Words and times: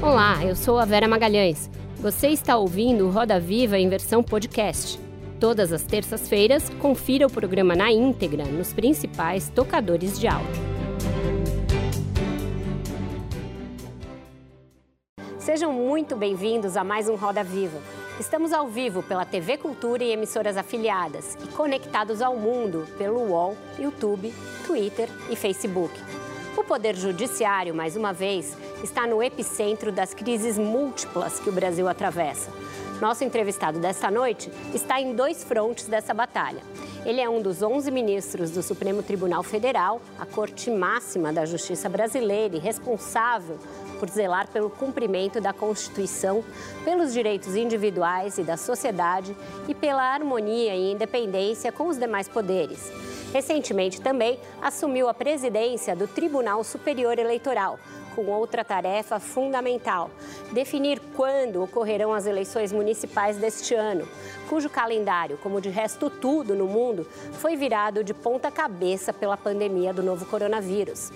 Olá, 0.00 0.44
eu 0.44 0.54
sou 0.54 0.78
a 0.78 0.84
Vera 0.84 1.08
Magalhães. 1.08 1.68
Você 1.96 2.28
está 2.28 2.56
ouvindo 2.56 3.10
Roda 3.10 3.40
Viva 3.40 3.76
em 3.76 3.88
versão 3.88 4.22
podcast. 4.22 4.96
Todas 5.40 5.72
as 5.72 5.82
terças-feiras, 5.82 6.70
confira 6.80 7.26
o 7.26 7.30
programa 7.30 7.74
na 7.74 7.90
íntegra 7.90 8.44
nos 8.44 8.72
principais 8.72 9.48
tocadores 9.48 10.16
de 10.16 10.28
áudio. 10.28 10.62
Sejam 15.36 15.72
muito 15.72 16.14
bem-vindos 16.14 16.76
a 16.76 16.84
mais 16.84 17.08
um 17.08 17.16
Roda 17.16 17.42
Viva. 17.42 17.80
Estamos 18.20 18.52
ao 18.52 18.68
vivo 18.68 19.02
pela 19.02 19.24
TV 19.24 19.56
Cultura 19.56 20.04
e 20.04 20.12
emissoras 20.12 20.56
afiliadas 20.56 21.36
e 21.42 21.48
conectados 21.48 22.22
ao 22.22 22.36
mundo 22.36 22.86
pelo 22.96 23.30
UOL, 23.30 23.56
YouTube, 23.80 24.32
Twitter 24.64 25.08
e 25.28 25.34
Facebook. 25.34 25.92
O 26.58 26.64
Poder 26.64 26.96
Judiciário, 26.96 27.72
mais 27.72 27.94
uma 27.94 28.12
vez, 28.12 28.56
está 28.82 29.06
no 29.06 29.22
epicentro 29.22 29.92
das 29.92 30.12
crises 30.12 30.58
múltiplas 30.58 31.38
que 31.38 31.48
o 31.48 31.52
Brasil 31.52 31.86
atravessa. 31.86 32.50
Nosso 33.00 33.22
entrevistado 33.22 33.78
desta 33.78 34.10
noite 34.10 34.50
está 34.74 35.00
em 35.00 35.14
dois 35.14 35.44
frontes 35.44 35.86
dessa 35.86 36.12
batalha. 36.12 36.60
Ele 37.06 37.20
é 37.20 37.30
um 37.30 37.40
dos 37.40 37.62
11 37.62 37.92
ministros 37.92 38.50
do 38.50 38.60
Supremo 38.60 39.04
Tribunal 39.04 39.44
Federal, 39.44 40.02
a 40.18 40.26
corte 40.26 40.68
máxima 40.68 41.32
da 41.32 41.46
justiça 41.46 41.88
brasileira 41.88 42.56
e 42.56 42.58
responsável 42.58 43.56
por 43.98 44.08
zelar 44.08 44.48
pelo 44.48 44.70
cumprimento 44.70 45.40
da 45.40 45.52
Constituição, 45.52 46.44
pelos 46.84 47.12
direitos 47.12 47.54
individuais 47.54 48.38
e 48.38 48.42
da 48.42 48.56
sociedade 48.56 49.36
e 49.66 49.74
pela 49.74 50.02
harmonia 50.02 50.74
e 50.74 50.92
independência 50.92 51.72
com 51.72 51.88
os 51.88 51.98
demais 51.98 52.28
poderes. 52.28 52.90
Recentemente 53.32 54.00
também 54.00 54.38
assumiu 54.62 55.08
a 55.08 55.14
presidência 55.14 55.94
do 55.94 56.06
Tribunal 56.06 56.64
Superior 56.64 57.18
Eleitoral, 57.18 57.78
com 58.16 58.26
outra 58.32 58.64
tarefa 58.64 59.20
fundamental: 59.20 60.10
definir 60.50 61.00
quando 61.14 61.62
ocorrerão 61.62 62.12
as 62.12 62.26
eleições 62.26 62.72
municipais 62.72 63.36
deste 63.36 63.74
ano, 63.74 64.08
cujo 64.48 64.68
calendário, 64.70 65.38
como 65.42 65.60
de 65.60 65.68
resto 65.68 66.08
tudo 66.10 66.54
no 66.54 66.66
mundo, 66.66 67.06
foi 67.32 67.54
virado 67.54 68.02
de 68.02 68.14
ponta 68.14 68.50
cabeça 68.50 69.12
pela 69.12 69.36
pandemia 69.36 69.92
do 69.92 70.02
novo 70.02 70.24
coronavírus. 70.26 71.12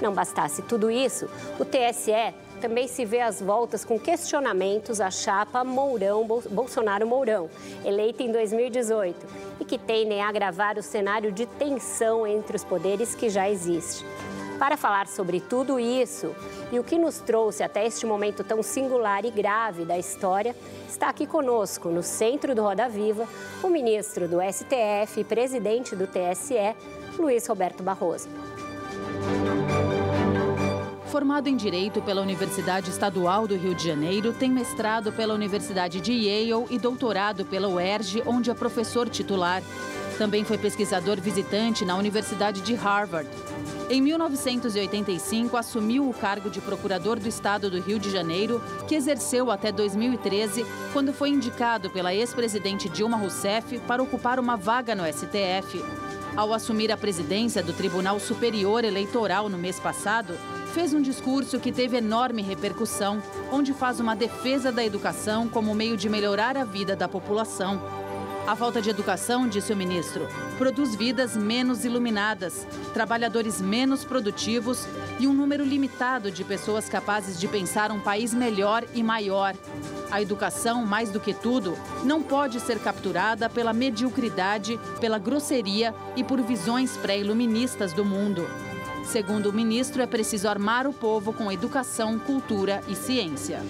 Não 0.00 0.12
bastasse 0.12 0.62
tudo 0.62 0.90
isso, 0.90 1.28
o 1.58 1.64
TSE 1.64 2.34
também 2.60 2.88
se 2.88 3.04
vê 3.04 3.20
às 3.20 3.40
voltas 3.40 3.84
com 3.84 3.98
questionamentos 3.98 5.00
à 5.00 5.10
chapa 5.10 5.62
Mourão 5.62 6.26
Bolsonaro 6.50 7.06
Mourão, 7.06 7.50
eleita 7.84 8.22
em 8.22 8.32
2018, 8.32 9.26
e 9.60 9.64
que 9.64 9.78
tendem 9.78 10.22
a 10.22 10.28
agravar 10.28 10.78
o 10.78 10.82
cenário 10.82 11.30
de 11.30 11.46
tensão 11.46 12.26
entre 12.26 12.56
os 12.56 12.64
poderes 12.64 13.14
que 13.14 13.28
já 13.28 13.48
existe. 13.48 14.04
Para 14.58 14.76
falar 14.76 15.06
sobre 15.06 15.38
tudo 15.38 15.78
isso 15.78 16.34
e 16.72 16.78
o 16.78 16.84
que 16.84 16.98
nos 16.98 17.18
trouxe 17.20 17.62
até 17.62 17.86
este 17.86 18.06
momento 18.06 18.42
tão 18.42 18.62
singular 18.62 19.24
e 19.24 19.30
grave 19.30 19.84
da 19.84 19.98
história, 19.98 20.56
está 20.88 21.08
aqui 21.08 21.26
conosco, 21.26 21.90
no 21.90 22.02
centro 22.02 22.54
do 22.54 22.62
Roda 22.62 22.88
Viva, 22.88 23.28
o 23.62 23.68
ministro 23.68 24.26
do 24.26 24.38
STF 24.40 25.20
e 25.20 25.24
presidente 25.24 25.94
do 25.94 26.06
TSE, 26.06 26.74
Luiz 27.18 27.46
Roberto 27.46 27.82
Barroso. 27.82 28.28
Formado 31.16 31.48
em 31.48 31.56
Direito 31.56 32.02
pela 32.02 32.20
Universidade 32.20 32.90
Estadual 32.90 33.48
do 33.48 33.56
Rio 33.56 33.74
de 33.74 33.82
Janeiro, 33.82 34.34
tem 34.34 34.50
mestrado 34.50 35.10
pela 35.10 35.32
Universidade 35.32 35.98
de 35.98 36.12
Yale 36.12 36.66
e 36.68 36.78
doutorado 36.78 37.42
pela 37.46 37.68
UERJ, 37.68 38.22
onde 38.26 38.50
é 38.50 38.54
professor 38.54 39.08
titular. 39.08 39.62
Também 40.18 40.44
foi 40.44 40.58
pesquisador 40.58 41.18
visitante 41.18 41.86
na 41.86 41.96
Universidade 41.96 42.60
de 42.60 42.74
Harvard. 42.74 43.30
Em 43.88 44.02
1985, 44.02 45.56
assumiu 45.56 46.06
o 46.06 46.12
cargo 46.12 46.50
de 46.50 46.60
procurador 46.60 47.18
do 47.18 47.26
Estado 47.26 47.70
do 47.70 47.80
Rio 47.80 47.98
de 47.98 48.10
Janeiro, 48.10 48.62
que 48.86 48.94
exerceu 48.94 49.50
até 49.50 49.72
2013, 49.72 50.66
quando 50.92 51.14
foi 51.14 51.30
indicado 51.30 51.88
pela 51.88 52.12
ex-presidente 52.12 52.90
Dilma 52.90 53.16
Rousseff 53.16 53.78
para 53.86 54.02
ocupar 54.02 54.38
uma 54.38 54.54
vaga 54.58 54.94
no 54.94 55.04
STF. 55.10 55.82
Ao 56.36 56.52
assumir 56.52 56.92
a 56.92 56.98
presidência 56.98 57.62
do 57.62 57.72
Tribunal 57.72 58.20
Superior 58.20 58.84
Eleitoral 58.84 59.48
no 59.48 59.56
mês 59.56 59.80
passado, 59.80 60.34
fez 60.74 60.92
um 60.92 61.00
discurso 61.00 61.58
que 61.58 61.72
teve 61.72 61.96
enorme 61.96 62.42
repercussão, 62.42 63.22
onde 63.50 63.72
faz 63.72 64.00
uma 64.00 64.14
defesa 64.14 64.70
da 64.70 64.84
educação 64.84 65.48
como 65.48 65.74
meio 65.74 65.96
de 65.96 66.10
melhorar 66.10 66.54
a 66.58 66.64
vida 66.64 66.94
da 66.94 67.08
população. 67.08 67.80
A 68.46 68.54
falta 68.54 68.80
de 68.80 68.88
educação, 68.88 69.48
disse 69.48 69.72
o 69.72 69.76
ministro, 69.76 70.28
produz 70.56 70.94
vidas 70.94 71.36
menos 71.36 71.84
iluminadas, 71.84 72.64
trabalhadores 72.94 73.60
menos 73.60 74.04
produtivos 74.04 74.86
e 75.18 75.26
um 75.26 75.32
número 75.32 75.64
limitado 75.64 76.30
de 76.30 76.44
pessoas 76.44 76.88
capazes 76.88 77.40
de 77.40 77.48
pensar 77.48 77.90
um 77.90 77.98
país 77.98 78.32
melhor 78.32 78.84
e 78.94 79.02
maior. 79.02 79.52
A 80.12 80.22
educação, 80.22 80.86
mais 80.86 81.10
do 81.10 81.18
que 81.18 81.34
tudo, 81.34 81.76
não 82.04 82.22
pode 82.22 82.60
ser 82.60 82.78
capturada 82.78 83.50
pela 83.50 83.72
mediocridade, 83.72 84.78
pela 85.00 85.18
grosseria 85.18 85.92
e 86.14 86.22
por 86.22 86.40
visões 86.40 86.96
pré-iluministas 86.96 87.92
do 87.92 88.04
mundo. 88.04 88.48
Segundo 89.04 89.50
o 89.50 89.52
ministro, 89.52 90.00
é 90.00 90.06
preciso 90.06 90.48
armar 90.48 90.86
o 90.86 90.92
povo 90.92 91.32
com 91.32 91.50
educação, 91.50 92.16
cultura 92.16 92.80
e 92.86 92.94
ciência. 92.94 93.60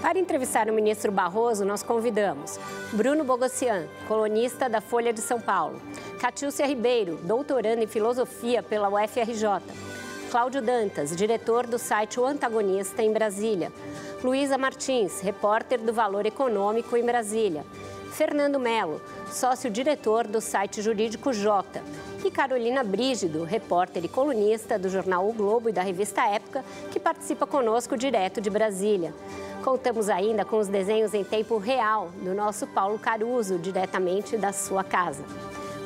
Para 0.00 0.18
entrevistar 0.18 0.68
o 0.68 0.72
ministro 0.72 1.10
Barroso, 1.10 1.64
nós 1.64 1.82
convidamos 1.82 2.58
Bruno 2.92 3.24
Bogossian, 3.24 3.86
colunista 4.06 4.68
da 4.68 4.80
Folha 4.80 5.12
de 5.12 5.20
São 5.20 5.40
Paulo, 5.40 5.80
Catiúcia 6.20 6.66
Ribeiro, 6.66 7.18
doutoranda 7.22 7.82
em 7.82 7.86
filosofia 7.86 8.62
pela 8.62 8.88
UFRJ, 8.88 9.62
Cláudio 10.30 10.60
Dantas, 10.60 11.16
diretor 11.16 11.66
do 11.66 11.78
site 11.78 12.20
O 12.20 12.26
Antagonista 12.26 13.02
em 13.02 13.12
Brasília, 13.12 13.72
Luísa 14.22 14.58
Martins, 14.58 15.20
repórter 15.20 15.80
do 15.80 15.92
Valor 15.92 16.26
Econômico 16.26 16.96
em 16.96 17.04
Brasília, 17.04 17.64
Fernando 18.12 18.58
Melo, 18.58 19.00
sócio-diretor 19.30 20.26
do 20.26 20.40
site 20.40 20.80
jurídico 20.80 21.32
J, 21.32 21.82
e 22.24 22.30
Carolina 22.30 22.82
Brígido, 22.82 23.44
repórter 23.44 24.04
e 24.04 24.08
colunista 24.08 24.78
do 24.78 24.88
jornal 24.88 25.28
O 25.28 25.32
Globo 25.32 25.68
e 25.68 25.72
da 25.72 25.82
revista 25.82 26.26
Época, 26.26 26.64
que 26.90 26.98
participa 26.98 27.46
conosco 27.46 27.96
direto 27.96 28.40
de 28.40 28.50
Brasília. 28.50 29.14
Contamos 29.62 30.08
ainda 30.08 30.44
com 30.44 30.58
os 30.58 30.68
desenhos 30.68 31.14
em 31.14 31.24
tempo 31.24 31.58
real 31.58 32.10
do 32.22 32.34
nosso 32.34 32.66
Paulo 32.66 32.98
Caruso, 32.98 33.58
diretamente 33.58 34.36
da 34.36 34.52
sua 34.52 34.82
casa. 34.82 35.24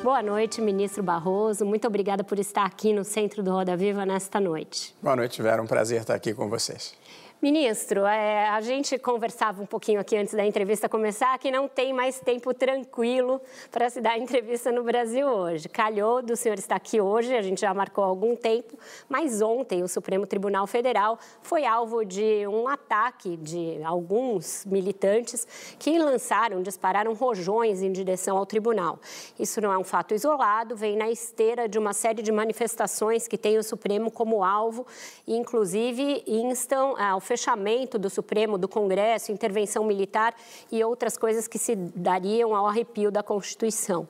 Boa 0.03 0.23
noite, 0.23 0.59
ministro 0.61 1.03
Barroso. 1.03 1.63
Muito 1.63 1.85
obrigada 1.85 2.23
por 2.23 2.39
estar 2.39 2.65
aqui 2.65 2.91
no 2.91 3.03
centro 3.03 3.43
do 3.43 3.51
Roda 3.51 3.77
Viva 3.77 4.03
nesta 4.03 4.39
noite. 4.39 4.95
Boa 4.99 5.15
noite, 5.15 5.41
Vera. 5.43 5.61
Um 5.61 5.67
prazer 5.67 6.01
estar 6.01 6.15
aqui 6.15 6.33
com 6.33 6.49
vocês. 6.49 6.95
Ministro, 7.41 8.05
é, 8.05 8.49
a 8.49 8.61
gente 8.61 8.99
conversava 8.99 9.63
um 9.63 9.65
pouquinho 9.65 9.99
aqui 9.99 10.15
antes 10.15 10.35
da 10.35 10.45
entrevista 10.45 10.87
começar 10.87 11.39
que 11.39 11.49
não 11.49 11.67
tem 11.67 11.91
mais 11.91 12.19
tempo 12.19 12.53
tranquilo 12.53 13.41
para 13.71 13.89
se 13.89 13.99
dar 13.99 14.15
entrevista 14.15 14.71
no 14.71 14.83
Brasil 14.83 15.25
hoje. 15.25 15.67
Calhou 15.67 16.21
do 16.21 16.35
senhor 16.35 16.59
estar 16.59 16.75
aqui 16.75 17.01
hoje, 17.01 17.35
a 17.35 17.41
gente 17.41 17.61
já 17.61 17.73
marcou 17.73 18.03
algum 18.03 18.35
tempo, 18.35 18.77
mas 19.09 19.41
ontem 19.41 19.81
o 19.81 19.87
Supremo 19.87 20.27
Tribunal 20.27 20.67
Federal 20.67 21.17
foi 21.41 21.65
alvo 21.65 22.05
de 22.05 22.45
um 22.45 22.67
ataque 22.67 23.35
de 23.37 23.81
alguns 23.83 24.63
militantes 24.63 25.47
que 25.79 25.97
lançaram, 25.97 26.61
dispararam 26.61 27.11
rojões 27.15 27.81
em 27.81 27.91
direção 27.91 28.37
ao 28.37 28.45
tribunal. 28.45 28.99
Isso 29.39 29.59
não 29.59 29.73
é 29.73 29.77
um 29.79 29.83
fato 29.83 30.13
isolado, 30.13 30.75
vem 30.75 30.95
na 30.95 31.09
esteira 31.09 31.67
de 31.67 31.79
uma 31.79 31.93
série 31.93 32.21
de 32.21 32.31
manifestações 32.31 33.27
que 33.27 33.35
tem 33.35 33.57
o 33.57 33.63
Supremo 33.63 34.11
como 34.11 34.43
alvo 34.43 34.85
e, 35.25 35.35
inclusive, 35.35 36.23
instam 36.27 36.95
ao 37.01 37.19
fechamento 37.31 37.97
do 37.97 38.09
Supremo, 38.09 38.57
do 38.57 38.67
Congresso, 38.67 39.31
intervenção 39.31 39.85
militar 39.85 40.35
e 40.69 40.83
outras 40.83 41.17
coisas 41.17 41.47
que 41.47 41.57
se 41.57 41.77
dariam 41.77 42.53
ao 42.53 42.67
arrepio 42.67 43.09
da 43.09 43.23
Constituição. 43.23 44.05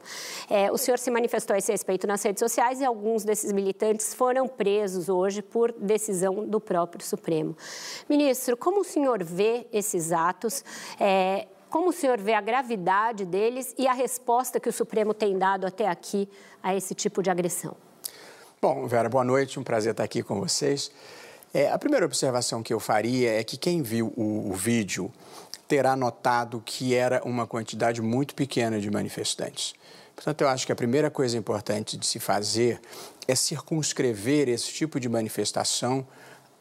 É, 0.49 0.71
o 0.71 0.77
senhor 0.77 0.97
se 0.97 1.11
manifestou 1.11 1.53
a 1.53 1.59
esse 1.59 1.71
respeito 1.71 2.07
nas 2.07 2.23
redes 2.23 2.39
sociais 2.39 2.81
e 2.81 2.85
alguns 2.85 3.23
desses 3.23 3.51
militantes 3.51 4.15
foram 4.15 4.47
presos 4.47 5.07
hoje 5.07 5.43
por 5.43 5.71
decisão 5.71 6.47
do 6.47 6.59
próprio 6.59 7.05
Supremo. 7.05 7.55
Ministro, 8.09 8.57
como 8.57 8.81
o 8.81 8.83
senhor 8.83 9.23
vê 9.23 9.67
esses 9.71 10.11
atos? 10.11 10.65
É, 10.99 11.45
como 11.69 11.89
o 11.89 11.93
senhor 11.93 12.19
vê 12.19 12.33
a 12.33 12.41
gravidade 12.41 13.23
deles 13.23 13.75
e 13.77 13.87
a 13.87 13.93
resposta 13.93 14.59
que 14.59 14.67
o 14.67 14.73
Supremo 14.73 15.13
tem 15.13 15.37
dado 15.37 15.67
até 15.67 15.87
aqui 15.87 16.27
a 16.63 16.75
esse 16.75 16.95
tipo 16.95 17.21
de 17.21 17.29
agressão? 17.29 17.75
Bom, 18.59 18.87
Vera, 18.87 19.07
boa 19.07 19.23
noite, 19.23 19.59
um 19.59 19.63
prazer 19.63 19.91
estar 19.91 20.03
aqui 20.03 20.23
com 20.23 20.39
vocês. 20.39 20.91
É, 21.53 21.69
a 21.69 21.77
primeira 21.77 22.05
observação 22.05 22.63
que 22.63 22.73
eu 22.73 22.79
faria 22.79 23.39
é 23.39 23.43
que 23.43 23.57
quem 23.57 23.81
viu 23.81 24.13
o, 24.15 24.51
o 24.51 24.53
vídeo 24.53 25.11
terá 25.67 25.95
notado 25.95 26.61
que 26.65 26.95
era 26.95 27.21
uma 27.25 27.45
quantidade 27.45 28.01
muito 28.01 28.35
pequena 28.35 28.79
de 28.79 28.89
manifestantes. 28.89 29.73
Portanto, 30.15 30.41
eu 30.41 30.47
acho 30.47 30.65
que 30.65 30.71
a 30.71 30.75
primeira 30.75 31.09
coisa 31.09 31.37
importante 31.37 31.97
de 31.97 32.05
se 32.05 32.19
fazer 32.19 32.79
é 33.27 33.35
circunscrever 33.35 34.47
esse 34.47 34.71
tipo 34.71 34.99
de 34.99 35.09
manifestação 35.09 36.05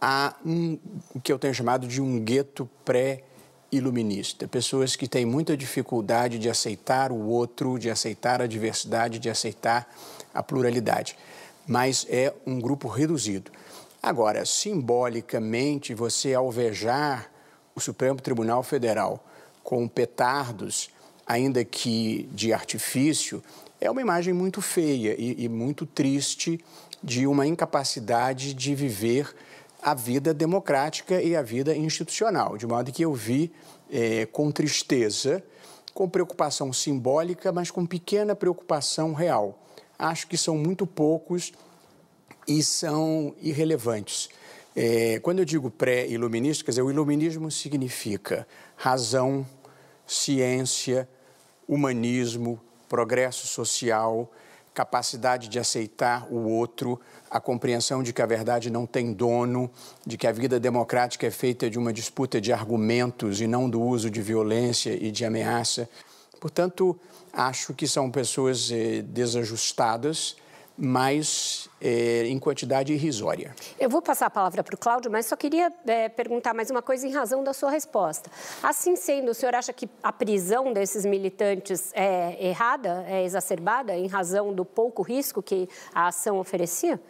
a 0.00 0.34
um, 0.44 0.78
o 1.14 1.20
que 1.20 1.32
eu 1.32 1.38
tenho 1.38 1.54
chamado 1.54 1.86
de 1.86 2.00
um 2.00 2.18
gueto 2.18 2.68
pré-iluminista. 2.84 4.48
Pessoas 4.48 4.96
que 4.96 5.06
têm 5.06 5.26
muita 5.26 5.56
dificuldade 5.56 6.38
de 6.38 6.48
aceitar 6.48 7.12
o 7.12 7.26
outro, 7.26 7.78
de 7.78 7.90
aceitar 7.90 8.40
a 8.40 8.46
diversidade, 8.46 9.18
de 9.18 9.28
aceitar 9.28 9.92
a 10.32 10.42
pluralidade. 10.42 11.16
Mas 11.66 12.06
é 12.08 12.32
um 12.46 12.58
grupo 12.58 12.88
reduzido. 12.88 13.52
Agora, 14.02 14.46
simbolicamente, 14.46 15.94
você 15.94 16.32
alvejar 16.32 17.30
o 17.74 17.80
Supremo 17.80 18.18
Tribunal 18.20 18.62
Federal 18.62 19.22
com 19.62 19.86
petardos, 19.86 20.90
ainda 21.26 21.62
que 21.64 22.28
de 22.32 22.52
artifício, 22.52 23.42
é 23.78 23.90
uma 23.90 24.00
imagem 24.00 24.32
muito 24.32 24.62
feia 24.62 25.14
e, 25.18 25.44
e 25.44 25.48
muito 25.50 25.84
triste 25.84 26.64
de 27.02 27.26
uma 27.26 27.46
incapacidade 27.46 28.54
de 28.54 28.74
viver 28.74 29.34
a 29.82 29.94
vida 29.94 30.32
democrática 30.32 31.20
e 31.20 31.36
a 31.36 31.42
vida 31.42 31.76
institucional. 31.76 32.56
De 32.56 32.66
modo 32.66 32.92
que 32.92 33.02
eu 33.02 33.12
vi 33.12 33.52
é, 33.90 34.24
com 34.26 34.50
tristeza, 34.50 35.42
com 35.92 36.08
preocupação 36.08 36.72
simbólica, 36.72 37.52
mas 37.52 37.70
com 37.70 37.84
pequena 37.84 38.34
preocupação 38.34 39.12
real. 39.12 39.58
Acho 39.98 40.26
que 40.26 40.38
são 40.38 40.56
muito 40.56 40.86
poucos 40.86 41.52
e 42.46 42.62
são 42.62 43.34
irrelevantes. 43.40 44.28
É, 44.74 45.18
quando 45.20 45.40
eu 45.40 45.44
digo 45.44 45.70
pré-iluminista, 45.70 46.64
quer 46.64 46.70
dizer, 46.70 46.82
o 46.82 46.90
iluminismo 46.90 47.50
significa 47.50 48.46
razão, 48.76 49.46
ciência, 50.06 51.08
humanismo, 51.66 52.60
progresso 52.88 53.46
social, 53.46 54.30
capacidade 54.72 55.48
de 55.48 55.58
aceitar 55.58 56.26
o 56.30 56.48
outro, 56.48 57.00
a 57.30 57.40
compreensão 57.40 58.02
de 58.02 58.12
que 58.12 58.22
a 58.22 58.26
verdade 58.26 58.70
não 58.70 58.86
tem 58.86 59.12
dono, 59.12 59.70
de 60.06 60.16
que 60.16 60.26
a 60.26 60.32
vida 60.32 60.58
democrática 60.58 61.26
é 61.26 61.30
feita 61.30 61.68
de 61.68 61.78
uma 61.78 61.92
disputa 61.92 62.40
de 62.40 62.52
argumentos 62.52 63.40
e 63.40 63.46
não 63.46 63.68
do 63.68 63.80
uso 63.82 64.10
de 64.10 64.22
violência 64.22 64.90
e 64.90 65.10
de 65.10 65.24
ameaça. 65.24 65.88
Portanto, 66.40 66.98
acho 67.32 67.74
que 67.74 67.86
são 67.86 68.10
pessoas 68.10 68.70
eh, 68.70 69.02
desajustadas 69.02 70.36
mas 70.82 71.68
é, 71.80 72.26
em 72.26 72.38
quantidade 72.38 72.92
irrisória. 72.92 73.54
Eu 73.78 73.88
vou 73.88 74.02
passar 74.02 74.26
a 74.26 74.30
palavra 74.30 74.62
para 74.62 74.74
o 74.74 74.78
Cláudio, 74.78 75.10
mas 75.10 75.26
só 75.26 75.36
queria 75.36 75.72
é, 75.86 76.08
perguntar 76.08 76.54
mais 76.54 76.70
uma 76.70 76.82
coisa 76.82 77.06
em 77.06 77.12
razão 77.12 77.42
da 77.42 77.52
sua 77.52 77.70
resposta. 77.70 78.30
Assim 78.62 78.96
sendo, 78.96 79.30
o 79.30 79.34
senhor 79.34 79.54
acha 79.54 79.72
que 79.72 79.88
a 80.02 80.12
prisão 80.12 80.72
desses 80.72 81.04
militantes 81.04 81.90
é 81.94 82.48
errada, 82.48 83.04
é 83.08 83.24
exacerbada, 83.24 83.96
em 83.96 84.06
razão 84.06 84.52
do 84.52 84.64
pouco 84.64 85.02
risco 85.02 85.42
que 85.42 85.68
a 85.94 86.08
ação 86.08 86.38
oferecia? 86.38 87.00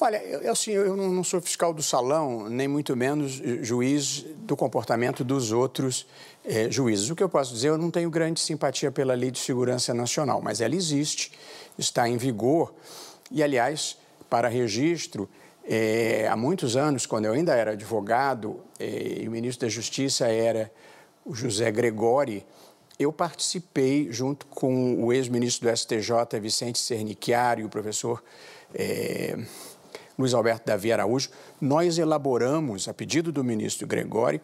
Olha, 0.00 0.22
eu, 0.22 0.52
assim, 0.52 0.70
eu 0.70 0.96
não 0.96 1.24
sou 1.24 1.40
fiscal 1.40 1.74
do 1.74 1.82
salão, 1.82 2.48
nem 2.48 2.68
muito 2.68 2.96
menos 2.96 3.32
juiz 3.62 4.24
do 4.38 4.56
comportamento 4.56 5.24
dos 5.24 5.50
outros 5.50 6.06
é, 6.44 6.70
juízes. 6.70 7.10
O 7.10 7.16
que 7.16 7.22
eu 7.22 7.28
posso 7.28 7.52
dizer, 7.52 7.68
eu 7.68 7.78
não 7.78 7.90
tenho 7.90 8.08
grande 8.08 8.38
simpatia 8.38 8.92
pela 8.92 9.14
Lei 9.14 9.32
de 9.32 9.40
Segurança 9.40 9.92
Nacional, 9.92 10.40
mas 10.40 10.60
ela 10.60 10.76
existe, 10.76 11.32
está 11.76 12.08
em 12.08 12.16
vigor 12.16 12.72
e, 13.28 13.42
aliás, 13.42 13.98
para 14.28 14.48
registro, 14.48 15.28
é, 15.70 16.26
há 16.26 16.34
muitos 16.34 16.76
anos, 16.76 17.04
quando 17.04 17.26
eu 17.26 17.34
ainda 17.34 17.54
era 17.54 17.72
advogado 17.72 18.60
é, 18.80 19.22
e 19.22 19.28
o 19.28 19.30
ministro 19.30 19.66
da 19.66 19.70
Justiça 19.70 20.26
era 20.26 20.72
o 21.26 21.34
José 21.34 21.70
Gregori, 21.70 22.44
eu 22.98 23.12
participei, 23.12 24.10
junto 24.10 24.46
com 24.46 25.04
o 25.04 25.12
ex-ministro 25.12 25.68
do 25.68 25.76
STJ, 25.76 26.40
Vicente 26.40 26.78
Cernicchiari, 26.78 27.64
o 27.64 27.68
professor 27.68 28.24
é, 28.74 29.38
Luiz 30.18 30.32
Alberto 30.32 30.66
Davi 30.66 30.90
Araújo, 30.90 31.28
nós 31.60 31.98
elaboramos, 31.98 32.88
a 32.88 32.94
pedido 32.94 33.30
do 33.30 33.44
ministro 33.44 33.86
Gregori, 33.86 34.40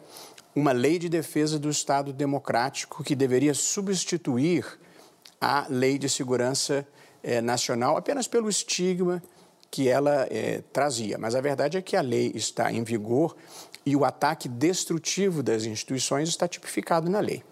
uma 0.55 0.71
lei 0.71 0.99
de 0.99 1.09
defesa 1.09 1.57
do 1.57 1.71
Estado 1.71 2.13
democrático 2.13 3.03
que 3.03 3.15
deveria 3.15 3.55
substituir 3.55 4.63
a 5.41 5.65
lei 5.69 5.97
de 5.97 6.07
segurança 6.07 6.87
nacional 7.43 7.97
apenas 7.97 8.27
pelo 8.27 8.47
estigma 8.47 9.21
que 9.75 9.89
ela 9.89 10.25
é, 10.31 10.63
trazia. 10.71 11.17
Mas 11.17 11.35
a 11.35 11.41
verdade 11.41 11.77
é 11.77 11.81
que 11.81 11.97
a 11.97 12.01
lei 12.01 12.31
está 12.33 12.71
em 12.71 12.81
vigor 12.81 13.35
e 13.85 13.93
o 13.93 14.05
ataque 14.05 14.47
destrutivo 14.47 15.43
das 15.43 15.65
instituições 15.65 16.29
está 16.29 16.47
tipificado 16.47 17.09
na 17.09 17.19
lei. 17.19 17.43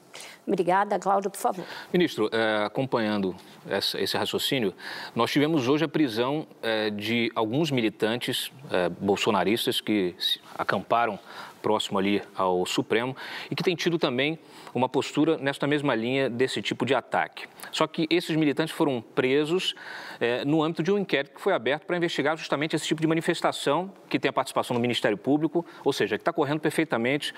Obrigada. 0.48 0.98
Cláudio, 0.98 1.30
por 1.30 1.38
favor. 1.38 1.66
Ministro, 1.92 2.30
é, 2.31 2.64
acompanhando 2.64 3.36
essa, 3.68 4.00
esse 4.00 4.16
raciocínio, 4.16 4.74
nós 5.14 5.31
tivemos 5.31 5.68
hoje 5.68 5.84
a 5.84 5.88
prisão 5.88 6.48
é, 6.62 6.90
de 6.90 7.30
alguns 7.36 7.70
militantes 7.70 8.54
é, 8.72 8.88
bolsonaristas 8.88 9.81
que 9.81 10.16
acamparam 10.58 11.20
próximo 11.62 12.00
ali 12.00 12.22
ao 12.34 12.66
Supremo 12.66 13.18
e 13.52 13.56
que 13.56 13.64
têm 13.64 13.75
tido 13.75 14.00
também 14.00 14.40
uma 14.74 14.90
postura 14.90 15.38
nesta 15.38 15.68
mesma 15.68 15.94
linha 15.96 16.30
desse 16.30 16.62
tipo 16.62 16.86
de 16.86 16.96
ataque. 16.96 17.46
Só 17.72 17.86
que 17.88 18.08
esses 18.10 18.36
militantes 18.36 18.74
foram 18.74 19.02
presos 19.02 19.75
é, 20.20 20.44
no 20.46 20.64
âmbito 20.64 20.81
de 20.84 20.92
um 20.92 20.98
inquérito 20.98 21.36
que 21.36 21.42
foi 21.42 21.54
aberto 21.54 21.86
para 21.86 21.98
investigar 21.98 22.38
justamente 22.38 22.75
esse 22.75 22.86
tipo 22.86 23.02
de 23.02 23.08
manifestação 23.08 23.92
que 24.10 24.20
tem 24.20 24.30
a 24.30 24.34
participação 24.34 24.75
do 24.75 24.80
Ministério 24.80 25.18
Público, 25.18 25.66
ou 25.84 25.94
seja, 25.94 26.18
que 26.18 26.22
está 26.22 26.34
correndo 26.34 26.60
perfeitamente 26.60 27.34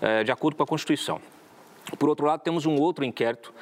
é, 0.00 0.24
de 0.24 0.32
acordo 0.32 0.56
com 0.56 0.62
a 0.62 0.66
Constituição. 0.66 1.20
Por 1.98 2.08
outro 2.08 2.26
lado, 2.26 2.40
temos 2.40 2.66
um 2.66 2.76
outro 2.76 3.04
inquérito, 3.04 3.52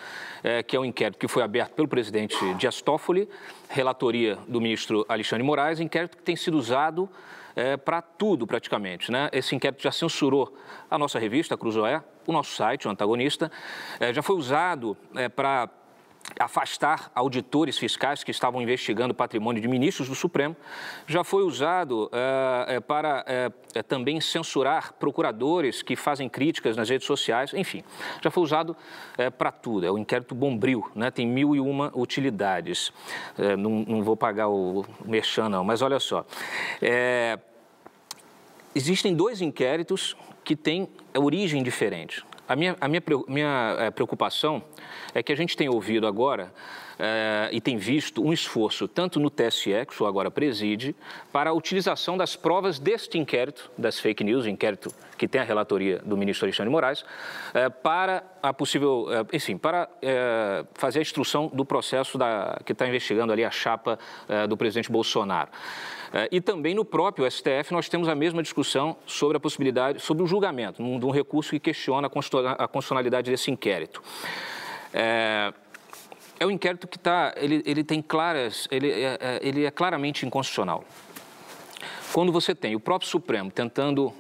é, 0.42 0.62
que 0.62 0.74
é 0.74 0.80
um 0.80 0.84
inquérito 0.84 1.18
que 1.18 1.28
foi 1.28 1.42
aberto 1.42 1.74
pelo 1.74 1.86
presidente 1.86 2.36
Dias 2.54 2.80
Toffoli, 2.80 3.28
relatoria 3.68 4.36
do 4.48 4.60
ministro 4.60 5.06
Alexandre 5.08 5.44
Moraes, 5.44 5.78
inquérito 5.78 6.16
que 6.16 6.22
tem 6.22 6.34
sido 6.34 6.58
usado 6.58 7.08
é, 7.56 7.76
para 7.76 8.02
tudo 8.02 8.46
praticamente. 8.46 9.10
Né? 9.10 9.28
Esse 9.32 9.56
inquérito 9.56 9.82
já 9.82 9.90
censurou 9.90 10.54
a 10.90 10.98
nossa 10.98 11.18
revista, 11.18 11.56
Cruzoé, 11.56 12.04
o 12.26 12.32
nosso 12.32 12.54
site, 12.54 12.86
o 12.86 12.90
Antagonista, 12.90 13.50
é, 13.98 14.12
já 14.12 14.22
foi 14.22 14.36
usado 14.36 14.96
é, 15.14 15.28
para 15.28 15.68
afastar 16.38 17.10
auditores 17.14 17.78
fiscais 17.78 18.22
que 18.22 18.30
estavam 18.30 18.60
investigando 18.60 19.12
o 19.12 19.14
patrimônio 19.14 19.60
de 19.60 19.68
ministros 19.68 20.08
do 20.08 20.14
Supremo, 20.14 20.56
já 21.06 21.24
foi 21.24 21.42
usado 21.42 22.10
é, 22.68 22.80
para 22.80 23.24
é, 23.26 23.82
também 23.82 24.20
censurar 24.20 24.92
procuradores 24.94 25.82
que 25.82 25.96
fazem 25.96 26.28
críticas 26.28 26.76
nas 26.76 26.88
redes 26.88 27.06
sociais, 27.06 27.52
enfim, 27.54 27.82
já 28.22 28.30
foi 28.30 28.42
usado 28.42 28.76
é, 29.16 29.30
para 29.30 29.50
tudo. 29.50 29.86
É 29.86 29.90
o 29.90 29.98
inquérito 29.98 30.34
Bombril, 30.34 30.90
né? 30.94 31.10
tem 31.10 31.26
mil 31.26 31.54
e 31.54 31.60
uma 31.60 31.90
utilidades. 31.94 32.92
Não, 33.58 33.84
não, 33.86 34.02
vou 34.02 34.16
pagar 34.16 34.48
o, 34.48 34.80
o 34.80 34.86
merchan, 35.04 35.48
não, 35.48 35.64
mas 35.64 35.82
olha 35.82 35.98
só. 35.98 36.24
existem 38.74 39.14
dois 39.14 39.40
inquéritos 39.40 40.16
que 40.44 40.54
têm 40.54 40.88
origem 41.14 41.62
diferente. 41.62 42.24
A 42.48 42.54
minha, 42.54 42.76
a 42.80 42.88
minha, 42.88 43.02
minha 43.26 43.76
eh, 43.78 43.90
preocupação 43.90 44.62
é 45.14 45.22
que 45.22 45.32
a 45.32 45.36
gente 45.36 45.56
tem 45.56 45.68
ouvido 45.68 46.06
agora 46.06 46.52
é, 46.98 47.50
e 47.52 47.60
tem 47.60 47.76
visto 47.76 48.24
um 48.24 48.32
esforço, 48.32 48.88
tanto 48.88 49.20
no 49.20 49.28
TSE, 49.28 49.84
que 49.86 49.92
o 49.92 49.96
senhor 49.96 50.08
agora 50.08 50.30
preside, 50.30 50.96
para 51.32 51.50
a 51.50 51.52
utilização 51.52 52.16
das 52.16 52.34
provas 52.34 52.78
deste 52.78 53.18
inquérito, 53.18 53.70
das 53.76 53.98
fake 53.98 54.24
news, 54.24 54.46
inquérito 54.46 54.92
que 55.18 55.28
tem 55.28 55.40
a 55.40 55.44
relatoria 55.44 56.00
do 56.04 56.16
ministro 56.16 56.46
Alexandre 56.46 56.70
Moraes, 56.70 57.04
é, 57.52 57.68
para 57.68 58.24
a 58.42 58.52
possível, 58.52 59.06
é, 59.10 59.36
enfim, 59.36 59.56
para 59.56 59.88
fazer 60.74 61.00
a 61.00 61.02
instrução 61.02 61.48
do 61.52 61.64
processo 61.64 62.16
da, 62.16 62.60
que 62.64 62.72
está 62.72 62.86
investigando 62.86 63.32
ali 63.32 63.44
a 63.44 63.50
chapa 63.50 63.98
do 64.48 64.56
presidente 64.56 64.90
Bolsonaro. 64.90 65.50
E 66.30 66.40
também 66.40 66.74
no 66.74 66.84
próprio 66.84 67.28
STF 67.30 67.72
nós 67.72 67.88
temos 67.88 68.08
a 68.08 68.14
mesma 68.14 68.42
discussão 68.42 68.96
sobre 69.06 69.36
a 69.36 69.40
possibilidade, 69.40 70.00
sobre 70.00 70.22
o 70.22 70.26
julgamento, 70.26 70.82
de 70.82 71.04
um 71.04 71.10
recurso 71.10 71.50
que 71.50 71.60
questiona 71.60 72.06
a 72.06 72.68
constitucionalidade 72.68 73.30
desse 73.30 73.50
inquérito. 73.50 74.02
É, 74.98 75.52
é 76.38 76.46
um 76.46 76.50
inquérito 76.50 76.86
que 76.86 76.96
está, 76.96 77.32
ele, 77.36 77.62
ele 77.64 77.82
tem 77.82 78.02
claras, 78.02 78.68
ele 78.70 78.90
é, 78.90 79.18
é, 79.20 79.40
ele 79.42 79.64
é 79.64 79.70
claramente 79.70 80.26
inconstitucional. 80.26 80.84
Quando 82.12 82.32
você 82.32 82.54
tem 82.54 82.74
o 82.74 82.80
próprio 82.80 83.08
Supremo 83.08 83.50
tentando 83.50 84.12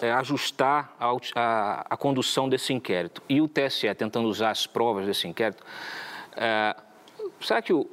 é, 0.00 0.10
ajustar 0.12 0.94
a, 0.98 1.10
a, 1.34 1.86
a, 1.90 1.96
condução 1.96 2.48
desse 2.48 2.72
inquérito 2.72 3.22
e 3.28 3.40
o 3.40 3.48
TSE 3.48 3.94
tentando 3.94 4.28
usar 4.28 4.50
as 4.50 4.66
provas 4.66 5.06
desse 5.06 5.28
inquérito, 5.28 5.64
é, 6.36 6.74
será 7.40 7.62
que 7.62 7.72
o, 7.72 7.88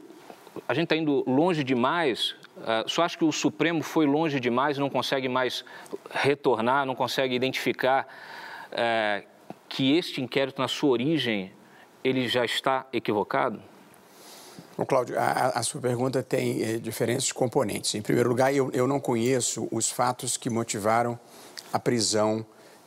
a 0.68 0.74
gente 0.74 0.86
está 0.86 0.96
indo 0.96 1.24
longe 1.28 1.64
demais? 1.64 2.36
É, 2.66 2.84
só 2.88 3.04
acho 3.04 3.18
que 3.18 3.26
o 3.26 3.32
Supremo 3.32 3.84
foi 3.84 4.06
longe 4.06 4.40
demais 4.40 4.78
e 4.78 4.80
não 4.80 4.90
consegue 4.90 5.28
mais 5.28 5.64
retornar, 6.10 6.86
não 6.86 6.96
consegue 6.96 7.36
identificar 7.36 8.08
é, 8.72 9.24
que 9.68 9.96
este 9.96 10.22
inquérito, 10.22 10.60
na 10.60 10.68
sua 10.68 10.90
origem, 10.90 11.52
ele 12.04 12.28
já 12.28 12.46
está 12.46 12.86
equivocado? 12.94 13.62
Bom, 14.78 14.86
Cláudio, 14.86 15.20
a, 15.20 15.50
a, 15.50 15.64
sua 15.64 15.82
pergunta 15.82 16.24
tem 16.24 16.62
eh, 16.62 16.78
diferentes 16.78 17.32
componentes. 17.32 17.94
Em 17.96 18.02
primeiro 18.02 18.30
lugar, 18.30 18.54
eu, 18.54 18.72
eu, 18.72 18.88
não 18.88 19.00
conheço 19.00 19.68
os 19.72 19.90
fatos 19.90 20.38
que 20.38 20.50
motivaram 20.50 21.20
a 21.74 21.78
prisão 21.78 22.46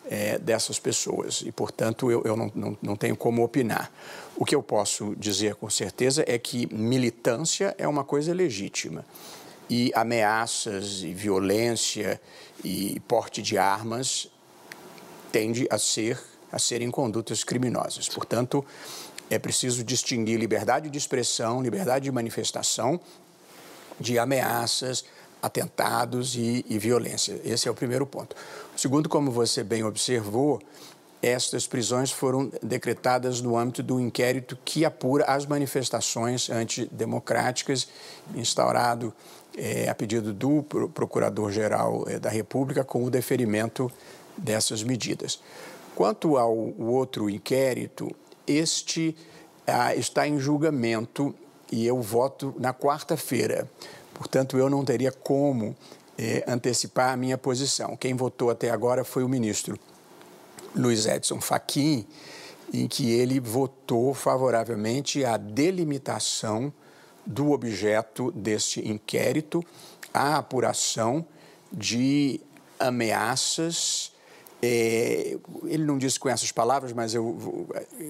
eh, 0.08 0.38
dessas 0.38 0.78
pessoas 0.78 1.42
e, 1.44 1.52
portanto, 1.52 2.10
eu, 2.10 2.22
eu 2.24 2.34
não, 2.34 2.50
não, 2.54 2.78
não, 2.80 2.96
tenho 2.96 3.14
como 3.14 3.44
opinar. 3.44 3.92
O 4.36 4.44
que 4.44 4.54
eu 4.54 4.62
posso 4.62 5.14
dizer 5.16 5.54
com 5.56 5.68
certeza 5.68 6.24
é 6.26 6.38
que 6.38 6.66
militância 6.74 7.74
é 7.76 7.86
uma 7.86 8.04
coisa 8.04 8.32
legítima 8.32 9.04
e 9.68 9.92
ameaças 9.94 11.02
e 11.02 11.12
violência 11.12 12.18
e 12.64 13.00
porte 13.00 13.42
de 13.42 13.58
armas 13.58 14.28
tende 15.30 15.66
a 15.70 15.78
ser 15.78 16.18
a 16.52 16.58
serem 16.58 16.90
condutas 16.90 17.42
criminosas. 17.42 18.08
Portanto, 18.08 18.62
é 19.32 19.38
preciso 19.38 19.82
distinguir 19.82 20.38
liberdade 20.38 20.90
de 20.90 20.98
expressão, 20.98 21.62
liberdade 21.62 22.04
de 22.04 22.12
manifestação, 22.12 23.00
de 23.98 24.18
ameaças, 24.18 25.06
atentados 25.40 26.36
e, 26.36 26.64
e 26.68 26.78
violência. 26.78 27.40
Esse 27.42 27.66
é 27.66 27.70
o 27.70 27.74
primeiro 27.74 28.06
ponto. 28.06 28.36
Segundo, 28.76 29.08
como 29.08 29.30
você 29.30 29.64
bem 29.64 29.84
observou, 29.84 30.60
estas 31.22 31.66
prisões 31.66 32.10
foram 32.10 32.52
decretadas 32.62 33.40
no 33.40 33.56
âmbito 33.56 33.82
do 33.82 33.98
inquérito 33.98 34.58
que 34.66 34.84
apura 34.84 35.24
as 35.24 35.46
manifestações 35.46 36.50
antidemocráticas 36.50 37.88
instaurado 38.34 39.14
é, 39.56 39.88
a 39.88 39.94
pedido 39.94 40.34
do 40.34 40.62
Procurador-Geral 40.62 42.04
é, 42.06 42.18
da 42.18 42.28
República 42.28 42.84
com 42.84 43.02
o 43.02 43.10
deferimento 43.10 43.90
dessas 44.36 44.82
medidas. 44.82 45.40
Quanto 45.94 46.36
ao 46.36 46.54
outro 46.78 47.30
inquérito, 47.30 48.14
este 48.56 49.16
ah, 49.66 49.94
está 49.94 50.26
em 50.26 50.38
julgamento 50.38 51.34
e 51.70 51.86
eu 51.86 52.00
voto 52.00 52.54
na 52.58 52.74
quarta-feira. 52.74 53.68
Portanto, 54.14 54.58
eu 54.58 54.68
não 54.68 54.84
teria 54.84 55.10
como 55.10 55.74
é, 56.18 56.44
antecipar 56.46 57.12
a 57.12 57.16
minha 57.16 57.38
posição. 57.38 57.96
Quem 57.96 58.14
votou 58.14 58.50
até 58.50 58.70
agora 58.70 59.04
foi 59.04 59.24
o 59.24 59.28
ministro 59.28 59.78
Luiz 60.74 61.06
Edson 61.06 61.40
Fachin, 61.40 62.06
em 62.72 62.86
que 62.86 63.10
ele 63.10 63.40
votou 63.40 64.14
favoravelmente 64.14 65.24
à 65.24 65.36
delimitação 65.36 66.72
do 67.24 67.52
objeto 67.52 68.30
deste 68.32 68.86
inquérito, 68.86 69.64
a 70.12 70.36
apuração 70.36 71.24
de 71.72 72.40
ameaças. 72.78 74.11
É, 74.64 75.36
ele 75.64 75.84
não 75.84 75.98
disse 75.98 76.20
com 76.20 76.28
essas 76.28 76.52
palavras, 76.52 76.92
mas 76.92 77.14
eu, 77.14 77.66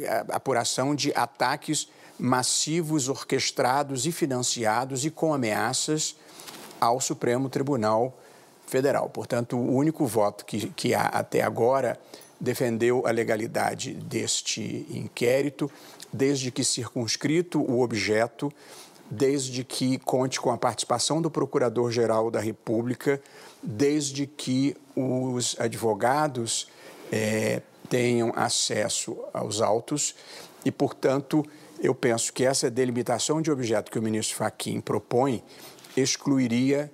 a 0.07 0.37
apuração 0.37 0.95
de 0.95 1.11
ataques 1.15 1.89
massivos, 2.19 3.09
orquestrados 3.09 4.07
e 4.07 4.13
financiados 4.13 5.05
e 5.05 5.11
com 5.11 5.33
ameaças 5.33 6.15
ao 6.79 7.01
Supremo 7.01 7.49
Tribunal 7.49 8.17
Federal. 8.67 9.09
Portanto, 9.09 9.57
o 9.57 9.75
único 9.75 10.07
voto 10.07 10.45
que, 10.45 10.69
que 10.71 10.95
há 10.95 11.07
até 11.07 11.43
agora 11.43 11.99
defendeu 12.41 13.07
a 13.07 13.11
legalidade 13.11 13.95
deste 13.95 14.87
inquérito, 14.91 15.71
desde 16.13 16.51
que 16.51 16.65
circunscrito 16.65 17.61
o 17.61 17.81
objeto, 17.83 18.53
desde 19.11 19.63
que 19.63 19.99
conte 19.99 20.41
com 20.41 20.51
a 20.51 20.59
participação 20.59 21.23
do 21.23 21.31
Procurador-Geral 21.31 22.31
da 22.31 22.41
República, 22.41 23.23
desde 23.63 24.27
que 24.27 24.77
os 24.97 25.59
advogados 25.59 26.69
é, 27.11 27.63
tenham 27.89 28.33
acesso 28.35 29.17
aos 29.33 29.61
autos 29.61 30.15
e, 30.65 30.71
portanto, 30.71 31.45
eu 31.81 31.95
penso 31.95 32.33
que 32.33 32.45
essa 32.45 32.71
delimitação 32.71 33.43
de 33.43 33.51
objeto 33.51 33.91
que 33.91 33.99
o 33.99 34.03
ministro 34.03 34.37
Fachin 34.37 34.81
propõe 34.81 35.43
excluiria 35.97 36.91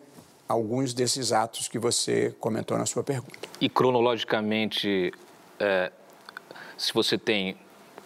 alguns 0.49 0.95
desses 0.95 1.31
atos 1.31 1.69
que 1.69 1.79
você 1.79 2.35
comentou 2.41 2.77
na 2.79 2.87
sua 2.87 3.05
pergunta. 3.05 3.49
E 3.61 3.69
cronologicamente, 3.69 5.13
é, 5.61 5.93
se 6.77 6.93
você 6.95 7.19
tem 7.19 7.57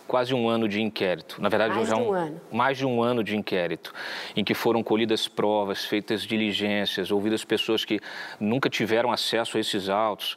quase 0.07 0.35
um 0.35 0.49
ano 0.49 0.69
de 0.69 0.81
inquérito, 0.81 1.41
na 1.41 1.49
verdade 1.49 1.75
mais 1.75 1.89
já 1.89 1.97
um, 1.97 2.09
um, 2.09 2.13
ano. 2.13 2.41
mais 2.51 2.79
de 2.79 2.87
um 2.87 3.03
ano 3.03 3.25
de 3.25 3.37
inquérito, 3.37 3.93
em 4.37 4.45
que 4.45 4.55
foram 4.55 4.83
colhidas 4.83 5.29
provas, 5.29 5.85
feitas 5.85 6.23
diligências, 6.23 7.11
ouvidas 7.11 7.45
pessoas 7.45 7.85
que 7.85 8.01
nunca 8.39 8.69
tiveram 8.69 9.13
acesso 9.13 9.57
a 9.57 9.61
esses 9.61 9.89
autos, 9.89 10.37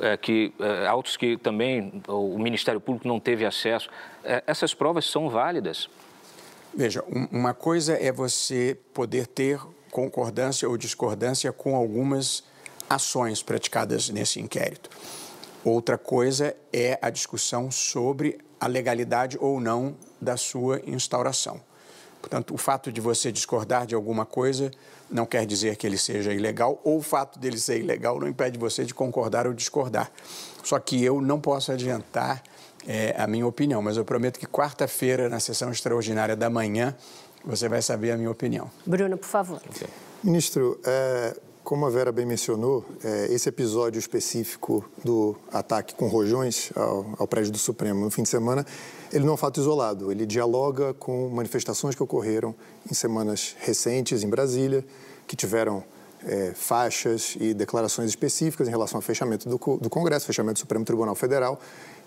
é, 0.00 0.16
que 0.16 0.52
é, 0.58 0.86
autos 0.86 1.16
que 1.16 1.36
também 1.36 2.02
o 2.08 2.38
Ministério 2.38 2.80
Público 2.80 3.06
não 3.06 3.20
teve 3.20 3.44
acesso. 3.44 3.90
É, 4.24 4.42
essas 4.46 4.72
provas 4.72 5.04
são 5.04 5.28
válidas. 5.28 5.88
Veja, 6.74 7.04
um, 7.06 7.26
uma 7.30 7.52
coisa 7.52 7.94
é 7.94 8.10
você 8.10 8.78
poder 8.94 9.26
ter 9.26 9.60
concordância 9.90 10.66
ou 10.66 10.78
discordância 10.78 11.52
com 11.52 11.76
algumas 11.76 12.42
ações 12.88 13.42
praticadas 13.42 14.08
nesse 14.08 14.40
inquérito. 14.40 14.88
Outra 15.64 15.98
coisa 15.98 16.56
é 16.72 16.98
a 17.00 17.10
discussão 17.10 17.70
sobre 17.70 18.38
a 18.62 18.68
legalidade 18.68 19.36
ou 19.40 19.60
não 19.60 19.96
da 20.20 20.36
sua 20.36 20.80
instauração. 20.86 21.60
Portanto, 22.20 22.54
o 22.54 22.56
fato 22.56 22.92
de 22.92 23.00
você 23.00 23.32
discordar 23.32 23.84
de 23.86 23.94
alguma 23.96 24.24
coisa 24.24 24.70
não 25.10 25.26
quer 25.26 25.44
dizer 25.44 25.74
que 25.74 25.84
ele 25.84 25.98
seja 25.98 26.32
ilegal, 26.32 26.80
ou 26.84 26.98
o 26.98 27.02
fato 27.02 27.40
dele 27.40 27.58
ser 27.58 27.80
ilegal 27.80 28.20
não 28.20 28.28
impede 28.28 28.56
você 28.56 28.84
de 28.84 28.94
concordar 28.94 29.48
ou 29.48 29.52
discordar. 29.52 30.12
Só 30.62 30.78
que 30.78 31.02
eu 31.02 31.20
não 31.20 31.40
posso 31.40 31.72
adiantar 31.72 32.40
é, 32.86 33.12
a 33.18 33.26
minha 33.26 33.44
opinião, 33.44 33.82
mas 33.82 33.96
eu 33.96 34.04
prometo 34.04 34.38
que 34.38 34.46
quarta-feira, 34.46 35.28
na 35.28 35.40
sessão 35.40 35.72
extraordinária 35.72 36.36
da 36.36 36.48
manhã, 36.48 36.94
você 37.44 37.68
vai 37.68 37.82
saber 37.82 38.12
a 38.12 38.16
minha 38.16 38.30
opinião. 38.30 38.70
Bruno, 38.86 39.18
por 39.18 39.26
favor. 39.26 39.60
Okay. 39.74 39.88
Ministro, 40.22 40.80
é, 40.84 41.36
como 41.64 41.86
a 41.86 41.90
Vera 41.90 42.10
bem 42.10 42.26
mencionou, 42.26 42.84
é, 43.04 43.32
esse 43.32 43.48
episódio 43.48 43.98
específico 43.98 44.84
do 45.04 45.36
ataque 45.52 45.94
com 45.94 46.08
rojões 46.08 46.70
ao, 47.18 47.26
prédio 47.26 47.52
do 47.52 47.58
Supremo 47.58 48.00
no 48.04 48.10
fim 48.10 48.22
de 48.22 48.28
semana, 48.28 48.66
ele 49.12 49.24
não 49.24 49.32
é 49.32 49.34
um 49.34 49.38
fato 49.38 49.60
isolado. 49.60 50.10
Ele 50.10 50.26
dialoga 50.26 50.92
com 50.94 51.28
manifestações 51.28 51.94
que 51.94 52.02
ocorreram 52.02 52.54
em 52.90 52.94
semanas 52.94 53.56
recentes 53.60 54.22
em 54.22 54.28
Brasília, 54.28 54.84
que 55.26 55.36
tiveram 55.36 55.84
é, 56.24 56.52
faixas 56.54 57.36
e 57.40 57.54
declarações 57.54 58.10
específicas 58.10 58.66
em 58.66 58.70
relação 58.70 58.98
ao 58.98 59.02
fechamento 59.02 59.48
do 59.48 59.90
Congresso, 59.90 60.26
fechamento 60.26 60.54
do 60.54 60.60
Supremo 60.60 60.84
Tribunal 60.84 61.14
Federal. 61.14 61.60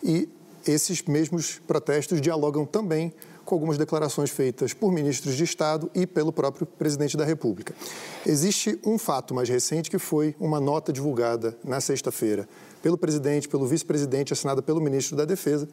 E 0.03 0.27
esses 0.67 1.01
mesmos 1.03 1.61
protestos 1.65 2.19
dialogam 2.19 2.65
também 2.65 3.13
com 3.45 3.55
algumas 3.55 3.77
declarações 3.77 4.31
feitas 4.31 4.73
por 4.73 4.91
ministros 4.91 5.35
de 5.35 5.43
Estado 5.43 5.89
e 5.93 6.05
pelo 6.05 6.33
próprio 6.33 6.65
presidente 6.65 7.15
da 7.15 7.23
República. 7.23 7.73
Existe 8.25 8.79
um 8.83 8.97
fato 8.97 9.33
mais 9.33 9.47
recente 9.47 9.89
que 9.89 9.99
foi 9.99 10.35
uma 10.39 10.59
nota 10.59 10.91
divulgada 10.91 11.55
na 11.63 11.79
sexta-feira 11.79 12.49
pelo 12.81 12.97
presidente, 12.97 13.47
pelo 13.47 13.65
vice-presidente, 13.65 14.33
assinada 14.33 14.61
pelo 14.61 14.81
ministro 14.81 15.15
da 15.15 15.25
Defesa, 15.25 15.67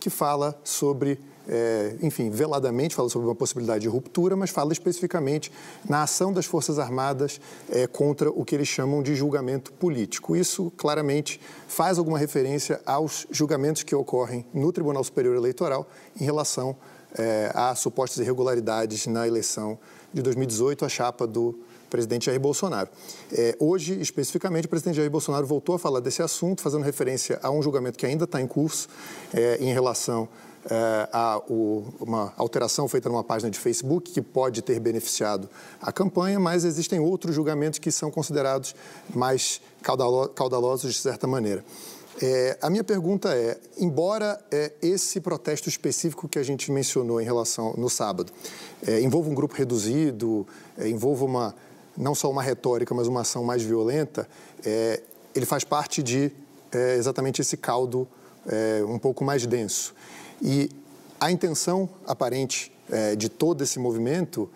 que 0.00 0.10
fala 0.10 0.58
sobre, 0.62 1.18
é, 1.48 1.96
enfim, 2.02 2.30
veladamente 2.30 2.94
fala 2.94 3.08
sobre 3.08 3.26
uma 3.28 3.34
possibilidade 3.34 3.82
de 3.82 3.88
ruptura, 3.88 4.36
mas 4.36 4.50
fala 4.50 4.72
especificamente 4.72 5.52
na 5.88 6.02
ação 6.02 6.32
das 6.32 6.46
Forças 6.46 6.78
Armadas 6.78 7.40
é, 7.70 7.86
contra 7.86 8.30
o 8.30 8.44
que 8.44 8.54
eles 8.54 8.68
chamam 8.68 9.02
de 9.02 9.14
julgamento 9.14 9.72
político. 9.72 10.36
Isso 10.36 10.72
claramente 10.76 11.40
faz 11.66 11.98
alguma 11.98 12.18
referência 12.18 12.80
aos 12.86 13.26
julgamentos 13.30 13.82
que 13.82 13.94
ocorrem 13.94 14.44
no 14.52 14.72
Tribunal 14.72 15.02
Superior 15.02 15.36
Eleitoral 15.36 15.88
em 16.20 16.24
relação 16.24 16.76
é, 17.16 17.50
há 17.54 17.74
supostas 17.74 18.18
irregularidades 18.18 19.06
na 19.06 19.26
eleição 19.26 19.78
de 20.12 20.22
2018, 20.22 20.84
a 20.84 20.88
chapa 20.88 21.26
do 21.26 21.58
presidente 21.88 22.26
Jair 22.26 22.40
Bolsonaro. 22.40 22.88
É, 23.32 23.56
hoje, 23.58 24.00
especificamente, 24.00 24.66
o 24.66 24.68
presidente 24.68 24.96
Jair 24.96 25.10
Bolsonaro 25.10 25.46
voltou 25.46 25.74
a 25.74 25.78
falar 25.78 26.00
desse 26.00 26.22
assunto, 26.22 26.60
fazendo 26.62 26.82
referência 26.82 27.38
a 27.42 27.50
um 27.50 27.62
julgamento 27.62 27.98
que 27.98 28.06
ainda 28.06 28.24
está 28.24 28.40
em 28.40 28.46
curso 28.46 28.88
é, 29.32 29.56
em 29.60 29.72
relação 29.72 30.28
é, 30.70 31.08
a 31.12 31.38
o, 31.48 31.84
uma 32.00 32.32
alteração 32.36 32.86
feita 32.88 33.08
numa 33.08 33.24
página 33.24 33.50
de 33.50 33.58
Facebook 33.58 34.10
que 34.10 34.20
pode 34.20 34.60
ter 34.60 34.78
beneficiado 34.78 35.48
a 35.80 35.90
campanha, 35.90 36.38
mas 36.38 36.64
existem 36.64 37.00
outros 37.00 37.34
julgamentos 37.34 37.78
que 37.78 37.90
são 37.90 38.10
considerados 38.10 38.74
mais 39.14 39.60
caudalosos 40.34 40.92
de 40.92 41.00
certa 41.00 41.26
maneira. 41.26 41.64
É, 42.20 42.58
a 42.60 42.68
minha 42.68 42.82
pergunta 42.82 43.32
é, 43.32 43.56
embora 43.78 44.40
é, 44.50 44.72
esse 44.82 45.20
protesto 45.20 45.68
específico 45.68 46.28
que 46.28 46.36
a 46.36 46.42
gente 46.42 46.72
mencionou 46.72 47.20
em 47.20 47.24
relação 47.24 47.74
no 47.76 47.88
sábado 47.88 48.32
é, 48.84 49.00
envolva 49.00 49.30
um 49.30 49.34
grupo 49.34 49.54
reduzido, 49.54 50.44
é, 50.76 50.88
envolva 50.88 51.24
uma 51.24 51.54
não 51.96 52.14
só 52.14 52.28
uma 52.30 52.42
retórica, 52.42 52.92
mas 52.92 53.06
uma 53.06 53.20
ação 53.20 53.44
mais 53.44 53.62
violenta, 53.62 54.28
é, 54.64 55.00
ele 55.34 55.46
faz 55.46 55.62
parte 55.62 56.02
de 56.02 56.30
é, 56.72 56.96
exatamente 56.96 57.40
esse 57.40 57.56
caldo 57.56 58.06
um 58.88 58.98
pouco 58.98 59.22
mais 59.22 59.46
denso. 59.46 59.94
E 60.40 60.70
a 61.20 61.30
intenção 61.30 61.86
aparente 62.06 62.72
de 63.18 63.28
todo 63.28 63.62
esse 63.62 63.78
movimento 63.78 64.48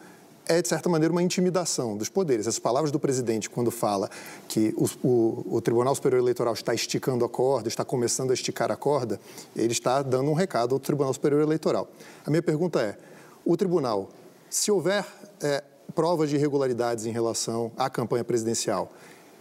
é, 0.49 0.61
de 0.61 0.69
certa 0.69 0.89
maneira, 0.89 1.13
uma 1.13 1.23
intimidação 1.23 1.97
dos 1.97 2.09
poderes. 2.09 2.47
As 2.47 2.59
palavras 2.59 2.91
do 2.91 2.99
presidente, 2.99 3.49
quando 3.49 3.71
fala 3.71 4.11
que 4.49 4.75
o, 4.77 5.07
o, 5.07 5.57
o, 5.57 5.61
Tribunal 5.61 5.95
Superior 5.95 6.21
Eleitoral 6.21 6.55
está 6.55 6.75
esticando 6.75 7.25
a 7.25 7.29
corda, 7.29 7.69
está 7.69 7.85
começando 7.85 8.31
a 8.31 8.35
esticar 8.35 8.71
a 8.71 8.77
corda, 8.77 9.21
ele 9.55 9.73
está 9.73 10.03
dando 10.03 10.31
um 10.31 10.35
recado 10.35 10.75
ao 10.75 10.81
Tribunal 10.81 11.13
Superior 11.13 11.43
Eleitoral. 11.43 11.89
A 12.27 12.31
minha 12.31 12.43
pergunta 12.43 12.81
é: 12.81 12.97
o 13.45 13.57
tribunal, 13.57 14.09
se 14.51 14.71
houver 14.71 15.07
é, 15.41 15.63
provas 15.95 16.31
de 16.31 16.37
irregularidades 16.37 17.07
em 17.07 17.13
relação 17.13 17.71
à 17.77 17.89
campanha 17.89 18.25
presidencial, 18.25 18.91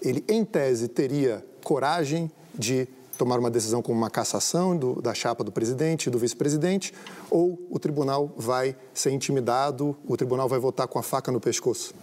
ele, 0.01 0.23
em 0.27 0.43
tese, 0.43 0.87
teria 0.87 1.45
coragem 1.63 2.31
de 2.53 2.87
tomar 3.21 3.37
uma 3.37 3.51
decisão 3.51 3.83
como 3.83 3.95
uma 3.95 4.09
cassação 4.09 4.75
do, 4.75 4.99
da 4.99 5.13
chapa 5.13 5.43
do 5.43 5.51
presidente 5.51 6.07
e 6.07 6.09
do 6.09 6.17
vice-presidente, 6.17 6.91
ou 7.29 7.61
o 7.69 7.77
tribunal 7.77 8.33
vai 8.35 8.75
ser 8.95 9.11
intimidado, 9.11 9.95
o 10.07 10.17
tribunal 10.17 10.49
vai 10.49 10.57
votar 10.57 10.87
com 10.87 10.97
a 10.97 11.03
faca 11.03 11.31
no 11.31 11.39
pescoço? 11.39 11.93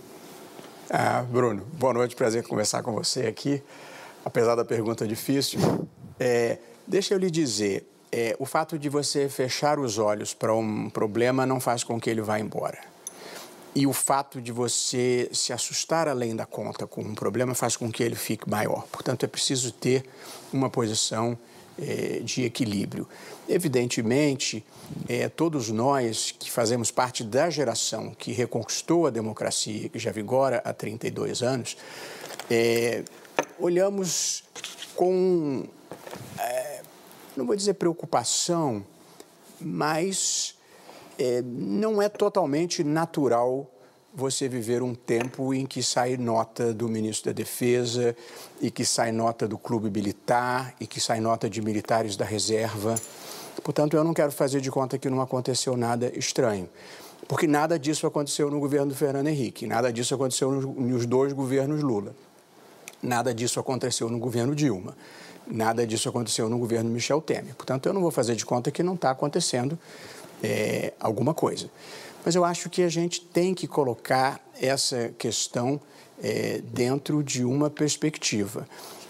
Ah, 0.88 1.25
Bruno, 1.28 1.66
boa 1.72 1.92
noite, 1.92 2.14
prazer 2.14 2.46
conversar 2.46 2.84
com 2.84 2.92
você 2.92 3.26
aqui, 3.26 3.60
apesar 4.25 4.54
da 4.54 4.64
pergunta 4.64 5.08
difícil. 5.08 5.58
É, 6.20 6.58
deixa 6.87 7.14
eu 7.14 7.18
lhe 7.18 7.32
dizer, 7.32 7.84
é, 8.12 8.37
o 8.38 8.46
fato 8.46 8.78
de 8.78 8.88
você 8.88 9.28
fechar 9.28 9.80
os 9.80 9.98
olhos 9.98 10.32
para 10.32 10.54
um 10.54 10.88
problema 10.88 11.44
não 11.44 11.58
faz 11.58 11.82
com 11.82 12.00
que 12.00 12.08
ele 12.08 12.22
vá 12.22 12.38
embora. 12.38 12.78
E 13.75 13.87
o 13.87 13.92
fato 13.92 14.40
de 14.40 14.50
você 14.50 15.28
se 15.32 15.52
assustar 15.52 16.08
além 16.08 16.34
da 16.34 16.46
conta 16.46 16.87
com 16.87 17.02
um 17.02 17.14
problema 17.14 17.54
faz 17.54 17.76
com 17.76 17.90
que 17.90 18.02
ele 18.02 18.16
fique 18.16 18.48
maior. 18.48 18.87
Portanto, 18.90 19.25
é 19.25 19.26
preciso 19.26 19.72
ter 19.72 20.04
uma 20.52 20.68
posição 20.68 21.38
é, 21.80 22.20
de 22.25 22.42
equilíbrio. 22.44 23.06
Evidentemente, 23.48 24.64
é, 25.08 25.28
todos 25.28 25.70
nós 25.70 26.34
que 26.37 26.50
fazemos 26.50 26.90
parte 26.90 27.22
da 27.22 27.48
geração 27.50 28.12
que 28.18 28.32
reconquistou 28.32 29.06
a 29.06 29.10
democracia, 29.10 29.88
que 29.88 29.98
já 29.98 30.10
vigora 30.10 30.60
há 30.64 30.72
32 30.72 31.42
anos, 31.42 31.76
é, 32.50 33.04
olhamos 33.60 34.42
com, 34.96 35.64
não 37.37 37.46
vou 37.46 37.54
dizer 37.54 37.75
preocupação, 37.75 38.84
mas 39.60 40.57
é, 41.18 41.42
não 41.42 42.00
é 42.00 42.08
totalmente 42.08 42.84
natural 42.84 43.68
você 44.14 44.48
viver 44.48 44.82
um 44.82 44.94
tempo 44.94 45.52
em 45.52 45.66
que 45.66 45.82
sai 45.82 46.16
nota 46.16 46.72
do 46.72 46.88
ministro 46.88 47.30
da 47.30 47.37
Defesa 47.37 48.16
e 48.60 48.70
que 48.70 48.84
sai 48.84 49.12
nota 49.12 49.46
do 49.46 49.58
clube 49.58 49.90
militar 49.90 50.75
e 50.80 50.87
que 50.87 51.00
sai 51.00 51.20
nota 51.20 51.48
de 51.48 51.60
militares 51.60 52.16
da 52.16 52.25
reserva. 52.25 52.98
Portanto, 53.62 53.96
eu 53.96 54.04
não 54.04 54.14
quero 54.14 54.32
fazer 54.32 54.60
de 54.60 54.70
conta 54.70 54.98
que 54.98 55.10
não 55.10 55.20
aconteceu 55.20 55.76
nada 55.76 56.10
estranho, 56.16 56.68
porque 57.26 57.46
nada 57.46 57.78
disso 57.78 58.06
aconteceu 58.06 58.50
no 58.50 58.58
governo 58.60 58.88
do 58.88 58.94
Fernando 58.94 59.26
Henrique, 59.26 59.66
nada 59.66 59.92
disso 59.92 60.14
aconteceu 60.14 60.50
nos 60.50 61.04
dois 61.04 61.32
governos 61.32 61.82
Lula, 61.82 62.14
nada 63.02 63.34
disso 63.34 63.60
aconteceu 63.60 64.08
no 64.08 64.18
governo 64.18 64.54
Dilma, 64.54 64.96
nada 65.46 65.87
disso 65.87 66.08
aconteceu 66.08 66.48
no 66.48 66.58
governo 66.58 66.88
Michel 66.88 67.20
Temer. 67.20 67.54
Portanto, 67.54 67.87
eu 67.87 67.92
não 67.92 68.00
vou 68.00 68.10
fazer 68.10 68.37
de 68.37 68.46
conta 68.46 68.70
que 68.70 68.82
não 68.82 68.94
está 68.94 69.10
acontecendo 69.10 69.78
é, 70.42 70.92
alguma 71.00 71.35
coisa. 71.35 71.71
Mas 72.25 72.35
eu 72.35 72.45
acho 72.45 72.68
que 72.68 72.83
a 72.83 72.88
gente 72.88 73.21
tem 73.21 73.54
que 73.54 73.66
colocar 73.66 74.40
essa 74.61 75.12
questão 75.18 75.80
é, 76.23 76.61
dentro 76.73 77.23
de 77.23 77.45
uma 77.45 77.71
perspectiva. 77.71 78.68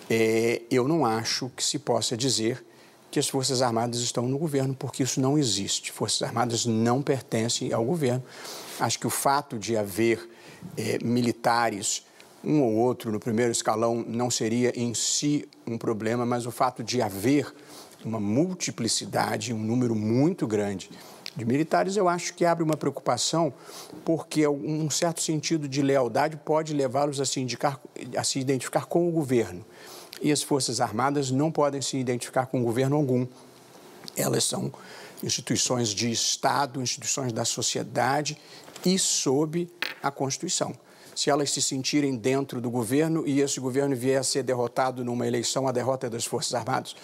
É, 0.09 0.63
eu 0.71 0.87
não 0.87 1.05
acho 1.05 1.51
que 1.57 1.65
se 1.65 1.79
possa 1.79 2.17
dizer 2.17 2.65
que 3.11 3.19
as 3.19 3.29
Forças 3.29 3.63
Armadas 3.63 4.01
estão 4.01 4.29
no 4.29 4.39
governo, 4.39 4.75
porque 4.75 5.03
isso 5.03 5.21
não 5.21 5.39
existe. 5.39 5.91
Forças 5.91 6.23
Armadas 6.23 6.67
não 6.67 7.03
pertencem 7.03 7.73
ao 7.73 7.85
governo. 7.85 8.23
Acho 8.79 8.99
que 8.99 9.07
o 9.07 9.11
fato 9.11 9.59
de 9.59 9.77
haver 9.77 10.29
é, 10.77 10.99
militares, 11.03 12.05
um 12.45 12.63
ou 12.63 12.75
outro 12.75 13.11
no 13.11 13.19
primeiro 13.19 13.51
escalão, 13.51 14.05
não 14.07 14.31
seria 14.31 14.73
em 14.79 14.93
si 14.95 15.49
um 15.67 15.79
problema, 15.79 16.27
mas 16.27 16.47
o 16.47 16.51
fato 16.51 16.85
de 16.85 17.01
haver 17.01 17.53
uma 18.05 18.21
multiplicidade, 18.21 19.53
um 19.53 19.59
número 19.59 19.95
muito 19.95 20.47
grande 20.47 20.91
de 21.39 21.45
militares, 21.45 21.97
eu 21.97 22.09
acho 22.09 22.35
que 22.35 22.45
abre 22.45 22.65
uma 22.65 22.77
preocupação, 22.77 23.53
porque 24.05 24.47
um 24.47 24.91
certo 24.91 25.23
sentido 25.23 25.69
de 25.69 25.81
lealdade 25.81 26.37
pode 26.37 26.75
levá-los 26.75 27.21
a 27.21 27.25
se, 27.25 27.41
indicar, 27.41 27.81
a 28.17 28.25
se 28.25 28.41
identificar 28.41 28.87
com 28.87 29.09
o 29.09 29.13
governo. 29.13 29.65
E 30.21 30.33
as 30.33 30.43
Forças 30.43 30.81
Armadas 30.81 31.31
não 31.31 31.51
podem 31.53 31.81
se 31.81 31.97
identificar 31.97 32.47
com 32.47 32.63
governo 32.63 32.97
algum. 32.97 33.27
Elas 34.17 34.45
são 34.45 34.73
instituições 35.23 35.91
de 35.91 36.11
Estado, 36.11 36.83
instituições 36.83 37.33
da 37.33 37.45
sociedade 37.45 38.37
e 38.85 38.99
sob 38.99 39.69
a 40.03 40.11
Constituição. 40.11 40.75
Se 41.15 41.31
elas 41.31 41.51
se 41.51 41.63
sentirem 41.63 42.17
dentro 42.17 42.61
do 42.61 42.71
governo 42.71 43.27
e 43.27 43.41
esse 43.41 43.61
governo 43.61 43.95
vier 43.95 44.21
a 44.21 44.25
ser 44.25 44.43
derrotado 44.43 45.05
numa 45.05 45.27
eleição, 45.27 45.69
a 45.69 45.73
derrota 45.73 46.07
é 46.07 46.11
das 46.11 46.25
Forças 46.25 46.55
Armadas? 46.55 46.97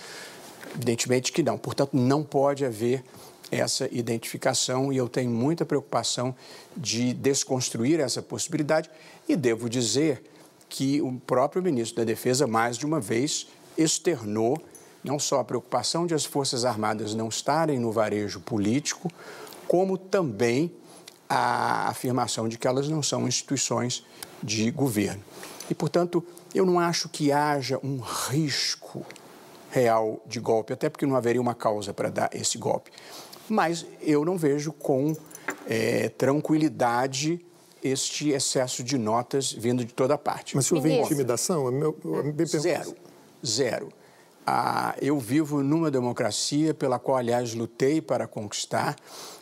Evidentemente 0.74 1.32
que 1.32 1.42
não. 1.42 1.56
Portanto, 1.56 1.90
não 1.94 2.22
pode 2.22 2.64
haver 2.64 3.04
essa 3.54 3.88
identificação 3.92 4.92
e 4.92 4.96
eu 4.96 5.08
tenho 5.08 5.30
muita 5.30 5.64
preocupação 5.64 6.34
de 6.76 7.12
desconstruir 7.14 8.00
essa 8.00 8.20
possibilidade 8.20 8.90
e 9.28 9.36
devo 9.36 9.68
dizer 9.68 10.22
que 10.68 11.00
o 11.00 11.12
próprio 11.20 11.62
ministro 11.62 11.98
da 11.98 12.04
Defesa, 12.04 12.46
mais 12.46 12.76
de 12.76 12.84
uma 12.84 13.00
vez, 13.00 13.46
externou 13.78 14.60
não 15.02 15.18
só 15.18 15.40
a 15.40 15.44
preocupação 15.44 16.06
de 16.06 16.14
as 16.14 16.24
Forças 16.24 16.64
Armadas 16.64 17.14
não 17.14 17.28
estarem 17.28 17.78
no 17.78 17.92
varejo 17.92 18.40
político, 18.40 19.10
como 19.68 19.96
também 19.96 20.72
a 21.28 21.88
afirmação 21.88 22.48
de 22.48 22.58
que 22.58 22.66
elas 22.66 22.88
não 22.88 23.02
são 23.02 23.28
instituições 23.28 24.04
de 24.42 24.70
governo. 24.70 25.22
E, 25.70 25.74
portanto, 25.74 26.24
eu 26.54 26.64
não 26.64 26.80
acho 26.80 27.08
que 27.08 27.30
haja 27.30 27.78
um 27.82 27.98
risco 27.98 29.04
real 29.70 30.22
de 30.26 30.40
golpe, 30.40 30.72
até 30.72 30.88
porque 30.88 31.06
não 31.06 31.16
haveria 31.16 31.40
uma 31.40 31.54
causa 31.54 31.92
para 31.92 32.08
dar 32.08 32.30
esse 32.32 32.56
golpe 32.58 32.90
mas 33.48 33.86
eu 34.00 34.24
não 34.24 34.36
vejo 34.36 34.72
com 34.72 35.16
é, 35.66 36.08
tranquilidade 36.10 37.44
este 37.82 38.30
excesso 38.30 38.82
de 38.82 38.96
notas 38.96 39.52
vindo 39.52 39.84
de 39.84 39.92
toda 39.92 40.16
parte. 40.16 40.56
Mas 40.56 40.66
se 40.66 40.74
houver 40.74 41.00
intimidação, 41.00 41.68
é 41.68 41.70
meu, 41.70 41.96
é 42.38 42.44
zero, 42.46 42.94
zero. 43.44 43.88
Ah, 44.46 44.94
eu 45.00 45.18
vivo 45.18 45.62
numa 45.62 45.90
democracia 45.90 46.74
pela 46.74 46.98
qual, 46.98 47.16
aliás, 47.16 47.54
lutei 47.54 48.00
para 48.00 48.26
conquistar. 48.26 48.96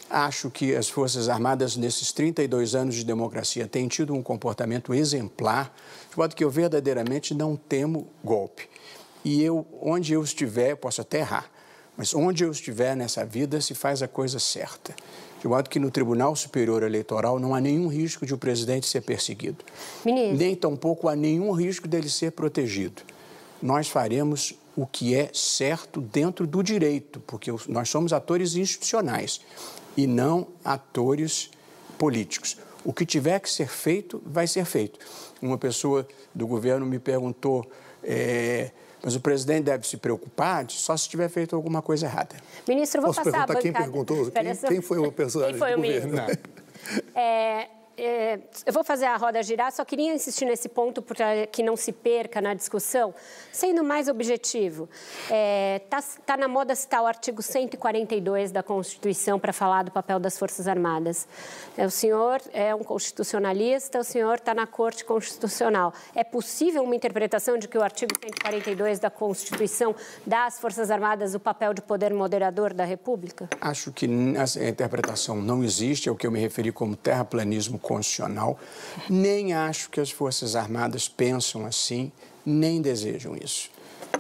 Acho 0.09 0.51
que 0.51 0.75
as 0.75 0.88
Forças 0.88 1.29
Armadas, 1.29 1.77
nesses 1.77 2.12
32 2.12 2.75
anos 2.75 2.97
de 2.97 3.05
democracia, 3.05 3.67
têm 3.67 3.88
tido 3.88 4.12
um 4.12 4.23
comportamento 4.23 4.93
exemplar, 4.93 5.75
de 6.11 6.17
modo 6.17 6.37
que 6.37 6.45
eu 6.45 6.51
verdadeiramente 6.51 7.35
não 7.35 7.57
temo 7.57 8.09
golpe. 8.23 8.69
E 9.25 9.43
eu, 9.43 9.67
onde 9.81 10.12
eu 10.12 10.23
estiver, 10.23 10.77
posso 10.77 11.01
até 11.01 11.21
errar, 11.21 11.51
mas 11.96 12.14
onde 12.14 12.44
eu 12.44 12.50
estiver 12.50 12.96
nessa 12.96 13.24
vida, 13.24 13.61
se 13.61 13.74
faz 13.74 14.02
a 14.02 14.09
coisa 14.09 14.38
certa. 14.38 14.94
De 15.40 15.48
modo 15.48 15.68
que 15.68 15.78
no 15.78 15.90
Tribunal 15.90 16.35
Superior 16.37 16.83
Eleitoral 16.83 17.38
não 17.38 17.55
há 17.55 17.61
nenhum 17.61 17.88
risco 17.88 18.24
de 18.24 18.33
o 18.33 18.38
presidente 18.38 18.87
ser 18.87 19.00
perseguido. 19.00 19.64
Ministro. 20.05 20.38
Nem 20.38 20.55
tampouco 20.55 21.09
há 21.09 21.16
nenhum 21.16 21.50
risco 21.50 21.88
dele 21.88 22.09
ser 22.09 22.33
protegido. 22.33 23.02
Nós 23.61 23.88
faremos 23.88 24.55
o 24.76 24.87
que 24.87 25.14
é 25.14 25.31
certo 25.35 26.00
dentro 26.00 26.46
do 26.46 26.62
direito, 26.62 27.20
porque 27.26 27.50
nós 27.68 27.88
somos 27.88 28.12
atores 28.12 28.55
institucionais 28.55 29.40
e 29.96 30.07
não 30.07 30.46
atores 30.64 31.50
políticos. 31.98 32.57
O 32.85 32.92
que 32.92 33.05
tiver 33.05 33.38
que 33.40 33.50
ser 33.50 33.68
feito, 33.68 34.22
vai 34.24 34.46
ser 34.46 34.64
feito. 34.64 34.98
Uma 35.40 35.59
pessoa 35.59 36.07
do 36.35 36.46
governo 36.46 36.87
me 36.87 36.98
perguntou. 36.98 37.70
É, 38.02 38.70
mas 39.03 39.17
o 39.17 39.21
presidente 39.21 39.65
deve 39.65 39.87
se 39.87 39.97
preocupar 39.97 40.65
só 40.71 40.97
se 40.97 41.09
tiver 41.09 41.29
feito 41.29 41.57
alguma 41.57 41.83
coisa 41.83 42.07
errada. 42.07 42.37
Ministro, 42.69 43.01
vou 43.01 43.11
Posso 43.11 43.25
passar 43.25 43.38
a 43.38 43.47
bancada. 43.47 43.61
quem 43.61 43.73
perguntou? 43.73 44.31
Quem, 44.31 44.57
quem, 44.57 44.81
foi 44.81 44.99
o 44.99 45.11
personagem 45.12 45.55
quem 45.55 45.59
foi 45.59 45.73
do 45.73 45.79
o 45.79 45.83
governo? 45.83 46.19
É, 47.15 47.69
é, 47.96 48.38
eu 48.64 48.72
vou 48.72 48.85
fazer 48.85 49.07
a 49.07 49.16
roda 49.16 49.42
girar, 49.42 49.72
só 49.72 49.85
queria 49.85 50.12
insistir 50.12 50.44
nesse 50.44 50.68
ponto 50.68 51.02
para 51.02 51.46
que 51.46 51.62
não 51.62 51.76
se 51.76 51.92
perca 51.92 52.40
na 52.40 52.55
discussão. 52.55 53.14
Sendo 53.50 53.85
mais 53.85 54.09
objetivo, 54.09 54.88
está 55.24 55.35
é, 55.35 55.78
tá, 55.90 56.02
tá 56.26 56.37
na 56.37 56.48
moda 56.48 56.74
citar 56.74 57.02
o 57.02 57.07
artigo 57.07 57.42
142 57.42 58.52
da 58.52 58.62
Constituição 58.62 59.38
para 59.38 59.52
falar 59.52 59.83
do 59.85 59.90
papel 59.90 60.18
das 60.18 60.38
Forças 60.38 60.66
Armadas. 60.66 61.26
É, 61.76 61.85
o 61.85 61.90
senhor 61.90 62.40
é 62.52 62.74
um 62.74 62.83
constitucionalista, 62.83 63.98
o 63.98 64.05
senhor 64.05 64.37
está 64.37 64.55
na 64.55 64.66
Corte 64.66 65.05
Constitucional. 65.05 65.92
É 66.14 66.24
possível 66.24 66.83
uma 66.83 66.94
interpretação 66.94 67.59
de 67.59 67.68
que 67.68 67.76
o 67.76 67.83
artigo 67.83 68.12
142 68.20 68.98
da 68.98 69.11
Constituição 69.11 69.94
dá 70.26 70.46
às 70.46 70.59
Forças 70.59 70.90
Armadas 70.90 71.35
o 71.35 71.40
papel 71.40 71.74
de 71.74 71.83
poder 71.83 72.12
moderador 72.14 72.72
da 72.72 72.85
República? 72.85 73.48
Acho 73.61 73.92
que 73.92 74.09
essa 74.37 74.62
interpretação 74.64 75.40
não 75.40 75.62
existe, 75.62 76.09
é 76.09 76.12
o 76.12 76.16
que 76.16 76.26
eu 76.26 76.31
me 76.31 76.40
referi 76.40 76.72
como 76.72 76.96
terraplanismo 76.96 77.78
constitucional. 77.83 78.59
Nem 79.11 79.53
acho 79.53 79.90
que 79.90 80.01
as 80.01 80.11
Forças 80.11 80.57
Armadas 80.57 81.09
pensam 81.09 81.66
assim, 81.66 82.11
nem 82.47 82.81
desejam 82.81 83.37
isso. 83.37 83.71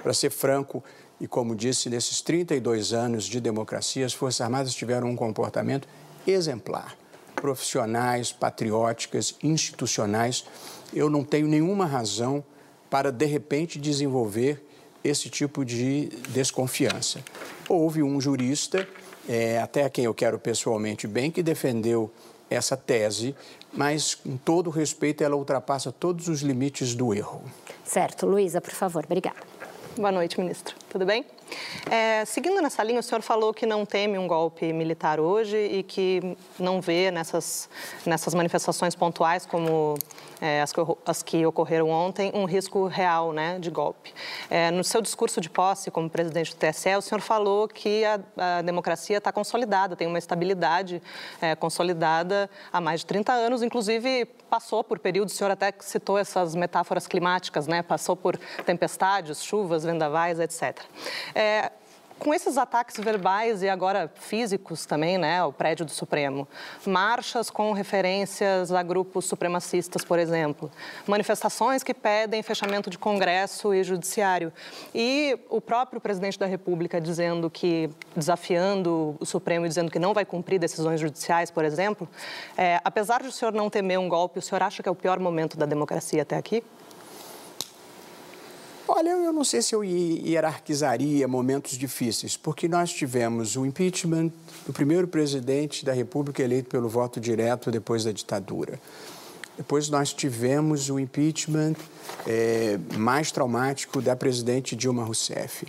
Para 0.02 0.12
ser 0.12 0.30
franco, 0.30 0.82
e 1.20 1.26
como 1.28 1.54
disse, 1.54 1.88
nesses 1.88 2.20
32 2.20 2.92
anos 2.92 3.24
de 3.24 3.40
democracia, 3.40 4.04
as 4.04 4.12
Forças 4.12 4.40
Armadas 4.40 4.74
tiveram 4.74 5.08
um 5.08 5.16
comportamento 5.16 5.86
exemplar. 6.26 6.96
Profissionais, 7.36 8.32
patrióticas, 8.32 9.36
institucionais. 9.42 10.44
Eu 10.92 11.08
não 11.08 11.24
tenho 11.24 11.46
nenhuma 11.46 11.86
razão 11.86 12.44
para, 12.90 13.10
de 13.10 13.24
repente, 13.24 13.78
desenvolver 13.78 14.66
esse 15.04 15.28
tipo 15.28 15.64
de 15.64 16.08
desconfiança. 16.28 17.20
Houve 17.68 18.02
um 18.02 18.20
jurista, 18.20 18.86
é, 19.28 19.58
até 19.60 19.84
a 19.84 19.90
quem 19.90 20.04
eu 20.04 20.14
quero 20.14 20.38
pessoalmente 20.38 21.06
bem, 21.06 21.30
que 21.30 21.42
defendeu 21.42 22.10
essa 22.52 22.76
tese, 22.76 23.34
mas 23.72 24.14
com 24.14 24.36
todo 24.36 24.70
respeito 24.70 25.24
ela 25.24 25.36
ultrapassa 25.36 25.90
todos 25.90 26.28
os 26.28 26.40
limites 26.40 26.94
do 26.94 27.14
erro. 27.14 27.42
Certo. 27.84 28.26
Luísa, 28.26 28.60
por 28.60 28.72
favor. 28.72 29.04
Obrigada. 29.04 29.36
Boa 29.96 30.12
noite, 30.12 30.40
ministro. 30.40 30.74
Tudo 30.88 31.04
bem? 31.04 31.24
É, 31.90 32.24
seguindo 32.24 32.60
nessa 32.60 32.82
linha, 32.82 33.00
o 33.00 33.02
senhor 33.02 33.22
falou 33.22 33.52
que 33.52 33.66
não 33.66 33.84
teme 33.84 34.18
um 34.18 34.26
golpe 34.26 34.72
militar 34.72 35.20
hoje 35.20 35.56
e 35.56 35.82
que 35.82 36.36
não 36.58 36.80
vê 36.80 37.10
nessas, 37.10 37.68
nessas 38.06 38.34
manifestações 38.34 38.94
pontuais 38.94 39.44
como 39.44 39.94
é, 40.40 40.60
as, 40.60 40.72
que, 40.72 40.80
as, 41.06 41.22
que, 41.22 41.46
ocorreram 41.46 41.88
ontem, 41.88 42.32
um 42.34 42.44
risco 42.44 42.86
real 42.86 43.32
né, 43.32 43.58
de 43.58 43.70
golpe. 43.70 44.12
É, 44.50 44.70
no 44.70 44.82
seu 44.82 45.00
discurso 45.00 45.40
de 45.40 45.48
posse 45.48 45.90
como 45.90 46.10
presidente 46.10 46.54
do 46.54 46.56
TSE, 46.56 46.96
o 46.96 47.00
senhor 47.02 47.20
falou 47.20 47.68
que 47.68 48.04
a, 48.04 48.20
a 48.58 48.62
democracia 48.62 49.18
está 49.18 49.30
consolidada, 49.30 49.94
tem 49.94 50.08
uma 50.08 50.18
estabilidade 50.18 51.00
é, 51.40 51.54
consolidada 51.54 52.50
há 52.72 52.80
mais 52.80 53.00
de 53.00 53.06
30 53.06 53.32
anos, 53.32 53.62
inclusive 53.62 54.26
passou 54.50 54.82
por 54.84 54.98
períodos, 54.98 55.32
o 55.32 55.36
senhor 55.36 55.50
até 55.50 55.72
citou 55.80 56.18
essas 56.18 56.54
metáforas 56.54 57.06
climáticas, 57.06 57.66
né? 57.66 57.82
passou 57.82 58.16
por 58.16 58.36
tempestades, 58.66 59.42
chuvas, 59.42 59.84
vendavais, 59.84 60.38
etc. 60.40 60.78
É, 61.34 61.41
com 62.22 62.32
esses 62.32 62.56
ataques 62.56 62.96
verbais 62.98 63.64
e 63.64 63.68
agora 63.68 64.08
físicos 64.14 64.86
também, 64.86 65.18
né, 65.18 65.40
ao 65.40 65.52
prédio 65.52 65.84
do 65.84 65.90
Supremo, 65.90 66.46
marchas 66.86 67.50
com 67.50 67.72
referências 67.72 68.70
a 68.70 68.80
grupos 68.80 69.24
supremacistas, 69.24 70.04
por 70.04 70.20
exemplo, 70.20 70.70
manifestações 71.04 71.82
que 71.82 71.92
pedem 71.92 72.40
fechamento 72.40 72.88
de 72.88 72.96
Congresso 72.96 73.74
e 73.74 73.82
Judiciário, 73.82 74.52
e 74.94 75.36
o 75.50 75.60
próprio 75.60 76.00
presidente 76.00 76.38
da 76.38 76.46
República 76.46 77.00
dizendo 77.00 77.50
que, 77.50 77.90
desafiando 78.14 79.16
o 79.18 79.26
Supremo 79.26 79.66
e 79.66 79.68
dizendo 79.68 79.90
que 79.90 79.98
não 79.98 80.14
vai 80.14 80.24
cumprir 80.24 80.60
decisões 80.60 81.00
judiciais, 81.00 81.50
por 81.50 81.64
exemplo, 81.64 82.08
é, 82.56 82.80
apesar 82.84 83.20
de 83.20 83.28
o 83.28 83.32
senhor 83.32 83.52
não 83.52 83.68
temer 83.68 83.98
um 83.98 84.08
golpe, 84.08 84.38
o 84.38 84.42
senhor 84.42 84.62
acha 84.62 84.80
que 84.80 84.88
é 84.88 84.92
o 84.92 84.94
pior 84.94 85.18
momento 85.18 85.56
da 85.56 85.66
democracia 85.66 86.22
até 86.22 86.36
aqui? 86.36 86.62
Olha, 88.94 89.08
eu 89.08 89.32
não 89.32 89.42
sei 89.42 89.62
se 89.62 89.74
eu 89.74 89.82
hierarquizaria 89.82 91.26
momentos 91.26 91.78
difíceis, 91.78 92.36
porque 92.36 92.68
nós 92.68 92.92
tivemos 92.92 93.56
o 93.56 93.64
impeachment 93.64 94.30
do 94.66 94.72
primeiro 94.74 95.08
presidente 95.08 95.82
da 95.82 95.94
República 95.94 96.42
eleito 96.42 96.68
pelo 96.68 96.90
voto 96.90 97.18
direto 97.18 97.70
depois 97.70 98.04
da 98.04 98.12
ditadura. 98.12 98.78
Depois 99.56 99.88
nós 99.88 100.12
tivemos 100.12 100.90
o 100.90 100.98
impeachment 100.98 101.74
é, 102.26 102.78
mais 102.98 103.32
traumático 103.32 104.02
da 104.02 104.14
presidente 104.14 104.76
Dilma 104.76 105.04
Rousseff. 105.04 105.66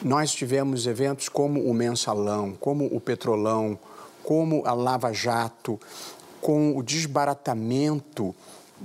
Nós 0.00 0.30
tivemos 0.32 0.86
eventos 0.86 1.28
como 1.28 1.64
o 1.64 1.74
Mensalão, 1.74 2.56
como 2.60 2.86
o 2.86 3.00
Petrolão, 3.00 3.76
como 4.22 4.62
a 4.64 4.72
Lava 4.72 5.12
Jato, 5.12 5.80
com 6.40 6.78
o 6.78 6.82
desbaratamento 6.82 8.32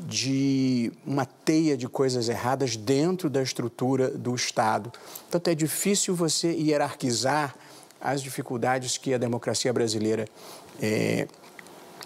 de 0.06 0.92
uma 1.06 1.26
teia 1.26 1.76
de 1.76 1.88
coisas 1.88 2.30
erradas 2.30 2.76
dentro 2.76 3.30
da 3.30 3.42
estrutura 3.42 4.10
do 4.10 4.36
Estado. 4.36 4.92
Portanto, 5.22 5.48
é 5.48 5.56
difícil 5.56 6.16
você 6.16 6.52
hierarquizar 6.52 7.56
as 8.00 8.22
dificuldades 8.22 8.98
que 8.98 9.14
a 9.14 9.18
democracia 9.18 9.74
brasileira 9.74 10.28
é, 10.82 11.28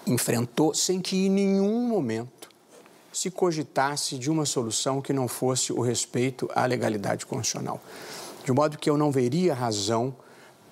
enfrentou 0.08 0.74
sem 0.74 1.02
que 1.02 1.26
em 1.26 1.30
nenhum 1.30 1.88
momento 1.88 2.50
se 3.12 3.30
cogitasse 3.30 4.18
de 4.18 4.32
uma 4.32 4.46
solução 4.46 5.02
que 5.02 5.12
não 5.12 5.28
fosse 5.28 5.74
o 5.74 5.82
respeito 5.82 6.50
à 6.56 6.66
legalidade 6.66 7.26
constitucional. 7.26 7.82
De 8.46 8.52
modo 8.52 8.78
que 8.78 8.90
eu 8.90 8.98
não 8.98 9.12
veria 9.12 9.54
razão 9.54 10.16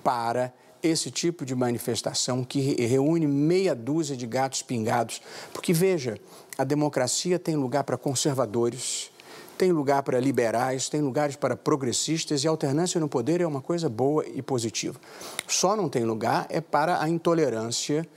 para 0.02 0.52
esse 0.82 1.10
tipo 1.10 1.44
de 1.44 1.54
manifestação 1.54 2.44
que 2.44 2.74
reúne 2.86 3.26
meia 3.26 3.74
dúzia 3.74 4.16
de 4.16 4.26
gatos 4.26 4.62
pingados. 4.62 5.20
Porque, 5.52 5.72
veja, 5.72 6.18
a 6.56 6.64
democracia 6.64 7.38
tem 7.38 7.56
lugar 7.56 7.84
para 7.84 7.96
conservadores, 7.96 9.10
tem 9.56 9.72
lugar 9.72 10.02
para 10.02 10.18
liberais, 10.18 10.88
tem 10.88 11.02
lugares 11.02 11.36
para 11.36 11.54
progressistas 11.54 12.44
e 12.44 12.48
alternância 12.48 12.98
no 12.98 13.08
poder 13.08 13.42
é 13.42 13.46
uma 13.46 13.60
coisa 13.60 13.88
boa 13.90 14.24
e 14.26 14.40
positiva. 14.40 14.98
Só 15.46 15.76
não 15.76 15.88
tem 15.88 16.04
lugar 16.04 16.46
é 16.48 16.62
para 16.62 17.02
a 17.02 17.08
intolerância, 17.08 18.08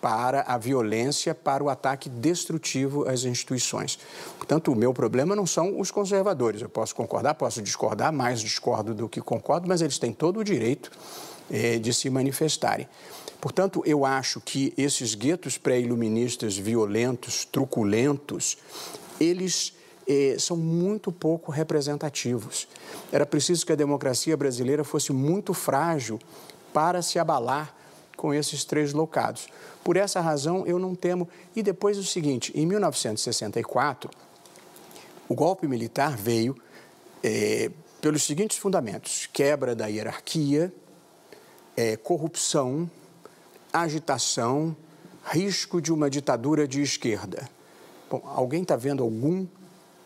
para 0.00 0.42
a 0.42 0.58
violência, 0.58 1.34
para 1.34 1.64
o 1.64 1.68
ataque 1.68 2.08
destrutivo 2.08 3.08
às 3.08 3.24
instituições. 3.24 3.98
Portanto, 4.36 4.70
o 4.70 4.76
meu 4.76 4.92
problema 4.92 5.34
não 5.34 5.46
são 5.46 5.80
os 5.80 5.90
conservadores. 5.90 6.60
Eu 6.62 6.68
posso 6.68 6.94
concordar, 6.94 7.34
posso 7.34 7.62
discordar, 7.62 8.12
mais 8.12 8.40
discordo 8.40 8.94
do 8.94 9.08
que 9.08 9.20
concordo, 9.20 9.66
mas 9.66 9.80
eles 9.80 9.98
têm 9.98 10.12
todo 10.12 10.40
o 10.40 10.44
direito 10.44 10.90
eh, 11.50 11.78
de 11.78 11.92
se 11.92 12.08
manifestarem. 12.10 12.88
Portanto, 13.40 13.82
eu 13.84 14.06
acho 14.06 14.40
que 14.40 14.72
esses 14.76 15.14
guetos 15.14 15.58
pré-iluministas 15.58 16.56
violentos, 16.56 17.44
truculentos, 17.44 18.56
eles 19.20 19.74
eh, 20.06 20.36
são 20.38 20.56
muito 20.56 21.12
pouco 21.12 21.52
representativos. 21.52 22.66
Era 23.12 23.26
preciso 23.26 23.66
que 23.66 23.72
a 23.72 23.76
democracia 23.76 24.36
brasileira 24.36 24.84
fosse 24.84 25.12
muito 25.12 25.52
frágil 25.52 26.18
para 26.72 27.02
se 27.02 27.18
abalar 27.18 27.74
com 28.16 28.32
esses 28.32 28.64
três 28.64 28.92
locados. 28.92 29.48
Por 29.82 29.96
essa 29.96 30.20
razão, 30.20 30.66
eu 30.66 30.78
não 30.78 30.94
temo. 30.94 31.28
E 31.54 31.62
depois 31.62 31.98
o 31.98 32.04
seguinte: 32.04 32.50
em 32.54 32.66
1964, 32.66 34.10
o 35.28 35.34
golpe 35.34 35.66
militar 35.66 36.16
veio 36.16 36.56
eh, 37.22 37.70
pelos 38.00 38.22
seguintes 38.22 38.56
fundamentos: 38.56 39.28
quebra 39.32 39.74
da 39.74 39.86
hierarquia, 39.86 40.72
eh, 41.76 41.96
corrupção 41.96 42.90
agitação, 43.74 44.76
risco 45.24 45.82
de 45.82 45.92
uma 45.92 46.08
ditadura 46.08 46.68
de 46.68 46.80
esquerda. 46.80 47.48
Bom, 48.08 48.22
alguém 48.24 48.62
está 48.62 48.76
vendo 48.76 49.02
algum 49.02 49.46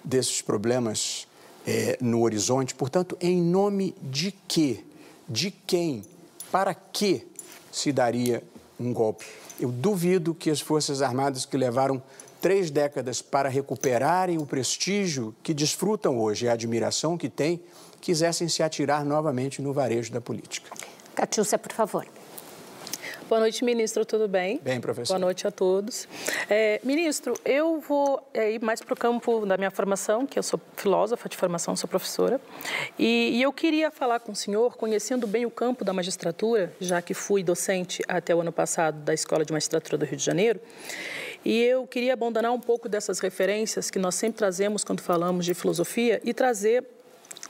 desses 0.02 0.40
problemas 0.40 1.28
é, 1.66 1.98
no 2.00 2.22
horizonte? 2.22 2.74
Portanto, 2.74 3.18
em 3.20 3.42
nome 3.42 3.94
de 4.02 4.32
quê? 4.48 4.82
De 5.28 5.50
quem? 5.50 6.02
Para 6.50 6.72
que 6.72 7.26
se 7.70 7.92
daria 7.92 8.42
um 8.80 8.90
golpe? 8.92 9.26
Eu 9.60 9.70
duvido 9.70 10.34
que 10.34 10.50
as 10.50 10.60
Forças 10.60 11.02
Armadas 11.02 11.44
que 11.44 11.56
levaram 11.58 12.02
três 12.40 12.70
décadas 12.70 13.20
para 13.20 13.50
recuperarem 13.50 14.38
o 14.38 14.46
prestígio 14.46 15.34
que 15.42 15.52
desfrutam 15.52 16.18
hoje 16.18 16.46
e 16.46 16.48
a 16.48 16.52
admiração 16.52 17.18
que 17.18 17.28
têm, 17.28 17.60
quisessem 18.00 18.48
se 18.48 18.62
atirar 18.62 19.04
novamente 19.04 19.60
no 19.60 19.74
varejo 19.74 20.10
da 20.10 20.20
política. 20.20 20.70
Catiúcia, 21.18 21.58
por 21.58 21.72
favor. 21.72 22.06
Boa 23.28 23.40
noite, 23.40 23.64
ministro, 23.64 24.06
tudo 24.06 24.28
bem? 24.28 24.60
Bem, 24.62 24.80
professor. 24.80 25.14
Boa 25.14 25.18
noite 25.18 25.48
a 25.48 25.50
todos. 25.50 26.06
É, 26.48 26.80
ministro, 26.84 27.34
eu 27.44 27.80
vou 27.80 28.22
é, 28.32 28.52
ir 28.52 28.62
mais 28.62 28.80
para 28.80 28.94
o 28.94 28.96
campo 28.96 29.44
da 29.44 29.56
minha 29.56 29.70
formação, 29.72 30.24
que 30.24 30.38
eu 30.38 30.44
sou 30.44 30.60
filósofa 30.76 31.28
de 31.28 31.36
formação, 31.36 31.74
sou 31.74 31.88
professora, 31.88 32.40
e, 32.96 33.30
e 33.36 33.42
eu 33.42 33.52
queria 33.52 33.90
falar 33.90 34.20
com 34.20 34.30
o 34.30 34.36
senhor, 34.36 34.76
conhecendo 34.76 35.26
bem 35.26 35.44
o 35.44 35.50
campo 35.50 35.84
da 35.84 35.92
magistratura, 35.92 36.72
já 36.78 37.02
que 37.02 37.14
fui 37.14 37.42
docente 37.42 38.00
até 38.06 38.32
o 38.32 38.40
ano 38.40 38.52
passado 38.52 39.00
da 39.00 39.12
Escola 39.12 39.44
de 39.44 39.52
Magistratura 39.52 39.98
do 39.98 40.04
Rio 40.04 40.16
de 40.16 40.24
Janeiro, 40.24 40.60
e 41.44 41.60
eu 41.64 41.84
queria 41.84 42.12
abandonar 42.12 42.52
um 42.52 42.60
pouco 42.60 42.88
dessas 42.88 43.18
referências 43.18 43.90
que 43.90 43.98
nós 43.98 44.14
sempre 44.14 44.38
trazemos 44.38 44.84
quando 44.84 45.00
falamos 45.00 45.44
de 45.44 45.52
filosofia 45.52 46.20
e 46.22 46.32
trazer 46.32 46.84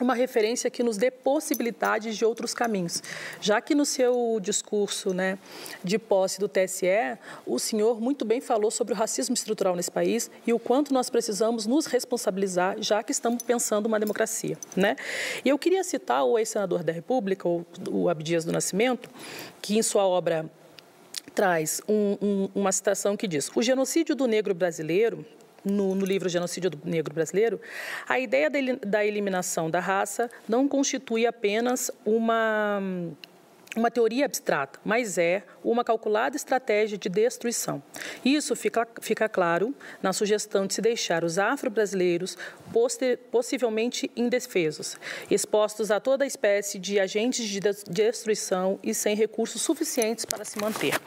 uma 0.01 0.15
referência 0.15 0.71
que 0.71 0.83
nos 0.83 0.97
dê 0.97 1.11
possibilidades 1.11 2.17
de 2.17 2.25
outros 2.25 2.55
caminhos. 2.55 3.03
Já 3.41 3.61
que 3.61 3.75
no 3.75 3.85
seu 3.85 4.39
discurso 4.41 5.13
né, 5.13 5.39
de 5.83 5.99
posse 5.99 6.39
do 6.39 6.49
TSE, 6.49 7.19
o 7.47 7.59
senhor 7.59 8.01
muito 8.01 8.25
bem 8.25 8.41
falou 8.41 8.71
sobre 8.71 8.95
o 8.95 8.97
racismo 8.97 9.35
estrutural 9.35 9.75
nesse 9.75 9.91
país 9.91 10.31
e 10.47 10.53
o 10.53 10.59
quanto 10.59 10.93
nós 10.93 11.11
precisamos 11.11 11.67
nos 11.67 11.87
responsabilizar, 11.87 12.77
já 12.81 13.03
que 13.03 13.13
estamos 13.13 13.43
pensando 13.43 13.87
uma 13.87 13.99
democracia. 13.99 14.57
Né? 14.77 14.97
E 15.45 15.49
eu 15.49 15.59
queria 15.59 15.83
citar 15.83 16.25
o 16.25 16.39
ex-senador 16.39 16.83
da 16.83 16.93
República, 16.93 17.49
o, 17.49 18.09
Abdias 18.09 18.45
do 18.45 18.53
Nascimento, 18.53 19.11
que 19.61 19.79
em 19.79 19.83
sua 19.83 20.07
obra 20.07 20.51
traz 21.35 21.81
um, 21.89 22.17
um, 22.21 22.49
uma 22.55 22.73
citação 22.73 23.17
que 23.17 23.27
diz: 23.27 23.51
o 23.55 23.63
genocídio 23.63 24.15
do 24.15 24.27
negro 24.27 24.55
brasileiro 24.55 25.25
no, 25.65 25.95
no, 25.95 26.05
livro 26.05 26.29
Genocídio 26.29 26.71
do 26.71 26.79
Negro 26.85 27.15
Brasileiro, 27.15 27.61
a 28.09 28.19
ideia 28.19 28.51
da 28.85 29.05
eliminação 29.05 29.71
da 29.71 29.81
raça 29.81 30.31
não 30.49 30.69
constitui 30.69 31.27
apenas 31.27 31.91
uma 32.05 32.81
uma 33.77 33.91
teoria 33.91 34.25
abstrata, 34.25 34.81
mas 34.85 35.19
é 35.19 35.43
uma 35.71 35.85
calculada 35.85 36.37
estratégia 36.37 36.97
de 36.97 37.09
destruição. 37.09 37.83
Isso 38.25 38.57
fica, 38.57 38.87
fica 39.01 39.29
claro 39.29 39.75
na 40.03 40.13
sugestão 40.13 40.67
de 40.67 40.75
se 40.75 40.81
deixar 40.81 41.25
os 41.25 41.39
afro-brasileiros 41.39 42.37
possivelmente 43.31 44.11
indefesos, 44.17 44.97
expostos 45.31 45.91
a 45.91 46.01
toda 46.01 46.27
espécie 46.27 46.79
de 46.79 46.99
agentes 46.99 47.47
de 47.47 47.61
destruição 47.61 48.79
e 48.83 48.95
sem 48.95 49.15
recursos 49.15 49.63
suficientes 49.63 50.25
para 50.25 50.45
se 50.45 50.59
manter. 50.61 50.99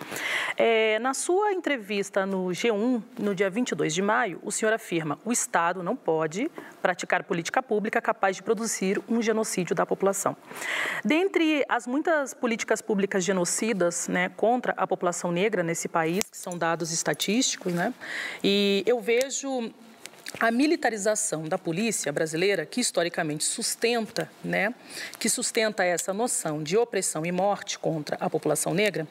É, 0.58 1.00
na 1.00 1.14
sua 1.14 1.54
entrevista 1.54 2.26
no 2.26 2.48
G1, 2.48 3.02
no 3.20 3.34
dia 3.34 3.50
22 3.50 3.94
de 3.94 4.02
maio, 4.02 4.40
o 4.44 4.52
senhor 4.52 4.74
afirma 4.74 5.20
o 5.26 5.32
Estado 5.32 5.84
não 5.84 5.96
pode 5.96 6.50
praticar 6.82 7.24
política 7.24 7.62
pública 7.62 8.02
capaz 8.02 8.36
de 8.36 8.44
produzir 8.44 9.02
um 9.08 9.22
genocídio 9.22 9.76
da 9.76 9.86
população. 9.86 10.36
Dentre 11.04 11.64
as 11.70 11.88
muitas 11.88 12.34
políticas 12.34 12.82
públicas 12.82 13.24
genocidas 13.24 14.08
né, 14.08 14.30
contra 14.52 14.74
a 14.76 14.86
população 14.86 15.32
negra 15.32 15.64
nesse 15.64 15.88
país, 15.88 16.26
que 16.30 16.38
são 16.38 16.58
dados 16.58 16.92
estatísticos, 16.92 17.72
né, 17.72 17.94
e 18.44 18.84
eu 18.86 19.00
vejo 19.00 19.72
a 20.40 20.52
militarização 20.52 21.48
da 21.48 21.58
polícia 21.58 22.12
brasileira, 22.12 22.66
que 22.66 22.82
historicamente 22.82 23.46
sustenta, 23.46 24.30
né, 24.44 24.74
que 25.18 25.30
sustenta 25.30 25.86
essa 25.86 26.14
noção 26.14 26.62
de 26.62 26.76
opressão 26.76 27.26
e 27.26 27.32
morte 27.32 27.80
contra 27.80 28.18
a 28.20 28.30
população 28.30 28.74
negra, 28.74 29.08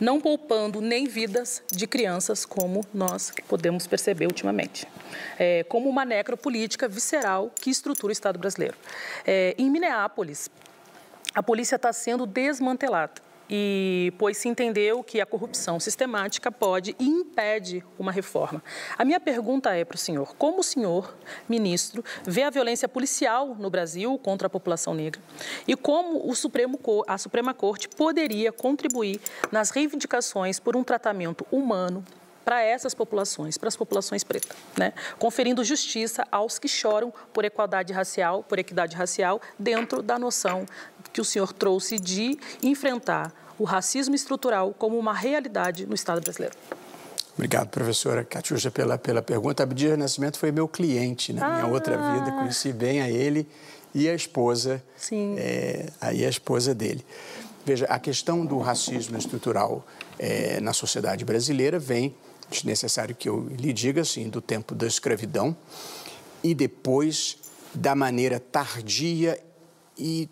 não 0.00 0.20
poupando 0.20 0.80
nem 0.80 1.06
vidas 1.06 1.62
de 1.70 1.86
crianças, 1.86 2.44
como 2.44 2.84
nós 2.92 3.32
podemos 3.46 3.86
perceber 3.86 4.26
ultimamente, 4.26 4.88
é, 5.38 5.62
como 5.68 5.88
uma 5.88 6.04
necropolítica 6.04 6.88
visceral 6.88 7.52
que 7.60 7.70
estrutura 7.70 8.10
o 8.10 8.12
Estado 8.12 8.40
brasileiro. 8.40 8.76
É, 9.24 9.54
em 9.56 9.70
Minneapolis, 9.70 10.50
a 11.32 11.42
polícia 11.44 11.76
está 11.76 11.92
sendo 11.92 12.26
desmantelada 12.26 13.29
e 13.50 14.12
pois 14.16 14.36
se 14.36 14.48
entendeu 14.48 15.02
que 15.02 15.20
a 15.20 15.26
corrupção 15.26 15.80
sistemática 15.80 16.52
pode 16.52 16.94
e 16.98 17.04
impede 17.04 17.84
uma 17.98 18.12
reforma. 18.12 18.62
A 18.96 19.04
minha 19.04 19.18
pergunta 19.18 19.74
é 19.74 19.84
para 19.84 19.96
o 19.96 19.98
senhor: 19.98 20.36
como 20.36 20.60
o 20.60 20.62
senhor, 20.62 21.16
ministro, 21.48 22.04
vê 22.24 22.44
a 22.44 22.50
violência 22.50 22.88
policial 22.88 23.56
no 23.56 23.68
Brasil 23.68 24.16
contra 24.18 24.46
a 24.46 24.50
população 24.50 24.94
negra 24.94 25.20
e 25.66 25.74
como 25.74 26.30
o 26.30 26.34
Supremo, 26.34 26.78
a 27.06 27.18
Suprema 27.18 27.52
Corte 27.52 27.88
poderia 27.88 28.52
contribuir 28.52 29.20
nas 29.50 29.70
reivindicações 29.70 30.60
por 30.60 30.76
um 30.76 30.84
tratamento 30.84 31.44
humano, 31.50 32.04
para 32.44 32.62
essas 32.62 32.94
populações, 32.94 33.56
para 33.56 33.68
as 33.68 33.76
populações 33.76 34.24
pretas, 34.24 34.56
né? 34.76 34.92
conferindo 35.18 35.62
justiça 35.62 36.26
aos 36.32 36.58
que 36.58 36.66
choram 36.66 37.12
por 37.32 37.44
igualdade 37.44 37.92
racial, 37.92 38.42
por 38.42 38.58
equidade 38.58 38.96
racial, 38.96 39.40
dentro 39.58 40.02
da 40.02 40.18
noção 40.18 40.66
que 41.12 41.20
o 41.20 41.24
senhor 41.24 41.52
trouxe 41.52 41.98
de 41.98 42.38
enfrentar 42.62 43.32
o 43.58 43.64
racismo 43.64 44.14
estrutural 44.14 44.74
como 44.76 44.98
uma 44.98 45.12
realidade 45.12 45.86
no 45.86 45.94
Estado 45.94 46.20
brasileiro. 46.20 46.56
Obrigado, 47.34 47.68
professora 47.68 48.24
Catiuxa, 48.24 48.70
pela, 48.70 48.98
pela 48.98 49.22
pergunta. 49.22 49.62
Abdias 49.62 49.98
Nascimento 49.98 50.38
foi 50.38 50.50
meu 50.50 50.68
cliente 50.68 51.32
na 51.32 51.48
minha 51.48 51.64
ah. 51.64 51.68
outra 51.68 51.96
vida, 51.96 52.32
conheci 52.32 52.72
bem 52.72 53.00
a 53.00 53.10
ele 53.10 53.48
e 53.94 54.08
a 54.08 54.14
esposa, 54.14 54.82
Sim. 54.96 55.36
É, 55.38 55.86
aí 56.00 56.24
a 56.24 56.28
esposa 56.28 56.74
dele. 56.74 57.04
Veja, 57.64 57.86
a 57.86 57.98
questão 57.98 58.44
do 58.44 58.58
racismo 58.58 59.16
estrutural 59.16 59.86
é, 60.18 60.60
na 60.60 60.72
sociedade 60.72 61.24
brasileira 61.24 61.78
vem, 61.78 62.14
é 62.50 62.66
necessário 62.66 63.14
que 63.14 63.28
eu 63.28 63.46
lhe 63.58 63.72
diga 63.72 64.02
assim, 64.02 64.28
do 64.28 64.40
tempo 64.40 64.74
da 64.74 64.86
escravidão 64.86 65.56
e 66.42 66.54
depois 66.54 67.36
da 67.74 67.94
maneira 67.94 68.40
tardia 68.40 69.38
e 69.96 70.28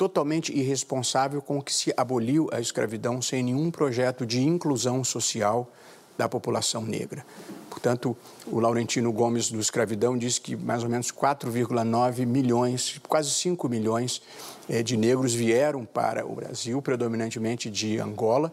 totalmente 0.00 0.50
irresponsável 0.50 1.42
com 1.42 1.60
que 1.60 1.74
se 1.74 1.92
aboliu 1.94 2.48
a 2.54 2.58
escravidão 2.58 3.20
sem 3.20 3.42
nenhum 3.42 3.70
projeto 3.70 4.24
de 4.24 4.40
inclusão 4.40 5.04
social 5.04 5.70
da 6.16 6.26
população 6.26 6.80
negra. 6.86 7.22
Portanto, 7.68 8.16
o 8.46 8.58
Laurentino 8.60 9.12
Gomes 9.12 9.50
do 9.50 9.60
Escravidão 9.60 10.16
diz 10.16 10.38
que 10.38 10.56
mais 10.56 10.82
ou 10.82 10.88
menos 10.88 11.12
4,9 11.12 12.24
milhões, 12.24 12.98
quase 13.06 13.30
5 13.30 13.68
milhões 13.68 14.22
é, 14.70 14.82
de 14.82 14.96
negros 14.96 15.34
vieram 15.34 15.84
para 15.84 16.26
o 16.26 16.34
Brasil, 16.34 16.80
predominantemente 16.80 17.68
de 17.68 17.98
Angola, 17.98 18.50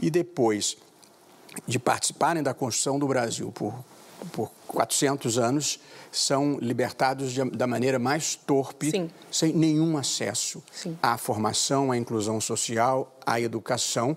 e 0.00 0.10
depois 0.10 0.76
de 1.64 1.78
participarem 1.78 2.42
da 2.42 2.52
construção 2.52 2.98
do 2.98 3.06
Brasil 3.06 3.52
por, 3.52 3.72
por 4.32 4.50
400 4.68 5.38
anos, 5.38 5.80
são 6.10 6.58
libertados 6.60 7.32
de, 7.32 7.42
da 7.50 7.66
maneira 7.66 7.98
mais 7.98 8.34
torpe, 8.36 8.90
Sim. 8.90 9.10
sem 9.30 9.52
nenhum 9.52 9.96
acesso 9.96 10.62
Sim. 10.70 10.96
à 11.02 11.16
formação, 11.16 11.90
à 11.90 11.96
inclusão 11.96 12.40
social, 12.40 13.14
à 13.24 13.40
educação 13.40 14.16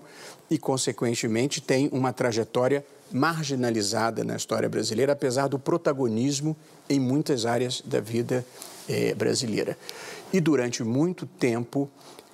e, 0.50 0.58
consequentemente, 0.58 1.60
têm 1.60 1.88
uma 1.92 2.12
trajetória 2.12 2.84
marginalizada 3.10 4.24
na 4.24 4.36
história 4.36 4.68
brasileira, 4.68 5.12
apesar 5.12 5.48
do 5.48 5.58
protagonismo 5.58 6.56
em 6.88 7.00
muitas 7.00 7.46
áreas 7.46 7.80
da 7.84 8.00
vida 8.00 8.44
eh, 8.88 9.14
brasileira. 9.14 9.78
E 10.32 10.40
durante 10.40 10.82
muito 10.82 11.24
tempo, 11.24 11.88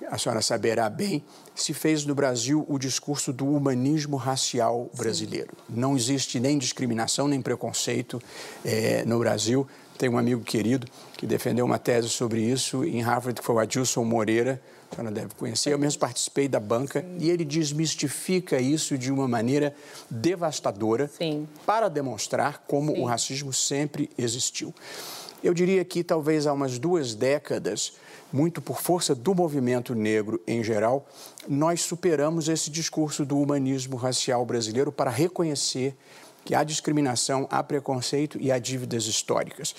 a 0.09 0.17
senhora 0.17 0.41
saberá 0.41 0.89
bem, 0.89 1.23
se 1.55 1.73
fez 1.73 2.05
no 2.05 2.15
Brasil 2.15 2.65
o 2.67 2.77
discurso 2.77 3.31
do 3.31 3.47
humanismo 3.47 4.17
racial 4.17 4.89
brasileiro. 4.95 5.51
Sim. 5.67 5.79
Não 5.79 5.95
existe 5.95 6.39
nem 6.39 6.57
discriminação, 6.57 7.27
nem 7.27 7.41
preconceito 7.41 8.21
é, 8.63 9.03
no 9.05 9.19
Brasil. 9.19 9.67
Tem 9.97 10.09
um 10.09 10.17
amigo 10.17 10.41
querido 10.43 10.87
que 11.17 11.27
defendeu 11.27 11.65
uma 11.65 11.77
tese 11.77 12.09
sobre 12.09 12.41
isso 12.41 12.83
em 12.83 13.01
Harvard, 13.01 13.39
que 13.39 13.45
foi 13.45 13.55
o 13.55 13.59
Adilson 13.59 14.03
Moreira, 14.03 14.61
a 14.91 14.95
senhora 14.95 15.13
deve 15.13 15.35
conhecer. 15.35 15.73
Eu 15.73 15.79
mesmo 15.79 15.99
participei 15.99 16.47
da 16.47 16.59
banca 16.59 17.01
Sim. 17.01 17.17
e 17.19 17.29
ele 17.29 17.43
desmistifica 17.43 18.59
isso 18.59 18.97
de 18.97 19.11
uma 19.11 19.27
maneira 19.27 19.75
devastadora 20.09 21.07
Sim. 21.07 21.47
para 21.65 21.89
demonstrar 21.89 22.63
como 22.67 22.93
o 22.99 23.05
racismo 23.05 23.51
sempre 23.51 24.09
existiu. 24.17 24.73
Eu 25.43 25.53
diria 25.53 25.83
que 25.83 26.03
talvez 26.03 26.47
há 26.47 26.53
umas 26.53 26.79
duas 26.79 27.15
décadas 27.15 27.93
muito 28.33 28.61
por 28.61 28.81
força 28.81 29.13
do 29.13 29.35
movimento 29.35 29.93
negro 29.93 30.41
em 30.47 30.63
geral, 30.63 31.07
nós 31.47 31.81
superamos 31.81 32.49
esse 32.49 32.71
discurso 32.71 33.23
do 33.23 33.37
humanismo 33.37 33.95
racial 33.95 34.43
brasileiro 34.43 34.91
para 34.91 35.11
reconhecer 35.11 35.95
que 36.43 36.55
há 36.55 36.63
discriminação, 36.63 37.47
há 37.49 37.63
preconceito 37.63 38.37
e 38.41 38.51
há 38.51 38.57
dívidas 38.57 39.05
históricas. 39.05 39.75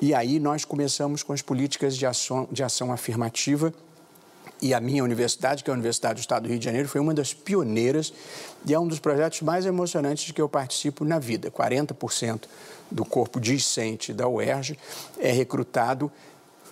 E 0.00 0.12
aí 0.12 0.40
nós 0.40 0.64
começamos 0.64 1.22
com 1.22 1.32
as 1.32 1.40
políticas 1.40 1.96
de 1.96 2.04
ação, 2.04 2.48
de 2.50 2.64
ação 2.64 2.92
afirmativa 2.92 3.72
e 4.60 4.72
a 4.72 4.80
minha 4.80 5.02
universidade, 5.02 5.64
que 5.64 5.70
é 5.70 5.72
a 5.72 5.74
Universidade 5.74 6.14
do 6.14 6.20
Estado 6.20 6.44
do 6.44 6.48
Rio 6.48 6.58
de 6.58 6.64
Janeiro, 6.64 6.88
foi 6.88 7.00
uma 7.00 7.12
das 7.12 7.34
pioneiras 7.34 8.12
e 8.64 8.72
é 8.72 8.78
um 8.78 8.86
dos 8.86 9.00
projetos 9.00 9.42
mais 9.42 9.66
emocionantes 9.66 10.24
de 10.24 10.32
que 10.32 10.40
eu 10.40 10.48
participo 10.48 11.04
na 11.04 11.18
vida. 11.18 11.50
40% 11.50 12.42
do 12.88 13.04
corpo 13.04 13.40
discente 13.40 14.12
da 14.12 14.28
UERJ 14.28 14.78
é 15.18 15.32
recrutado 15.32 16.12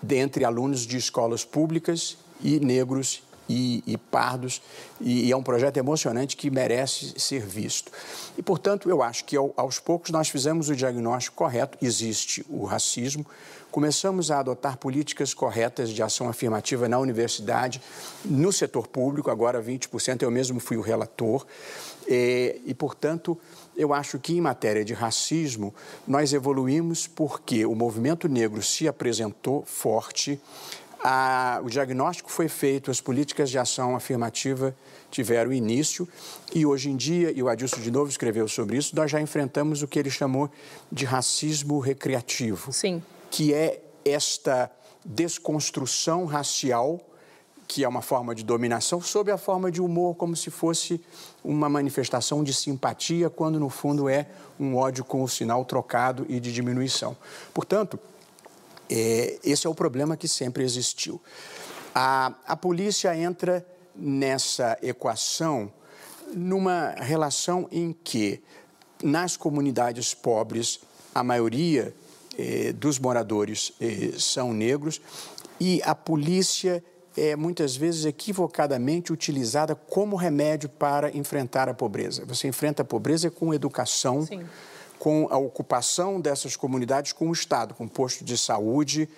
dentre 0.03 0.45
alunos 0.45 0.87
de 0.87 0.97
escolas 0.97 1.45
públicas 1.45 2.17
e 2.43 2.59
negros 2.61 3.23
e, 3.51 3.83
e 3.85 3.97
pardos, 3.97 4.63
e, 5.01 5.27
e, 5.27 5.33
é 5.33 5.37
um 5.37 5.43
projeto 5.43 5.77
emocionante 5.77 6.37
que 6.37 6.49
merece 6.51 7.19
ser 7.19 7.45
visto. 7.45 7.91
E, 8.39 8.43
portanto, 8.43 8.89
eu 8.89 9.03
acho 9.03 9.25
que 9.25 9.37
ao, 9.37 9.53
aos 9.57 9.81
poucos 9.81 10.11
nós 10.11 10.29
fizemos 10.29 10.69
o 10.69 10.77
diagnóstico 10.77 11.37
correto, 11.37 11.77
existe 11.83 12.47
o 12.49 12.65
racismo, 12.65 13.27
começamos 13.71 14.31
a 14.31 14.39
adotar 14.39 14.77
políticas 14.77 15.35
corretas 15.35 15.91
de 15.91 16.03
ação 16.03 16.29
afirmativa 16.29 16.89
na 16.89 16.99
universidade, 16.99 17.83
no 18.25 18.53
setor 18.53 18.87
público, 18.87 19.31
agora 19.31 19.61
20%, 19.61 20.23
eu 20.23 20.31
mesmo 20.31 20.61
fui 20.61 20.77
o 20.77 20.81
relator, 20.81 21.45
e, 22.07 22.61
e 22.65 22.75
portanto, 22.75 23.37
eu 23.81 23.95
acho 23.95 24.19
que 24.19 24.35
em 24.35 24.41
matéria 24.43 24.85
de 24.85 24.93
racismo, 24.93 25.75
nós 26.07 26.35
evoluímos 26.35 27.07
porque 27.07 27.65
o 27.65 27.75
movimento 27.75 28.29
negro 28.29 28.63
se 28.63 28.87
apresentou 28.87 29.65
forte, 29.65 30.39
a, 31.03 31.63
o 31.65 31.71
diagnóstico 31.71 32.31
foi 32.31 32.47
feito, 32.47 32.91
as 32.91 33.01
políticas 33.01 33.49
de 33.49 33.59
ação 33.59 33.97
afirmativa 33.97 34.77
tiveram 35.11 35.51
início 35.51 36.07
e 36.55 36.67
hoje 36.67 36.91
em 36.91 36.97
dia, 36.97 37.33
e 37.35 37.43
o 37.43 37.49
Adilson 37.49 37.81
de 37.81 37.91
novo 37.91 38.11
escreveu 38.11 38.47
sobre 38.47 38.77
isso, 38.77 38.95
nós 38.95 39.11
já 39.11 39.19
enfrentamos 39.19 39.83
o 39.83 39.89
que 39.89 39.99
ele 39.99 40.11
chamou 40.11 40.51
de 40.93 41.07
racismo 41.07 41.79
recreativo. 41.79 42.71
Sim. 42.71 43.03
Que 43.31 43.55
é 43.55 43.81
esta 44.05 44.71
desconstrução 45.03 46.27
racial 46.27 47.01
que 47.71 47.85
é 47.85 47.89
uma 47.89 48.03
forma 48.03 48.35
de 48.35 48.43
dominação, 48.43 49.01
sob 49.01 49.31
a 49.31 49.39
forma 49.39 49.71
de 49.71 49.81
humor, 49.81 50.17
como 50.17 50.35
se 50.35 50.51
fosse 50.51 51.01
uma 51.45 51.69
manifestação 51.69 52.43
de 52.43 52.53
simpatia, 52.53 53.31
quando 53.31 53.61
no 53.61 53.69
fundo 53.69 54.09
é 54.09 54.27
um 54.59 54.75
ódio 54.75 55.05
com 55.05 55.23
o 55.23 55.29
sinal 55.29 55.65
trocado 55.65 56.27
e 56.29 56.41
de 56.41 56.53
diminuição. 56.53 57.17
Portanto, 57.55 57.97
é, 58.91 59.39
esse 59.45 59.69
é 59.69 59.71
o 59.71 59.75
problema 59.75 60.17
que 60.17 60.27
sempre 60.27 60.65
existiu. 60.65 61.21
A, 61.95 62.35
a 62.45 62.57
polícia 62.57 63.17
entra 63.17 63.65
nessa 63.95 64.77
equação 64.83 65.73
numa 66.35 66.91
relação 66.99 67.69
em 67.71 67.93
que, 68.03 68.43
nas 69.01 69.37
comunidades 69.37 70.13
pobres, 70.13 70.81
a 71.15 71.23
maioria 71.23 71.95
eh, 72.37 72.73
dos 72.73 72.99
moradores 72.99 73.73
eh, 73.81 74.11
são 74.19 74.53
negros 74.53 75.01
e 75.61 75.81
a 75.85 75.95
polícia 75.95 76.83
é 77.17 77.35
muitas 77.35 77.77
vezes 77.77 78.05
equivocadamente 78.05 79.13
utilizada 79.13 79.75
como 79.75 80.17
remédio 80.17 80.69
para 80.69 81.15
enfrentar 81.17 81.69
a 81.69 81.75
pobreza. 81.75 82.25
Você 82.27 82.49
enfrenta 82.49 82.83
a 82.83 82.85
pobreza 82.85 83.31
com 83.31 83.53
educação, 83.53 84.25
Sim. 84.25 84.45
com 84.99 85.27
a 85.31 85.37
ocupação 85.37 86.21
dessas 86.21 86.57
comunidades 86.57 87.13
com 87.13 87.29
o 87.29 87.33
Estado, 87.33 87.75
com 87.75 87.89
posto 87.89 88.25
de 88.25 88.39
saúde, 88.39 89.09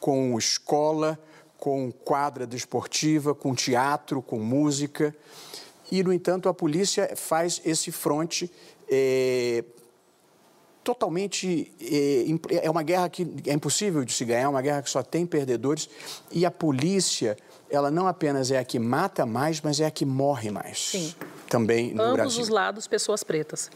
com 0.00 0.36
escola, 0.38 1.18
com 1.58 1.92
quadra 1.92 2.46
desportiva, 2.46 3.34
com 3.34 3.54
teatro, 3.54 4.22
com 4.22 4.38
música. 4.38 5.14
E, 5.90 6.02
no 6.02 6.12
entanto, 6.12 6.48
a 6.48 6.54
polícia 6.54 7.12
faz 7.14 7.60
esse 7.64 7.92
fronte 7.92 8.50
é, 8.88 9.62
totalmente. 10.82 11.72
É, 11.80 12.66
é 12.66 12.70
uma 12.70 12.82
guerra 12.82 13.08
que 13.08 13.26
é 13.46 13.52
impossível 13.52 14.04
de 14.04 14.12
se 14.12 14.24
ganhar, 14.24 14.42
é 14.42 14.48
uma 14.48 14.62
guerra 14.62 14.82
que 14.82 14.90
só 14.90 15.02
tem 15.02 15.26
perdedores. 15.26 15.88
E 16.30 16.44
a 16.44 16.50
polícia, 16.50 17.36
ela 17.70 17.90
não 17.90 18.06
apenas 18.06 18.50
é 18.50 18.58
a 18.58 18.64
que 18.64 18.78
mata 18.78 19.24
mais, 19.24 19.60
mas 19.60 19.80
é 19.80 19.86
a 19.86 19.90
que 19.90 20.04
morre 20.04 20.50
mais. 20.50 20.90
Sim. 20.90 21.14
também 21.48 21.94
no 21.94 22.02
Ambos 22.02 22.16
Brasil. 22.16 22.42
os 22.42 22.48
lados, 22.48 22.86
pessoas 22.86 23.22
pretas. 23.22 23.70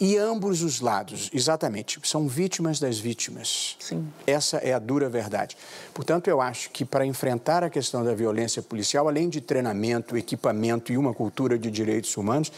E 0.00 0.16
ambos 0.16 0.62
os 0.62 0.80
lados, 0.80 1.30
exatamente, 1.32 1.98
são 2.04 2.28
vítimas 2.28 2.78
das 2.78 2.98
vítimas. 2.98 3.76
Sim. 3.80 4.06
Essa 4.26 4.58
é 4.58 4.72
a 4.72 4.78
dura 4.78 5.08
verdade. 5.08 5.56
Portanto, 5.92 6.28
eu 6.28 6.40
acho 6.40 6.70
que 6.70 6.84
para 6.84 7.04
enfrentar 7.04 7.64
a 7.64 7.70
questão 7.70 8.04
da 8.04 8.14
violência 8.14 8.62
policial, 8.62 9.08
além 9.08 9.28
de 9.28 9.40
treinamento, 9.40 10.16
equipamento 10.16 10.92
e 10.92 10.98
uma 10.98 11.12
cultura 11.12 11.58
de 11.58 11.70
direitos 11.70 12.16
humanos, 12.16 12.52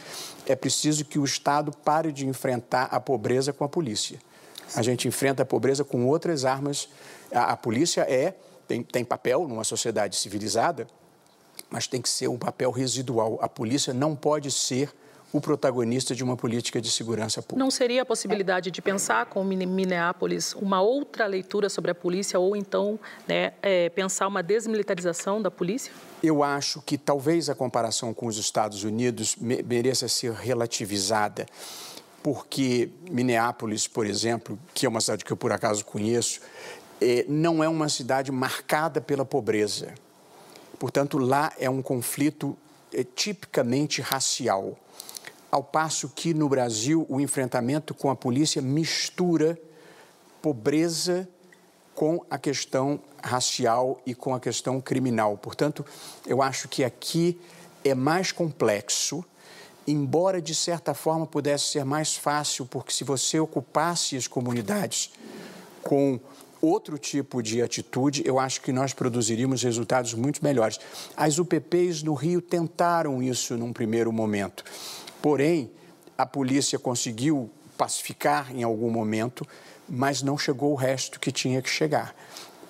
é 0.46 0.54
preciso 0.54 1.04
que 1.04 1.18
o 1.18 1.24
Estado 1.24 1.72
pare 1.72 2.12
de 2.12 2.26
enfrentar 2.26 2.84
a 2.84 3.00
pobreza 3.00 3.52
com 3.52 3.64
a 3.64 3.68
polícia. 3.68 4.18
A 4.74 4.82
gente 4.82 5.08
enfrenta 5.08 5.42
a 5.42 5.46
pobreza 5.46 5.84
com 5.84 6.06
outras 6.06 6.44
armas. 6.44 6.88
A, 7.32 7.52
a 7.52 7.56
polícia 7.56 8.02
é 8.02 8.34
tem, 8.68 8.82
tem 8.82 9.04
papel 9.04 9.48
numa 9.48 9.64
sociedade 9.64 10.14
civilizada, 10.16 10.86
mas 11.68 11.86
tem 11.86 12.00
que 12.00 12.08
ser 12.08 12.28
um 12.28 12.38
papel 12.38 12.70
residual. 12.70 13.38
A 13.42 13.48
polícia 13.48 13.92
não 13.92 14.14
pode 14.14 14.50
ser 14.50 14.92
o 15.32 15.40
protagonista 15.40 16.14
de 16.14 16.24
uma 16.24 16.36
política 16.36 16.80
de 16.80 16.90
segurança 16.90 17.40
pública. 17.40 17.62
Não 17.62 17.70
seria 17.70 18.02
a 18.02 18.04
possibilidade 18.04 18.70
de 18.70 18.82
pensar 18.82 19.26
com 19.26 19.44
Minneapolis 19.44 20.54
uma 20.54 20.80
outra 20.80 21.26
leitura 21.26 21.68
sobre 21.68 21.90
a 21.90 21.94
polícia 21.94 22.38
ou 22.38 22.56
então 22.56 22.98
né, 23.28 23.52
é, 23.62 23.88
pensar 23.90 24.26
uma 24.26 24.42
desmilitarização 24.42 25.40
da 25.40 25.50
polícia? 25.50 25.92
Eu 26.22 26.42
acho 26.42 26.82
que 26.82 26.98
talvez 26.98 27.48
a 27.48 27.54
comparação 27.54 28.12
com 28.12 28.26
os 28.26 28.36
Estados 28.38 28.82
Unidos 28.82 29.36
mereça 29.36 30.08
ser 30.08 30.32
relativizada, 30.32 31.46
porque 32.22 32.90
Minneapolis, 33.08 33.86
por 33.86 34.06
exemplo, 34.06 34.58
que 34.74 34.84
é 34.84 34.88
uma 34.88 35.00
cidade 35.00 35.24
que 35.24 35.32
eu 35.32 35.36
por 35.36 35.52
acaso 35.52 35.84
conheço, 35.84 36.40
é, 37.00 37.24
não 37.28 37.62
é 37.62 37.68
uma 37.68 37.88
cidade 37.88 38.32
marcada 38.32 39.00
pela 39.00 39.24
pobreza. 39.24 39.94
Portanto, 40.78 41.18
lá 41.18 41.52
é 41.58 41.70
um 41.70 41.80
conflito 41.80 42.56
é, 42.92 43.04
tipicamente 43.04 44.00
racial 44.02 44.76
ao 45.50 45.62
passo 45.62 46.08
que 46.08 46.32
no 46.32 46.48
Brasil 46.48 47.04
o 47.08 47.20
enfrentamento 47.20 47.94
com 47.94 48.10
a 48.10 48.16
polícia 48.16 48.62
mistura 48.62 49.58
pobreza 50.40 51.28
com 51.94 52.24
a 52.30 52.38
questão 52.38 53.00
racial 53.22 54.00
e 54.06 54.14
com 54.14 54.34
a 54.34 54.40
questão 54.40 54.80
criminal. 54.80 55.36
Portanto, 55.36 55.84
eu 56.26 56.40
acho 56.40 56.68
que 56.68 56.82
aqui 56.82 57.38
é 57.84 57.94
mais 57.94 58.32
complexo, 58.32 59.24
embora 59.86 60.40
de 60.40 60.54
certa 60.54 60.94
forma 60.94 61.26
pudesse 61.26 61.64
ser 61.64 61.84
mais 61.84 62.16
fácil, 62.16 62.64
porque 62.64 62.92
se 62.92 63.04
você 63.04 63.38
ocupasse 63.38 64.16
as 64.16 64.26
comunidades 64.26 65.10
com 65.82 66.18
outro 66.62 66.98
tipo 66.98 67.42
de 67.42 67.62
atitude, 67.62 68.22
eu 68.24 68.38
acho 68.38 68.60
que 68.60 68.72
nós 68.72 68.92
produziríamos 68.92 69.62
resultados 69.62 70.14
muito 70.14 70.42
melhores. 70.42 70.78
As 71.16 71.38
UPPs 71.38 72.02
no 72.02 72.14
Rio 72.14 72.40
tentaram 72.40 73.22
isso 73.22 73.56
num 73.56 73.72
primeiro 73.72 74.12
momento. 74.12 74.64
Porém, 75.22 75.70
a 76.16 76.26
polícia 76.26 76.78
conseguiu 76.78 77.50
pacificar 77.76 78.54
em 78.54 78.62
algum 78.62 78.90
momento, 78.90 79.46
mas 79.88 80.22
não 80.22 80.36
chegou 80.36 80.72
o 80.72 80.74
resto 80.74 81.18
que 81.18 81.32
tinha 81.32 81.62
que 81.62 81.68
chegar. 81.70 82.14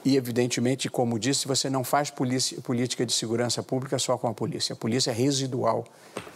E, 0.05 0.17
evidentemente, 0.17 0.89
como 0.89 1.19
disse, 1.19 1.47
você 1.47 1.69
não 1.69 1.85
faz 1.85 2.11
polícia, 2.11 2.59
política 2.63 3.05
de 3.05 3.13
segurança 3.13 3.63
pública 3.63 3.99
só 3.99 4.17
com 4.17 4.29
a 4.29 4.33
polícia. 4.33 4.73
A 4.73 4.77
polícia 4.77 5.11
é 5.11 5.15
residual 5.15 5.85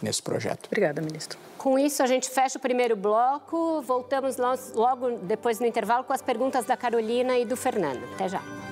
nesse 0.01 0.21
projeto. 0.21 0.67
Obrigada, 0.67 1.01
ministro. 1.01 1.39
Com 1.57 1.79
isso, 1.79 2.03
a 2.03 2.05
gente 2.05 2.29
fecha 2.29 2.59
o 2.59 2.61
primeiro 2.61 2.95
bloco. 2.95 3.81
Voltamos 3.81 4.35
logo 4.37 5.17
depois 5.23 5.59
no 5.59 5.65
intervalo 5.65 6.03
com 6.03 6.13
as 6.13 6.21
perguntas 6.21 6.65
da 6.65 6.77
Carolina 6.77 7.39
e 7.39 7.45
do 7.45 7.57
Fernando. 7.57 8.03
Até 8.13 8.29
já. 8.29 8.64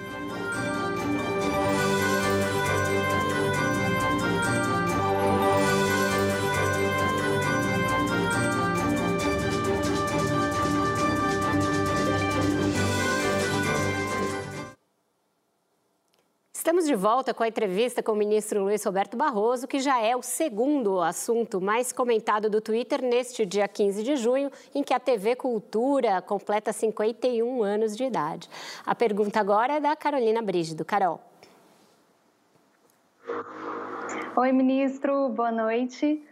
De 16.93 16.97
volta 16.97 17.33
com 17.33 17.41
a 17.41 17.47
entrevista 17.47 18.03
com 18.03 18.11
o 18.11 18.15
ministro 18.15 18.61
Luiz 18.61 18.83
Roberto 18.83 19.17
Barroso, 19.17 19.67
que 19.67 19.79
já 19.79 19.99
é 19.99 20.15
o 20.15 20.21
segundo 20.21 21.01
assunto 21.01 21.59
mais 21.59 21.91
comentado 21.91 22.51
do 22.51 22.61
Twitter 22.61 23.01
neste 23.01 23.47
dia 23.47 23.67
15 23.67 24.03
de 24.03 24.15
junho, 24.15 24.51
em 24.75 24.83
que 24.83 24.93
a 24.93 24.99
TV 24.99 25.35
Cultura 25.35 26.21
completa 26.21 26.71
51 26.71 27.63
anos 27.63 27.97
de 27.97 28.03
idade. 28.03 28.47
A 28.85 28.93
pergunta 28.93 29.39
agora 29.39 29.77
é 29.77 29.79
da 29.79 29.95
Carolina 29.95 30.39
Brígido. 30.39 30.85
Carol. 30.85 31.19
Oi, 34.35 34.51
ministro, 34.51 35.29
boa 35.29 35.51
noite. 35.51 36.23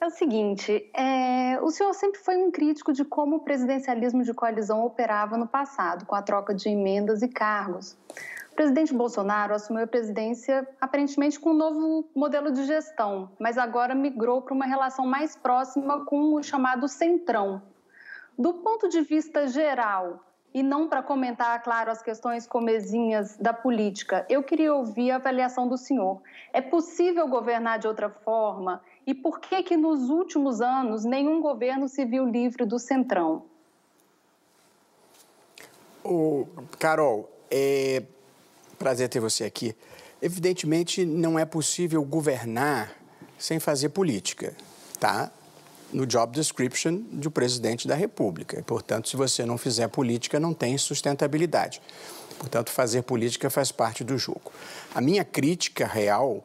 É 0.00 0.06
o 0.06 0.10
seguinte, 0.10 0.90
é, 0.94 1.60
o 1.60 1.70
senhor 1.70 1.94
sempre 1.94 2.18
foi 2.18 2.36
um 2.38 2.50
crítico 2.50 2.92
de 2.92 3.04
como 3.04 3.36
o 3.36 3.40
presidencialismo 3.40 4.24
de 4.24 4.34
coalizão 4.34 4.84
operava 4.84 5.36
no 5.36 5.46
passado, 5.46 6.06
com 6.06 6.16
a 6.16 6.22
troca 6.22 6.52
de 6.52 6.68
emendas 6.68 7.22
e 7.22 7.28
cargos 7.28 7.96
presidente 8.58 8.92
Bolsonaro 8.92 9.54
assumiu 9.54 9.84
a 9.84 9.86
presidência 9.86 10.66
aparentemente 10.80 11.38
com 11.38 11.50
um 11.50 11.54
novo 11.54 12.10
modelo 12.12 12.50
de 12.50 12.64
gestão, 12.64 13.30
mas 13.38 13.56
agora 13.56 13.94
migrou 13.94 14.42
para 14.42 14.52
uma 14.52 14.66
relação 14.66 15.06
mais 15.06 15.36
próxima 15.36 16.04
com 16.04 16.34
o 16.34 16.42
chamado 16.42 16.88
centrão. 16.88 17.62
Do 18.36 18.54
ponto 18.54 18.88
de 18.88 19.00
vista 19.00 19.46
geral, 19.46 20.24
e 20.52 20.60
não 20.60 20.88
para 20.88 21.04
comentar, 21.04 21.62
claro, 21.62 21.92
as 21.92 22.02
questões 22.02 22.48
comezinhas 22.48 23.36
da 23.36 23.52
política, 23.52 24.26
eu 24.28 24.42
queria 24.42 24.74
ouvir 24.74 25.12
a 25.12 25.16
avaliação 25.16 25.68
do 25.68 25.78
senhor. 25.78 26.20
É 26.52 26.60
possível 26.60 27.28
governar 27.28 27.78
de 27.78 27.86
outra 27.86 28.10
forma? 28.10 28.82
E 29.06 29.14
por 29.14 29.38
que 29.38 29.62
que 29.62 29.76
nos 29.76 30.10
últimos 30.10 30.60
anos 30.60 31.04
nenhum 31.04 31.40
governo 31.40 31.86
se 31.86 32.04
viu 32.04 32.24
livre 32.24 32.64
do 32.64 32.80
centrão? 32.80 33.44
O 36.04 36.48
Carol, 36.80 37.30
é, 37.48 38.02
Prazer 38.78 39.08
ter 39.08 39.20
você 39.20 39.44
aqui. 39.44 39.74
Evidentemente, 40.20 41.04
não 41.04 41.38
é 41.38 41.44
possível 41.44 42.02
governar 42.04 42.92
sem 43.38 43.58
fazer 43.58 43.88
política, 43.90 44.54
tá? 44.98 45.30
No 45.92 46.06
job 46.06 46.32
description 46.32 47.00
do 47.10 47.30
presidente 47.30 47.88
da 47.88 47.94
República. 47.94 48.62
Portanto, 48.62 49.08
se 49.08 49.16
você 49.16 49.44
não 49.44 49.56
fizer 49.56 49.88
política, 49.88 50.38
não 50.38 50.52
tem 50.52 50.76
sustentabilidade. 50.76 51.80
Portanto, 52.38 52.70
fazer 52.70 53.02
política 53.02 53.50
faz 53.50 53.72
parte 53.72 54.04
do 54.04 54.16
jogo. 54.18 54.52
A 54.94 55.00
minha 55.00 55.24
crítica 55.24 55.86
real 55.86 56.44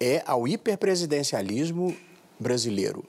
é 0.00 0.22
ao 0.26 0.48
hiperpresidencialismo 0.48 1.94
brasileiro. 2.38 3.04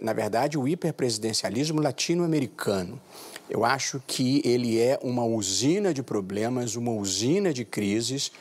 Na, 0.00 0.12
verdade, 0.12 0.56
o 0.56 0.68
hiperpresidencialismo 0.68 1.80
latino-americano. 1.80 3.00
Eu 3.48 3.64
acho 3.64 4.02
que 4.06 4.40
ele 4.44 4.80
é 4.80 4.98
uma 5.02 5.24
usina 5.24 5.92
de 5.92 6.02
problemas, 6.02 6.76
uma 6.76 6.92
usina 6.92 7.52
de 7.52 7.64
crises, 7.64 8.32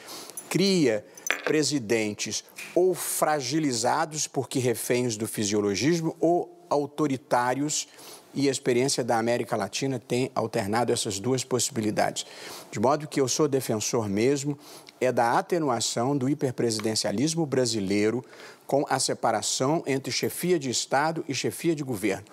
cria 0.49 1.05
presidentes 1.43 2.43
ou 2.73 2.93
fragilizados 2.93 4.27
porque 4.27 4.59
reféns 4.59 5.17
do 5.17 5.27
fisiologismo 5.27 6.15
ou 6.19 6.65
autoritários 6.69 7.87
e 8.33 8.47
a 8.47 8.51
experiência 8.51 9.03
da 9.03 9.19
América 9.19 9.55
Latina 9.55 9.99
tem 9.99 10.31
alternado 10.33 10.91
essas 10.91 11.19
duas 11.19 11.43
possibilidades. 11.43 12.25
De 12.71 12.79
modo 12.79 13.07
que 13.07 13.21
eu 13.21 13.27
sou 13.27 13.47
defensor 13.47 14.09
mesmo 14.09 14.57
é 14.99 15.11
da 15.11 15.37
atenuação 15.37 16.17
do 16.17 16.27
hiperpresidencialismo 16.27 17.45
brasileiro 17.45 18.25
com 18.65 18.85
a 18.89 18.97
separação 18.99 19.83
entre 19.85 20.11
chefia 20.11 20.57
de 20.57 20.69
Estado 20.69 21.23
e 21.27 21.35
chefia 21.35 21.75
de 21.75 21.83
governo. 21.83 22.25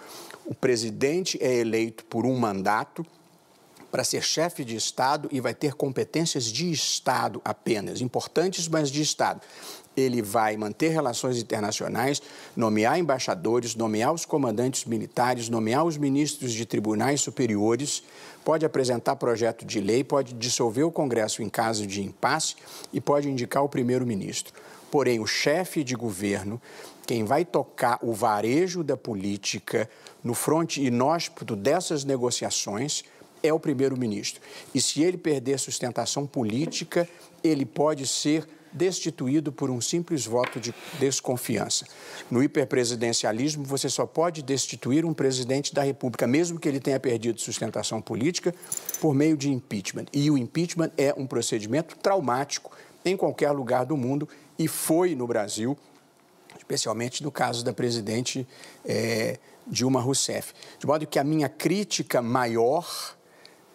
O 0.45 0.55
presidente 0.55 1.39
é 1.41 1.55
eleito 1.55 2.05
por 2.05 2.27
um 2.27 2.37
mandato 2.39 3.05
para 3.91 4.05
ser 4.05 4.23
chefe 4.23 4.65
de 4.65 4.77
Estado 4.77 5.29
e 5.33 5.41
vai 5.41 5.55
ter 5.55 5.75
competências 5.75 6.45
de 6.45 6.71
Estado 6.71 7.41
apenas, 7.45 8.01
importantes, 8.01 8.69
mas 8.69 8.91
de 8.91 9.03
Estado. 9.03 9.41
Ele 9.97 10.23
vai 10.23 10.57
manter 10.57 10.91
relações 10.91 11.37
internacionais, 11.39 12.23
nomear 12.57 12.99
embaixadores, 12.99 13.75
nomear 13.75 14.13
os 14.13 14.25
comandantes 14.25 14.85
militares, 14.85 15.49
nomear 15.49 15.85
os 15.85 15.97
ministros 15.97 16.53
de 16.53 16.65
tribunais 16.65 17.21
superiores, 17.21 18.03
pode 18.45 18.65
apresentar 18.65 19.17
projeto 19.17 19.65
de 19.65 19.81
lei, 19.81 20.05
pode 20.05 20.33
dissolver 20.35 20.85
o 20.85 20.93
Congresso 20.93 21.43
em 21.43 21.49
caso 21.49 21.87
de 21.87 22.01
impasse 22.03 22.55
e 22.93 23.01
pode 23.01 23.29
indicar 23.29 23.65
o 23.65 23.69
primeiro-ministro. 23.69 24.55
Porém, 24.91 25.21
o 25.21 25.27
chefe 25.27 25.85
de 25.85 25.95
governo, 25.95 26.61
quem 27.07 27.25
vai 27.25 27.45
tocar 27.45 27.99
o 28.03 28.13
varejo 28.13 28.83
da 28.83 28.97
política 28.97 29.89
no 30.23 30.35
fronte 30.35 30.83
inóspito 30.83 31.55
dessas 31.57 32.05
negociações, 32.05 33.05
é 33.43 33.53
o 33.53 33.61
primeiro-ministro. 33.61 34.41
E 34.75 34.81
se 34.81 35.03
ele 35.03 35.17
perder 35.17 35.59
sustentação 35.59 36.27
política, 36.27 37.09
ele 37.43 37.65
pode 37.65 38.07
ser 38.07 38.47
destituído 38.73 39.51
por 39.51 39.71
um 39.71 39.81
simples 39.81 40.25
voto 40.25 40.61
de 40.61 40.75
desconfiança. 40.99 41.87
No 42.31 42.43
hiperpresidencialismo, 42.43 43.65
você 43.65 43.89
só 43.89 44.07
pode 44.07 44.43
destituir 44.43 45.05
um 45.05 45.13
presidente 45.13 45.75
da 45.75 45.83
República, 45.83 46.27
mesmo 46.27 46.59
que 46.59 46.69
ele 46.69 46.81
tenha 46.81 47.01
perdido 47.01 47.41
sustentação 47.41 48.01
política, 48.01 48.55
por 49.01 49.15
meio 49.15 49.37
de 49.37 49.51
impeachment. 49.51 50.07
E 50.13 50.31
o 50.31 50.39
impeachment 50.39 50.91
é 50.97 51.13
um 51.17 51.27
procedimento 51.27 51.97
traumático 51.97 52.71
em 53.05 53.17
qualquer 53.17 53.51
lugar 53.51 53.85
do 53.85 53.97
mundo 53.97 54.29
e 54.59 54.69
foi 54.69 55.15
no 55.15 55.27
Brasil 55.27 55.77
especialmente 56.59 57.23
no 57.23 57.31
caso 57.31 57.65
da 57.65 57.73
presidente 57.73 58.47
é, 58.85 59.39
Dilma 59.67 60.01
Rousseff. 60.01 60.53
De 60.79 60.87
modo 60.87 61.07
que 61.07 61.19
a 61.19 61.25
minha 61.25 61.49
crítica 61.49 62.23
maior 62.23 63.17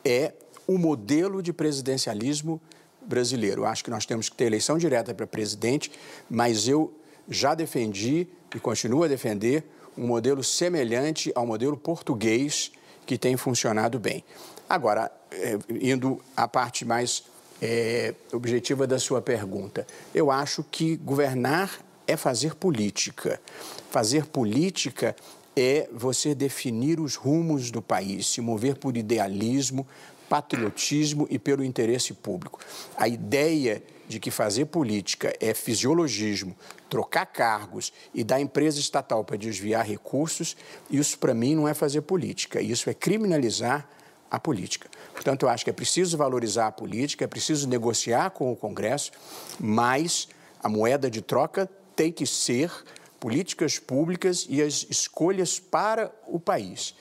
é 0.03 0.33
o 0.67 0.77
modelo 0.77 1.41
de 1.41 1.53
presidencialismo 1.53 2.59
brasileiro. 3.01 3.65
Acho 3.65 3.83
que 3.83 3.89
nós 3.89 4.05
temos 4.05 4.29
que 4.29 4.35
ter 4.35 4.45
eleição 4.45 4.77
direta 4.77 5.13
para 5.13 5.27
presidente, 5.27 5.91
mas 6.29 6.67
eu 6.67 6.93
já 7.29 7.53
defendi 7.53 8.27
e 8.53 8.59
continuo 8.59 9.03
a 9.03 9.07
defender 9.07 9.63
um 9.97 10.07
modelo 10.07 10.43
semelhante 10.43 11.31
ao 11.35 11.45
modelo 11.45 11.77
português 11.77 12.71
que 13.05 13.17
tem 13.17 13.37
funcionado 13.37 13.99
bem. 13.99 14.23
Agora, 14.67 15.11
é, 15.31 15.57
indo 15.69 16.21
à 16.35 16.47
parte 16.47 16.85
mais 16.85 17.23
é, 17.61 18.13
objetiva 18.33 18.85
da 18.85 18.99
sua 18.99 19.21
pergunta, 19.21 19.85
eu 20.13 20.29
acho 20.29 20.63
que 20.63 20.95
governar 20.97 21.79
é 22.07 22.15
fazer 22.15 22.55
política. 22.55 23.41
Fazer 23.89 24.25
política 24.25 25.15
é 25.55 25.87
você 25.91 26.35
definir 26.35 26.99
os 26.99 27.15
rumos 27.15 27.71
do 27.71 27.81
país, 27.81 28.27
se 28.27 28.41
mover 28.41 28.75
por 28.75 28.97
idealismo, 28.97 29.87
patriotismo 30.27 31.27
e 31.29 31.39
pelo 31.39 31.63
interesse 31.63 32.13
público. 32.13 32.59
A 32.97 33.07
ideia 33.07 33.81
de 34.07 34.19
que 34.19 34.29
fazer 34.29 34.65
política 34.65 35.33
é 35.39 35.53
fisiologismo, 35.53 36.55
trocar 36.89 37.25
cargos 37.25 37.91
e 38.13 38.23
dar 38.23 38.39
empresa 38.39 38.79
estatal 38.79 39.23
para 39.23 39.37
desviar 39.37 39.85
recursos, 39.85 40.55
isso 40.89 41.17
para 41.17 41.33
mim 41.33 41.55
não 41.55 41.67
é 41.67 41.73
fazer 41.73 42.01
política, 42.01 42.61
isso 42.61 42.89
é 42.89 42.93
criminalizar 42.93 43.89
a 44.35 44.39
política. 44.39 44.89
Portanto, 45.13 45.43
eu 45.43 45.49
acho 45.49 45.63
que 45.63 45.69
é 45.69 45.73
preciso 45.73 46.17
valorizar 46.17 46.67
a 46.67 46.71
política, 46.71 47.23
é 47.23 47.27
preciso 47.27 47.67
negociar 47.67 48.29
com 48.31 48.51
o 48.51 48.55
Congresso, 48.55 49.11
mas 49.59 50.27
a 50.61 50.69
moeda 50.69 51.09
de 51.09 51.21
troca 51.21 51.69
tem 51.95 52.11
que 52.11 52.27
ser 52.27 52.71
políticas 53.19 53.79
públicas 53.79 54.45
e 54.49 54.61
as 54.61 54.85
escolhas 54.89 55.59
para 55.59 56.11
o 56.27 56.39
país. 56.39 56.93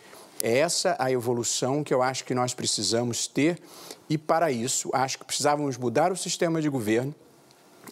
É 0.43 0.59
essa 0.59 0.97
a 0.99 1.11
evolução 1.11 1.83
que 1.83 1.93
eu 1.93 2.03
acho 2.03 2.25
que 2.25 2.35
nós 2.35 2.55
precisamos 2.55 3.27
ter 3.27 3.59
e, 4.09 4.19
para 4.19 4.51
isso, 4.51 4.91
acho 4.93 5.19
que 5.19 5.25
precisávamos 5.25 5.77
mudar 5.77 6.13
o 6.13 6.17
sistema 6.17 6.61
de 6.61 6.69
governo, 6.69 7.15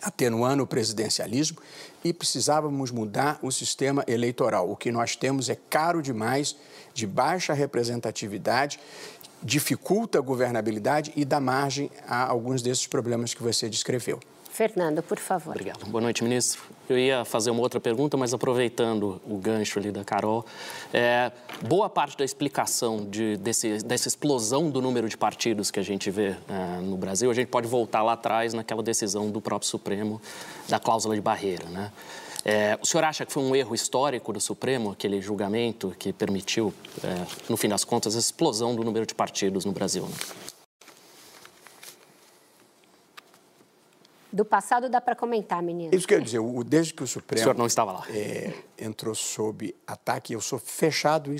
atenuando 0.02 0.62
o 0.62 0.66
presidencialismo, 0.66 1.58
e 2.04 2.12
precisávamos 2.12 2.90
mudar 2.90 3.38
o 3.42 3.50
sistema 3.50 4.04
eleitoral. 4.06 4.70
O 4.70 4.76
que 4.76 4.90
nós 4.90 5.14
temos 5.16 5.48
é 5.48 5.54
caro 5.54 6.02
demais, 6.02 6.56
de 6.92 7.06
baixa 7.06 7.52
representatividade, 7.52 8.78
dificulta 9.42 10.18
a 10.18 10.20
governabilidade 10.20 11.12
e 11.16 11.24
dá 11.24 11.40
margem 11.40 11.90
a 12.06 12.28
alguns 12.28 12.62
desses 12.62 12.86
problemas 12.86 13.34
que 13.34 13.42
você 13.42 13.68
descreveu. 13.68 14.20
Fernando, 14.52 15.02
por 15.02 15.18
favor. 15.18 15.52
Obrigado. 15.52 15.86
Boa 15.86 16.02
noite, 16.02 16.22
ministro. 16.22 16.60
Eu 16.86 16.98
ia 16.98 17.24
fazer 17.24 17.50
uma 17.50 17.62
outra 17.62 17.80
pergunta, 17.80 18.18
mas 18.18 18.34
aproveitando 18.34 19.18
o 19.26 19.38
gancho 19.38 19.78
ali 19.78 19.90
da 19.90 20.04
Carol, 20.04 20.44
é, 20.92 21.32
boa 21.66 21.88
parte 21.88 22.18
da 22.18 22.24
explicação 22.24 23.02
de, 23.06 23.38
desse, 23.38 23.78
dessa 23.78 24.08
explosão 24.08 24.68
do 24.68 24.82
número 24.82 25.08
de 25.08 25.16
partidos 25.16 25.70
que 25.70 25.80
a 25.80 25.82
gente 25.82 26.10
vê 26.10 26.36
é, 26.48 26.80
no 26.82 26.98
Brasil, 26.98 27.30
a 27.30 27.34
gente 27.34 27.48
pode 27.48 27.66
voltar 27.66 28.02
lá 28.02 28.12
atrás 28.12 28.52
naquela 28.52 28.82
decisão 28.82 29.30
do 29.30 29.40
próprio 29.40 29.66
Supremo 29.66 30.20
da 30.68 30.78
cláusula 30.78 31.14
de 31.14 31.22
barreira, 31.22 31.64
né? 31.70 31.90
É, 32.44 32.76
o 32.80 32.86
senhor 32.86 33.04
acha 33.04 33.24
que 33.24 33.32
foi 33.32 33.42
um 33.42 33.54
erro 33.54 33.74
histórico 33.74 34.32
do 34.32 34.40
Supremo, 34.40 34.90
aquele 34.90 35.20
julgamento 35.20 35.94
que 35.98 36.12
permitiu, 36.12 36.74
é, 37.04 37.26
no 37.48 37.56
fim 37.56 37.68
das 37.68 37.84
contas, 37.84 38.16
a 38.16 38.18
explosão 38.18 38.74
do 38.74 38.82
número 38.82 39.06
de 39.06 39.14
partidos 39.14 39.64
no 39.64 39.72
Brasil? 39.72 40.04
Né? 40.04 40.14
Do 44.32 44.46
passado 44.46 44.88
dá 44.88 44.98
para 44.98 45.14
comentar, 45.14 45.62
ministro. 45.62 45.96
Isso 45.96 46.08
quer 46.08 46.20
dizer, 46.22 46.40
desde 46.64 46.94
que 46.94 47.02
o 47.02 47.06
Supremo. 47.06 47.38
O 47.38 47.42
senhor 47.44 47.54
não 47.54 47.66
estava 47.66 47.92
lá. 47.92 48.06
É, 48.08 48.54
entrou 48.78 49.14
sob 49.14 49.74
ataque, 49.86 50.32
eu 50.32 50.40
sou 50.40 50.58
fechado 50.58 51.30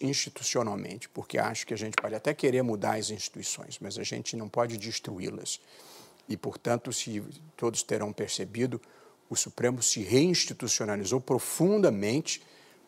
institucionalmente, 0.00 1.10
porque 1.10 1.38
acho 1.38 1.66
que 1.66 1.74
a 1.74 1.76
gente 1.76 1.94
pode 2.00 2.14
até 2.14 2.32
querer 2.32 2.62
mudar 2.62 2.96
as 2.96 3.10
instituições, 3.10 3.78
mas 3.78 3.98
a 3.98 4.02
gente 4.02 4.34
não 4.34 4.48
pode 4.48 4.78
destruí-las. 4.78 5.60
E, 6.26 6.38
portanto, 6.38 6.90
se 6.90 7.22
todos 7.54 7.82
terão 7.82 8.14
percebido, 8.14 8.80
o 9.30 9.36
Supremo 9.36 9.82
se 9.82 10.00
reinstitucionalizou 10.00 11.20
profundamente, 11.20 12.42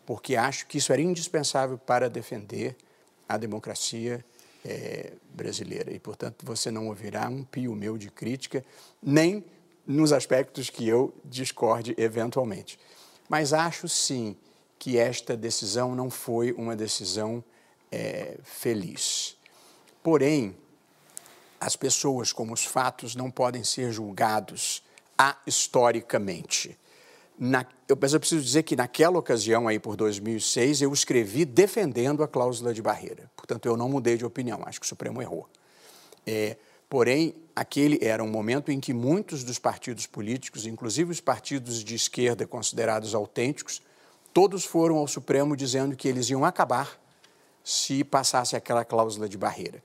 porque 0.07 0.37
acho 0.37 0.67
que 0.67 0.79
isso 0.79 0.93
era 0.93 1.03
indispensável 1.03 1.79
para 1.79 2.09
defender 2.09 2.77
a 3.29 3.37
democracia 3.37 4.25
é, 4.65 5.13
brasileira. 5.35 5.93
E, 5.93 5.99
portanto, 5.99 6.45
você 6.45 6.71
não 6.71 6.89
ouvirá 6.89 7.29
um 7.29 7.45
pio 7.45 7.75
meu 7.75 7.97
de 7.97 8.11
crítica, 8.11 8.65
nem 9.03 9.45
nos 9.87 10.13
aspectos 10.13 10.71
que 10.71 10.87
eu 10.89 11.15
discorde 11.25 11.95
eventualmente. 11.99 12.79
Mas 13.29 13.53
acho 13.53 13.89
sim 13.89 14.37
que 14.79 14.99
esta 14.99 15.37
decisão 15.37 15.95
não 15.95 16.11
foi 16.11 16.53
uma 16.53 16.75
decisão 16.75 17.45
é, 17.93 18.39
feliz. 18.43 19.37
Porém, 20.03 20.57
as 21.61 21.77
pessoas, 21.77 22.33
como 22.33 22.55
os 22.55 22.65
fatos, 22.65 23.15
não 23.15 23.31
podem 23.31 23.63
ser 23.63 23.93
julgados 23.93 24.83
historicamente. 25.47 26.79
Na, 27.39 27.65
eu, 27.89 27.97
mas 28.01 28.13
eu 28.13 28.21
preciso 28.21 28.45
dizer 28.45 28.63
que 28.63 28.77
naquela 28.77 29.19
ocasião, 29.19 29.67
aí 29.67 29.79
por 29.79 29.97
2006, 29.97 30.83
eu 30.83 30.93
escrevi 30.93 31.45
defendendo 31.45 32.23
a 32.23 32.29
cláusula 32.29 32.75
de 32.75 32.83
barreira. 32.83 33.31
Portanto, 33.35 33.67
eu 33.67 33.77
não 33.77 33.89
mudei 33.89 34.17
de 34.17 34.25
opinião, 34.25 34.61
acho 34.67 34.79
que 34.79 34.85
o 34.85 34.89
Supremo 34.89 35.23
errou. 35.23 35.49
É, 36.27 36.57
porém, 36.89 37.35
aquele 37.57 37.99
era 38.03 38.23
um 38.23 38.29
momento 38.29 38.71
em 38.71 38.79
que 38.79 38.93
muitos 38.93 39.43
dos 39.43 39.59
partidos 39.59 40.07
políticos, 40.07 40.67
inclusive 40.67 41.11
os 41.11 41.21
partidos 41.21 41.83
de 41.83 41.95
esquerda 41.95 42.47
considerados 42.47 43.15
autênticos, 43.15 43.81
todos 44.35 44.65
foram 44.65 44.97
ao 44.97 45.09
Supremo 45.09 45.57
dizendo 45.57 45.97
que 45.97 46.09
eles 46.09 46.29
iam 46.29 46.45
acabar 46.45 47.01
se 47.65 48.05
passasse 48.05 48.57
aquela 48.57 48.85
cláusula 48.85 49.29
de 49.29 49.39
barreira. 49.39 49.83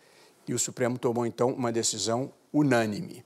E 0.47 0.53
o 0.53 0.59
Supremo 0.59 0.97
tomou, 0.97 1.25
então, 1.25 1.51
uma 1.51 1.71
decisão 1.71 2.31
unânime. 2.53 3.23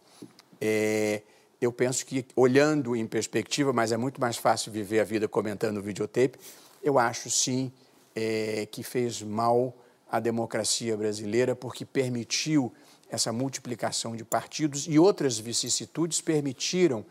É, 0.62 1.22
eu 1.62 1.72
penso 1.72 2.06
que, 2.06 2.26
olhando 2.36 2.96
em 2.96 3.06
perspectiva, 3.06 3.74
mas 3.74 3.92
é 3.92 3.98
muito 3.98 4.20
mais 4.20 4.38
fácil 4.38 4.72
viver 4.72 5.00
a 5.00 5.04
vida 5.04 5.28
comentando 5.28 5.78
o 5.78 5.82
videotape, 5.82 6.40
eu 6.82 6.98
acho 6.98 7.30
sim 7.30 7.72
é, 8.16 8.68
que 8.72 8.82
fez 8.84 9.22
mal 9.22 9.76
à 10.10 10.20
democracia 10.20 10.96
brasileira, 10.96 11.56
porque 11.56 11.86
permitiu 11.86 12.72
essa 13.10 13.34
multiplicação 13.34 14.16
de 14.16 14.24
partidos 14.24 14.86
e 14.88 14.98
outras 14.98 15.38
vicissitudes 15.38 16.22
permitiram 16.22 17.06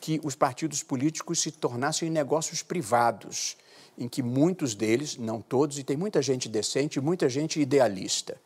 que 0.00 0.20
os 0.22 0.34
partidos 0.34 0.82
políticos 0.82 1.40
se 1.40 1.50
tornassem 1.50 2.08
negócios 2.08 2.62
privados, 2.62 3.56
em 3.96 4.08
que 4.08 4.22
muitos 4.22 4.74
deles, 4.74 5.16
não 5.16 5.40
todos, 5.40 5.78
e 5.78 5.82
tem 5.82 5.96
muita 5.96 6.22
gente 6.22 6.48
decente, 6.48 7.00
muita 7.00 7.28
gente 7.28 7.60
idealista, 7.60 8.40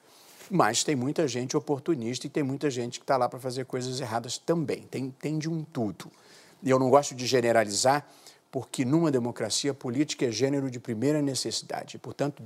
mas 0.52 0.84
tem 0.84 0.94
muita 0.94 1.26
gente 1.26 1.56
oportunista 1.56 2.26
e 2.26 2.30
tem 2.30 2.42
muita 2.42 2.70
gente 2.70 3.00
que 3.00 3.04
está 3.04 3.16
lá 3.16 3.26
para 3.26 3.40
fazer 3.40 3.64
coisas 3.64 3.98
erradas 4.00 4.36
também. 4.36 4.82
Tem, 4.82 5.08
tem 5.08 5.38
de 5.38 5.48
um 5.48 5.64
tudo. 5.64 6.12
E 6.62 6.68
eu 6.68 6.78
não 6.78 6.90
gosto 6.90 7.14
de 7.14 7.26
generalizar, 7.26 8.06
porque 8.50 8.84
numa 8.84 9.10
democracia, 9.10 9.72
política 9.72 10.26
é 10.26 10.30
gênero 10.30 10.70
de 10.70 10.78
primeira 10.78 11.22
necessidade. 11.22 11.98
Portanto, 11.98 12.42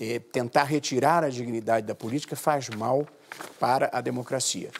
é, 0.00 0.20
tentar 0.20 0.62
retirar 0.62 1.24
a 1.24 1.28
dignidade 1.28 1.84
da 1.84 1.96
política 1.96 2.36
faz 2.36 2.68
mal 2.68 3.04
para 3.58 3.90
a 3.92 4.00
democracia. 4.00 4.70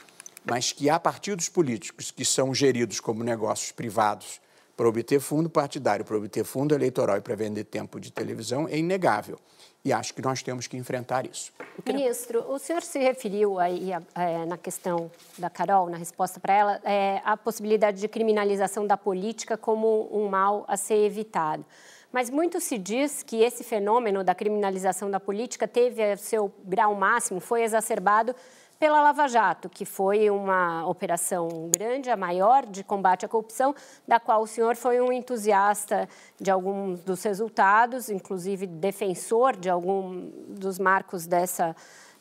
Mas 0.44 0.70
que 0.70 0.88
há 0.88 1.00
partidos 1.00 1.48
políticos 1.48 2.12
que 2.12 2.24
são 2.24 2.54
geridos 2.54 3.00
como 3.00 3.24
negócios 3.24 3.72
privados 3.72 4.40
para 4.76 4.88
obter 4.88 5.18
fundo 5.18 5.50
partidário, 5.50 6.04
para 6.04 6.16
obter 6.16 6.44
fundo 6.44 6.76
eleitoral 6.76 7.16
e 7.16 7.20
para 7.20 7.34
vender 7.34 7.64
tempo 7.64 7.98
de 7.98 8.12
televisão 8.12 8.68
é 8.68 8.78
inegável. 8.78 9.36
E 9.88 9.92
acho 9.92 10.12
que 10.12 10.20
nós 10.20 10.42
temos 10.42 10.66
que 10.66 10.76
enfrentar 10.76 11.24
isso. 11.24 11.50
Ministro, 11.86 12.44
o 12.46 12.58
senhor 12.58 12.82
se 12.82 12.98
referiu 12.98 13.58
aí 13.58 13.90
é, 14.14 14.44
na 14.44 14.58
questão 14.58 15.10
da 15.38 15.48
Carol, 15.48 15.88
na 15.88 15.96
resposta 15.96 16.38
para 16.38 16.52
ela, 16.52 16.80
é, 16.84 17.22
à 17.24 17.38
possibilidade 17.38 17.98
de 17.98 18.06
criminalização 18.06 18.86
da 18.86 18.98
política 18.98 19.56
como 19.56 20.06
um 20.12 20.28
mal 20.28 20.66
a 20.68 20.76
ser 20.76 21.06
evitado. 21.06 21.64
Mas 22.12 22.28
muito 22.28 22.60
se 22.60 22.76
diz 22.76 23.22
que 23.22 23.42
esse 23.42 23.64
fenômeno 23.64 24.22
da 24.22 24.34
criminalização 24.34 25.10
da 25.10 25.18
política 25.18 25.66
teve 25.66 26.18
seu 26.18 26.52
grau 26.66 26.94
máximo, 26.94 27.40
foi 27.40 27.62
exacerbado 27.62 28.36
pela 28.78 29.02
Lava 29.02 29.26
Jato, 29.26 29.68
que 29.68 29.84
foi 29.84 30.30
uma 30.30 30.86
operação 30.86 31.68
grande, 31.76 32.10
a 32.10 32.16
maior 32.16 32.64
de 32.64 32.84
combate 32.84 33.26
à 33.26 33.28
corrupção, 33.28 33.74
da 34.06 34.20
qual 34.20 34.42
o 34.42 34.46
senhor 34.46 34.76
foi 34.76 35.00
um 35.00 35.12
entusiasta 35.12 36.08
de 36.40 36.50
alguns 36.50 37.02
dos 37.02 37.22
resultados, 37.22 38.08
inclusive 38.08 38.66
defensor 38.66 39.56
de 39.56 39.68
algum 39.68 40.30
dos 40.48 40.78
marcos 40.78 41.26
dessa 41.26 41.74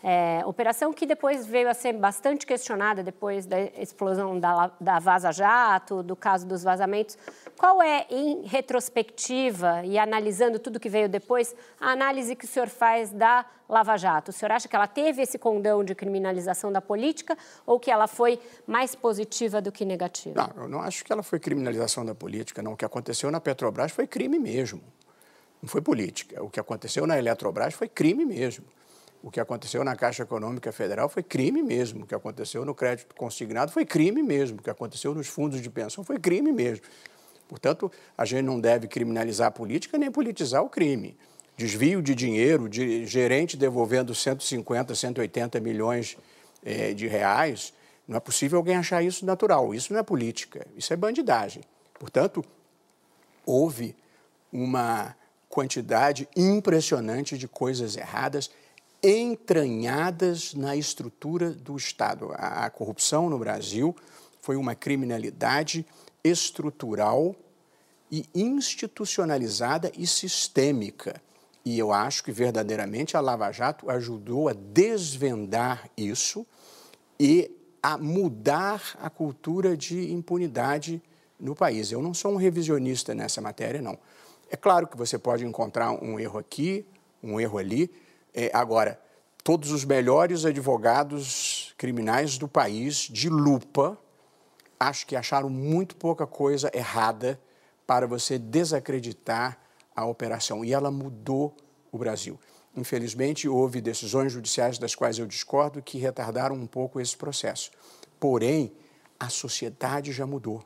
É, 0.03 0.43
operação 0.45 0.93
que 0.93 1.07
depois 1.07 1.45
veio 1.45 1.67
a 1.67 1.73
ser 1.73 1.93
bastante 1.93 2.45
questionada 2.45 3.01
depois 3.01 3.45
da 3.47 3.59
explosão 3.59 4.39
da, 4.39 4.71
da 4.79 4.99
Vaza 4.99 5.31
Jato, 5.31 6.03
do 6.03 6.15
caso 6.15 6.45
dos 6.45 6.63
vazamentos. 6.63 7.17
Qual 7.57 7.81
é, 7.81 8.05
em 8.09 8.43
retrospectiva 8.45 9.83
e 9.83 9.97
analisando 9.97 10.59
tudo 10.59 10.79
que 10.79 10.87
veio 10.87 11.09
depois, 11.09 11.55
a 11.81 11.91
análise 11.91 12.35
que 12.35 12.45
o 12.45 12.47
senhor 12.47 12.69
faz 12.69 13.11
da 13.11 13.43
Lava 13.67 13.97
Jato? 13.97 14.29
O 14.29 14.33
senhor 14.33 14.51
acha 14.51 14.67
que 14.67 14.75
ela 14.75 14.87
teve 14.87 15.23
esse 15.23 15.39
condão 15.39 15.83
de 15.83 15.95
criminalização 15.95 16.71
da 16.71 16.79
política 16.79 17.35
ou 17.65 17.79
que 17.79 17.89
ela 17.89 18.07
foi 18.07 18.39
mais 18.67 18.93
positiva 18.93 19.59
do 19.59 19.71
que 19.71 19.83
negativa? 19.83 20.53
Não, 20.55 20.63
eu 20.63 20.69
não 20.69 20.81
acho 20.81 21.03
que 21.03 21.11
ela 21.11 21.23
foi 21.23 21.39
criminalização 21.39 22.05
da 22.05 22.13
política, 22.13 22.61
não. 22.61 22.73
O 22.73 22.77
que 22.77 22.85
aconteceu 22.85 23.31
na 23.31 23.41
Petrobras 23.41 23.91
foi 23.91 24.05
crime 24.05 24.37
mesmo. 24.37 24.81
Não 25.61 25.67
foi 25.67 25.81
política. 25.81 26.43
O 26.43 26.49
que 26.49 26.59
aconteceu 26.59 27.07
na 27.07 27.17
Eletrobras 27.17 27.73
foi 27.73 27.87
crime 27.87 28.25
mesmo. 28.25 28.65
O 29.27 29.29
que 29.29 29.41
aconteceu 29.41 29.83
na 29.83 29.93
Caixa 29.93 30.23
Econômica 30.23 30.71
Federal 30.71 31.09
foi 31.09 31.21
crime 31.21 31.61
mesmo. 31.61 32.05
O 32.05 32.07
que 32.07 32.15
aconteceu 32.15 32.63
no 32.63 32.73
crédito 32.73 33.13
consignado 33.13 33.73
foi 33.73 33.85
crime 33.85 34.23
mesmo. 34.23 34.57
O 34.57 34.63
que 34.63 34.69
aconteceu 34.69 35.13
nos 35.13 35.27
fundos 35.27 35.61
de 35.61 35.69
pensão 35.69 36.01
foi 36.01 36.17
crime 36.17 36.49
mesmo. 36.53 36.85
Portanto, 37.45 37.91
a 38.17 38.23
gente 38.23 38.43
não 38.43 38.57
deve 38.57 38.87
criminalizar 38.87 39.49
a 39.49 39.51
política 39.51 39.97
nem 39.97 40.09
politizar 40.09 40.63
o 40.63 40.69
crime. 40.69 41.17
Desvio 41.57 42.01
de 42.01 42.15
dinheiro, 42.15 42.69
de 42.69 43.05
gerente 43.05 43.57
devolvendo 43.57 44.15
150, 44.15 44.95
180 44.95 45.59
milhões 45.59 46.17
eh, 46.63 46.93
de 46.93 47.05
reais, 47.05 47.73
não 48.07 48.15
é 48.15 48.21
possível 48.21 48.57
alguém 48.57 48.77
achar 48.77 49.03
isso 49.03 49.25
natural. 49.25 49.75
Isso 49.75 49.91
não 49.91 49.99
é 49.99 50.03
política, 50.03 50.65
isso 50.73 50.93
é 50.93 50.95
bandidagem. 50.95 51.63
Portanto, 51.99 52.45
houve 53.45 53.93
uma 54.53 55.13
quantidade 55.49 56.29
impressionante 56.33 57.37
de 57.37 57.45
coisas 57.45 57.97
erradas 57.97 58.49
entranhadas 59.01 60.53
na 60.53 60.75
estrutura 60.75 61.51
do 61.51 61.75
Estado. 61.75 62.31
A, 62.33 62.65
a 62.65 62.69
corrupção 62.69 63.29
no 63.29 63.37
Brasil 63.37 63.95
foi 64.41 64.55
uma 64.55 64.75
criminalidade 64.75 65.85
estrutural 66.23 67.35
e 68.11 68.25
institucionalizada 68.33 69.91
e 69.97 70.07
sistêmica. 70.07 71.21
E 71.65 71.77
eu 71.77 71.91
acho 71.91 72.23
que 72.23 72.31
verdadeiramente 72.31 73.17
a 73.17 73.19
Lava 73.19 73.51
Jato 73.51 73.89
ajudou 73.89 74.47
a 74.47 74.53
desvendar 74.53 75.89
isso 75.97 76.45
e 77.19 77.51
a 77.83 77.97
mudar 77.97 78.97
a 79.01 79.09
cultura 79.09 79.75
de 79.75 80.11
impunidade 80.11 81.01
no 81.39 81.53
país. 81.53 81.91
Eu 81.91 82.01
não 82.01 82.13
sou 82.13 82.31
um 82.33 82.37
revisionista 82.37 83.13
nessa 83.13 83.41
matéria, 83.41 83.81
não. 83.81 83.97
É 84.49 84.55
claro 84.55 84.87
que 84.87 84.97
você 84.97 85.17
pode 85.17 85.45
encontrar 85.45 85.91
um 85.91 86.19
erro 86.19 86.39
aqui, 86.39 86.85
um 87.21 87.39
erro 87.39 87.57
ali. 87.57 87.91
É, 88.39 88.51
agora, 88.53 89.01
todos 89.43 89.71
os 89.71 89.83
melhores 89.83 90.45
advogados 90.45 91.73
criminais 91.75 92.37
do 92.37 92.47
país, 92.47 92.97
de 92.97 93.29
lupa, 93.29 93.97
acho 94.79 95.07
que 95.07 95.15
acharam 95.15 95.49
muito 95.49 95.95
pouca 95.95 96.27
coisa 96.27 96.69
errada 96.71 97.41
para 97.87 98.05
você 98.05 98.37
desacreditar 98.37 99.57
a 99.95 100.05
operação. 100.05 100.63
E 100.63 100.71
ela 100.71 100.91
mudou 100.91 101.57
o 101.91 101.97
Brasil. 101.97 102.39
Infelizmente, 102.75 103.49
houve 103.49 103.81
decisões 103.81 104.33
judiciais 104.33 104.77
das 104.77 104.93
quais 104.93 105.17
eu 105.17 105.25
discordo 105.25 105.81
que 105.81 105.97
retardaram 105.97 106.55
um 106.55 106.67
pouco 106.67 107.01
esse 107.01 107.17
processo. 107.17 107.71
Porém, 108.19 108.71
a 109.19 109.29
sociedade 109.29 110.11
já 110.11 110.27
mudou. 110.27 110.63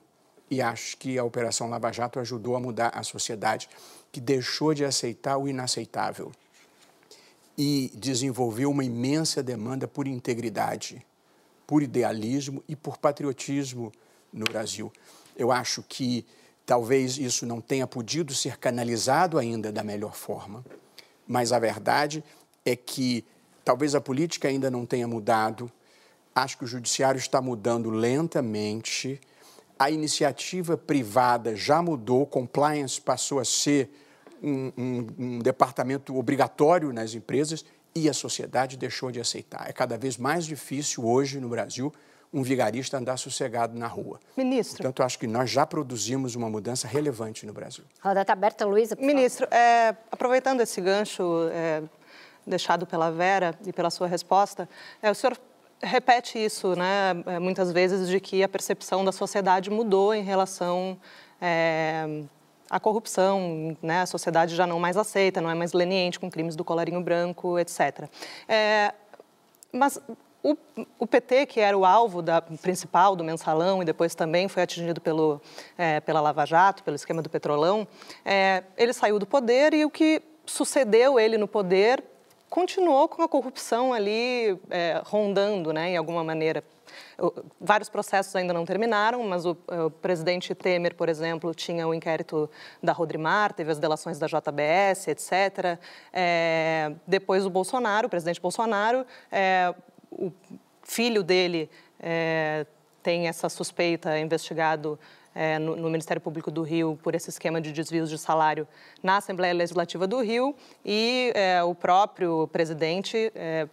E 0.49 0.61
acho 0.61 0.97
que 0.97 1.17
a 1.17 1.23
Operação 1.23 1.69
Lava 1.69 1.89
Jato 1.89 2.19
ajudou 2.19 2.57
a 2.57 2.59
mudar 2.59 2.89
a 2.89 3.01
sociedade, 3.01 3.69
que 4.11 4.19
deixou 4.19 4.73
de 4.73 4.83
aceitar 4.83 5.37
o 5.37 5.47
inaceitável 5.47 6.33
e 7.63 7.91
desenvolveu 7.93 8.71
uma 8.71 8.83
imensa 8.83 9.43
demanda 9.43 9.87
por 9.87 10.07
integridade, 10.07 11.05
por 11.67 11.83
idealismo 11.83 12.63
e 12.67 12.75
por 12.75 12.97
patriotismo 12.97 13.91
no 14.33 14.45
Brasil. 14.45 14.91
Eu 15.37 15.51
acho 15.51 15.83
que 15.87 16.25
talvez 16.65 17.19
isso 17.19 17.45
não 17.45 17.61
tenha 17.61 17.85
podido 17.85 18.33
ser 18.33 18.57
canalizado 18.57 19.37
ainda 19.37 19.71
da 19.71 19.83
melhor 19.83 20.15
forma, 20.15 20.65
mas 21.27 21.51
a 21.51 21.59
verdade 21.59 22.23
é 22.65 22.75
que 22.75 23.23
talvez 23.63 23.93
a 23.93 24.01
política 24.01 24.47
ainda 24.47 24.71
não 24.71 24.83
tenha 24.83 25.07
mudado. 25.07 25.71
Acho 26.33 26.57
que 26.57 26.63
o 26.63 26.67
judiciário 26.67 27.19
está 27.19 27.43
mudando 27.43 27.91
lentamente. 27.91 29.21
A 29.77 29.91
iniciativa 29.91 30.75
privada 30.75 31.55
já 31.55 31.79
mudou, 31.79 32.25
compliance 32.25 32.99
passou 32.99 33.39
a 33.39 33.45
ser 33.45 33.87
um, 34.41 34.71
um, 34.77 35.07
um 35.17 35.39
departamento 35.39 36.17
obrigatório 36.17 36.91
nas 36.91 37.13
empresas 37.13 37.65
e 37.93 38.09
a 38.09 38.13
sociedade 38.13 38.77
deixou 38.77 39.11
de 39.11 39.19
aceitar. 39.19 39.69
É 39.69 39.73
cada 39.73 39.97
vez 39.97 40.17
mais 40.17 40.45
difícil 40.45 41.05
hoje 41.05 41.39
no 41.39 41.49
Brasil 41.49 41.93
um 42.33 42.43
vigarista 42.43 42.97
andar 42.97 43.17
sossegado 43.17 43.77
na 43.77 43.87
rua. 43.87 44.19
Ministro. 44.37 44.77
Portanto, 44.77 45.03
acho 45.03 45.19
que 45.19 45.27
nós 45.27 45.49
já 45.49 45.65
produzimos 45.65 46.35
uma 46.35 46.49
mudança 46.49 46.87
relevante 46.87 47.45
no 47.45 47.51
Brasil. 47.51 47.83
Roda 48.01 48.21
está 48.21 48.33
aberta, 48.33 48.65
Luísa. 48.65 48.95
Ministro, 48.97 49.45
é, 49.51 49.95
aproveitando 50.09 50.61
esse 50.61 50.79
gancho 50.79 51.49
é, 51.51 51.83
deixado 52.47 52.85
pela 52.85 53.11
Vera 53.11 53.53
e 53.65 53.73
pela 53.73 53.89
sua 53.89 54.07
resposta, 54.07 54.67
é, 55.01 55.11
o 55.11 55.15
senhor 55.15 55.37
repete 55.83 56.37
isso, 56.37 56.73
né, 56.75 57.21
é, 57.25 57.39
muitas 57.39 57.71
vezes, 57.71 58.07
de 58.07 58.19
que 58.19 58.43
a 58.43 58.47
percepção 58.47 59.03
da 59.03 59.11
sociedade 59.11 59.69
mudou 59.69 60.13
em 60.13 60.23
relação 60.23 60.97
à 62.71 62.79
corrupção, 62.79 63.75
né, 63.81 64.01
a 64.01 64.05
sociedade 64.05 64.55
já 64.55 64.65
não 64.65 64.79
mais 64.79 64.95
aceita, 64.95 65.41
não 65.41 65.49
é 65.49 65.53
mais 65.53 65.73
leniente 65.73 66.17
com 66.17 66.31
crimes 66.31 66.55
do 66.55 66.63
colarinho 66.63 67.01
branco, 67.01 67.59
etc. 67.59 68.09
É, 68.47 68.93
mas 69.73 69.99
o, 70.41 70.55
o, 70.97 71.05
PT, 71.05 71.47
que 71.47 71.59
era 71.59 71.77
o 71.77 71.83
alvo 71.83 72.21
da, 72.21 72.41
principal 72.41 73.13
do 73.13 73.25
mensalão 73.25 73.81
e 73.81 73.85
depois 73.85 74.15
também 74.15 74.47
foi 74.47 74.63
atingido 74.63 75.01
pelo, 75.01 75.41
é, 75.77 75.99
pela 75.99 76.21
Lava 76.21 76.45
Jato, 76.45 76.81
pelo 76.81 76.95
esquema 76.95 77.21
do 77.21 77.29
Petrolão, 77.29 77.85
é, 78.23 78.63
ele 78.77 78.93
saiu 78.93 79.19
do 79.19 79.25
poder 79.25 79.73
e 79.73 79.83
o 79.83 79.89
que 79.89 80.21
sucedeu 80.45 81.19
ele 81.19 81.37
no 81.37 81.49
poder 81.49 82.01
continuou 82.49 83.09
com 83.09 83.21
a 83.21 83.27
corrupção 83.27 83.93
ali 83.93 84.57
é, 84.69 85.01
rondando, 85.05 85.73
né, 85.73 85.89
em 85.89 85.97
alguma 85.97 86.23
maneira. 86.23 86.63
Vários 87.59 87.89
processos 87.89 88.35
ainda 88.35 88.53
não 88.53 88.65
terminaram, 88.65 89.23
mas 89.23 89.45
o, 89.45 89.51
o, 89.51 89.89
presidente 89.89 90.53
Temer, 90.55 90.95
por 90.95 91.09
exemplo, 91.09 91.53
tinha 91.53 91.87
o 91.87 91.93
inquérito 91.93 92.49
da 92.81 92.93
Rodrimar, 92.93 93.53
teve 93.53 93.71
as 93.71 93.79
delações 93.79 94.17
da 94.17 94.27
JBS, 94.27 95.07
etc. 95.07 95.79
É, 96.11 96.93
depois 97.05 97.45
o 97.45 97.49
Bolsonaro, 97.49 98.07
o 98.07 98.09
presidente 98.09 98.41
Bolsonaro, 98.41 99.05
é, 99.31 99.73
o 100.11 100.31
filho 100.83 101.23
dele 101.23 101.69
é, 101.99 102.65
tem 103.01 103.27
essa 103.27 103.49
suspeita 103.49 104.17
investigado 104.19 104.99
é, 105.33 105.57
no, 105.57 105.75
no, 105.75 105.89
Ministério 105.89 106.21
Público 106.21 106.51
do 106.51 106.61
Rio 106.61 106.99
por 107.01 107.15
esse 107.15 107.29
esquema 107.29 107.61
de 107.61 107.71
desvios 107.71 108.09
de 108.09 108.17
salário 108.17 108.67
na 109.01 109.17
Assembleia 109.17 109.53
Legislativa 109.53 110.05
do 110.05 110.21
Rio 110.21 110.55
e 110.83 111.31
é, 111.35 111.63
o 111.63 111.73
próprio 111.73 112.47
presidente 112.49 113.31
é, 113.33 113.67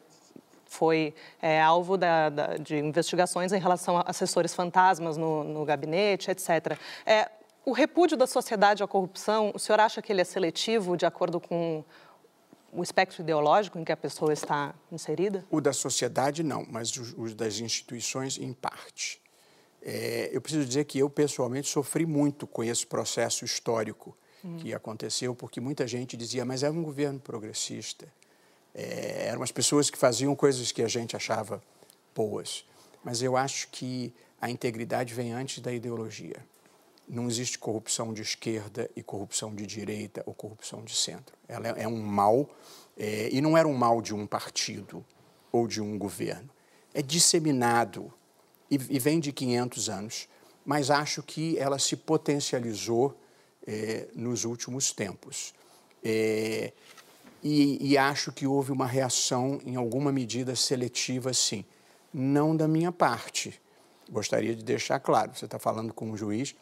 foi 0.68 1.14
é, 1.42 1.60
alvo 1.60 1.96
da, 1.96 2.28
da, 2.28 2.56
de 2.56 2.76
investigações 2.76 3.52
em 3.52 3.58
relação 3.58 3.98
a 3.98 4.02
assessores 4.06 4.54
fantasmas 4.54 5.16
no, 5.16 5.42
no 5.42 5.64
gabinete, 5.64 6.30
etc. 6.30 6.78
É, 7.04 7.30
o 7.64 7.72
repúdio 7.72 8.16
da 8.16 8.26
sociedade 8.26 8.82
à 8.82 8.86
corrupção, 8.86 9.50
o 9.54 9.58
senhor 9.58 9.80
acha 9.80 10.00
que 10.00 10.12
ele 10.12 10.20
é 10.20 10.24
seletivo 10.24 10.96
de 10.96 11.04
acordo 11.04 11.40
com 11.40 11.84
o 12.72 12.82
espectro 12.82 13.22
ideológico 13.22 13.78
em 13.78 13.84
que 13.84 13.92
a 13.92 13.96
pessoa 13.96 14.32
está 14.32 14.74
inserida? 14.92 15.44
O 15.50 15.60
da 15.60 15.72
sociedade, 15.72 16.42
não, 16.42 16.66
mas 16.70 16.94
o, 16.96 17.34
das 17.34 17.60
instituições, 17.60 18.38
em 18.38 18.52
parte. 18.52 19.20
É, 19.82 20.30
eu 20.32 20.40
preciso 20.40 20.66
dizer 20.66 20.84
que 20.84 20.98
eu, 20.98 21.08
pessoalmente, 21.08 21.68
sofri 21.68 22.04
muito 22.04 22.46
com 22.46 22.62
esse 22.62 22.86
processo 22.86 23.44
histórico 23.44 24.16
hum. 24.44 24.56
que 24.56 24.74
aconteceu, 24.74 25.34
porque 25.34 25.60
muita 25.60 25.86
gente 25.86 26.16
dizia, 26.16 26.44
mas 26.44 26.62
era 26.62 26.72
um 26.72 26.82
governo 26.82 27.18
progressista. 27.18 28.06
É, 28.80 29.26
eram 29.28 29.42
as 29.42 29.50
pessoas 29.50 29.90
que 29.90 29.98
faziam 29.98 30.36
coisas 30.36 30.70
que 30.70 30.82
a 30.82 30.88
gente 30.88 31.16
achava 31.16 31.60
boas. 32.14 32.64
Mas 33.02 33.22
eu 33.22 33.36
acho 33.36 33.68
que 33.68 34.14
a 34.40 34.48
integridade 34.48 35.14
vem 35.14 35.32
antes 35.32 35.58
da 35.58 35.72
ideologia 35.72 36.36
não 37.08 37.26
existe 37.26 37.58
corrupção 37.58 38.12
de 38.12 38.20
esquerda 38.20 38.90
e 38.94 39.02
corrupção 39.02 39.54
de 39.54 39.66
direita 39.66 40.22
ou 40.26 40.34
corrupção 40.34 40.84
de 40.84 40.94
centro. 40.94 41.34
Ela 41.48 41.68
é, 41.68 41.84
é 41.84 41.88
um 41.88 42.00
mal, 42.02 42.48
é, 42.96 43.30
e 43.32 43.40
não 43.40 43.56
era 43.56 43.66
um 43.66 43.74
mal 43.74 44.02
de 44.02 44.14
um 44.14 44.26
partido 44.26 45.04
ou 45.50 45.66
de 45.66 45.80
um 45.80 45.96
governo. 45.96 46.50
É 46.92 47.00
disseminado 47.00 48.12
e, 48.70 48.74
e 48.74 48.98
vem 48.98 49.18
de 49.18 49.32
500 49.32 49.88
anos, 49.88 50.28
mas 50.64 50.90
acho 50.90 51.22
que 51.22 51.58
ela 51.58 51.78
se 51.78 51.96
potencializou 51.96 53.18
é, 53.66 54.08
nos 54.14 54.44
últimos 54.44 54.92
tempos. 54.92 55.54
É, 56.04 56.72
e, 57.42 57.92
e 57.92 57.96
acho 57.96 58.32
que 58.32 58.46
houve 58.46 58.72
uma 58.72 58.86
reação, 58.86 59.60
em 59.64 59.76
alguma 59.76 60.10
medida, 60.10 60.56
seletiva, 60.56 61.32
sim. 61.32 61.64
Não 62.12 62.56
da 62.56 62.66
minha 62.66 62.90
parte. 62.90 63.60
Gostaria 64.10 64.54
de 64.54 64.64
deixar 64.64 64.98
claro, 64.98 65.32
você 65.34 65.44
está 65.44 65.58
falando 65.58 65.92
com 65.92 66.10
um 66.10 66.16
juiz 66.16 66.56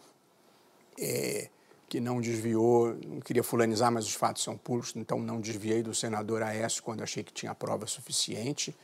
é, 0.99 1.49
que 1.89 2.01
não 2.01 2.21
desviou, 2.21 2.97
não 3.07 3.21
queria 3.21 3.43
fulanizar, 3.43 3.93
mas 3.93 4.07
os 4.07 4.15
fatos 4.15 4.43
são 4.43 4.57
puros, 4.57 4.93
então 4.97 5.21
não 5.21 5.41
desviei 5.41 5.83
do 5.83 5.95
senador 5.95 6.43
Aécio 6.43 6.83
quando 6.83 7.03
achei 7.03 7.23
que 7.23 7.33
tinha 7.33 7.55
prova 7.55 7.87
suficiente. 7.87 8.75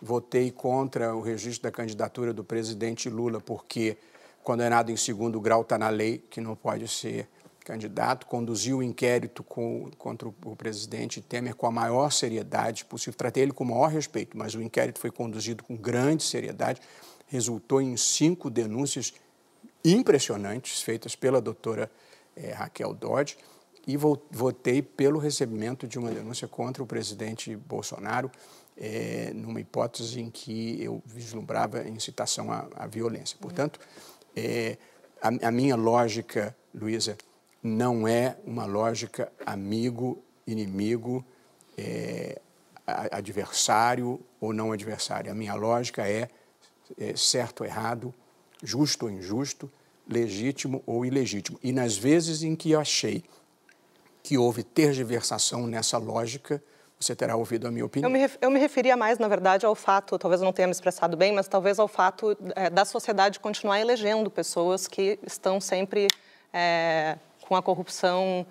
Votei 0.00 0.50
contra 0.50 1.14
o 1.14 1.20
registro 1.20 1.64
da 1.64 1.72
candidatura 1.72 2.32
do 2.32 2.44
presidente 2.44 3.08
Lula, 3.08 3.40
porque 3.40 3.96
condenado 4.42 4.90
em 4.90 4.96
segundo 4.96 5.40
grau 5.40 5.62
está 5.62 5.78
na 5.78 5.88
lei 5.88 6.18
que 6.30 6.40
não 6.40 6.54
pode 6.54 6.86
ser 6.86 7.28
candidato. 7.64 8.26
Conduzi 8.26 8.72
o 8.72 8.82
inquérito 8.82 9.42
com, 9.42 9.90
contra 9.98 10.28
o 10.28 10.56
presidente 10.56 11.20
Temer 11.20 11.54
com 11.54 11.66
a 11.66 11.72
maior 11.72 12.12
seriedade 12.12 12.84
possível. 12.84 13.16
Tratei 13.16 13.42
ele 13.42 13.52
com 13.52 13.64
o 13.64 13.66
maior 13.66 13.88
respeito, 13.88 14.36
mas 14.36 14.54
o 14.54 14.62
inquérito 14.62 15.00
foi 15.00 15.10
conduzido 15.10 15.64
com 15.64 15.76
grande 15.76 16.22
seriedade. 16.22 16.80
Resultou 17.26 17.80
em 17.80 17.96
cinco 17.96 18.50
denúncias 18.50 19.14
impressionantes 19.84 20.82
feitas 20.82 21.16
pela 21.16 21.40
doutora 21.40 21.90
é, 22.36 22.52
Raquel 22.52 22.94
Dodge 22.94 23.36
e 23.86 23.96
votei 23.96 24.80
pelo 24.80 25.18
recebimento 25.18 25.86
de 25.86 25.98
uma 25.98 26.10
denúncia 26.10 26.48
contra 26.48 26.82
o 26.82 26.86
presidente 26.86 27.54
Bolsonaro, 27.54 28.30
é, 28.76 29.30
numa 29.34 29.60
hipótese 29.60 30.20
em 30.20 30.30
que 30.30 30.82
eu 30.82 31.02
vislumbrava 31.04 31.86
incitação 31.86 32.50
à, 32.50 32.66
à 32.76 32.86
violência. 32.86 33.36
Portanto, 33.38 33.78
é, 34.34 34.78
a, 35.20 35.48
a, 35.48 35.50
minha 35.50 35.76
lógica, 35.76 36.56
Luísa, 36.74 37.16
não 37.64 38.06
é 38.06 38.36
uma 38.44 38.66
lógica 38.66 39.32
amigo, 39.46 40.22
inimigo, 40.46 41.24
é, 41.78 42.38
adversário 42.86 44.20
ou 44.38 44.52
não 44.52 44.70
adversário. 44.70 45.32
A 45.32 45.34
minha 45.34 45.54
lógica 45.54 46.06
é, 46.06 46.28
é 46.98 47.16
certo 47.16 47.62
ou 47.62 47.66
errado, 47.66 48.14
justo 48.62 49.06
ou 49.06 49.10
injusto, 49.10 49.72
legítimo 50.06 50.82
ou 50.84 51.06
ilegítimo. 51.06 51.58
E 51.62 51.72
nas 51.72 51.96
vezes 51.96 52.42
em 52.42 52.54
que 52.54 52.72
eu 52.72 52.80
achei 52.80 53.24
que 54.22 54.36
houve 54.36 54.62
tergiversação 54.62 55.66
nessa 55.66 55.96
lógica, 55.96 56.62
você 57.00 57.16
terá 57.16 57.34
ouvido 57.34 57.66
a 57.66 57.70
minha 57.70 57.86
opinião. 57.86 58.10
Eu 58.42 58.50
me, 58.50 58.58
referia 58.58 58.96
mais, 58.96 59.18
na 59.18 59.26
verdade, 59.28 59.64
ao 59.64 59.74
fato, 59.74 60.18
talvez 60.18 60.42
eu 60.42 60.44
não 60.44 60.52
tenha 60.52 60.68
me 60.68 60.72
expressado 60.72 61.16
bem, 61.16 61.32
mas 61.32 61.48
talvez 61.48 61.78
ao 61.78 61.88
fato 61.88 62.36
é, 62.54 62.68
da 62.68 62.84
sociedade 62.84 63.40
continuar 63.40 63.80
elegendo 63.80 64.30
pessoas 64.30 64.86
que 64.86 65.18
estão 65.26 65.60
sempre 65.60 66.08
é, 66.52 67.18
com 67.46 67.56
a 67.56 67.62
corrupção, 67.62 68.46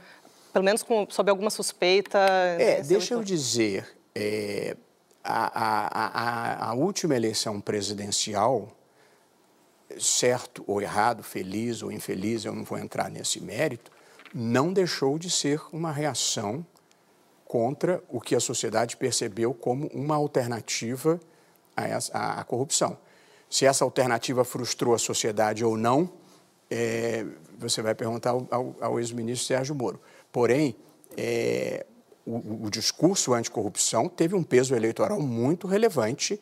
pelo 0.52 0.64
menos 0.64 0.84
com, 0.84 1.06
sob 1.10 1.30
alguma 1.30 1.50
suspeita. 1.50 2.20
É, 2.60 2.82
deixa 2.82 3.14
eu 3.14 3.24
dizer, 3.24 3.98
é, 4.14 4.78
a, 5.24 5.46
a, 5.64 6.66
a, 6.66 6.70
a 6.70 6.74
última 6.74 7.16
eleição 7.16 7.60
presidencial 7.60 8.70
certo 10.00 10.64
ou 10.68 10.82
errado, 10.82 11.24
feliz 11.24 11.82
ou 11.82 11.92
infeliz, 11.92 12.46
eu 12.46 12.54
não 12.54 12.64
vou 12.64 12.78
entrar 12.78 13.10
nesse 13.10 13.40
mérito, 13.40 13.92
não 14.34 14.74
deixou 14.74 15.20
de 15.20 15.30
ser 15.30 15.62
uma 15.72 15.92
reação 15.92 16.66
contra 17.46 18.04
o 18.10 18.20
que 18.20 18.36
a 18.36 18.40
sociedade 18.40 18.98
percebeu 18.98 19.54
como 19.54 19.88
uma 19.88 20.16
alternativa 20.16 21.20
à, 21.76 22.40
à 22.40 22.44
corrupção. 22.44 22.98
Se 23.50 23.66
essa 23.66 23.84
alternativa 23.84 24.44
frustrou 24.44 24.96
a 24.96 24.98
sociedade 24.98 25.64
ou 25.64 25.78
não, 25.78 26.12
é, 26.72 27.24
você 27.64 27.82
vai 27.82 27.96
perguntar 27.96 28.32
ao, 28.32 28.48
ao, 28.52 28.76
ao 28.80 29.00
ex-ministro 29.00 29.48
Sérgio 29.48 29.76
Moro. 29.76 30.00
Porém, 30.32 30.76
é, 31.18 31.86
o, 32.26 32.66
o, 32.66 32.70
discurso 32.70 33.34
anticorrupção 33.34 34.08
teve 34.08 34.36
um 34.36 34.44
peso 34.44 34.76
eleitoral 34.76 35.20
muito 35.22 35.68
relevante 35.68 36.40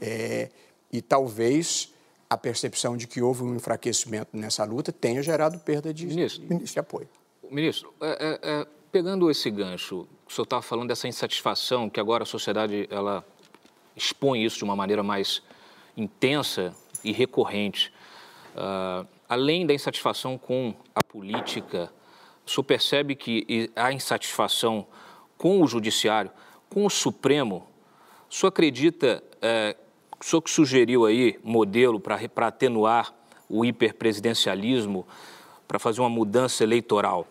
é, 0.00 0.48
e 0.92 1.02
talvez 1.02 1.92
a 2.30 2.36
percepção 2.36 2.96
de 2.96 3.06
que 3.06 3.22
houve 3.22 3.42
um 3.42 3.54
enfraquecimento 3.54 4.36
nessa 4.36 4.64
luta 4.64 4.92
tenha 4.92 5.22
gerado 5.22 5.58
perda 5.58 5.92
de, 5.92 6.06
ministro, 6.06 6.46
de 6.46 6.78
apoio. 6.78 7.08
Ministro, 7.50 7.92
é, 8.00 8.08
é, 8.08 8.38
é, 8.42 8.66
pegando 8.92 9.30
esse 9.30 9.50
gancho, 9.50 10.06
o 10.26 10.32
senhor 10.32 10.44
estava 10.44 10.62
falando 10.62 10.88
dessa 10.88 11.08
insatisfação 11.08 11.88
que 11.88 11.98
agora 11.98 12.22
a 12.22 12.26
sociedade 12.26 12.86
ela 12.90 13.24
expõe 13.96 14.44
isso 14.44 14.58
de 14.58 14.64
uma 14.64 14.76
maneira 14.76 15.02
mais 15.02 15.42
intensa 15.96 16.74
e 17.02 17.12
recorrente. 17.12 17.92
Uh, 18.54 19.06
além 19.28 19.66
da 19.66 19.74
insatisfação 19.74 20.38
com 20.38 20.74
a 20.94 21.02
política, 21.02 21.92
o 22.46 22.50
senhor 22.50 22.64
percebe 22.64 23.14
que 23.14 23.70
há 23.76 23.92
insatisfação 23.92 24.86
com 25.36 25.60
o 25.60 25.66
judiciário, 25.66 26.30
com 26.70 26.86
o 26.86 26.90
Supremo? 26.90 27.68
O 28.30 28.34
senhor 28.34 28.48
acredita 28.48 29.22
uh, 29.36 29.78
o 30.18 30.24
senhor 30.24 30.40
que 30.40 30.50
sugeriu 30.50 31.04
aí 31.04 31.38
modelo 31.44 32.00
para 32.00 32.18
atenuar 32.46 33.14
o 33.48 33.64
hiperpresidencialismo, 33.64 35.06
para 35.66 35.78
fazer 35.78 36.00
uma 36.00 36.08
mudança 36.08 36.64
eleitoral. 36.64 37.26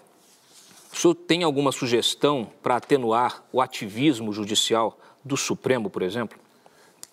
O 0.91 0.95
senhor 0.95 1.15
tem 1.15 1.43
alguma 1.43 1.71
sugestão 1.71 2.49
para 2.61 2.77
atenuar 2.77 3.43
o 3.51 3.61
ativismo 3.61 4.31
judicial 4.31 4.97
do 5.23 5.35
Supremo, 5.35 5.89
por 5.89 6.01
exemplo? 6.01 6.39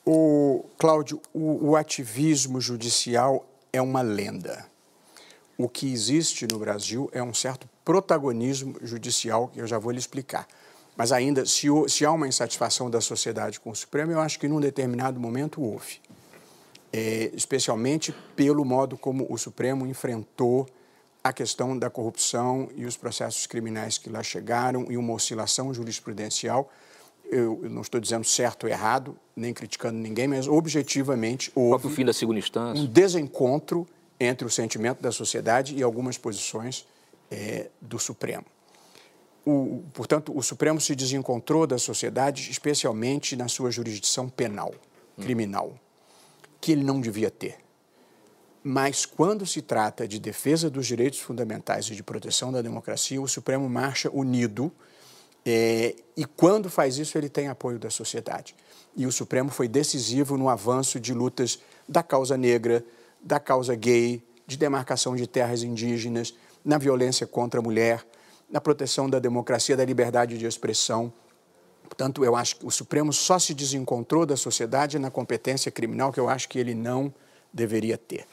O 0.04 0.64
Cláudio, 0.78 1.20
o, 1.32 1.70
o 1.70 1.76
ativismo 1.76 2.60
judicial 2.60 3.46
é 3.72 3.80
uma 3.82 4.02
lenda. 4.02 4.73
O 5.56 5.68
que 5.68 5.92
existe 5.92 6.46
no 6.50 6.58
Brasil 6.58 7.08
é 7.12 7.22
um 7.22 7.32
certo 7.32 7.68
protagonismo 7.84 8.76
judicial 8.82 9.48
que 9.48 9.60
eu 9.60 9.66
já 9.66 9.78
vou 9.78 9.92
lhe 9.92 9.98
explicar. 9.98 10.48
Mas 10.96 11.12
ainda, 11.12 11.44
se, 11.44 11.68
se 11.88 12.04
há 12.04 12.12
uma 12.12 12.28
insatisfação 12.28 12.88
da 12.88 13.00
sociedade 13.00 13.60
com 13.60 13.70
o 13.70 13.74
Supremo, 13.74 14.12
eu 14.12 14.20
acho 14.20 14.38
que 14.38 14.48
num 14.48 14.60
determinado 14.60 15.18
momento 15.18 15.62
houve. 15.62 16.00
É, 16.92 17.30
especialmente 17.34 18.14
pelo 18.36 18.64
modo 18.64 18.96
como 18.96 19.26
o 19.28 19.36
Supremo 19.36 19.86
enfrentou 19.86 20.68
a 21.22 21.32
questão 21.32 21.76
da 21.76 21.90
corrupção 21.90 22.68
e 22.76 22.84
os 22.84 22.96
processos 22.96 23.46
criminais 23.46 23.98
que 23.98 24.10
lá 24.10 24.22
chegaram 24.22 24.86
e 24.90 24.96
uma 24.96 25.14
oscilação 25.14 25.72
jurisprudencial. 25.74 26.70
Eu, 27.24 27.60
eu 27.62 27.70
não 27.70 27.80
estou 27.80 27.98
dizendo 27.98 28.24
certo 28.24 28.64
ou 28.64 28.70
errado, 28.70 29.16
nem 29.34 29.52
criticando 29.52 29.98
ninguém, 29.98 30.28
mas 30.28 30.46
objetivamente 30.46 31.50
houve 31.54 31.86
o 31.86 31.90
fim 31.90 32.04
da 32.04 32.12
segunda 32.12 32.38
instância. 32.38 32.80
um 32.80 32.86
desencontro 32.86 33.86
entre 34.24 34.46
o 34.46 34.50
sentimento 34.50 35.00
da 35.00 35.12
sociedade 35.12 35.74
e 35.74 35.82
algumas 35.82 36.18
posições 36.18 36.86
é, 37.30 37.70
do 37.80 37.98
Supremo. 37.98 38.44
O, 39.44 39.82
portanto, 39.92 40.36
o 40.36 40.42
Supremo 40.42 40.80
se 40.80 40.94
desencontrou 40.94 41.66
da 41.66 41.78
sociedade, 41.78 42.50
especialmente 42.50 43.36
na 43.36 43.46
sua 43.46 43.70
jurisdição 43.70 44.28
penal, 44.28 44.74
criminal, 45.20 45.78
que 46.60 46.72
ele 46.72 46.82
não 46.82 47.00
devia 47.00 47.30
ter. 47.30 47.58
Mas 48.62 49.04
quando 49.04 49.44
se 49.44 49.60
trata 49.60 50.08
de 50.08 50.18
defesa 50.18 50.70
dos 50.70 50.86
direitos 50.86 51.20
fundamentais 51.20 51.86
e 51.88 51.94
de 51.94 52.02
proteção 52.02 52.50
da 52.50 52.62
democracia, 52.62 53.20
o 53.20 53.28
Supremo 53.28 53.68
marcha 53.68 54.10
unido 54.10 54.72
é, 55.44 55.94
e 56.16 56.24
quando 56.24 56.70
faz 56.70 56.96
isso 56.96 57.18
ele 57.18 57.28
tem 57.28 57.48
apoio 57.48 57.78
da 57.78 57.90
sociedade. 57.90 58.56
E 58.96 59.06
o 59.06 59.12
Supremo 59.12 59.50
foi 59.50 59.68
decisivo 59.68 60.38
no 60.38 60.48
avanço 60.48 60.98
de 60.98 61.12
lutas 61.12 61.58
da 61.86 62.02
causa 62.02 62.36
negra, 62.36 62.82
da 63.24 63.40
causa 63.40 63.74
gay, 63.74 64.22
de 64.46 64.56
demarcação 64.56 65.16
de 65.16 65.26
terras 65.26 65.62
indígenas, 65.62 66.34
na 66.64 66.78
violência 66.78 67.26
contra 67.26 67.60
a 67.60 67.62
mulher 67.62 68.04
na 68.50 68.60
proteção 68.60 69.10
da 69.10 69.18
democracia, 69.18 69.76
da 69.76 69.84
liberdade 69.84 70.38
de 70.38 70.46
expressão. 70.46 71.12
Portanto, 71.82 72.24
eu 72.24 72.36
acho 72.36 72.56
que 72.56 72.66
o 72.66 72.70
Supremo 72.70 73.12
só 73.12 73.38
se 73.38 73.52
desencontrou 73.52 74.24
da 74.24 74.36
sociedade 74.36 74.98
na 74.98 75.10
competência 75.10 75.72
criminal 75.72 76.12
que 76.12 76.20
eu 76.20 76.28
acho 76.28 76.48
que 76.48 76.58
ele 76.58 76.74
não 76.74 77.12
deveria 77.52 77.98
ter. 77.98 78.26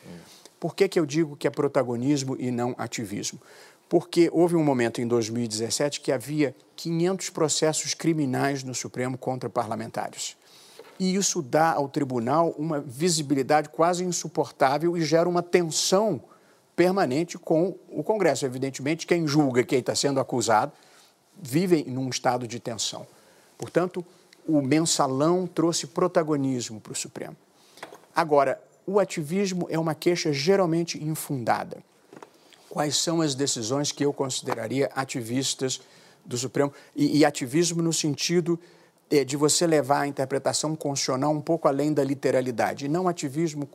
Por 0.59 0.75
que, 0.75 0.87
que 0.87 0.99
eu 0.99 1.07
digo 1.07 1.35
que 1.35 1.47
é 1.47 1.49
protagonismo 1.49 2.35
e 2.39 2.51
não 2.51 2.75
ativismo? 2.77 3.41
Porque 3.89 4.29
houve 4.31 4.55
um 4.55 4.63
momento 4.63 5.01
em 5.01 5.07
2017 5.07 5.99
que 6.01 6.11
havia 6.11 6.55
500 6.75 7.29
processos 7.31 7.93
criminais 7.93 8.63
no 8.63 8.73
Supremo 8.73 9.17
contra 9.17 9.49
parlamentares. 9.49 10.37
E 11.01 11.15
isso 11.15 11.41
dá 11.41 11.71
ao 11.73 11.89
tribunal 11.89 12.53
uma 12.59 12.79
visibilidade 12.79 13.69
quase 13.69 14.03
insuportável 14.03 14.95
e 14.95 15.03
gera 15.03 15.27
uma 15.27 15.41
tensão 15.41 16.21
permanente 16.75 17.39
com 17.39 17.75
o 17.89 18.03
Congresso. 18.03 18.45
Evidentemente, 18.45 19.07
quem 19.07 19.25
julga 19.25 19.63
quem 19.63 19.79
está 19.79 19.95
sendo 19.95 20.19
acusado 20.19 20.71
vive 21.41 21.83
num 21.87 22.07
estado 22.07 22.47
de 22.47 22.59
tensão. 22.59 23.07
Portanto, 23.57 24.05
o 24.47 24.61
mensalão 24.61 25.47
trouxe 25.47 25.87
protagonismo 25.87 26.79
para 26.79 26.91
o 26.91 26.95
Supremo. 26.95 27.35
Agora, 28.15 28.61
o 28.85 28.99
ativismo 28.99 29.65
é 29.71 29.79
uma 29.79 29.95
queixa 29.95 30.31
geralmente 30.31 31.03
infundada. 31.03 31.83
Quais 32.69 32.95
são 32.95 33.21
as 33.21 33.33
decisões 33.33 33.91
que 33.91 34.05
eu 34.05 34.13
consideraria 34.13 34.91
ativistas 34.93 35.81
do 36.23 36.37
Supremo? 36.37 36.71
E, 36.95 37.17
e 37.17 37.25
ativismo 37.25 37.81
no 37.81 37.91
sentido 37.91 38.59
de 39.25 39.35
você 39.35 39.67
levar 39.67 40.01
a 40.01 40.07
interpretação 40.07 40.73
constitucional 40.75 41.31
um 41.31 41.41
pouco 41.41 41.67
além 41.67 41.93
da 41.93 42.03
literalidade, 42.03 42.85
e 42.85 42.89
não 42.89 43.09
ativismo 43.09 43.67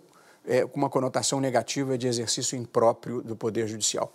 é, 0.46 0.66
com 0.66 0.78
uma 0.78 0.88
conotação 0.88 1.40
negativa 1.40 1.98
de 1.98 2.08
exercício 2.08 2.56
impróprio 2.56 3.20
do 3.20 3.36
Poder 3.36 3.68
Judicial. 3.68 4.12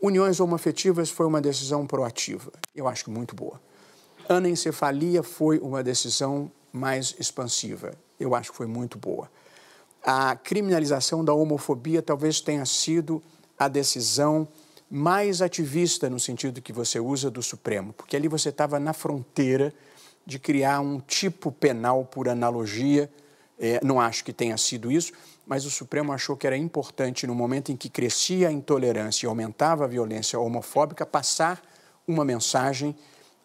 Uniões 0.00 0.40
homoafetivas 0.40 1.10
foi 1.10 1.26
uma 1.26 1.40
decisão 1.40 1.86
proativa, 1.86 2.50
eu 2.74 2.88
acho 2.88 3.04
que 3.04 3.10
muito 3.10 3.34
boa. 3.34 3.60
Anencefalia 4.28 5.22
foi 5.22 5.58
uma 5.58 5.82
decisão 5.82 6.50
mais 6.72 7.14
expansiva, 7.18 7.92
eu 8.18 8.34
acho 8.34 8.50
que 8.50 8.56
foi 8.56 8.66
muito 8.66 8.96
boa. 8.96 9.30
A 10.02 10.36
criminalização 10.36 11.24
da 11.24 11.34
homofobia 11.34 12.00
talvez 12.00 12.40
tenha 12.40 12.64
sido 12.64 13.22
a 13.58 13.68
decisão 13.68 14.48
mais 14.90 15.42
ativista 15.42 16.08
no 16.08 16.18
sentido 16.18 16.62
que 16.62 16.72
você 16.72 16.98
usa 16.98 17.30
do 17.30 17.42
Supremo, 17.42 17.92
porque 17.92 18.16
ali 18.16 18.28
você 18.28 18.48
estava 18.48 18.78
na 18.80 18.92
fronteira 18.92 19.74
de 20.28 20.38
criar 20.38 20.80
um 20.80 21.00
tipo 21.00 21.50
penal 21.50 22.04
por 22.04 22.28
analogia. 22.28 23.10
É, 23.58 23.80
não 23.82 23.98
acho 23.98 24.22
que 24.22 24.30
tenha 24.30 24.58
sido 24.58 24.92
isso, 24.92 25.14
mas 25.46 25.64
o 25.64 25.70
Supremo 25.70 26.12
achou 26.12 26.36
que 26.36 26.46
era 26.46 26.54
importante, 26.54 27.26
no 27.26 27.34
momento 27.34 27.72
em 27.72 27.76
que 27.76 27.88
crescia 27.88 28.48
a 28.48 28.52
intolerância 28.52 29.24
e 29.24 29.26
aumentava 29.26 29.84
a 29.84 29.88
violência 29.88 30.38
homofóbica, 30.38 31.06
passar 31.06 31.62
uma 32.06 32.26
mensagem 32.26 32.94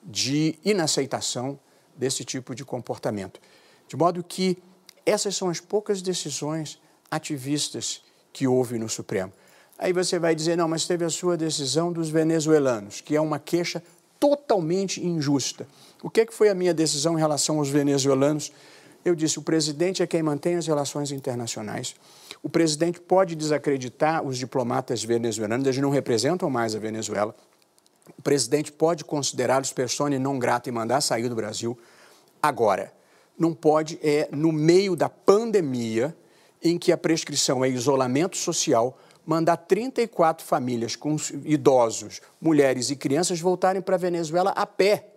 de 0.03 0.59
inaceitação 0.65 1.57
desse 1.95 2.25
tipo 2.25 2.53
de 2.53 2.65
comportamento. 2.65 3.39
De 3.87 3.95
modo 3.95 4.21
que 4.21 4.57
essas 5.05 5.37
são 5.37 5.49
as 5.49 5.61
poucas 5.61 6.01
decisões 6.01 6.81
ativistas 7.09 8.03
que 8.33 8.45
houve 8.45 8.77
no 8.77 8.89
Supremo. 8.89 9.31
Aí 9.79 9.93
você 9.93 10.19
vai 10.19 10.35
dizer, 10.35 10.57
não, 10.57 10.67
mas 10.67 10.85
teve 10.85 11.05
a 11.05 11.09
sua 11.09 11.37
decisão 11.37 11.93
dos 11.93 12.09
venezuelanos, 12.09 12.99
que 12.99 13.15
é 13.15 13.21
uma 13.21 13.39
queixa 13.39 13.81
totalmente 14.23 15.05
injusta. 15.05 15.67
O 16.01 16.09
que, 16.09 16.21
é 16.21 16.25
que 16.25 16.33
foi 16.33 16.47
a 16.47 16.55
minha 16.55 16.73
decisão 16.73 17.15
em 17.17 17.19
relação 17.19 17.59
aos 17.59 17.67
venezuelanos? 17.67 18.53
Eu 19.03 19.15
disse, 19.15 19.37
o 19.37 19.41
presidente 19.41 20.01
é 20.01 20.07
quem 20.07 20.23
mantém 20.23 20.55
as 20.55 20.65
relações 20.65 21.11
internacionais. 21.11 21.93
O 22.41 22.47
presidente 22.47 23.01
pode 23.01 23.35
desacreditar 23.35 24.23
os 24.23 24.37
diplomatas 24.37 25.03
venezuelanos, 25.03 25.67
eles 25.67 25.77
não 25.79 25.89
representam 25.89 26.49
mais 26.49 26.73
a 26.73 26.79
Venezuela. 26.79 27.35
O 28.17 28.21
presidente 28.21 28.71
pode 28.71 29.03
considerá-los 29.03 29.73
persona 29.73 30.17
não 30.17 30.39
grata 30.39 30.69
e 30.69 30.71
mandar 30.71 31.01
sair 31.01 31.27
do 31.27 31.35
Brasil. 31.35 31.77
Agora, 32.41 32.93
não 33.37 33.53
pode, 33.53 33.99
é 34.01 34.29
no 34.31 34.53
meio 34.53 34.95
da 34.95 35.09
pandemia, 35.09 36.15
em 36.63 36.77
que 36.77 36.93
a 36.93 36.97
prescrição 36.97 37.63
é 37.63 37.67
isolamento 37.67 38.37
social, 38.37 38.97
mandar 39.25 39.57
34 39.57 40.45
famílias 40.45 40.95
com 40.95 41.15
idosos, 41.43 42.21
mulheres 42.41 42.89
e 42.89 42.95
crianças 42.95 43.39
voltarem 43.39 43.81
para 43.81 43.95
a 43.95 43.99
Venezuela 43.99 44.51
a 44.51 44.65
pé, 44.65 45.07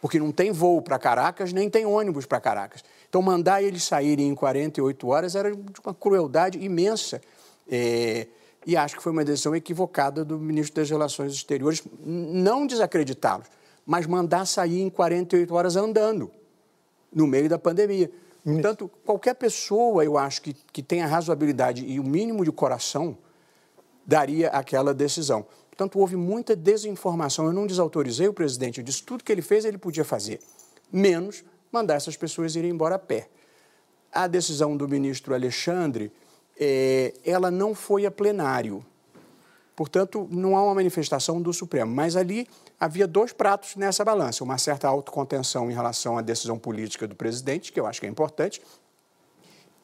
porque 0.00 0.18
não 0.18 0.32
tem 0.32 0.52
voo 0.52 0.82
para 0.82 0.98
Caracas, 0.98 1.52
nem 1.52 1.70
tem 1.70 1.86
ônibus 1.86 2.26
para 2.26 2.40
Caracas. 2.40 2.84
Então, 3.08 3.22
mandar 3.22 3.62
eles 3.62 3.84
saírem 3.84 4.28
em 4.28 4.34
48 4.34 5.08
horas 5.08 5.34
era 5.34 5.54
de 5.54 5.80
uma 5.84 5.94
crueldade 5.94 6.58
imensa. 6.58 7.20
É, 7.68 8.26
e 8.66 8.76
acho 8.76 8.96
que 8.96 9.02
foi 9.02 9.12
uma 9.12 9.24
decisão 9.24 9.54
equivocada 9.54 10.24
do 10.24 10.38
ministro 10.38 10.76
das 10.76 10.90
Relações 10.90 11.32
Exteriores 11.32 11.82
não 12.04 12.66
desacreditá-los, 12.66 13.46
mas 13.86 14.06
mandar 14.06 14.46
sair 14.46 14.80
em 14.80 14.90
48 14.90 15.54
horas 15.54 15.76
andando, 15.76 16.30
no 17.12 17.26
meio 17.26 17.48
da 17.48 17.58
pandemia. 17.58 18.10
Portanto, 18.42 18.90
qualquer 19.04 19.34
pessoa, 19.34 20.04
eu 20.04 20.18
acho, 20.18 20.42
que, 20.42 20.54
que 20.72 20.82
tenha 20.82 21.06
razoabilidade 21.06 21.84
e 21.84 21.98
o 21.98 22.04
mínimo 22.04 22.44
de 22.44 22.52
coração, 22.52 23.16
daria 24.06 24.48
aquela 24.48 24.92
decisão. 24.92 25.46
Portanto, 25.68 25.98
houve 25.98 26.16
muita 26.16 26.54
desinformação. 26.54 27.46
Eu 27.46 27.52
não 27.52 27.66
desautorizei 27.66 28.28
o 28.28 28.32
presidente, 28.32 28.78
eu 28.78 28.84
disse 28.84 29.02
tudo 29.02 29.24
que 29.24 29.32
ele 29.32 29.42
fez 29.42 29.64
ele 29.64 29.78
podia 29.78 30.04
fazer, 30.04 30.40
menos 30.92 31.44
mandar 31.72 31.94
essas 31.94 32.16
pessoas 32.16 32.54
irem 32.54 32.70
embora 32.70 32.94
a 32.94 32.98
pé. 32.98 33.28
A 34.12 34.28
decisão 34.28 34.76
do 34.76 34.88
ministro 34.88 35.34
Alexandre, 35.34 36.12
é, 36.56 37.12
ela 37.24 37.50
não 37.50 37.74
foi 37.74 38.06
a 38.06 38.10
plenário. 38.10 38.84
Portanto, 39.74 40.28
não 40.30 40.56
há 40.56 40.62
uma 40.62 40.76
manifestação 40.76 41.42
do 41.42 41.52
Supremo. 41.52 41.92
Mas 41.92 42.14
ali 42.14 42.46
havia 42.78 43.08
dois 43.08 43.32
pratos 43.32 43.74
nessa 43.74 44.04
balança: 44.04 44.44
uma 44.44 44.56
certa 44.56 44.86
autocontenção 44.86 45.68
em 45.68 45.74
relação 45.74 46.16
à 46.16 46.22
decisão 46.22 46.56
política 46.56 47.08
do 47.08 47.16
presidente, 47.16 47.72
que 47.72 47.80
eu 47.80 47.86
acho 47.86 48.00
que 48.00 48.06
é 48.06 48.08
importante, 48.08 48.62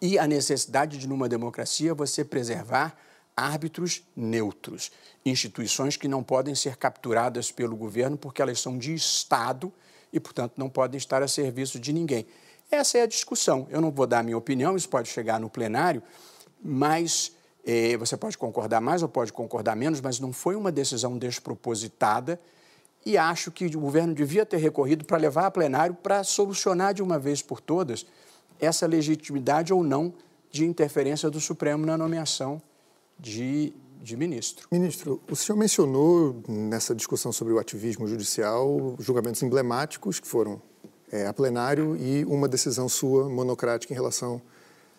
e 0.01 0.18
a 0.18 0.27
necessidade 0.27 0.97
de, 0.97 1.09
numa 1.09 1.29
democracia, 1.29 1.93
você 1.93 2.25
preservar 2.25 2.97
árbitros 3.37 4.03
neutros, 4.14 4.91
instituições 5.24 5.97
que 5.97 6.09
não 6.09 6.22
podem 6.22 6.55
ser 6.55 6.76
capturadas 6.76 7.51
pelo 7.51 7.76
governo 7.76 8.16
porque 8.16 8.43
elas 8.43 8.61
são 8.61 8.78
de 8.78 8.95
Estado 8.95 9.72
e, 10.12 10.18
portanto, 10.18 10.55
não 10.57 10.68
podem 10.68 10.99
estar 10.99 11.22
a 11.22 11.28
serviço 11.28 11.78
de 11.78 11.93
ninguém. 11.93 12.26
Essa 12.70 12.99
é 12.99 13.03
a 13.03 13.07
discussão. 13.07 13.66
Eu 13.70 13.81
não 13.81 13.91
vou 13.91 14.07
dar 14.07 14.20
a 14.20 14.22
minha 14.22 14.37
opinião, 14.37 14.76
isso 14.76 14.89
pode 14.89 15.09
chegar 15.09 15.41
no 15.41 15.51
plenário, 15.51 16.03
mas 16.62 17.33
eh, 17.64 17.97
você 17.97 18.16
pode 18.16 18.37
concordar 18.37 18.81
mais 18.81 19.03
ou 19.03 19.09
pode 19.09 19.33
concordar 19.33 19.74
menos, 19.74 20.01
mas 20.01 20.20
não 20.20 20.33
foi 20.33 20.55
uma 20.55 20.70
decisão 20.70 21.18
despropositada 21.18 22.41
e 23.05 23.16
acho 23.16 23.51
que 23.51 23.66
o 23.66 23.81
governo 23.81 24.14
devia 24.14 24.45
ter 24.45 24.59
recorrido 24.59 25.05
para 25.05 25.16
levar 25.16 25.47
a 25.47 25.51
plenário 25.51 25.95
para 25.95 26.22
solucionar 26.22 26.93
de 26.93 27.03
uma 27.03 27.18
vez 27.18 27.41
por 27.41 27.61
todas 27.61 28.07
essa 28.61 28.87
legitimidade 28.87 29.72
ou 29.72 29.83
não 29.83 30.12
de 30.51 30.66
interferência 30.66 31.31
do 31.31 31.41
Supremo 31.41 31.87
na 31.87 31.97
nomeação 31.97 32.61
de, 33.21 33.73
de 34.03 34.16
ministro. 34.16 34.66
Ministro, 34.73 35.21
o 35.31 35.37
senhor 35.37 35.59
mencionou 35.59 36.43
nessa 36.49 36.95
discussão 36.95 37.33
sobre 37.33 37.53
o 37.53 37.59
ativismo 37.59 38.07
judicial 38.07 38.97
julgamentos 38.99 39.43
emblemáticos 39.43 40.18
que 40.18 40.27
foram 40.27 40.61
é, 41.12 41.27
a 41.27 41.33
plenário 41.33 41.97
e 41.97 42.25
uma 42.25 42.49
decisão 42.49 42.89
sua 42.89 43.29
monocrática 43.29 43.93
em 43.93 43.97
relação 43.97 44.41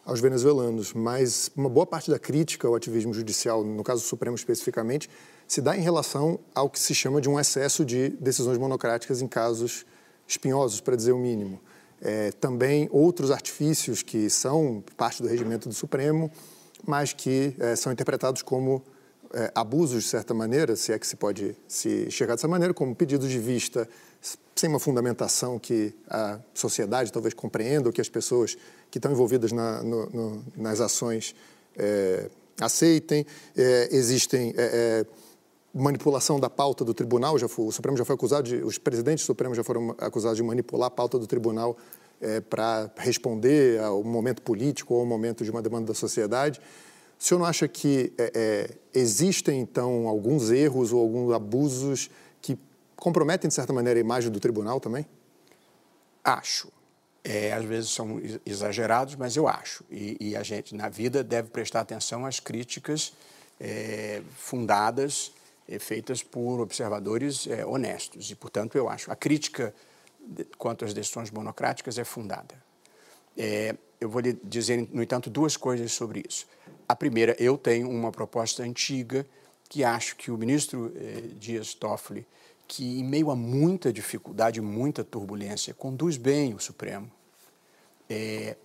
aos 0.04 0.20
venezuelanos, 0.20 0.94
mas 0.94 1.52
uma 1.56 1.70
boa 1.70 1.86
parte 1.86 2.10
da 2.10 2.18
crítica 2.18 2.68
ao 2.68 2.76
ativismo 2.76 3.14
judicial, 3.14 3.64
no 3.64 3.84
caso 3.84 4.02
Supremo 4.02 4.36
especificamente, 4.36 5.10
se 5.48 5.62
dá 5.62 5.78
em 5.78 5.82
relação 5.82 6.40
ao 6.56 6.70
que 6.70 6.80
se 6.80 6.96
chama 6.96 7.22
de 7.22 7.30
um 7.30 7.40
excesso 7.40 7.86
de 7.86 8.10
decisões 8.10 8.58
monocráticas 8.58 9.22
em 9.22 9.28
casos 9.28 9.86
espinhosos, 10.28 10.82
para 10.82 10.96
dizer 10.96 11.12
o 11.12 11.18
mínimo. 11.18 11.60
É, 12.02 12.32
também 12.32 12.90
outros 12.92 13.30
artifícios 13.30 14.02
que 14.02 14.30
são 14.30 14.84
parte 14.98 15.22
do 15.22 15.28
regimento 15.28 15.70
do 15.70 15.76
Supremo, 15.76 16.32
mas 16.86 17.14
que 17.14 17.56
é, 17.60 17.76
são 17.76 17.92
interpretados 17.92 18.42
como 18.42 18.84
é, 19.34 19.52
abusos, 19.56 20.04
de 20.04 20.10
certa 20.10 20.34
maneira, 20.34 20.76
se 20.76 20.92
é 20.92 21.00
que 21.00 21.08
se 21.08 21.16
pode 21.16 21.56
se 21.68 22.10
chegar 22.12 22.36
dessa 22.36 22.48
maneira, 22.48 22.74
como 22.74 22.96
pedidos 22.96 23.30
de 23.30 23.40
vista 23.40 23.88
sem 24.56 24.70
uma 24.70 24.80
fundamentação 24.80 25.58
que 25.58 25.96
a 26.08 26.40
sociedade 26.54 27.12
talvez 27.12 27.34
compreenda, 27.34 27.90
ou 27.90 27.94
que 27.94 28.02
as 28.02 28.10
pessoas 28.10 28.56
que 28.92 28.98
estão 28.98 29.12
envolvidas 29.12 29.52
na, 29.52 29.82
no, 29.82 30.10
no, 30.10 30.46
nas 30.56 30.80
ações 30.80 31.34
é, 31.76 32.30
aceitem. 32.60 33.26
É, 33.56 33.90
existem 33.92 34.54
é, 34.56 35.06
manipulação 35.74 36.40
da 36.40 36.50
pauta 36.50 36.84
do 36.84 36.94
tribunal, 36.94 37.38
já 37.40 37.48
foi, 37.48 37.66
o 37.66 37.72
Supremo 37.72 37.98
já 37.98 38.04
foi 38.04 38.16
acusado 38.16 38.48
de, 38.48 38.58
os 38.58 38.78
presidentes 38.78 39.24
do 39.24 39.28
Supremo 39.28 39.56
já 39.56 39.64
foram 39.64 39.96
acusados 39.98 40.38
de 40.38 40.44
manipular 40.44 40.88
a 40.88 40.92
pauta 40.92 41.18
do 41.18 41.26
tribunal 41.26 41.78
é, 42.22 42.40
para 42.40 42.90
responder 42.98 43.80
ao 43.80 44.04
momento 44.04 44.42
político 44.42 44.94
ou 44.94 45.02
ao 45.02 45.06
momento 45.06 45.44
de 45.44 45.52
uma 45.52 45.62
demanda 45.62 45.88
da 45.88 45.94
sociedade. 45.94 46.62
O 47.20 47.24
senhor 47.24 47.40
não 47.40 47.46
acha 47.46 47.68
que 47.68 48.14
é, 48.18 48.32
é, 48.34 49.00
existem, 49.00 49.60
então, 49.60 50.08
alguns 50.08 50.50
erros 50.50 50.92
ou 50.92 51.00
alguns 51.00 51.34
abusos 51.34 52.10
que 52.42 52.58
comprometem, 52.96 53.48
de 53.48 53.54
certa 53.54 53.74
maneira, 53.74 54.00
a 54.00 54.02
imagem 54.02 54.32
do 54.32 54.40
tribunal 54.40 54.80
também? 54.80 55.06
Acho. 56.24 56.72
É, 57.24 57.54
às 57.54 57.64
vezes 57.64 57.92
são 57.92 58.20
exagerados, 58.44 59.16
mas 59.16 59.36
eu 59.36 59.48
acho. 59.48 59.84
E, 59.92 60.18
e, 60.20 60.36
a 60.36 60.42
gente, 60.42 60.74
na 60.74 60.90
vida, 60.90 61.24
deve 61.24 61.50
prestar 61.50 61.82
atenção 61.82 62.26
às 62.26 62.40
críticas 62.40 63.14
é, 63.60 64.24
fundadas, 64.36 65.32
é, 65.70 65.78
feitas 65.78 66.24
por 66.24 66.60
observadores 66.60 67.46
é, 67.46 67.64
honestos. 67.64 68.32
E, 68.32 68.36
portanto, 68.36 68.76
eu 68.76 68.90
acho. 68.90 69.12
A 69.12 69.16
crítica 69.16 69.74
quanto 70.58 70.86
às 70.86 70.94
decisões 70.94 71.32
monocráticas 71.32 71.98
é 71.98 72.04
fundada. 72.04 72.56
É, 73.38 73.76
eu 74.00 74.10
vou 74.10 74.22
lhe 74.22 74.34
dizer, 74.44 74.88
no 74.92 75.02
entanto, 75.02 75.30
duas 75.30 75.56
coisas 75.56 75.92
sobre 75.92 76.24
isso. 76.28 76.48
A 76.88 76.96
primeira, 76.96 77.36
eu 77.40 77.58
tenho 77.58 77.90
uma 77.90 78.12
proposta 78.12 78.64
antiga 78.64 79.26
que 79.70 79.84
acho 79.84 80.18
que 80.18 80.30
o 80.30 80.38
ministro 80.38 80.92
eh, 80.96 81.30
Dias 81.40 81.74
Toffoli, 81.74 82.28
que 82.68 83.00
em 83.00 83.04
meio 83.04 83.32
a 83.32 83.36
muita 83.36 83.94
dificuldade, 83.94 84.60
muita 84.60 85.04
turbulência, 85.04 85.74
conduz 85.74 86.18
bem 86.18 86.54
o 86.54 86.60
Supremo. 86.60 87.10
É, 88.10 88.58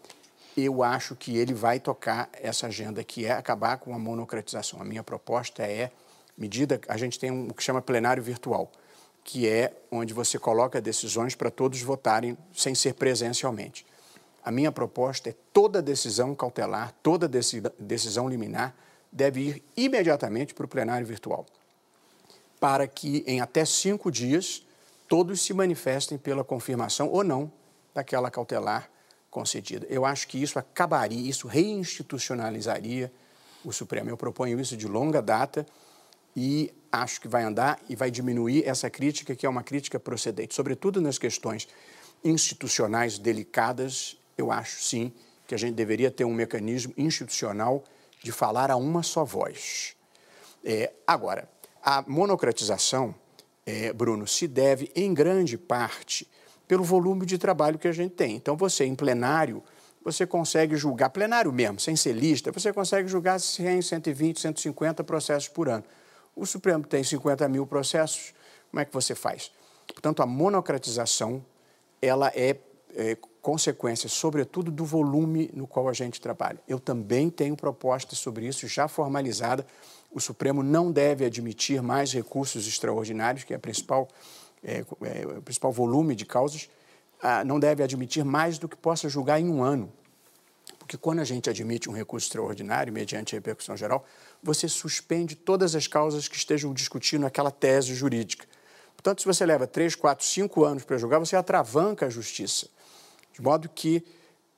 eu 0.57 0.83
acho 0.83 1.15
que 1.15 1.37
ele 1.37 1.55
vai 1.55 1.79
tocar 1.79 2.29
essa 2.33 2.67
agenda 2.67 3.05
que 3.05 3.27
é 3.27 3.33
acabar 3.33 3.79
com 3.79 3.95
a 3.95 3.99
monocratização. 3.99 4.81
A 4.81 4.85
minha 4.85 5.05
proposta 5.05 5.63
é 5.63 5.93
medida, 6.37 6.81
a 6.89 6.97
gente 6.97 7.19
tem 7.19 7.31
um, 7.31 7.49
o 7.49 7.55
que 7.55 7.63
chama 7.63 7.81
plenário 7.81 8.23
virtual 8.23 8.73
que 9.27 9.49
é 9.49 9.73
onde 9.91 10.15
você 10.15 10.39
coloca 10.39 10.81
decisões 10.81 11.35
para 11.35 11.51
todos 11.51 11.83
votarem 11.83 12.39
sem 12.55 12.77
ser 12.77 12.95
presencialmente. 12.95 13.85
A 14.45 14.53
minha 14.53 14.71
proposta 14.71 15.31
é 15.31 15.35
toda 15.53 15.83
decisão 15.83 16.33
cautelar, 16.33 16.95
toda 17.03 17.29
decisão 17.29 18.29
liminar 18.29 18.73
deve 19.11 19.41
ir 19.41 19.65
imediatamente 19.77 20.55
para 20.55 20.65
o 20.65 20.69
plenário 20.69 21.05
virtual, 21.05 21.45
para 22.61 22.87
que 22.87 23.25
em 23.27 23.41
até 23.41 23.65
cinco 23.65 24.13
dias 24.13 24.65
todos 25.09 25.41
se 25.41 25.53
manifestem 25.53 26.17
pela 26.17 26.45
confirmação 26.45 27.09
ou 27.09 27.25
não 27.25 27.51
daquela 27.93 28.31
cautelar 28.31 28.89
concedida. 29.29 29.89
Eu 29.91 30.05
acho 30.05 30.29
que 30.29 30.41
isso 30.41 30.57
acabaria, 30.57 31.29
isso 31.29 31.49
reinstitucionalizaria 31.49 33.13
o 33.65 33.73
Supremo. 33.73 34.09
Eu 34.09 34.17
proponho 34.17 34.61
isso 34.61 34.77
de 34.77 34.87
longa 34.87 35.21
data 35.21 35.67
e 36.37 36.71
acho 36.93 37.21
que 37.21 37.27
vai 37.27 37.43
andar 37.43 37.81
e 37.89 37.97
vai 37.97 38.11
diminuir 38.11 38.69
essa 38.69 38.91
crítica, 38.91 39.35
que 39.35 39.47
é 39.47 39.49
uma 39.49 39.63
crítica 39.63 39.99
procedente. 39.99 40.55
Sobretudo 40.55 41.01
nas 41.01 41.19
questões 41.19 41.67
institucionais 42.23 43.19
delicadas, 43.19 44.19
eu 44.37 44.53
acho 44.53 44.83
sim 44.83 45.13
que 45.47 45.55
a 45.55 45.59
gente 45.59 45.75
deveria 45.75 46.11
ter 46.11 46.25
um 46.25 46.35
mecanismo 46.35 46.93
institucional 46.97 47.83
de 48.23 48.33
falar 48.33 48.71
a 48.71 48.77
uma 48.77 49.03
só 49.03 49.25
voz. 49.25 49.97
É, 50.63 50.93
agora, 51.07 51.49
A 51.89 52.03
monocratização, 52.05 53.15
é, 53.65 53.93
Bruno, 53.93 54.27
se 54.27 54.49
deve 54.49 54.91
em 54.97 55.15
grande 55.15 55.57
parte 55.57 56.29
pelo 56.67 56.83
volume 56.83 57.25
de 57.25 57.39
trabalho 57.39 57.79
que 57.79 57.87
a 57.87 57.93
gente 57.93 58.13
tem. 58.13 58.35
Então, 58.35 58.57
você 58.57 58.85
em 58.85 58.97
plenário, 58.97 59.63
você 60.05 60.27
consegue 60.27 60.77
julgar, 60.77 61.11
plenário 61.11 61.53
mesmo, 61.53 61.79
sem 61.79 61.95
ser 61.95 62.13
lista, 62.13 62.51
você 62.51 62.73
consegue 62.73 63.07
julgar 63.07 63.39
100, 63.39 63.83
120, 63.83 64.41
150 64.41 65.05
processos 65.05 65.49
por 65.49 65.69
ano. 65.69 65.85
O 66.37 66.45
Supremo 66.45 66.87
tem 66.87 67.03
50 67.03 67.49
mil 67.49 67.67
processos, 67.67 68.35
como 68.71 68.81
é 68.81 68.85
que 68.85 68.93
você 68.93 69.15
faz? 69.15 69.51
Portanto, 69.87 70.23
a 70.23 70.27
monocratização, 70.27 71.43
ela 72.03 72.31
é, 72.35 72.59
é 72.95 73.17
consequência, 73.41 74.07
sobretudo, 74.07 74.71
do 74.71 74.85
volume 74.85 75.51
no 75.55 75.67
qual 75.67 75.89
a 75.89 75.95
gente 75.95 76.21
trabalha. 76.21 76.61
Eu 76.69 76.79
também 76.79 77.31
tenho 77.31 77.57
propostas 77.57 78.19
sobre 78.19 78.47
isso 78.47 78.69
já 78.69 78.87
formalizada. 78.87 79.67
O 80.13 80.21
Supremo 80.21 80.63
não 80.63 80.93
deve 80.93 81.25
admitir 81.25 81.81
mais 81.81 82.13
recursos 82.13 82.69
extraordinários, 82.69 83.45
que 83.45 83.55
é, 83.55 83.57
a 83.57 83.59
principal, 83.59 84.07
é, 84.63 84.85
é 85.03 85.27
o 85.39 85.43
principal 85.43 85.73
volume 85.73 86.15
de 86.15 86.27
causas, 86.27 86.69
ah, 87.23 87.45
não 87.45 87.59
deve 87.59 87.83
admitir 87.83 88.25
mais 88.25 88.59
do 88.59 88.69
que 88.69 88.77
possa 88.77 89.09
julgar 89.09 89.41
em 89.41 89.49
um 89.49 89.63
ano. 89.63 89.91
Porque 90.79 90.97
quando 90.97 91.21
a 91.21 91.25
gente 91.25 91.49
admite 91.49 91.89
um 91.89 91.93
recurso 91.93 92.27
extraordinário, 92.27 92.93
mediante 92.93 93.35
repercussão 93.35 93.77
geral, 93.77 94.05
você 94.43 94.69
suspende 94.69 95.35
todas 95.35 95.75
as 95.75 95.87
causas 95.87 96.29
que 96.29 96.37
estejam 96.37 96.73
discutindo 96.73 97.27
aquela 97.27 97.51
tese 97.51 97.95
jurídica. 97.95 98.47
Portanto, 98.95 99.21
se 99.21 99.27
você 99.27 99.45
leva 99.45 99.67
três, 99.67 99.95
quatro, 99.95 100.25
cinco 100.25 100.65
anos 100.65 100.85
para 100.85 100.99
julgar, 100.99 101.19
você 101.19 101.37
atravanca 101.37 102.07
a 102.07 102.11
justiça. 102.11 102.69
De 103.33 103.43
modo 103.43 103.69
que 103.69 104.05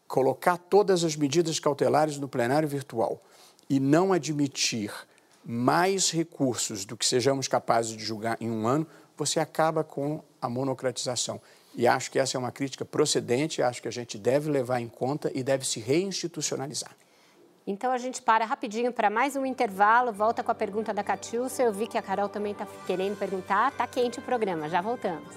colocar 0.07 0.57
todas 0.57 1.05
as 1.05 1.17
medidas 1.17 1.61
cautelares 1.61 2.17
no 2.19 2.29
plenário 2.29 2.69
virtual 2.69 3.23
e 3.69 3.79
não 3.79 4.13
admitir 4.13 4.93
mais 5.45 6.11
recursos 6.11 6.85
do 6.85 6.97
que 6.97 7.05
sejamos 7.05 7.47
capazes 7.49 7.97
de 7.97 8.05
julgar 8.05 8.37
em 8.41 8.51
um 8.51 8.67
ano, 8.67 8.87
você 9.17 9.41
acaba 9.41 9.83
com 9.83 10.23
a 10.41 10.49
monocratização. 10.49 11.41
E 11.75 11.87
acho 11.87 12.11
que 12.11 12.19
essa 12.19 12.37
é 12.37 12.39
uma 12.39 12.53
crítica 12.53 12.85
procedente, 12.85 13.63
acho 13.63 13.83
que 13.83 13.89
a 13.89 13.93
gente 13.93 14.17
deve 14.17 14.51
levar 14.51 14.81
em 14.81 14.89
conta 14.89 15.31
e 15.35 15.43
deve 15.43 15.67
se 15.67 15.81
reinstitucionalizar. 15.81 16.97
Então 17.71 17.93
a 17.93 17.99
gente 17.99 18.23
para 18.23 18.47
rapidinho 18.47 18.91
para 18.91 19.11
mais 19.11 19.37
um 19.37 19.45
intervalo, 19.45 20.11
volta 20.11 20.43
com 20.43 20.51
a 20.51 20.55
pergunta 20.55 20.95
da 20.95 21.05
Catiúcia. 21.05 21.65
Eu 21.65 21.71
vi 21.71 21.87
que 21.87 21.99
a 21.99 22.03
Carol 22.03 22.27
também 22.27 22.53
está 22.53 22.67
querendo 22.87 23.19
perguntar. 23.19 23.71
Está 23.71 23.87
quente 23.87 24.19
o 24.19 24.23
programa, 24.23 24.71
já 24.71 24.81
voltamos. 24.81 25.29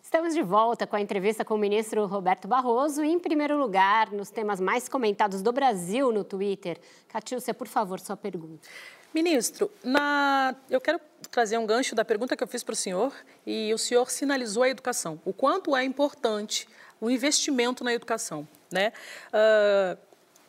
Estamos 0.00 0.32
de 0.32 0.42
volta 0.42 0.86
com 0.86 0.94
a 0.94 1.00
entrevista 1.00 1.44
com 1.44 1.54
o 1.54 1.58
ministro 1.58 2.06
Roberto 2.06 2.46
Barroso 2.46 3.02
e, 3.02 3.10
em 3.10 3.18
primeiro 3.18 3.58
lugar, 3.58 4.12
nos 4.12 4.30
temas 4.30 4.60
mais 4.60 4.88
comentados 4.88 5.42
do 5.42 5.50
Brasil 5.50 6.12
no 6.12 6.22
Twitter. 6.22 6.78
Catiúcia, 7.08 7.52
por 7.52 7.66
favor, 7.66 7.98
sua 7.98 8.16
pergunta. 8.16 8.68
Ministro, 9.12 9.68
na... 9.82 10.54
eu 10.70 10.80
quero 10.80 11.00
trazer 11.30 11.58
um 11.58 11.66
gancho 11.66 11.94
da 11.94 12.04
pergunta 12.04 12.36
que 12.36 12.42
eu 12.42 12.48
fiz 12.48 12.62
para 12.62 12.72
o 12.72 12.76
senhor 12.76 13.12
e 13.46 13.72
o 13.72 13.78
senhor 13.78 14.10
sinalizou 14.10 14.62
a 14.62 14.68
educação, 14.68 15.20
o 15.24 15.32
quanto 15.32 15.76
é 15.76 15.84
importante 15.84 16.68
o 17.00 17.10
investimento 17.10 17.84
na 17.84 17.92
educação. 17.92 18.46
Né? 18.70 18.92
Uh, 19.28 19.98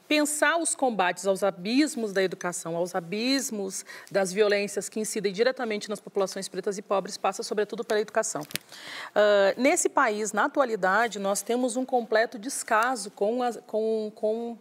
pensar 0.08 0.58
os 0.58 0.74
combates 0.74 1.28
aos 1.28 1.44
abismos 1.44 2.12
da 2.12 2.24
educação, 2.24 2.76
aos 2.76 2.96
abismos 2.96 3.86
das 4.12 4.34
violências 4.34 4.90
que 4.90 5.00
incidem 5.00 5.32
diretamente 5.32 5.88
nas 5.88 6.00
populações 6.00 6.50
pretas 6.50 6.80
e 6.80 6.82
pobres, 6.82 7.16
passa 7.16 7.44
sobretudo 7.44 7.84
pela 7.84 8.02
educação. 8.02 8.42
Uh, 8.42 9.62
nesse 9.62 9.88
país, 9.88 10.34
na 10.34 10.46
atualidade, 10.46 11.20
nós 11.20 11.44
temos 11.44 11.76
um 11.76 11.86
completo 11.86 12.40
descaso 12.40 13.12
com, 13.12 13.44
as, 13.44 13.60
com, 13.68 14.12
com 14.16 14.58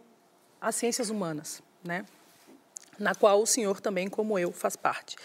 as 0.61 0.75
ciências 0.75 1.09
humanas, 1.09 1.63
né? 1.83 2.05
na 2.99 3.15
qual 3.15 3.41
o 3.41 3.47
senhor 3.47 3.81
também, 3.81 4.07
como 4.07 4.37
eu, 4.37 4.51
faz 4.51 4.75
parte. 4.75 5.15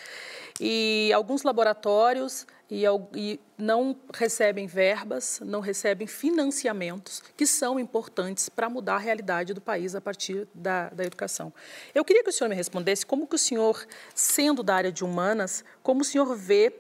E 0.61 1.13
alguns 1.13 1.43
laboratórios 1.43 2.47
e, 2.71 2.85
e 3.15 3.41
não 3.59 3.97
recebem 4.13 4.67
verbas, 4.67 5.41
não 5.45 5.61
recebem 5.61 6.07
financiamentos 6.07 7.23
que 7.37 7.45
são 7.45 7.79
importantes 7.79 8.49
para 8.49 8.69
mudar 8.69 8.95
a 8.95 8.99
realidade 8.99 9.53
do 9.53 9.61
país 9.61 9.95
a 9.97 10.01
partir 10.01 10.47
da, 10.55 10.91
da 10.91 11.05
educação. 11.05 11.53
Eu 11.93 12.05
queria 12.05 12.23
que 12.23 12.31
o 12.31 12.33
senhor 12.33 12.49
me 12.49 12.55
respondesse 12.55 13.05
como 13.05 13.27
que 13.27 13.35
o 13.35 13.39
senhor, 13.39 13.85
sendo 14.15 14.63
da 14.63 14.77
área 14.77 14.93
de 14.93 15.05
humanas, 15.05 15.65
como 15.83 16.03
o 16.03 16.05
senhor 16.05 16.37
vê 16.37 16.73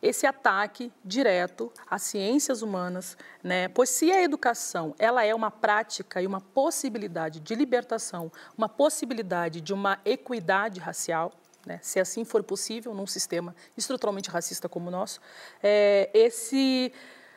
esse 0.00 0.26
ataque 0.26 0.92
direto 1.04 1.72
às 1.90 2.02
ciências 2.02 2.62
humanas, 2.62 3.16
né? 3.42 3.68
Pois 3.68 3.90
se 3.90 4.10
a 4.12 4.22
educação 4.22 4.94
ela 4.98 5.24
é 5.24 5.34
uma 5.34 5.50
prática 5.50 6.22
e 6.22 6.26
uma 6.26 6.40
possibilidade 6.40 7.40
de 7.40 7.54
libertação, 7.54 8.30
uma 8.56 8.68
possibilidade 8.68 9.60
de 9.60 9.72
uma 9.72 9.98
equidade 10.04 10.78
racial, 10.78 11.32
né, 11.68 11.78
se 11.82 12.00
assim 12.00 12.24
for 12.24 12.42
possível, 12.42 12.94
num 12.94 13.06
sistema 13.06 13.54
estruturalmente 13.76 14.30
racista 14.30 14.68
como 14.68 14.88
o 14.88 14.90
nosso, 14.90 15.20
é, 15.62 16.10
esse, 16.14 16.90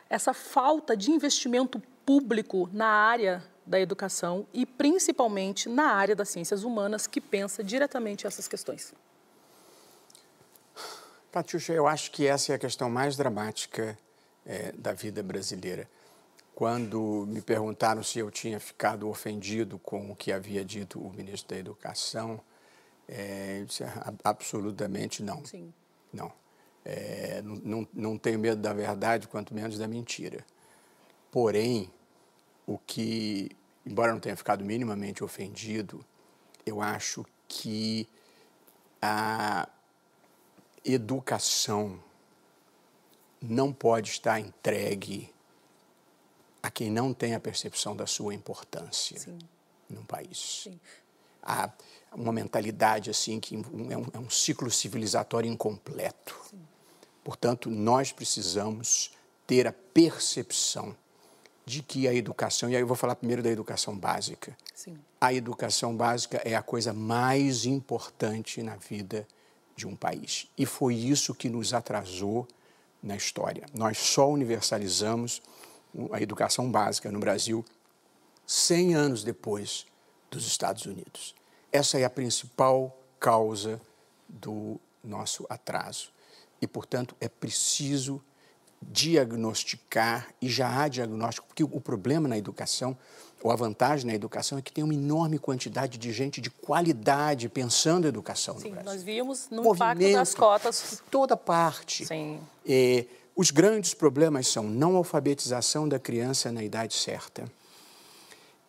essa 0.10 0.34
falta 0.34 0.96
de 0.96 1.12
investimento 1.12 1.82
público 2.06 2.70
na 2.72 2.88
área 2.88 3.44
da 3.66 3.80
educação 3.80 4.48
e 4.54 4.66
principalmente 4.66 5.68
na 5.70 5.92
área 5.94 6.16
das 6.16 6.30
ciências 6.30 6.64
humanas 6.64 7.06
que 7.06 7.20
pensa 7.20 7.62
diretamente 7.64 8.26
essas 8.26 8.48
questões. 8.48 8.94
Patiuxa, 11.32 11.74
eu 11.74 11.88
acho 11.88 12.12
que 12.12 12.26
essa 12.26 12.54
é 12.54 12.56
a 12.56 12.60
questão 12.60 12.90
mais 12.90 13.16
dramática 13.16 13.98
é, 14.46 14.72
da 14.72 14.94
vida 14.94 15.22
brasileira. 15.22 15.88
Quando 16.56 17.26
me 17.28 17.42
perguntaram 17.42 18.04
se 18.04 18.20
eu 18.20 18.32
tinha 18.32 18.60
ficado 18.60 19.08
ofendido 19.10 19.80
com 19.80 20.12
o 20.12 20.16
que 20.16 20.32
havia 20.32 20.64
dito 20.64 21.00
o 21.00 21.12
ministro 21.14 21.50
da 21.50 21.60
Educação, 21.60 22.42
é, 23.12 23.64
disse, 23.68 23.84
absolutamente 24.24 25.22
não. 25.22 25.44
Sim. 25.46 25.74
Não. 26.14 26.32
É, 26.86 27.42
não, 27.42 27.56
não, 27.56 27.88
não 27.94 28.18
tenho 28.18 28.40
medo 28.40 28.62
da 28.62 28.74
verdade, 28.74 29.28
quanto 29.28 29.54
menos 29.54 29.78
da 29.78 29.88
mentira. 29.88 30.46
Porém, 31.30 31.92
o 32.66 32.78
que, 32.78 33.52
embora 33.86 34.14
não 34.14 34.20
tenha 34.20 34.36
ficado 34.36 34.64
minimamente 34.64 35.24
ofendido, 35.24 36.04
eu 36.66 36.82
acho 36.82 37.26
que 37.50 38.08
a 39.02 39.68
educação 40.86 42.02
não 43.42 43.74
pode 43.74 44.10
estar 44.10 44.40
entregue 44.40 45.30
a 46.64 46.72
quem 46.72 46.90
não 46.90 47.14
tem 47.14 47.36
a 47.36 47.40
percepção 47.40 47.96
da 47.96 48.06
sua 48.06 48.34
importância 48.34 49.20
Sim. 49.20 49.38
num 49.90 50.04
país. 50.04 50.64
Sim. 50.64 50.80
Há 51.42 51.72
uma 52.14 52.32
mentalidade 52.32 53.10
assim 53.10 53.40
que 53.40 53.56
é 53.56 53.98
um, 53.98 54.06
é 54.14 54.20
um 54.20 54.30
ciclo 54.30 54.70
civilizatório 54.70 55.50
incompleto. 55.50 56.40
Sim. 56.50 56.60
Portanto, 57.24 57.70
nós 57.70 58.12
precisamos 58.12 59.12
ter 59.46 59.68
a 59.68 59.74
percepção 59.74 60.96
de 61.66 61.82
que 61.82 62.08
a 62.08 62.14
educação, 62.14 62.70
e 62.70 62.76
aí 62.76 62.82
eu 62.82 62.88
vou 62.88 62.98
falar 62.98 63.16
primeiro 63.16 63.44
da 63.44 63.50
educação 63.50 63.96
básica. 63.98 64.58
Sim. 64.74 64.98
A 65.20 65.34
educação 65.34 65.96
básica 65.96 66.42
é 66.44 66.56
a 66.56 66.62
coisa 66.62 66.92
mais 66.92 67.66
importante 67.66 68.62
na 68.64 68.76
vida 68.76 69.28
de 69.76 69.88
um 69.88 69.96
país. 69.96 70.48
E 70.58 70.66
foi 70.66 70.96
isso 70.96 71.34
que 71.34 71.50
nos 71.50 71.74
atrasou 71.74 72.48
na 73.02 73.16
história. 73.16 73.66
Nós 73.74 73.98
só 73.98 74.30
universalizamos 74.30 75.42
a 76.12 76.22
educação 76.22 76.72
básica 76.72 77.12
no 77.12 77.20
Brasil 77.20 77.64
100 78.46 78.96
anos 78.96 79.24
depois 79.24 79.86
dos 80.32 80.48
Estados 80.48 80.86
Unidos. 80.86 81.36
Essa 81.72 82.00
é 82.00 82.06
a 82.06 82.10
principal 82.10 82.98
causa 83.20 83.80
do 84.28 84.80
nosso 85.04 85.46
atraso. 85.50 86.10
E, 86.62 86.66
portanto, 86.66 87.16
é 87.20 87.28
preciso 87.28 88.22
diagnosticar, 88.82 90.34
e 90.42 90.50
já 90.50 90.82
há 90.82 90.88
diagnóstico, 90.88 91.46
porque 91.48 91.64
o 91.64 91.80
problema 91.80 92.28
na 92.28 92.38
educação, 92.38 92.98
ou 93.44 93.52
a 93.52 93.56
vantagem 93.56 94.08
na 94.08 94.14
educação, 94.16 94.58
é 94.58 94.62
que 94.62 94.72
tem 94.72 94.84
uma 94.84 94.94
enorme 94.94 95.38
quantidade 95.38 96.00
de 96.00 96.12
gente 96.12 96.42
de 96.42 96.50
qualidade 96.50 97.48
pensando 97.48 98.06
em 98.06 98.10
educação 98.10 98.58
Sim, 98.58 98.70
no 98.70 98.76
Brasil. 98.76 98.92
nós 98.92 99.04
vimos 99.04 99.50
no 99.52 99.64
Movimento, 99.64 100.02
impacto 100.02 100.16
das 100.16 100.34
cotas. 100.34 100.90
De 100.92 101.12
toda 101.12 101.38
parte. 101.38 102.06
Sim. 102.06 102.40
É, 102.66 103.06
os 103.36 103.52
grandes 103.52 103.94
problemas 103.94 104.48
são 104.48 104.64
não 104.64 104.96
alfabetização 104.96 105.88
da 105.88 106.00
criança 106.00 106.52
na 106.52 106.64
idade 106.64 106.96
certa, 106.96 107.52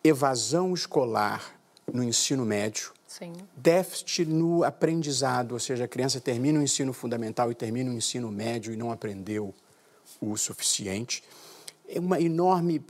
evasão 0.03 0.73
escolar 0.73 1.55
no 1.91 2.03
ensino 2.03 2.45
médio, 2.45 2.91
Sim. 3.07 3.33
déficit 3.55 4.25
no 4.25 4.63
aprendizado, 4.63 5.53
ou 5.53 5.59
seja, 5.59 5.85
a 5.85 5.87
criança 5.87 6.19
termina 6.19 6.59
o 6.59 6.63
ensino 6.63 6.91
fundamental 6.91 7.51
e 7.51 7.55
termina 7.55 7.89
o 7.89 7.93
ensino 7.93 8.29
médio 8.31 8.73
e 8.73 8.77
não 8.77 8.91
aprendeu 8.91 9.53
o 10.19 10.35
suficiente, 10.35 11.23
é 11.87 11.99
uma 11.99 12.19
enorme 12.19 12.83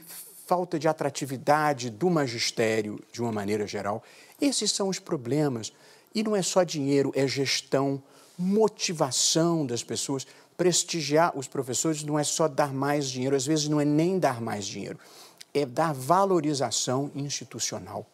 falta 0.46 0.80
de 0.80 0.88
atratividade 0.88 1.90
do 1.90 2.10
magistério 2.10 3.00
de 3.12 3.22
uma 3.22 3.32
maneira 3.32 3.66
geral. 3.68 4.04
Esses 4.42 4.72
são 4.72 4.90
os 4.90 5.00
problemas. 5.00 5.72
E 6.14 6.22
não 6.22 6.36
é 6.36 6.42
só 6.42 6.64
dinheiro, 6.64 7.12
é 7.16 7.26
gestão, 7.28 8.02
motivação 8.38 9.66
das 9.66 9.84
pessoas. 9.84 10.28
Prestigiar 10.56 11.36
os 11.36 11.48
professores 11.48 12.04
não 12.04 12.20
é 12.20 12.24
só 12.24 12.48
dar 12.48 12.72
mais 12.72 13.10
dinheiro, 13.10 13.36
às 13.36 13.48
vezes 13.48 13.68
não 13.68 13.82
é 13.82 13.86
nem 13.86 14.20
dar 14.20 14.40
mais 14.40 14.66
dinheiro 14.66 15.00
é 15.54 15.66
dar 15.66 15.94
valorização 15.94 17.12
institucional. 17.14 18.06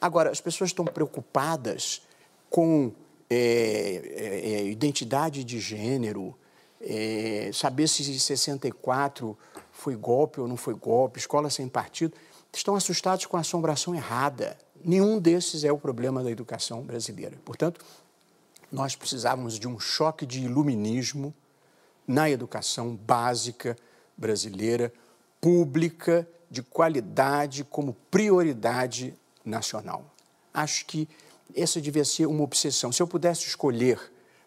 Agora, 0.00 0.30
as 0.30 0.40
pessoas 0.40 0.70
estão 0.70 0.84
preocupadas 0.84 2.02
com 2.50 2.92
é, 3.30 3.36
é, 3.36 4.52
é 4.52 4.64
identidade 4.66 5.44
de 5.44 5.58
gênero, 5.58 6.36
é, 6.80 7.50
saber 7.52 7.88
se 7.88 8.18
64 8.18 9.36
foi 9.72 9.96
golpe 9.96 10.40
ou 10.40 10.46
não 10.46 10.56
foi 10.56 10.74
golpe, 10.74 11.18
escola 11.18 11.48
sem 11.48 11.68
partido, 11.68 12.14
estão 12.52 12.76
assustados 12.76 13.26
com 13.26 13.36
a 13.36 13.40
assombração 13.40 13.94
errada. 13.94 14.56
Nenhum 14.84 15.18
desses 15.18 15.64
é 15.64 15.72
o 15.72 15.78
problema 15.78 16.22
da 16.22 16.30
educação 16.30 16.82
brasileira. 16.82 17.38
Portanto, 17.44 17.84
nós 18.70 18.94
precisávamos 18.94 19.58
de 19.58 19.66
um 19.66 19.78
choque 19.80 20.26
de 20.26 20.42
iluminismo 20.42 21.32
na 22.06 22.28
educação 22.28 22.94
básica 22.94 23.76
brasileira, 24.16 24.92
pública, 25.40 26.28
de 26.50 26.62
qualidade, 26.62 27.64
como 27.64 27.94
prioridade 28.10 29.14
nacional. 29.44 30.04
Acho 30.52 30.86
que 30.86 31.08
essa 31.54 31.80
devia 31.80 32.04
ser 32.04 32.26
uma 32.26 32.42
obsessão. 32.42 32.92
Se 32.92 33.02
eu 33.02 33.06
pudesse 33.06 33.46
escolher 33.46 34.00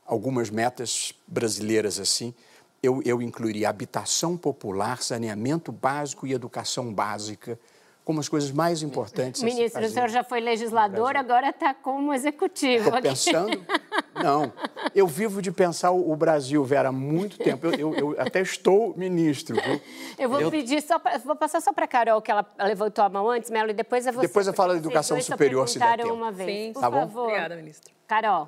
algumas 0.05 0.49
metas 0.49 1.13
brasileiras 1.27 1.99
assim, 1.99 2.33
eu, 2.81 3.01
eu 3.03 3.21
incluiria 3.21 3.69
habitação 3.69 4.37
popular, 4.37 5.01
saneamento 5.01 5.71
básico 5.71 6.25
e 6.25 6.33
educação 6.33 6.93
básica 6.93 7.59
como 8.07 8.21
as 8.21 8.29
coisas 8.29 8.51
mais 8.51 8.81
importantes. 8.81 9.43
Ministro, 9.43 9.83
o 9.83 9.89
senhor 9.89 10.07
já 10.07 10.23
foi 10.23 10.39
legislador, 10.39 11.17
agora 11.17 11.49
está 11.49 11.73
como 11.73 12.13
executivo. 12.13 12.87
Estou 12.87 13.01
pensando? 13.01 13.65
Não. 14.15 14.53
Eu 14.95 15.05
vivo 15.05 15.41
de 15.41 15.51
pensar 15.51 15.91
o 15.91 16.15
Brasil, 16.15 16.63
Vera, 16.63 16.87
há 16.87 16.91
muito 16.93 17.37
tempo. 17.37 17.67
Eu, 17.67 17.73
eu, 17.73 17.95
eu 17.95 18.15
até 18.17 18.39
estou 18.39 18.93
ministro. 18.95 19.57
Viu? 19.61 19.81
Eu 20.17 20.29
vou 20.29 20.39
eu... 20.39 20.49
pedir 20.49 20.81
só 20.81 20.97
pra, 20.97 21.17
vou 21.17 21.35
passar 21.35 21.59
só 21.59 21.73
para 21.73 21.83
a 21.83 21.87
Carol, 21.87 22.21
que 22.21 22.31
ela 22.31 22.49
levantou 22.59 23.03
a 23.03 23.09
mão 23.09 23.29
antes, 23.29 23.49
Melo, 23.49 23.71
e 23.71 23.73
depois 23.73 24.07
é 24.07 24.11
você. 24.13 24.27
Depois 24.27 24.47
eu 24.47 24.53
falo 24.53 24.71
da 24.71 24.79
educação 24.79 25.19
superior, 25.19 25.67
se 25.67 25.77
der 25.77 25.97
tempo. 25.97 26.13
uma 26.13 26.31
vez. 26.31 26.49
Sim, 26.49 26.73
por 26.73 26.79
tá 26.79 26.89
bom? 26.89 27.01
favor. 27.01 27.23
Obrigada, 27.23 27.57
ministro. 27.57 27.93
Carol. 28.07 28.47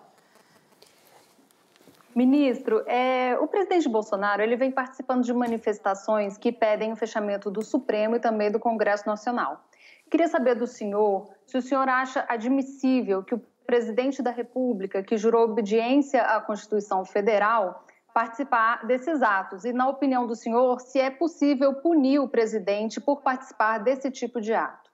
Ministro, 2.15 2.83
é, 2.87 3.37
o 3.39 3.47
presidente 3.47 3.87
Bolsonaro 3.87 4.41
ele 4.41 4.55
vem 4.55 4.71
participando 4.71 5.23
de 5.23 5.33
manifestações 5.33 6.37
que 6.37 6.51
pedem 6.51 6.91
o 6.91 6.95
fechamento 6.95 7.51
do 7.51 7.61
Supremo 7.61 8.15
e 8.15 8.19
também 8.19 8.51
do 8.51 8.59
Congresso 8.59 9.07
Nacional. 9.07 9.63
Queria 10.09 10.27
saber 10.27 10.55
do 10.55 10.65
senhor 10.65 11.29
se 11.45 11.57
o 11.57 11.61
senhor 11.61 11.87
acha 11.87 12.25
admissível 12.27 13.23
que 13.23 13.35
o 13.35 13.41
presidente 13.65 14.23
da 14.23 14.31
República, 14.31 15.03
que 15.03 15.15
jurou 15.15 15.43
obediência 15.43 16.23
à 16.23 16.41
Constituição 16.41 17.05
Federal, 17.05 17.85
participar 18.11 18.87
desses 18.87 19.21
atos. 19.21 19.63
E, 19.63 19.71
na 19.71 19.87
opinião 19.87 20.25
do 20.25 20.35
senhor, 20.35 20.81
se 20.81 20.99
é 20.99 21.11
possível 21.11 21.75
punir 21.75 22.19
o 22.19 22.27
presidente 22.27 22.99
por 22.99 23.21
participar 23.21 23.77
desse 23.77 24.09
tipo 24.09 24.41
de 24.41 24.53
ato. 24.53 24.88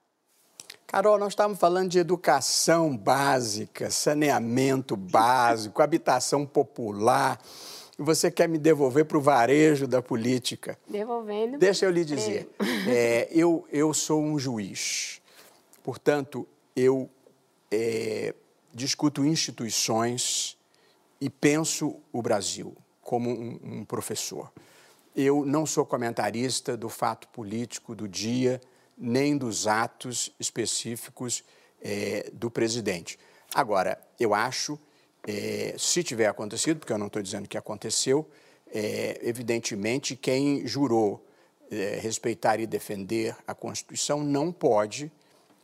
Carol, 0.86 1.18
nós 1.18 1.32
estávamos 1.32 1.58
falando 1.58 1.90
de 1.90 1.98
educação 1.98 2.96
básica, 2.96 3.90
saneamento 3.90 4.96
básico, 4.96 5.82
habitação 5.82 6.46
popular. 6.46 7.40
E 7.98 8.02
você 8.02 8.30
quer 8.30 8.48
me 8.48 8.56
devolver 8.56 9.04
para 9.04 9.18
o 9.18 9.20
varejo 9.20 9.88
da 9.88 10.00
política. 10.00 10.78
Devolvendo. 10.88 11.58
Deixa 11.58 11.86
eu 11.86 11.90
lhe 11.90 12.04
dizer. 12.04 12.48
É, 12.88 13.28
eu, 13.32 13.66
eu 13.72 13.92
sou 13.92 14.22
um 14.22 14.38
juiz. 14.38 15.20
Portanto, 15.82 16.46
eu 16.76 17.10
é, 17.68 18.32
discuto 18.72 19.24
instituições 19.24 20.56
e 21.20 21.28
penso 21.28 21.96
o 22.12 22.22
Brasil 22.22 22.76
como 23.02 23.28
um, 23.28 23.58
um 23.62 23.84
professor. 23.84 24.52
Eu 25.16 25.44
não 25.44 25.66
sou 25.66 25.84
comentarista 25.84 26.76
do 26.76 26.88
fato 26.88 27.26
político 27.28 27.92
do 27.92 28.06
dia 28.06 28.60
nem 28.96 29.36
dos 29.36 29.66
atos 29.66 30.32
específicos 30.38 31.44
é, 31.82 32.30
do 32.32 32.50
presidente. 32.50 33.18
Agora, 33.54 33.98
eu 34.18 34.34
acho, 34.34 34.78
é, 35.26 35.74
se 35.78 36.02
tiver 36.02 36.26
acontecido, 36.26 36.78
porque 36.78 36.92
eu 36.92 36.98
não 36.98 37.06
estou 37.08 37.22
dizendo 37.22 37.48
que 37.48 37.58
aconteceu, 37.58 38.28
é, 38.72 39.20
evidentemente 39.22 40.16
quem 40.16 40.66
jurou 40.66 41.24
é, 41.70 41.98
respeitar 42.00 42.60
e 42.60 42.66
defender 42.66 43.36
a 43.46 43.54
Constituição 43.54 44.22
não 44.22 44.52
pode 44.52 45.10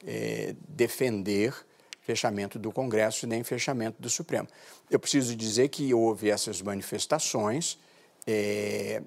é, 0.07 0.55
defender 0.69 1.55
fechamento 2.01 2.59
do 2.59 2.73
Congresso 2.73 3.27
nem 3.27 3.45
fechamento 3.45 4.03
do 4.03 4.11
Supremo. 4.11 4.49
Eu 4.91 4.99
preciso 4.99 5.37
dizer 5.37 5.69
que 5.69 5.95
houve 5.95 6.31
essas 6.31 6.61
manifestações, 6.61 7.79
é, 8.27 9.03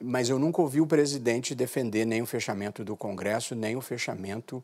mas 0.00 0.28
eu 0.28 0.38
nunca 0.38 0.60
ouvi 0.60 0.80
o 0.80 0.86
presidente 0.86 1.54
defender 1.54 2.04
nem 2.04 2.22
o 2.22 2.26
fechamento 2.26 2.84
do 2.84 2.96
Congresso, 2.96 3.54
nem 3.54 3.76
o 3.76 3.80
fechamento 3.80 4.62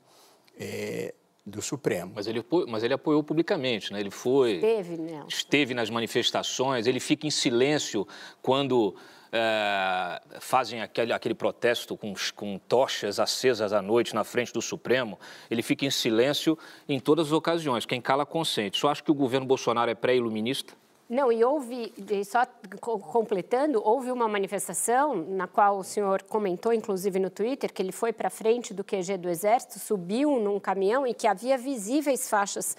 é, 0.59 1.15
do 1.45 1.61
Supremo. 1.61 2.13
Mas 2.15 2.27
ele, 2.27 2.45
mas 2.69 2.83
ele 2.83 2.95
apoiou 2.95 3.23
publicamente, 3.23 3.93
né? 3.93 4.01
Ele 4.01 4.11
foi... 4.11 4.55
Esteve, 4.55 4.97
né? 4.97 5.25
Esteve 5.29 5.75
nas 5.75 5.91
manifestações, 5.91 6.87
ele 6.87 7.01
fica 7.01 7.27
em 7.27 7.31
silêncio 7.31 8.07
quando 8.41 8.95
é, 9.33 10.21
fazem 10.41 10.83
aquele, 10.83 11.13
aquele 11.13 11.35
protesto 11.35 11.97
com, 11.97 12.13
com 12.37 12.59
tochas 12.59 13.19
acesas 13.19 13.73
à 13.73 13.81
noite 13.81 14.15
na 14.15 14.23
frente 14.23 14.53
do 14.53 14.61
Supremo, 14.61 15.19
ele 15.51 15.63
fica 15.63 15.87
em 15.87 15.91
silêncio 15.91 16.59
em 16.87 17.01
todas 17.01 17.29
as 17.29 17.33
ocasiões. 17.33 17.87
Quem 17.87 18.01
cala, 18.01 18.27
consente. 18.27 18.79
Só 18.79 18.89
acho 18.89 19.03
que 19.03 19.11
o 19.11 19.15
governo 19.15 19.47
Bolsonaro 19.47 19.91
é 19.91 19.95
pré-iluminista? 19.95 20.75
Não, 21.13 21.31
e 21.31 21.45
houve, 21.45 21.93
só 22.25 22.47
completando, 22.81 23.87
houve 23.87 24.11
uma 24.11 24.27
manifestação 24.27 25.15
na 25.15 25.47
qual 25.47 25.77
o 25.77 25.85
senhor 25.85 26.23
comentou, 26.23 26.73
inclusive 26.73 27.19
no 27.19 27.29
Twitter, 27.29 27.71
que 27.71 27.83
ele 27.83 27.93
foi 27.93 28.15
para 28.15 28.31
frente 28.31 28.73
do 28.73 28.83
QG 28.83 29.19
do 29.19 29.29
Exército, 29.29 29.79
subiu 29.79 30.41
num 30.41 30.59
caminhão 30.59 31.07
e 31.07 31.13
que 31.13 31.27
havia 31.27 31.59
visíveis 31.59 32.31
faixas 32.31 32.75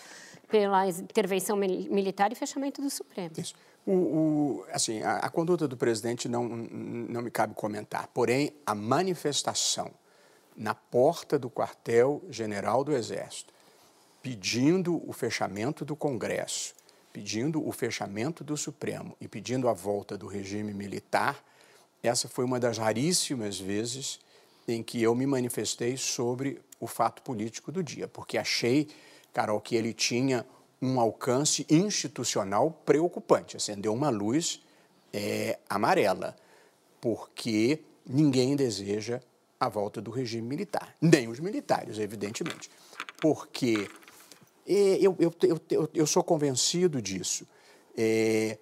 pela 0.47 0.87
intervenção 0.87 1.55
militar 1.55 2.31
e 2.31 2.35
fechamento 2.35 2.81
do 2.81 2.89
Supremo. 2.89 3.29
Isso. 3.37 3.53
O, 3.85 3.91
o, 3.91 4.65
assim, 4.71 5.03
a, 5.03 5.17
a, 5.17 5.29
conduta 5.29 5.67
do 5.67 5.77
presidente 5.77 6.27
não, 6.27 6.47
não 6.47 7.21
me 7.21 7.29
cabe 7.29 7.53
comentar, 7.53 8.07
porém, 8.07 8.51
a 8.65 8.73
manifestação 8.73 9.91
na 10.57 10.73
porta 10.73 11.37
do 11.37 11.51
quartel-general 11.51 12.83
do 12.83 12.93
Exército, 12.93 13.53
pedindo 14.23 15.07
o 15.07 15.13
fechamento 15.13 15.85
do 15.85 15.95
Congresso, 15.95 16.73
pedindo 17.13 17.65
o 17.65 17.71
fechamento 17.71 18.43
do 18.43 18.57
Supremo 18.57 19.15
e 19.21 19.27
pedindo 19.27 19.69
a 19.69 19.73
volta 19.73 20.17
do 20.17 20.25
regime 20.25 20.73
militar, 20.73 21.41
essa 22.01 22.27
foi 22.27 22.43
uma 22.43 22.59
das 22.59 22.79
raríssimas 22.79 23.59
vezes 23.59 24.19
em 24.67 24.81
que 24.81 25.01
eu 25.01 25.13
me 25.13 25.27
manifestei 25.27 25.95
sobre 25.95 26.59
o 26.79 26.87
fato 26.87 27.21
político 27.21 27.71
do 27.71 27.83
dia, 27.83 28.07
porque 28.07 28.37
achei, 28.37 28.87
Carol, 29.31 29.61
que 29.61 29.75
ele 29.75 29.93
tinha 29.93 30.45
um 30.81 30.99
alcance 30.99 31.65
institucional 31.69 32.71
preocupante, 32.85 33.55
acendeu 33.55 33.93
uma 33.93 34.09
luz 34.09 34.61
é, 35.13 35.59
amarela, 35.69 36.35
porque 36.99 37.79
ninguém 38.05 38.55
deseja 38.55 39.21
a 39.59 39.69
volta 39.69 40.01
do 40.01 40.11
regime 40.11 40.47
militar, 40.47 40.93
nem 40.99 41.29
os 41.29 41.39
militares, 41.39 41.99
evidentemente, 41.99 42.69
porque 43.21 43.87
eu, 44.65 45.15
eu, 45.19 45.33
eu, 45.69 45.89
eu, 45.93 46.07
sou 46.07 46.23
convencido 46.23 47.01
disso. 47.01 47.45
É, 47.97 48.57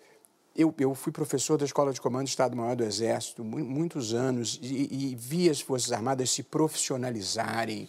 eu, 0.56 0.74
eu, 0.80 0.96
fui 0.96 1.12
professor 1.12 1.58
da 1.58 1.66
Escola 1.66 1.94
de 1.94 2.02
Comando 2.02 2.26
do 2.26 2.30
Estado-Maior 2.30 2.76
do 2.76 2.84
Exército 2.84 3.44
muitos 3.44 4.14
anos 4.14 4.60
e, 4.62 4.88
e, 4.92 5.16
vi 5.16 5.50
as 5.50 5.62
Forças 5.62 5.92
Armadas 5.92 6.32
se 6.32 6.44
profissionalizarem, 6.44 7.88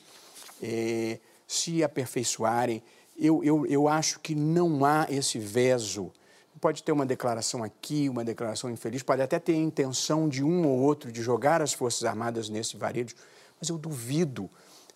é, 0.62 1.18
se 1.46 1.82
aperfeiçoarem. 1.82 2.82
Eu, 3.18 3.42
eu, 3.42 3.66
eu 3.66 3.88
acho 3.88 4.20
que 4.20 4.34
não 4.34 4.84
há 4.84 5.06
esse 5.10 5.38
veso. 5.38 6.12
Pode 6.60 6.82
ter 6.84 6.92
uma 6.92 7.06
declaração 7.06 7.64
aqui, 7.64 8.08
uma 8.08 8.24
declaração 8.24 8.70
infeliz, 8.70 9.02
pode 9.02 9.22
até 9.22 9.38
ter 9.38 9.54
a 9.54 9.56
intenção 9.56 10.28
de 10.28 10.44
um 10.44 10.66
ou 10.66 10.78
outro 10.78 11.10
de 11.10 11.20
jogar 11.22 11.60
as 11.60 11.72
Forças 11.72 12.04
Armadas 12.04 12.48
nesse 12.48 12.76
varejo, 12.76 13.16
mas 13.58 13.68
eu 13.68 13.76
duvido, 13.76 14.48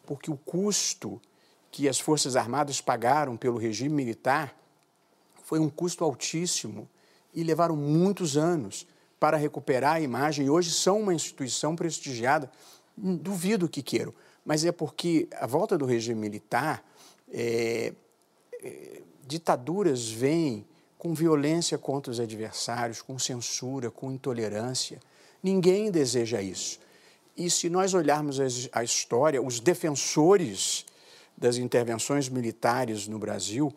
porque 0.07 0.31
o 0.31 0.37
custo 0.37 1.21
que 1.77 1.91
as 1.91 2.01
Forças 2.01 2.37
Armadas 2.37 2.81
pagaram 2.81 3.37
pelo 3.37 3.59
regime 3.59 3.95
militar 3.95 4.59
foi 5.45 5.59
um 5.59 5.69
custo 5.69 6.05
altíssimo 6.05 6.89
e 7.35 7.45
levaram 7.45 7.77
muitos 7.77 8.35
anos 8.35 8.87
para 9.21 9.37
recuperar 9.37 9.97
a 9.97 10.01
imagem. 10.01 10.47
E 10.47 10.49
hoje 10.49 10.71
são 10.71 11.03
uma 11.03 11.13
instituição 11.13 11.77
prestigiada. 11.77 12.51
Duvido 12.97 13.69
que 13.69 13.83
queiram, 13.83 14.15
mas 14.43 14.65
é 14.65 14.73
porque 14.73 15.29
a 15.39 15.47
volta 15.47 15.77
do 15.77 15.85
regime 15.85 16.19
militar, 16.19 16.83
é, 17.31 17.93
é, 18.63 19.03
ditaduras 19.27 20.09
vêm 20.09 20.65
com 20.97 21.13
violência 21.13 21.77
contra 21.77 22.11
os 22.11 22.19
adversários, 22.19 23.03
com 23.03 23.19
censura, 23.19 23.91
com 23.91 24.11
intolerância. 24.11 24.99
Ninguém 25.43 25.91
deseja 25.91 26.41
isso. 26.41 26.81
E 27.37 27.51
se 27.51 27.69
nós 27.69 27.93
olharmos 27.93 28.39
a 28.73 28.83
história, 28.83 29.43
os 29.43 29.61
defensores 29.61 30.87
das 31.37 31.57
intervenções 31.57 32.29
militares 32.29 33.07
no 33.07 33.19
Brasil, 33.19 33.73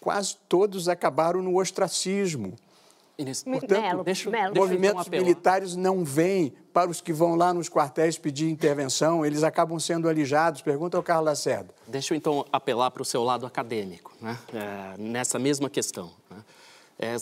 quase 0.00 0.36
todos 0.48 0.88
acabaram 0.88 1.42
no 1.42 1.58
ostracismo. 1.58 2.56
Portanto, 3.44 3.80
Melo, 3.80 4.04
deixa, 4.04 4.30
Melo. 4.30 4.54
movimentos 4.54 5.06
então 5.06 5.20
militares 5.20 5.76
não 5.76 6.04
vêm 6.04 6.52
para 6.72 6.90
os 6.90 7.00
que 7.00 7.12
vão 7.12 7.34
lá 7.34 7.52
nos 7.52 7.68
quartéis 7.68 8.18
pedir 8.18 8.48
intervenção, 8.48 9.24
eles 9.24 9.42
acabam 9.42 9.78
sendo 9.78 10.08
alijados. 10.08 10.62
Pergunta 10.62 10.96
ao 10.96 11.02
Carlos 11.02 11.26
Lacerda. 11.26 11.72
Deixa 11.86 12.14
eu 12.14 12.16
então 12.16 12.44
apelar 12.50 12.90
para 12.90 13.02
o 13.02 13.04
seu 13.04 13.22
lado 13.22 13.46
acadêmico, 13.46 14.12
né? 14.20 14.36
é, 14.52 14.98
nessa 14.98 15.38
mesma 15.38 15.68
questão. 15.68 16.10
Né? 16.30 16.36
É, 16.98 17.16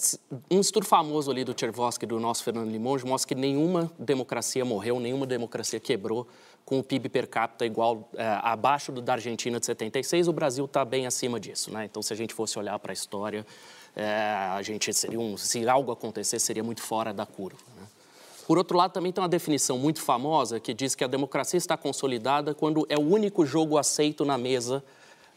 um 0.50 0.60
estudo 0.60 0.86
famoso 0.86 1.30
ali 1.30 1.44
do 1.44 1.54
Tchervosky, 1.54 2.06
do 2.06 2.20
nosso 2.20 2.44
Fernando 2.44 2.70
Limonge, 2.70 3.04
mostra 3.04 3.28
que 3.28 3.34
nenhuma 3.34 3.90
democracia 3.98 4.64
morreu, 4.64 5.00
nenhuma 5.00 5.26
democracia 5.26 5.80
quebrou 5.80 6.26
com 6.64 6.78
o 6.78 6.84
PIB 6.84 7.08
per 7.08 7.28
capita 7.28 7.66
igual, 7.66 8.08
é, 8.16 8.24
abaixo 8.42 8.92
do 8.92 9.00
da 9.00 9.14
Argentina 9.14 9.58
de 9.58 9.66
76, 9.66 10.28
o 10.28 10.32
Brasil 10.32 10.64
está 10.64 10.84
bem 10.84 11.06
acima 11.06 11.40
disso. 11.40 11.72
Né? 11.72 11.84
Então, 11.84 12.02
se 12.02 12.12
a 12.12 12.16
gente 12.16 12.32
fosse 12.32 12.58
olhar 12.58 12.78
para 12.78 12.92
a 12.92 12.94
história, 12.94 13.44
é, 13.96 14.06
a 14.52 14.62
gente 14.62 14.92
seria 14.94 15.18
um, 15.18 15.36
se 15.36 15.68
algo 15.68 15.90
acontecer, 15.90 16.38
seria 16.38 16.62
muito 16.62 16.82
fora 16.82 17.12
da 17.12 17.26
curva. 17.26 17.58
Né? 17.76 17.86
Por 18.46 18.58
outro 18.58 18.76
lado, 18.76 18.92
também 18.92 19.12
tem 19.12 19.22
uma 19.22 19.28
definição 19.28 19.78
muito 19.78 20.00
famosa 20.02 20.58
que 20.58 20.74
diz 20.74 20.94
que 20.94 21.04
a 21.04 21.06
democracia 21.06 21.58
está 21.58 21.76
consolidada 21.76 22.54
quando 22.54 22.86
é 22.88 22.96
o 22.96 23.00
único 23.00 23.46
jogo 23.46 23.78
aceito 23.78 24.24
na 24.24 24.36
mesa 24.36 24.82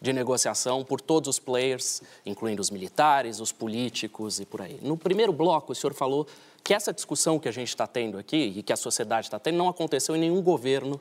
de 0.01 0.11
negociação 0.11 0.83
por 0.83 0.99
todos 0.99 1.29
os 1.29 1.39
players, 1.39 2.01
incluindo 2.25 2.61
os 2.61 2.69
militares, 2.69 3.39
os 3.39 3.51
políticos 3.51 4.39
e 4.39 4.45
por 4.45 4.61
aí. 4.61 4.77
No 4.81 4.97
primeiro 4.97 5.31
bloco, 5.31 5.71
o 5.71 5.75
senhor 5.75 5.93
falou 5.93 6.27
que 6.63 6.73
essa 6.73 6.93
discussão 6.93 7.37
que 7.37 7.49
a 7.49 7.51
gente 7.51 7.69
está 7.69 7.85
tendo 7.85 8.17
aqui 8.17 8.53
e 8.55 8.63
que 8.63 8.71
a 8.71 8.77
sociedade 8.77 9.27
está 9.27 9.37
tendo 9.37 9.57
não 9.57 9.67
aconteceu 9.67 10.15
em 10.15 10.19
nenhum 10.19 10.41
governo 10.41 10.99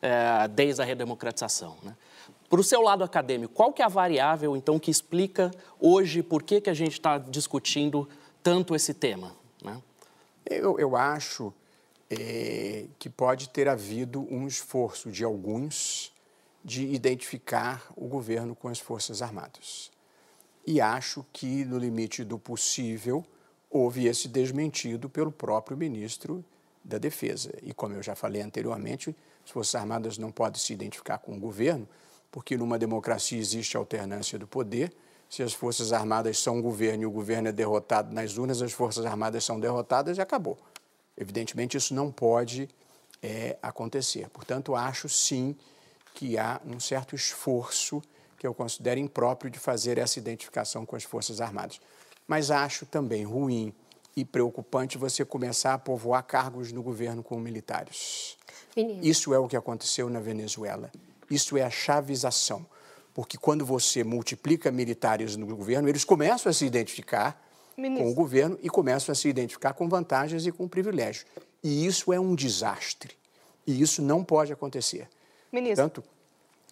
é, 0.00 0.46
desde 0.48 0.80
a 0.80 0.84
redemocratização. 0.84 1.76
Né? 1.82 1.96
Para 2.48 2.60
o 2.60 2.64
seu 2.64 2.80
lado 2.80 3.02
acadêmico, 3.02 3.52
qual 3.52 3.72
que 3.72 3.82
é 3.82 3.84
a 3.84 3.88
variável, 3.88 4.56
então, 4.56 4.78
que 4.78 4.90
explica 4.90 5.50
hoje 5.78 6.22
por 6.22 6.42
que, 6.42 6.60
que 6.60 6.70
a 6.70 6.74
gente 6.74 6.92
está 6.92 7.18
discutindo 7.18 8.08
tanto 8.42 8.74
esse 8.74 8.94
tema? 8.94 9.34
Né? 9.62 9.80
Eu, 10.46 10.78
eu 10.78 10.96
acho 10.96 11.52
é, 12.08 12.86
que 12.98 13.08
pode 13.08 13.48
ter 13.48 13.68
havido 13.68 14.26
um 14.30 14.46
esforço 14.46 15.10
de 15.10 15.24
alguns 15.24 16.12
de 16.64 16.84
identificar 16.86 17.90
o 17.96 18.06
governo 18.06 18.54
com 18.54 18.68
as 18.68 18.78
Forças 18.78 19.22
Armadas. 19.22 19.90
E 20.66 20.80
acho 20.80 21.24
que, 21.32 21.64
no 21.64 21.78
limite 21.78 22.22
do 22.22 22.38
possível, 22.38 23.24
houve 23.70 24.06
esse 24.06 24.26
desmentido 24.26 25.08
pelo 25.08 25.30
próprio 25.30 25.76
ministro 25.76 26.44
da 26.84 26.98
Defesa. 26.98 27.52
E, 27.62 27.72
como 27.72 27.94
eu 27.94 28.02
já 28.02 28.14
falei 28.14 28.42
anteriormente, 28.42 29.14
as 29.44 29.50
Forças 29.50 29.74
Armadas 29.74 30.18
não 30.18 30.32
podem 30.32 30.60
se 30.60 30.72
identificar 30.72 31.18
com 31.18 31.36
o 31.36 31.38
governo, 31.38 31.88
porque 32.30 32.56
numa 32.56 32.78
democracia 32.78 33.38
existe 33.38 33.76
alternância 33.76 34.38
do 34.38 34.46
poder. 34.46 34.92
Se 35.28 35.42
as 35.42 35.52
Forças 35.52 35.92
Armadas 35.92 36.38
são 36.38 36.58
o 36.58 36.62
governo 36.62 37.04
e 37.04 37.06
o 37.06 37.10
governo 37.10 37.48
é 37.48 37.52
derrotado 37.52 38.12
nas 38.12 38.36
urnas, 38.36 38.60
as 38.60 38.72
Forças 38.72 39.06
Armadas 39.06 39.44
são 39.44 39.60
derrotadas 39.60 40.18
e 40.18 40.20
acabou. 40.20 40.58
Evidentemente, 41.16 41.76
isso 41.76 41.94
não 41.94 42.10
pode 42.10 42.68
é, 43.22 43.56
acontecer. 43.62 44.28
Portanto, 44.30 44.74
acho 44.74 45.08
sim 45.08 45.54
que 46.14 46.36
há 46.36 46.60
um 46.66 46.80
certo 46.80 47.14
esforço 47.14 48.02
que 48.38 48.46
eu 48.46 48.54
considero 48.54 48.98
impróprio 48.98 49.50
de 49.50 49.58
fazer 49.58 49.98
essa 49.98 50.18
identificação 50.18 50.86
com 50.86 50.96
as 50.96 51.04
Forças 51.04 51.40
Armadas. 51.40 51.80
Mas 52.30 52.48
acho 52.48 52.86
também 52.86 53.24
ruim 53.24 53.74
e 54.16 54.24
preocupante 54.24 54.96
você 54.96 55.24
começar 55.24 55.74
a 55.74 55.78
povoar 55.78 56.22
cargos 56.22 56.70
no 56.70 56.80
governo 56.80 57.24
com 57.24 57.36
militares. 57.40 58.36
Menino. 58.76 59.04
Isso 59.04 59.34
é 59.34 59.38
o 59.40 59.48
que 59.48 59.56
aconteceu 59.56 60.08
na 60.08 60.20
Venezuela. 60.20 60.92
Isso 61.28 61.56
é 61.56 61.62
a 61.64 61.70
chavização. 61.70 62.64
Porque 63.12 63.36
quando 63.36 63.66
você 63.66 64.04
multiplica 64.04 64.70
militares 64.70 65.34
no 65.34 65.44
governo, 65.44 65.88
eles 65.88 66.04
começam 66.04 66.48
a 66.48 66.52
se 66.52 66.64
identificar 66.64 67.44
Ministro. 67.76 68.04
com 68.04 68.12
o 68.12 68.14
governo 68.14 68.56
e 68.62 68.70
começam 68.70 69.12
a 69.12 69.16
se 69.16 69.28
identificar 69.28 69.72
com 69.72 69.88
vantagens 69.88 70.46
e 70.46 70.52
com 70.52 70.68
privilégios. 70.68 71.26
E 71.64 71.84
isso 71.84 72.12
é 72.12 72.20
um 72.20 72.36
desastre. 72.36 73.16
E 73.66 73.82
isso 73.82 74.00
não 74.00 74.22
pode 74.22 74.52
acontecer. 74.52 75.08
Ministro. 75.50 75.82
Portanto, 75.82 76.08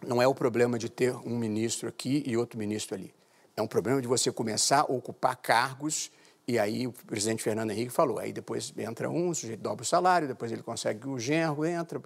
não 0.07 0.23
é 0.23 0.29
o 0.29 0.37
problema 0.37 0.79
de 0.79 0.89
ter 0.89 1.17
um 1.27 1.37
ministro 1.37 1.89
aqui 1.89 2.23
e 2.25 2.37
outro 2.37 2.57
ministro 2.57 2.95
ali. 2.95 3.13
É 3.59 3.63
um 3.63 3.67
problema 3.67 4.01
de 4.01 4.07
você 4.07 4.31
começar 4.31 4.83
a 4.83 4.85
ocupar 4.85 5.35
cargos 5.35 6.13
e 6.47 6.61
aí 6.61 6.87
o 6.87 6.93
presidente 6.93 7.43
Fernando 7.43 7.73
Henrique 7.73 7.91
falou, 7.91 8.21
aí 8.21 8.33
depois 8.33 8.73
entra 8.79 9.11
um, 9.11 9.31
o 9.31 9.35
sujeito 9.35 9.61
dobra 9.61 9.83
o 9.83 9.85
salário, 9.85 10.29
depois 10.29 10.53
ele 10.53 10.63
consegue 10.63 11.09
o 11.09 11.19
genro, 11.19 11.67
entra, 11.67 12.01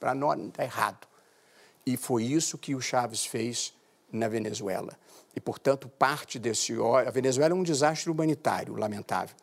para 0.00 0.14
nós 0.14 0.40
está 0.40 0.64
errado. 0.64 1.06
E 1.84 1.98
foi 1.98 2.24
isso 2.24 2.56
que 2.56 2.74
o 2.74 2.80
Chaves 2.80 3.26
fez 3.26 3.74
na 4.10 4.26
Venezuela. 4.26 4.98
E, 5.36 5.40
portanto, 5.40 5.86
parte 5.86 6.38
desse... 6.38 6.72
A 7.06 7.10
Venezuela 7.10 7.52
é 7.52 7.54
um 7.54 7.62
desastre 7.62 8.10
humanitário, 8.10 8.74
lamentável. 8.74 9.36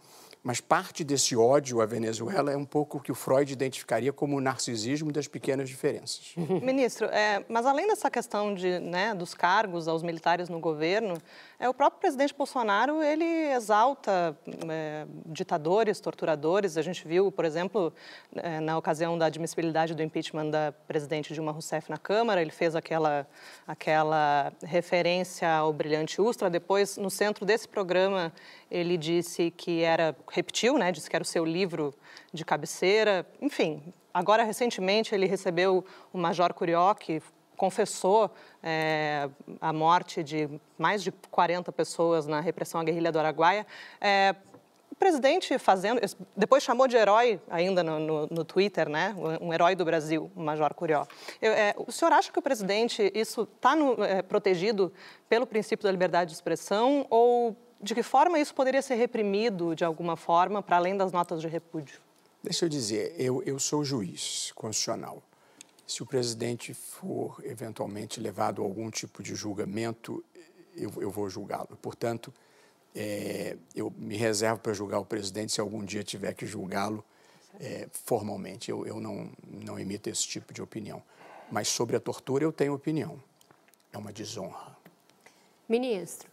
Mas 0.43 0.59
parte 0.59 1.05
desse 1.05 1.37
ódio 1.37 1.79
à 1.79 1.85
Venezuela 1.85 2.51
é 2.51 2.57
um 2.57 2.65
pouco 2.65 2.97
o 2.97 3.01
que 3.01 3.11
o 3.11 3.15
Freud 3.15 3.53
identificaria 3.53 4.11
como 4.11 4.35
o 4.35 4.41
narcisismo 4.41 5.09
das 5.09 5.25
pequenas 5.25 5.69
diferenças. 5.69 6.33
Ministro, 6.61 7.07
é, 7.07 7.45
mas 7.47 7.65
além 7.65 7.87
dessa 7.87 8.11
questão 8.11 8.53
de, 8.53 8.77
né, 8.79 9.15
dos 9.15 9.33
cargos 9.33 9.87
aos 9.87 10.03
militares 10.03 10.49
no 10.49 10.59
governo, 10.59 11.17
é, 11.63 11.69
o 11.69 11.73
próprio 11.73 12.01
presidente 12.01 12.35
Bolsonaro 12.35 13.01
ele 13.01 13.23
exalta 13.23 14.37
é, 14.69 15.05
ditadores, 15.25 15.97
torturadores. 16.01 16.75
A 16.75 16.81
gente 16.81 17.07
viu, 17.07 17.31
por 17.31 17.45
exemplo, 17.45 17.93
é, 18.35 18.59
na 18.59 18.77
ocasião 18.77 19.17
da 19.17 19.27
admissibilidade 19.27 19.95
do 19.95 20.03
impeachment 20.03 20.49
da 20.49 20.73
presidente 20.85 21.33
Dilma 21.33 21.53
Rousseff 21.53 21.89
na 21.89 21.97
Câmara, 21.97 22.41
ele 22.41 22.51
fez 22.51 22.75
aquela, 22.75 23.25
aquela 23.65 24.51
referência 24.61 25.49
ao 25.49 25.71
brilhante 25.71 26.21
Ustra. 26.21 26.49
Depois, 26.49 26.97
no 26.97 27.09
centro 27.09 27.45
desse 27.45 27.65
programa, 27.65 28.33
ele 28.69 28.97
disse 28.97 29.49
que 29.49 29.83
era, 29.83 30.13
repetiu, 30.29 30.77
né, 30.77 30.91
disse 30.91 31.09
que 31.09 31.15
era 31.15 31.23
o 31.23 31.25
seu 31.25 31.45
livro 31.45 31.93
de 32.33 32.43
cabeceira. 32.43 33.25
Enfim, 33.41 33.81
agora 34.13 34.43
recentemente 34.43 35.15
ele 35.15 35.27
recebeu 35.27 35.85
o 36.11 36.17
Major 36.17 36.53
Curió, 36.53 36.93
que 36.93 37.21
confessou 37.57 38.31
é, 38.61 39.29
a 39.61 39.73
morte 39.73 40.23
de 40.23 40.49
mais 40.77 41.03
de 41.03 41.11
40 41.11 41.71
pessoas 41.71 42.27
na 42.27 42.39
repressão 42.39 42.79
à 42.81 42.83
guerrilha 42.83 43.11
do 43.11 43.19
Araguaia. 43.19 43.65
É, 43.99 44.35
o 44.91 44.95
presidente 44.95 45.57
fazendo, 45.57 45.99
depois 46.37 46.61
chamou 46.61 46.87
de 46.87 46.95
herói 46.95 47.41
ainda 47.49 47.83
no, 47.83 47.99
no, 47.99 48.27
no 48.27 48.45
Twitter, 48.45 48.87
né? 48.87 49.15
Um 49.41 49.51
herói 49.51 49.75
do 49.75 49.83
Brasil, 49.83 50.31
o 50.35 50.41
Major 50.41 50.71
Curió. 50.75 51.05
Eu, 51.41 51.51
é, 51.51 51.73
o 51.75 51.91
senhor 51.91 52.11
acha 52.13 52.31
que 52.31 52.37
o 52.37 52.41
presidente 52.41 53.11
isso 53.15 53.47
está 53.55 53.75
é, 54.07 54.21
protegido 54.21 54.93
pelo 55.27 55.47
princípio 55.47 55.83
da 55.83 55.91
liberdade 55.91 56.29
de 56.29 56.35
expressão 56.35 57.07
ou 57.09 57.57
de 57.81 57.95
que 57.95 58.03
forma 58.03 58.37
isso 58.39 58.53
poderia 58.53 58.81
ser 58.81 58.95
reprimido 58.95 59.75
de 59.75 59.83
alguma 59.83 60.15
forma, 60.15 60.61
para 60.61 60.77
além 60.77 60.95
das 60.95 61.11
notas 61.11 61.41
de 61.41 61.47
repúdio? 61.47 61.99
Deixa 62.43 62.65
eu 62.65 62.69
dizer, 62.69 63.15
eu, 63.17 63.41
eu 63.43 63.57
sou 63.57 63.83
juiz 63.83 64.51
constitucional. 64.53 65.23
Se 65.85 66.01
o 66.01 66.05
presidente 66.05 66.73
for 66.73 67.41
eventualmente 67.43 68.19
levado 68.19 68.61
a 68.61 68.65
algum 68.65 68.89
tipo 68.89 69.21
de 69.21 69.35
julgamento, 69.35 70.23
eu, 70.75 70.91
eu 71.01 71.11
vou 71.11 71.29
julgá-lo. 71.29 71.77
Portanto, 71.81 72.33
é, 72.95 73.57
eu 73.75 73.91
me 73.97 74.15
reservo 74.15 74.59
para 74.59 74.73
julgar 74.73 74.99
o 74.99 75.05
presidente 75.05 75.51
se 75.51 75.61
algum 75.61 75.83
dia 75.83 76.03
tiver 76.03 76.33
que 76.33 76.45
julgá-lo 76.45 77.03
é, 77.59 77.87
formalmente. 77.91 78.71
Eu, 78.71 78.85
eu 78.85 78.99
não, 78.99 79.29
não 79.47 79.77
emito 79.79 80.09
esse 80.09 80.27
tipo 80.27 80.53
de 80.53 80.61
opinião. 80.61 81.01
Mas 81.51 81.67
sobre 81.67 81.95
a 81.95 81.99
tortura 81.99 82.43
eu 82.43 82.51
tenho 82.51 82.73
opinião. 82.73 83.21
É 83.91 83.97
uma 83.97 84.11
desonra. 84.11 84.75
Ministro, 85.67 86.29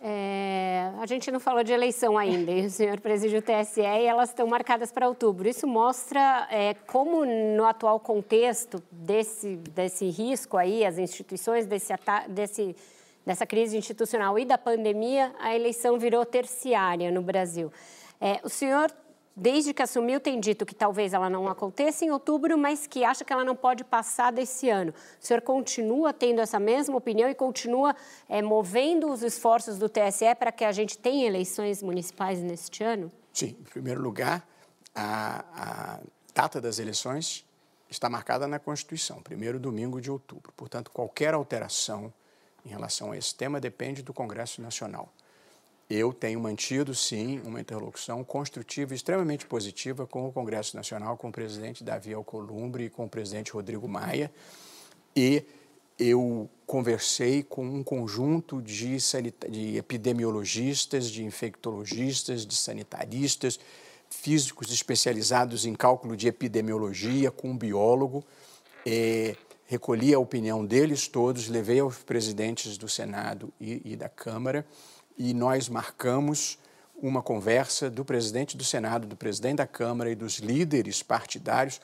é, 0.00 0.92
a 0.98 1.06
gente 1.06 1.30
não 1.30 1.40
falou 1.40 1.64
de 1.64 1.72
eleição 1.72 2.18
ainda, 2.18 2.52
e 2.52 2.66
o 2.66 2.70
senhor 2.70 3.00
preside 3.00 3.36
o 3.36 3.42
TSE 3.42 3.80
e 3.80 4.06
elas 4.06 4.28
estão 4.28 4.46
marcadas 4.46 4.92
para 4.92 5.08
outubro. 5.08 5.48
Isso 5.48 5.66
mostra 5.66 6.46
é, 6.50 6.74
como, 6.86 7.24
no 7.24 7.64
atual 7.64 7.98
contexto 7.98 8.82
desse, 8.90 9.56
desse 9.56 10.06
risco 10.10 10.56
aí, 10.56 10.84
as 10.84 10.98
instituições, 10.98 11.66
desse, 11.66 11.94
desse, 12.28 12.76
dessa 13.24 13.46
crise 13.46 13.76
institucional 13.76 14.38
e 14.38 14.44
da 14.44 14.58
pandemia, 14.58 15.32
a 15.40 15.54
eleição 15.54 15.98
virou 15.98 16.24
terciária 16.26 17.10
no 17.10 17.22
Brasil. 17.22 17.72
É, 18.20 18.38
o 18.42 18.48
senhor 18.48 18.92
desde 19.36 19.74
que 19.74 19.82
assumiu, 19.82 20.18
tem 20.18 20.40
dito 20.40 20.64
que 20.64 20.74
talvez 20.74 21.12
ela 21.12 21.28
não 21.28 21.46
aconteça 21.46 22.04
em 22.06 22.10
outubro, 22.10 22.56
mas 22.56 22.86
que 22.86 23.04
acha 23.04 23.22
que 23.22 23.32
ela 23.32 23.44
não 23.44 23.54
pode 23.54 23.84
passar 23.84 24.32
desse 24.32 24.70
ano. 24.70 24.94
O 25.20 25.26
senhor 25.26 25.42
continua 25.42 26.14
tendo 26.14 26.40
essa 26.40 26.58
mesma 26.58 26.96
opinião 26.96 27.28
e 27.28 27.34
continua 27.34 27.94
é, 28.28 28.40
movendo 28.40 29.12
os 29.12 29.22
esforços 29.22 29.78
do 29.78 29.90
TSE 29.90 30.34
para 30.38 30.50
que 30.50 30.64
a 30.64 30.72
gente 30.72 30.96
tenha 30.96 31.26
eleições 31.26 31.82
municipais 31.82 32.40
neste 32.40 32.82
ano? 32.82 33.12
Sim, 33.30 33.54
em 33.60 33.64
primeiro 33.64 34.00
lugar, 34.00 34.48
a, 34.94 35.44
a 35.54 36.00
data 36.34 36.58
das 36.58 36.78
eleições 36.78 37.44
está 37.90 38.08
marcada 38.08 38.48
na 38.48 38.58
Constituição, 38.58 39.22
primeiro 39.22 39.60
domingo 39.60 40.00
de 40.00 40.10
outubro. 40.10 40.50
Portanto, 40.56 40.90
qualquer 40.90 41.34
alteração 41.34 42.12
em 42.64 42.70
relação 42.70 43.12
a 43.12 43.16
esse 43.16 43.34
tema 43.34 43.60
depende 43.60 44.02
do 44.02 44.14
Congresso 44.14 44.62
Nacional. 44.62 45.12
Eu 45.88 46.12
tenho 46.12 46.40
mantido, 46.40 46.92
sim, 46.96 47.40
uma 47.44 47.60
interlocução 47.60 48.24
construtiva 48.24 48.92
extremamente 48.92 49.46
positiva 49.46 50.04
com 50.04 50.26
o 50.26 50.32
Congresso 50.32 50.76
Nacional, 50.76 51.16
com 51.16 51.28
o 51.28 51.32
presidente 51.32 51.84
Davi 51.84 52.12
Alcolumbre 52.12 52.86
e 52.86 52.90
com 52.90 53.04
o 53.04 53.08
presidente 53.08 53.52
Rodrigo 53.52 53.86
Maia. 53.86 54.32
E 55.14 55.44
eu 55.96 56.50
conversei 56.66 57.44
com 57.44 57.64
um 57.64 57.84
conjunto 57.84 58.60
de, 58.60 58.96
de 59.48 59.76
epidemiologistas, 59.76 61.08
de 61.08 61.24
infectologistas, 61.24 62.44
de 62.44 62.56
sanitaristas, 62.56 63.60
físicos 64.10 64.72
especializados 64.72 65.64
em 65.64 65.74
cálculo 65.74 66.16
de 66.16 66.26
epidemiologia, 66.26 67.30
com 67.30 67.50
um 67.50 67.56
biólogo. 67.56 68.24
É, 68.84 69.36
recolhi 69.66 70.12
a 70.12 70.18
opinião 70.18 70.66
deles 70.66 71.06
todos, 71.06 71.46
levei 71.46 71.78
aos 71.78 71.98
presidentes 71.98 72.76
do 72.76 72.88
Senado 72.88 73.52
e, 73.60 73.92
e 73.92 73.96
da 73.96 74.08
Câmara 74.08 74.66
e 75.16 75.32
nós 75.32 75.68
marcamos 75.68 76.58
uma 77.00 77.22
conversa 77.22 77.90
do 77.90 78.04
presidente 78.04 78.56
do 78.56 78.64
Senado, 78.64 79.06
do 79.06 79.16
presidente 79.16 79.56
da 79.56 79.66
Câmara 79.66 80.10
e 80.10 80.14
dos 80.14 80.38
líderes 80.38 81.02
partidários 81.02 81.80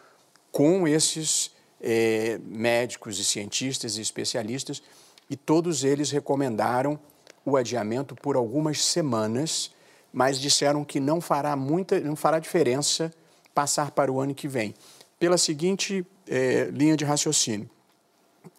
com 0.51 0.87
esses 0.87 1.55
eh, 1.81 2.39
médicos 2.45 3.19
e 3.19 3.25
cientistas 3.25 3.97
e 3.97 4.01
especialistas 4.01 4.83
e 5.29 5.37
todos 5.37 5.85
eles 5.85 6.11
recomendaram 6.11 6.99
o 7.45 7.57
adiamento 7.57 8.15
por 8.15 8.37
algumas 8.37 8.85
semanas, 8.85 9.75
mas 10.13 10.39
disseram 10.39 10.85
que 10.85 11.01
não 11.01 11.21
fará 11.21 11.57
muita, 11.57 11.99
não 12.01 12.15
fará 12.15 12.39
diferença 12.39 13.13
passar 13.55 13.91
para 13.91 14.11
o 14.13 14.21
ano 14.21 14.35
que 14.35 14.47
vem, 14.47 14.75
pela 15.19 15.37
seguinte 15.37 16.07
eh, 16.27 16.69
linha 16.73 16.97
de 16.97 17.05
raciocínio. 17.05 17.69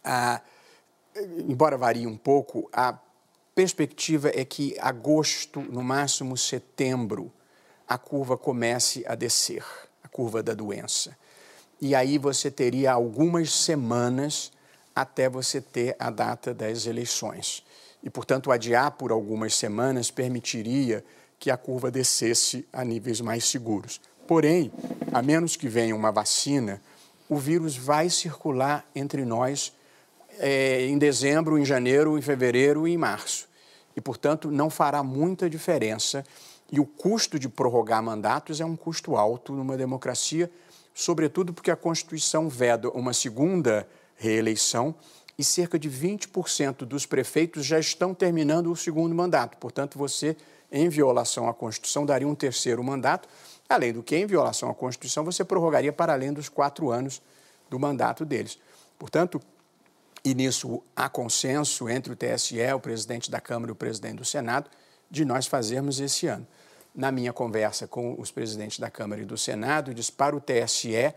A, 0.04 0.42
embora 1.48 1.78
varie 1.78 2.08
um 2.08 2.18
pouco, 2.18 2.70
a 2.72 2.98
perspectiva 3.56 4.32
é 4.34 4.44
que 4.44 4.76
agosto, 4.80 5.62
no 5.62 5.84
máximo 5.84 6.36
setembro, 6.38 7.32
a 7.88 7.98
curva 7.98 8.38
comece 8.38 9.04
a 9.08 9.16
descer, 9.16 9.64
a 10.04 10.08
curva 10.08 10.42
da 10.42 10.54
doença. 10.54 11.16
E 11.80 11.94
aí 11.94 12.18
você 12.18 12.50
teria 12.50 12.92
algumas 12.92 13.52
semanas 13.52 14.52
até 14.96 15.28
você 15.28 15.60
ter 15.60 15.96
a 16.00 16.10
data 16.10 16.54
das 16.54 16.86
eleições. 16.86 17.64
E, 18.02 18.10
portanto, 18.10 18.52
adiar 18.52 18.92
por 18.92 19.12
algumas 19.12 19.56
semanas 19.56 20.12
permitiria 20.12 21.04
que 21.40 21.52
a 21.52 21.58
curva 21.58 21.92
descesse 21.92 22.66
a 22.72 22.84
níveis 22.84 23.22
mais 23.22 23.46
seguros. 23.46 24.00
Porém, 24.28 24.72
a 25.12 25.22
menos 25.22 25.56
que 25.56 25.68
venha 25.68 25.96
uma 25.96 26.12
vacina, 26.12 26.82
o 27.28 27.38
vírus 27.38 27.76
vai 27.76 28.10
circular 28.10 28.86
entre 28.96 29.26
nós 29.26 29.74
é, 30.40 30.86
em 30.86 30.98
dezembro, 30.98 31.58
em 31.58 31.66
janeiro, 31.66 32.18
em 32.18 32.22
fevereiro 32.22 32.88
e 32.88 32.94
em 32.94 32.98
março. 32.98 33.48
E, 33.96 34.02
portanto, 34.02 34.50
não 34.50 34.70
fará 34.70 35.04
muita 35.04 35.50
diferença. 35.50 36.24
E 36.72 36.80
o 36.80 36.86
custo 36.86 37.38
de 37.38 37.48
prorrogar 37.48 38.02
mandatos 38.02 38.60
é 38.60 38.66
um 38.66 38.76
custo 38.76 39.16
alto 39.16 39.54
numa 39.54 39.78
democracia, 39.78 40.50
sobretudo 40.94 41.54
porque 41.54 41.70
a 41.70 41.76
Constituição 41.76 42.50
veda 42.50 42.90
uma 42.90 43.14
segunda 43.14 43.88
reeleição 44.16 44.96
e 45.38 45.44
cerca 45.44 45.78
de 45.80 45.90
20% 45.90 46.86
dos 46.86 47.06
prefeitos 47.06 47.66
já 47.66 47.80
estão 47.80 48.14
terminando 48.14 48.72
o 48.72 48.76
segundo 48.76 49.14
mandato. 49.14 49.58
Portanto, 49.58 49.98
você, 49.98 50.36
em 50.72 50.90
violação 50.90 51.48
à 51.48 51.54
Constituição, 51.54 52.06
daria 52.06 52.28
um 52.28 52.36
terceiro 52.36 52.84
mandato. 52.84 53.28
Além 53.68 53.94
do 53.94 54.04
que, 54.04 54.16
em 54.16 54.26
violação 54.26 54.70
à 54.70 54.74
Constituição, 54.74 55.24
você 55.24 55.44
prorrogaria 55.44 55.92
para 55.92 56.14
além 56.14 56.32
dos 56.32 56.50
quatro 56.50 56.92
anos 56.92 57.22
do 57.70 57.80
mandato 57.80 58.26
deles. 58.26 58.60
Portanto, 59.00 59.42
e 60.24 60.34
nisso 60.34 60.82
há 60.96 61.10
consenso 61.10 61.90
entre 61.90 62.14
o 62.14 62.16
TSE, 62.16 62.62
o 62.74 62.80
presidente 62.80 63.30
da 63.30 63.42
Câmara 63.42 63.72
e 63.72 63.74
o 63.74 63.76
presidente 63.76 64.16
do 64.16 64.26
Senado, 64.26 64.70
de 65.12 65.26
nós 65.26 65.46
fazermos 65.46 66.00
esse 66.00 66.28
ano. 66.28 66.48
Na 66.96 67.12
minha 67.12 67.34
conversa 67.34 67.88
com 67.88 68.16
os 68.20 68.32
presidentes 68.32 68.80
da 68.80 68.90
Câmara 68.90 69.22
e 69.22 69.26
do 69.26 69.38
Senado, 69.38 69.94
diz 69.94 70.10
para 70.10 70.36
o 70.36 70.40
TSE 70.40 71.14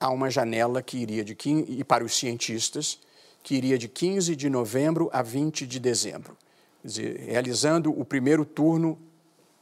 há 0.00 0.10
uma 0.10 0.30
janela 0.30 0.82
que 0.82 0.98
iria 0.98 1.22
de 1.22 1.34
15, 1.34 1.70
e 1.70 1.84
para 1.84 2.04
os 2.04 2.16
cientistas, 2.16 2.98
que 3.42 3.54
iria 3.54 3.78
de 3.78 3.86
15 3.86 4.34
de 4.34 4.50
novembro 4.50 5.08
a 5.12 5.22
20 5.22 5.66
de 5.66 5.78
dezembro. 5.78 6.36
Quer 6.82 6.88
dizer, 6.88 7.20
realizando 7.26 7.98
o 7.98 8.04
primeiro 8.04 8.44
turno 8.44 8.98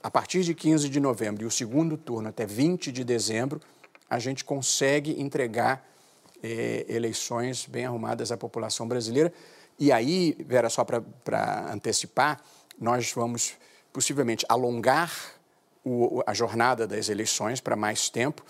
a 0.02 0.10
partir 0.10 0.43
de 0.44 0.55
15 0.55 0.89
de 0.89 1.01
novembro 1.01 1.43
e 1.43 1.47
o 1.47 1.51
segundo 1.51 1.97
turno 1.97 2.28
até 2.28 2.47
20 2.47 2.93
de 2.93 3.05
dezembro, 3.05 3.60
a 4.09 4.19
gente 4.19 4.44
consegue 4.44 5.20
entregar 5.20 5.85
eh, 6.43 6.85
eleições 6.89 7.66
bem 7.66 7.86
arrumadas 7.86 8.31
à 8.31 8.36
população 8.36 8.86
brasileira. 8.86 9.32
E 9.78 9.93
aí, 9.93 10.36
Vera, 10.47 10.69
só 10.69 10.85
para 10.85 11.73
antecipar, 11.73 12.40
nós 12.78 13.12
vamos 13.12 13.55
possivelmente 13.93 14.44
alongar 14.48 15.12
o, 15.85 16.23
a 16.27 16.35
jornada 16.35 16.86
das 16.86 17.09
eleições 17.09 17.60
para 17.60 17.77
mais 17.77 18.09
tempo 18.09 18.44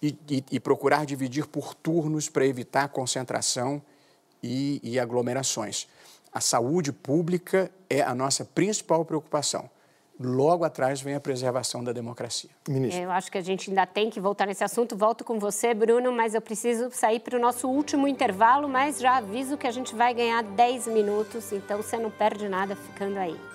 e, 0.00 0.16
e, 0.28 0.44
e, 0.52 0.60
procurar 0.60 1.06
dividir 1.06 1.46
por 1.46 1.74
turnos 1.74 2.28
para 2.28 2.46
evitar 2.46 2.88
concentração 2.88 3.82
e, 4.42 4.80
e 4.82 4.98
aglomerações. 4.98 5.88
A 6.32 6.40
saúde 6.40 6.92
pública 6.92 7.70
é 7.88 8.02
a 8.02 8.14
nossa 8.14 8.44
principal 8.44 9.04
preocupação 9.04 9.70
logo 10.18 10.64
atrás 10.64 11.00
vem 11.00 11.14
a 11.14 11.20
preservação 11.20 11.82
da 11.82 11.92
democracia. 11.92 12.50
Ministro. 12.68 13.02
Eu 13.02 13.10
acho 13.10 13.30
que 13.30 13.38
a 13.38 13.40
gente 13.40 13.70
ainda 13.70 13.86
tem 13.86 14.10
que 14.10 14.20
voltar 14.20 14.46
nesse 14.46 14.62
assunto. 14.62 14.96
Volto 14.96 15.24
com 15.24 15.38
você, 15.38 15.74
Bruno, 15.74 16.12
mas 16.12 16.34
eu 16.34 16.40
preciso 16.40 16.90
sair 16.92 17.20
para 17.20 17.36
o 17.36 17.40
nosso 17.40 17.68
último 17.68 18.06
intervalo, 18.06 18.68
mas 18.68 19.00
já 19.00 19.16
aviso 19.16 19.56
que 19.56 19.66
a 19.66 19.72
gente 19.72 19.94
vai 19.94 20.14
ganhar 20.14 20.42
10 20.42 20.88
minutos, 20.88 21.52
então 21.52 21.82
você 21.82 21.96
não 21.96 22.10
perde 22.10 22.48
nada 22.48 22.76
ficando 22.76 23.18
aí. 23.18 23.53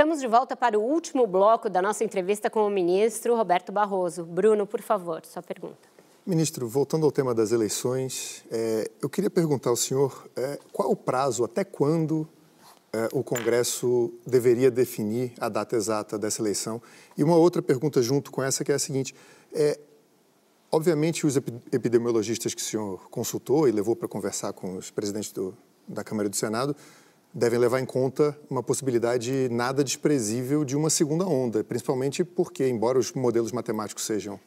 Estamos 0.00 0.18
de 0.18 0.26
volta 0.26 0.56
para 0.56 0.78
o 0.78 0.82
último 0.82 1.26
bloco 1.26 1.68
da 1.68 1.82
nossa 1.82 2.02
entrevista 2.02 2.48
com 2.48 2.66
o 2.66 2.70
ministro 2.70 3.36
Roberto 3.36 3.70
Barroso. 3.70 4.24
Bruno, 4.24 4.66
por 4.66 4.80
favor, 4.80 5.20
sua 5.26 5.42
pergunta. 5.42 5.76
Ministro, 6.24 6.66
voltando 6.66 7.04
ao 7.04 7.12
tema 7.12 7.34
das 7.34 7.52
eleições, 7.52 8.42
é, 8.50 8.90
eu 9.02 9.10
queria 9.10 9.28
perguntar 9.28 9.68
ao 9.68 9.76
senhor 9.76 10.26
é, 10.34 10.58
qual 10.72 10.90
o 10.90 10.96
prazo, 10.96 11.44
até 11.44 11.64
quando 11.64 12.26
é, 12.94 13.10
o 13.12 13.22
Congresso 13.22 14.10
deveria 14.26 14.70
definir 14.70 15.34
a 15.38 15.50
data 15.50 15.76
exata 15.76 16.18
dessa 16.18 16.40
eleição? 16.40 16.80
E 17.14 17.22
uma 17.22 17.36
outra 17.36 17.60
pergunta 17.60 18.00
junto 18.00 18.30
com 18.30 18.42
essa, 18.42 18.64
que 18.64 18.72
é 18.72 18.76
a 18.76 18.78
seguinte: 18.78 19.14
obviamente, 20.72 21.26
os 21.26 21.36
epidemiologistas 21.36 22.54
que 22.54 22.62
o 22.62 22.64
senhor 22.64 23.06
consultou 23.10 23.68
e 23.68 23.70
levou 23.70 23.94
para 23.94 24.08
conversar 24.08 24.54
com 24.54 24.78
os 24.78 24.90
presidentes 24.90 25.30
do, 25.30 25.54
da 25.86 26.02
Câmara 26.02 26.26
e 26.26 26.30
do 26.30 26.36
Senado 26.36 26.74
devem 27.32 27.58
levar 27.58 27.80
em 27.80 27.86
conta 27.86 28.36
uma 28.50 28.62
possibilidade 28.62 29.48
nada 29.50 29.84
desprezível 29.84 30.64
de 30.64 30.76
uma 30.76 30.90
segunda 30.90 31.26
onda, 31.26 31.62
principalmente 31.62 32.24
porque, 32.24 32.66
embora 32.66 32.98
os 32.98 33.12
modelos 33.12 33.52
matemáticos 33.52 34.04
sejam, 34.04 34.38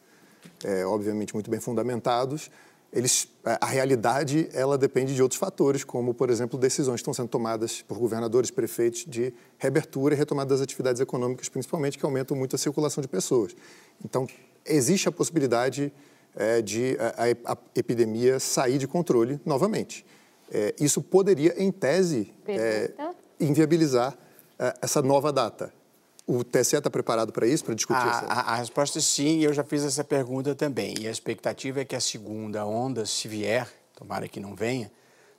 é, 0.64 0.86
obviamente, 0.86 1.34
muito 1.34 1.50
bem 1.50 1.60
fundamentados, 1.60 2.52
eles, 2.92 3.28
a 3.44 3.66
realidade 3.66 4.48
ela 4.54 4.78
depende 4.78 5.16
de 5.16 5.24
outros 5.24 5.40
fatores, 5.40 5.84
como, 5.84 6.14
por 6.14 6.30
exemplo, 6.30 6.60
decisões 6.60 6.96
que 6.96 7.02
estão 7.02 7.14
sendo 7.14 7.30
tomadas 7.30 7.82
por 7.82 7.98
governadores, 7.98 8.52
prefeitos 8.52 9.06
de 9.08 9.34
reabertura 9.58 10.14
e 10.14 10.18
retomada 10.18 10.50
das 10.50 10.62
atividades 10.62 11.02
econômicas, 11.02 11.50
principalmente, 11.50 11.98
que 11.98 12.06
aumentam 12.06 12.38
muito 12.38 12.56
a 12.56 12.60
circulação 12.60 13.02
de 13.02 13.08
pessoas. 13.08 13.56
Então, 14.06 14.28
existe 14.64 15.10
a 15.10 15.12
possibilidade 15.12 15.92
é, 16.36 16.62
de 16.62 16.96
a, 17.00 17.54
a, 17.54 17.58
epidemia 17.74 18.40
sair 18.40 18.78
de 18.78 18.88
controle 18.88 19.40
novamente 19.44 20.06
é, 20.54 20.76
isso 20.80 21.02
poderia, 21.02 21.56
em 21.62 21.72
tese, 21.72 22.32
é, 22.48 22.92
inviabilizar 23.40 24.16
é, 24.60 24.74
essa 24.82 25.02
nova 25.02 25.34
data. 25.34 25.74
O 26.28 26.44
TSE 26.44 26.78
está 26.78 26.90
preparado 26.90 27.34
para 27.34 27.48
isso, 27.48 27.66
para 27.66 27.74
discutir 27.74 28.00
a, 28.02 28.10
essa? 28.10 28.26
A, 28.28 28.54
a 28.54 28.56
resposta 28.56 29.00
é 29.00 29.02
sim, 29.02 29.40
e 29.40 29.44
eu 29.44 29.52
já 29.52 29.64
fiz 29.64 29.84
essa 29.84 30.04
pergunta 30.04 30.54
também. 30.54 30.94
E 31.00 31.08
a 31.08 31.12
expectativa 31.12 31.82
é 31.82 31.86
que 31.86 31.96
a 31.96 32.00
segunda 32.00 32.66
onda, 32.66 33.06
se 33.06 33.28
vier, 33.28 33.68
tomara 33.96 34.28
que 34.28 34.40
não 34.40 34.56
venha, 34.56 34.92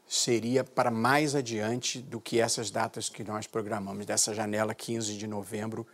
seria 0.07 0.65
para 0.65 0.91
mais 0.91 1.35
adiante 1.35 2.01
do 2.01 2.21
que 2.21 2.41
essas 2.41 2.71
datas 2.71 3.09
que 3.09 3.23
nós 3.23 3.47
programamos, 3.47 4.05
dessa 4.05 4.35
janela 4.35 4.75
15 4.75 5.17
de 5.17 5.27
novembro, 5.27 5.87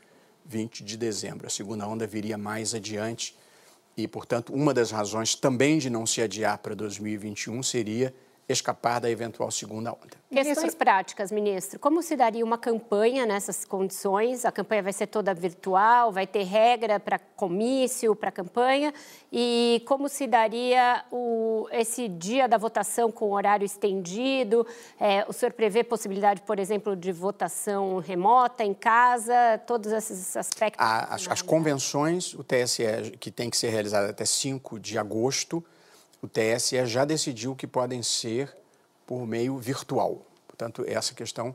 20 0.47 0.83
de 0.83 0.97
dezembro. 0.97 1.47
A 1.47 1.51
segunda 1.51 1.87
onda 1.87 2.07
viria 2.07 2.39
mais 2.39 2.75
adiante 2.75 3.37
e, 3.97 4.09
portanto, 4.09 4.53
uma 4.53 4.73
das 4.73 4.91
razões 4.91 5.35
também 5.35 5.79
de 5.79 5.91
não 5.91 6.07
se 6.07 6.23
adiar 6.23 6.59
para 6.59 6.75
2021 6.75 7.63
seria 7.63 8.13
escapar 8.53 9.01
da 9.01 9.11
eventual 9.11 9.51
segunda 9.51 9.93
onda. 9.93 10.21
Questões 10.31 10.75
práticas, 10.77 11.33
ministro. 11.33 11.79
Como 11.81 12.03
se 12.03 12.15
daria 12.15 12.45
uma 12.45 12.57
campanha 12.57 13.27
nessas 13.27 13.65
condições? 13.65 14.45
A 14.45 14.53
campanha 14.53 14.83
vai 14.83 14.93
ser 14.93 15.09
toda 15.09 15.35
virtual, 15.35 16.13
vai 16.13 16.25
ter 16.25 16.45
regra 16.45 17.01
para 17.01 17.19
comício, 17.19 18.15
para 18.15 18.31
campanha? 18.31 18.95
E 19.33 19.83
como 19.87 20.09
se 20.09 20.29
daria 20.29 21.05
o, 21.11 21.67
esse 21.73 22.07
dia 22.07 22.47
da 22.47 22.57
votação 22.57 23.11
com 23.11 23.33
horário 23.33 23.65
estendido? 23.65 24.65
É, 25.01 25.25
o 25.29 25.33
senhor 25.33 25.53
prevê 25.53 25.83
possibilidade, 25.83 26.43
por 26.43 26.61
exemplo, 26.61 26.95
de 26.95 27.11
votação 27.11 27.99
remota, 27.99 28.63
em 28.63 28.73
casa? 28.73 29.61
Todos 29.67 29.91
esses 29.91 30.37
aspectos? 30.37 30.87
as, 30.87 31.27
as 31.29 31.43
convenções, 31.43 32.35
o 32.35 32.45
TSE, 32.45 32.85
que 33.19 33.31
tem 33.33 33.51
que 33.51 33.57
ser 33.57 33.71
realizada 33.71 34.11
até 34.11 34.25
5 34.25 34.79
de 34.79 34.97
agosto, 34.97 35.65
o 36.23 36.29
TSE 36.29 36.85
já 36.87 37.05
decidiu 37.05 37.55
que 37.55 37.67
podem 37.67 38.03
ser 38.03 38.55
por 39.07 39.27
meio 39.27 39.57
virtual. 39.59 40.25
Portanto, 40.47 40.85
essa 40.87 41.15
questão 41.15 41.55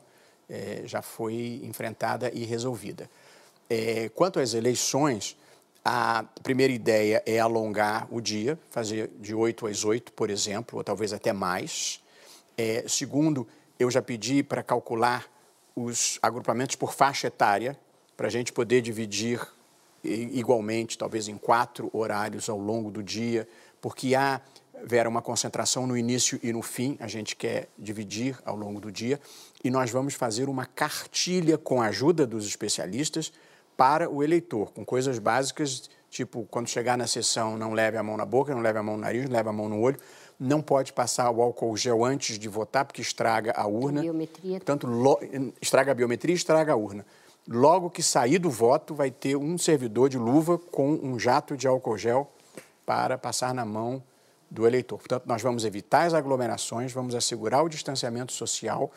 é, 0.49 0.81
já 0.85 1.01
foi 1.01 1.61
enfrentada 1.63 2.31
e 2.33 2.43
resolvida. 2.45 3.09
É, 3.69 4.09
quanto 4.09 4.39
às 4.39 4.53
eleições, 4.53 5.37
a 5.83 6.25
primeira 6.41 6.73
ideia 6.73 7.21
é 7.25 7.39
alongar 7.39 8.07
o 8.11 8.19
dia, 8.19 8.57
fazer 8.71 9.11
de 9.19 9.35
8 9.35 9.67
às 9.67 9.85
8, 9.85 10.13
por 10.13 10.29
exemplo, 10.29 10.77
ou 10.77 10.83
talvez 10.83 11.13
até 11.13 11.31
mais. 11.31 12.01
É, 12.57 12.85
segundo, 12.87 13.47
eu 13.79 13.91
já 13.91 14.01
pedi 14.01 14.41
para 14.41 14.63
calcular 14.63 15.29
os 15.75 16.17
agrupamentos 16.21 16.75
por 16.75 16.93
faixa 16.93 17.27
etária, 17.27 17.77
para 18.15 18.27
a 18.27 18.29
gente 18.31 18.53
poder 18.53 18.81
dividir 18.81 19.41
igualmente, 20.03 20.97
talvez 20.97 21.27
em 21.27 21.37
quatro 21.37 21.89
horários 21.91 22.47
ao 22.49 22.57
longo 22.57 22.91
do 22.91 23.03
dia, 23.03 23.47
porque 23.81 24.15
há, 24.15 24.39
Vera, 24.87 25.09
uma 25.09 25.21
concentração 25.21 25.87
no 25.87 25.97
início 25.97 26.39
e 26.43 26.53
no 26.53 26.61
fim, 26.61 26.95
a 26.99 27.07
gente 27.07 27.35
quer 27.35 27.67
dividir 27.75 28.37
ao 28.45 28.55
longo 28.55 28.79
do 28.79 28.91
dia, 28.91 29.19
e 29.63 29.71
nós 29.71 29.89
vamos 29.89 30.13
fazer 30.13 30.47
uma 30.47 30.67
cartilha 30.67 31.57
com 31.57 31.81
a 31.81 31.87
ajuda 31.87 32.27
dos 32.27 32.45
especialistas 32.45 33.33
para 33.75 34.07
o 34.07 34.23
eleitor, 34.23 34.71
com 34.71 34.85
coisas 34.85 35.17
básicas, 35.17 35.89
tipo, 36.07 36.47
quando 36.51 36.69
chegar 36.69 36.95
na 36.99 37.07
sessão, 37.07 37.57
não 37.57 37.73
leve 37.73 37.97
a 37.97 38.03
mão 38.03 38.15
na 38.15 38.25
boca, 38.25 38.53
não 38.53 38.61
leve 38.61 38.77
a 38.77 38.83
mão 38.83 38.95
no 38.95 39.01
nariz, 39.01 39.25
não 39.25 39.31
leve 39.31 39.49
a 39.49 39.51
mão 39.51 39.67
no 39.67 39.81
olho, 39.81 39.99
não 40.39 40.61
pode 40.61 40.93
passar 40.93 41.31
o 41.31 41.41
álcool 41.41 41.75
gel 41.75 42.05
antes 42.05 42.37
de 42.37 42.47
votar, 42.47 42.85
porque 42.85 43.01
estraga 43.01 43.53
a 43.55 43.65
urna. 43.65 44.01
A 44.01 44.03
biometria. 44.03 44.59
Tanto 44.59 44.87
estraga 45.59 45.93
a 45.93 45.95
biometria 45.95 46.35
e 46.35 46.37
estraga 46.37 46.73
a 46.73 46.75
urna. 46.75 47.03
Logo 47.47 47.89
que 47.89 48.03
sair 48.03 48.37
do 48.37 48.51
voto, 48.51 48.93
vai 48.93 49.09
ter 49.09 49.35
um 49.35 49.57
servidor 49.57 50.09
de 50.09 50.17
luva 50.19 50.59
com 50.59 50.91
um 50.91 51.17
jato 51.17 51.57
de 51.57 51.67
álcool 51.67 51.97
gel 51.97 52.31
para 52.85 53.17
passar 53.17 53.51
na 53.51 53.65
mão 53.65 54.03
do 54.55 54.65
eleitor. 54.65 54.97
Portanto, 54.97 55.25
nós 55.27 55.41
vamos 55.41 55.65
evitar 55.65 56.07
as 56.07 56.13
aglomerações, 56.13 56.91
vamos 56.91 57.13
assegurar 57.13 57.63
o 57.63 57.69
distanciamento 57.69 58.31
social, 58.31 58.91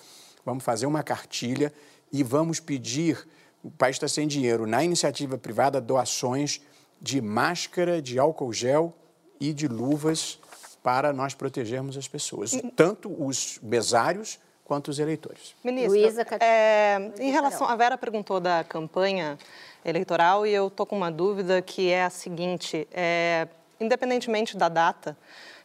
vamos 0.45 0.65
fazer 0.65 0.87
uma 0.87 1.03
cartilha 1.03 1.73
e 2.11 2.23
vamos 2.23 2.61
pedir, 2.61 3.29
o 3.63 3.71
país 3.71 3.97
está 3.97 4.09
sem 4.09 4.27
dinheiro, 4.27 4.67
na 4.67 4.83
iniciativa 4.83 5.37
privada, 5.37 5.81
doações 5.81 6.61
de 7.01 7.21
máscara, 7.21 8.01
de 8.01 8.19
álcool 8.19 8.53
gel 8.53 8.95
e 9.39 9.53
de 9.53 9.69
luvas 9.69 10.39
para 10.83 11.13
nós 11.13 11.35
protegermos 11.35 11.97
as 11.97 12.09
pessoas, 12.09 12.53
tanto 12.75 13.15
os 13.23 13.59
mesários 13.63 14.39
quanto 14.65 14.89
os 14.89 14.99
eleitores. 14.99 15.55
Ministro, 15.65 15.93
Luísa, 15.99 16.27
é, 16.41 17.11
em 17.19 17.31
relação, 17.31 17.67
a 17.67 17.75
Vera 17.75 17.97
perguntou 17.97 18.39
da 18.39 18.63
campanha 18.63 19.39
eleitoral 19.85 20.47
e 20.47 20.53
eu 20.53 20.69
estou 20.69 20.85
com 20.85 20.97
uma 20.97 21.11
dúvida 21.11 21.63
que 21.63 21.91
é 21.91 22.05
a 22.05 22.11
seguinte, 22.11 22.87
é, 22.93 23.49
independentemente 23.81 24.57
da 24.57 24.69
data, 24.69 25.17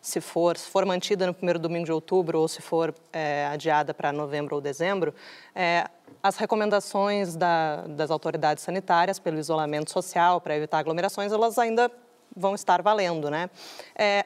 se 0.02 0.19
for, 0.19 0.57
se 0.57 0.69
for 0.69 0.85
mantida 0.85 1.26
no 1.26 1.34
primeiro 1.34 1.57
domingo 1.57 1.85
de 1.85 1.91
outubro 1.91 2.40
ou 2.40 2.48
se 2.48 2.61
for 2.61 2.94
é, 3.11 3.45
adiada 3.52 3.94
para 3.94 4.11
novembro 4.11 4.56
ou 4.56 4.61
dezembro, 4.61 5.14
é, 5.56 5.88
as 6.22 6.38
recomendações 6.38 7.35
da, 7.35 7.88
das 7.88 8.11
autoridades 8.11 8.64
sanitárias 8.64 9.19
pelo 9.19 9.40
isolamento 9.40 9.91
social 9.91 10.41
para 10.41 10.56
evitar 10.56 10.80
aglomerações, 10.80 11.31
elas 11.31 11.57
ainda 11.57 11.91
vão 12.35 12.56
estar 12.56 12.81
valendo, 12.81 13.30
né? 13.30 13.49
É, 13.95 14.26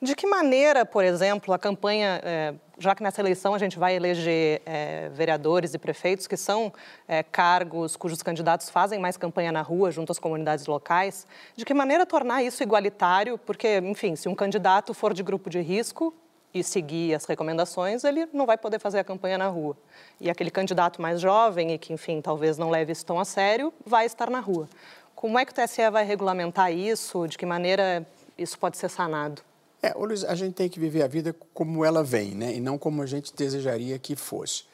de 0.00 0.14
que 0.14 0.26
maneira, 0.26 0.86
por 0.86 1.04
exemplo, 1.04 1.52
a 1.52 1.58
campanha, 1.58 2.20
é, 2.22 2.54
já 2.78 2.94
que 2.94 3.02
nessa 3.02 3.20
eleição 3.20 3.52
a 3.52 3.58
gente 3.58 3.78
vai 3.78 3.96
eleger 3.96 4.62
é, 4.64 5.08
vereadores 5.08 5.74
e 5.74 5.78
prefeitos, 5.78 6.28
que 6.28 6.36
são 6.36 6.72
é, 7.08 7.24
cargos 7.24 7.96
cujos 7.96 8.22
candidatos 8.22 8.70
fazem 8.70 9.00
mais 9.00 9.16
campanha 9.16 9.50
na 9.50 9.60
rua, 9.60 9.90
junto 9.90 10.12
às 10.12 10.18
comunidades 10.18 10.66
locais, 10.66 11.26
de 11.56 11.64
que 11.64 11.74
maneira 11.74 12.06
tornar 12.06 12.44
isso 12.44 12.62
igualitário? 12.62 13.36
Porque, 13.38 13.78
enfim, 13.78 14.14
se 14.14 14.28
um 14.28 14.36
candidato 14.36 14.94
for 14.94 15.12
de 15.12 15.22
grupo 15.22 15.50
de 15.50 15.60
risco 15.60 16.14
e 16.54 16.62
seguir 16.62 17.14
as 17.14 17.24
recomendações, 17.24 18.04
ele 18.04 18.28
não 18.32 18.46
vai 18.46 18.56
poder 18.56 18.78
fazer 18.78 19.00
a 19.00 19.04
campanha 19.04 19.36
na 19.36 19.48
rua. 19.48 19.76
E 20.20 20.30
aquele 20.30 20.50
candidato 20.50 21.02
mais 21.02 21.20
jovem 21.20 21.72
e 21.72 21.78
que, 21.78 21.92
enfim, 21.92 22.20
talvez 22.20 22.56
não 22.56 22.70
leve 22.70 22.92
isso 22.92 23.04
tão 23.04 23.18
a 23.18 23.24
sério, 23.24 23.74
vai 23.84 24.06
estar 24.06 24.30
na 24.30 24.38
rua. 24.38 24.68
Como 25.16 25.36
é 25.36 25.44
que 25.44 25.50
o 25.50 25.54
TSE 25.54 25.90
vai 25.90 26.04
regulamentar 26.04 26.72
isso? 26.72 27.26
De 27.26 27.36
que 27.36 27.44
maneira 27.44 28.06
isso 28.38 28.56
pode 28.56 28.78
ser 28.78 28.88
sanado? 28.88 29.47
É, 29.82 29.92
Luiz, 29.94 30.24
a 30.24 30.34
gente 30.34 30.54
tem 30.54 30.68
que 30.68 30.80
viver 30.80 31.02
a 31.02 31.06
vida 31.06 31.34
como 31.54 31.84
ela 31.84 32.02
vem, 32.02 32.34
né? 32.34 32.54
E 32.54 32.60
não 32.60 32.76
como 32.76 33.00
a 33.02 33.06
gente 33.06 33.34
desejaria 33.34 33.98
que 33.98 34.16
fosse. 34.16 34.64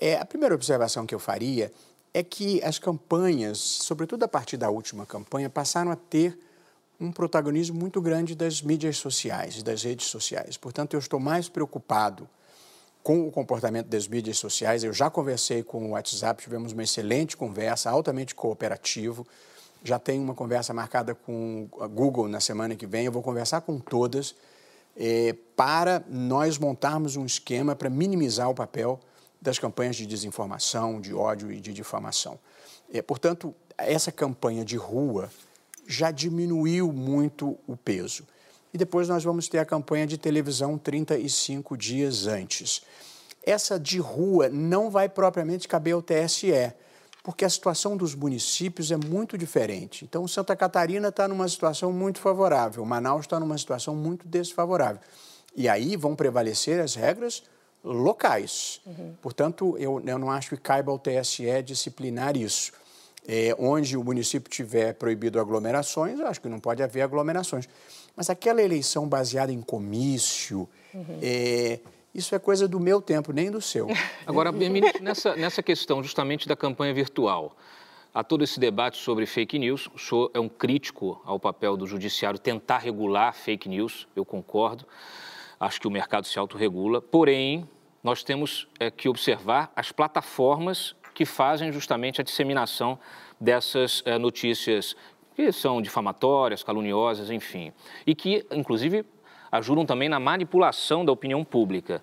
É, 0.00 0.16
a 0.16 0.24
primeira 0.24 0.54
observação 0.54 1.06
que 1.06 1.14
eu 1.14 1.18
faria 1.18 1.70
é 2.12 2.22
que 2.22 2.62
as 2.62 2.78
campanhas, 2.78 3.58
sobretudo 3.58 4.24
a 4.24 4.28
partir 4.28 4.56
da 4.56 4.70
última 4.70 5.04
campanha, 5.04 5.50
passaram 5.50 5.90
a 5.90 5.96
ter 5.96 6.38
um 6.98 7.12
protagonismo 7.12 7.78
muito 7.78 8.00
grande 8.00 8.34
das 8.34 8.62
mídias 8.62 8.96
sociais, 8.96 9.62
das 9.62 9.82
redes 9.82 10.06
sociais. 10.06 10.56
Portanto, 10.56 10.94
eu 10.94 10.98
estou 10.98 11.20
mais 11.20 11.48
preocupado 11.48 12.28
com 13.02 13.28
o 13.28 13.30
comportamento 13.30 13.88
das 13.88 14.08
mídias 14.08 14.38
sociais. 14.38 14.82
Eu 14.82 14.92
já 14.92 15.10
conversei 15.10 15.62
com 15.62 15.88
o 15.88 15.90
WhatsApp, 15.90 16.42
tivemos 16.42 16.72
uma 16.72 16.82
excelente 16.82 17.36
conversa, 17.36 17.90
altamente 17.90 18.34
cooperativo. 18.34 19.26
Já 19.82 19.98
tenho 19.98 20.22
uma 20.22 20.34
conversa 20.34 20.72
marcada 20.72 21.14
com 21.14 21.68
a 21.80 21.86
Google 21.86 22.28
na 22.28 22.40
semana 22.40 22.74
que 22.74 22.86
vem. 22.86 23.04
Eu 23.04 23.12
vou 23.12 23.22
conversar 23.22 23.60
com 23.60 23.78
todas 23.78 24.34
é, 24.96 25.34
para 25.56 26.04
nós 26.08 26.58
montarmos 26.58 27.16
um 27.16 27.26
esquema 27.26 27.74
para 27.74 27.90
minimizar 27.90 28.48
o 28.48 28.54
papel 28.54 29.00
das 29.40 29.58
campanhas 29.58 29.96
de 29.96 30.06
desinformação, 30.06 31.00
de 31.00 31.12
ódio 31.12 31.52
e 31.52 31.60
de 31.60 31.72
difamação. 31.72 32.38
É, 32.92 33.02
portanto, 33.02 33.54
essa 33.76 34.10
campanha 34.10 34.64
de 34.64 34.76
rua 34.76 35.30
já 35.86 36.10
diminuiu 36.10 36.92
muito 36.92 37.58
o 37.66 37.76
peso. 37.76 38.26
E 38.72 38.78
depois 38.78 39.08
nós 39.08 39.22
vamos 39.22 39.48
ter 39.48 39.58
a 39.58 39.64
campanha 39.64 40.06
de 40.06 40.18
televisão 40.18 40.78
35 40.78 41.76
dias 41.76 42.26
antes. 42.26 42.82
Essa 43.44 43.78
de 43.78 43.98
rua 43.98 44.48
não 44.48 44.90
vai 44.90 45.08
propriamente 45.08 45.68
caber 45.68 45.94
ao 45.94 46.02
TSE, 46.02 46.72
porque 47.24 47.42
a 47.42 47.48
situação 47.48 47.96
dos 47.96 48.14
municípios 48.14 48.92
é 48.92 48.98
muito 48.98 49.38
diferente. 49.38 50.04
Então, 50.04 50.28
Santa 50.28 50.54
Catarina 50.54 51.08
está 51.08 51.26
numa 51.26 51.48
situação 51.48 51.90
muito 51.90 52.20
favorável, 52.20 52.84
Manaus 52.84 53.24
está 53.24 53.40
numa 53.40 53.56
situação 53.56 53.96
muito 53.96 54.28
desfavorável. 54.28 55.00
E 55.56 55.66
aí 55.66 55.96
vão 55.96 56.14
prevalecer 56.14 56.80
as 56.80 56.94
regras 56.94 57.42
locais. 57.82 58.82
Uhum. 58.84 59.14
Portanto, 59.22 59.74
eu, 59.78 60.02
eu 60.04 60.18
não 60.18 60.30
acho 60.30 60.50
que 60.50 60.58
caiba 60.58 60.92
ao 60.92 60.98
TSE 60.98 61.62
disciplinar 61.64 62.36
isso. 62.36 62.72
É, 63.26 63.56
onde 63.58 63.96
o 63.96 64.04
município 64.04 64.50
tiver 64.50 64.92
proibido 64.92 65.40
aglomerações, 65.40 66.20
eu 66.20 66.26
acho 66.26 66.42
que 66.42 66.48
não 66.48 66.60
pode 66.60 66.82
haver 66.82 67.00
aglomerações. 67.00 67.66
Mas 68.14 68.28
aquela 68.28 68.62
eleição 68.62 69.08
baseada 69.08 69.50
em 69.50 69.62
comício, 69.62 70.68
uhum. 70.92 71.18
é, 71.22 71.80
isso 72.14 72.34
é 72.34 72.38
coisa 72.38 72.68
do 72.68 72.78
meu 72.78 73.02
tempo, 73.02 73.32
nem 73.32 73.50
do 73.50 73.60
seu. 73.60 73.88
Agora, 74.24 74.52
nessa, 75.00 75.34
nessa 75.34 75.62
questão 75.62 76.02
justamente 76.02 76.46
da 76.46 76.54
campanha 76.54 76.94
virtual, 76.94 77.56
há 78.14 78.22
todo 78.22 78.44
esse 78.44 78.60
debate 78.60 78.98
sobre 78.98 79.26
fake 79.26 79.58
news. 79.58 79.88
O 79.92 79.98
senhor 79.98 80.30
é 80.32 80.38
um 80.38 80.48
crítico 80.48 81.20
ao 81.24 81.40
papel 81.40 81.76
do 81.76 81.86
judiciário 81.86 82.38
tentar 82.38 82.78
regular 82.78 83.34
fake 83.34 83.68
news, 83.68 84.06
eu 84.14 84.24
concordo. 84.24 84.86
Acho 85.58 85.80
que 85.80 85.88
o 85.88 85.90
mercado 85.90 86.26
se 86.26 86.38
autorregula. 86.38 87.02
Porém, 87.02 87.68
nós 88.02 88.22
temos 88.22 88.68
é, 88.78 88.90
que 88.90 89.08
observar 89.08 89.72
as 89.74 89.90
plataformas 89.90 90.94
que 91.14 91.24
fazem 91.24 91.72
justamente 91.72 92.20
a 92.20 92.24
disseminação 92.24 92.98
dessas 93.40 94.02
é, 94.04 94.18
notícias 94.18 94.94
que 95.34 95.50
são 95.50 95.82
difamatórias, 95.82 96.62
caluniosas, 96.62 97.30
enfim. 97.30 97.72
E 98.06 98.14
que, 98.14 98.46
inclusive, 98.52 99.04
ajudam 99.58 99.86
também 99.86 100.08
na 100.08 100.18
manipulação 100.18 101.04
da 101.04 101.12
opinião 101.12 101.44
pública. 101.44 102.02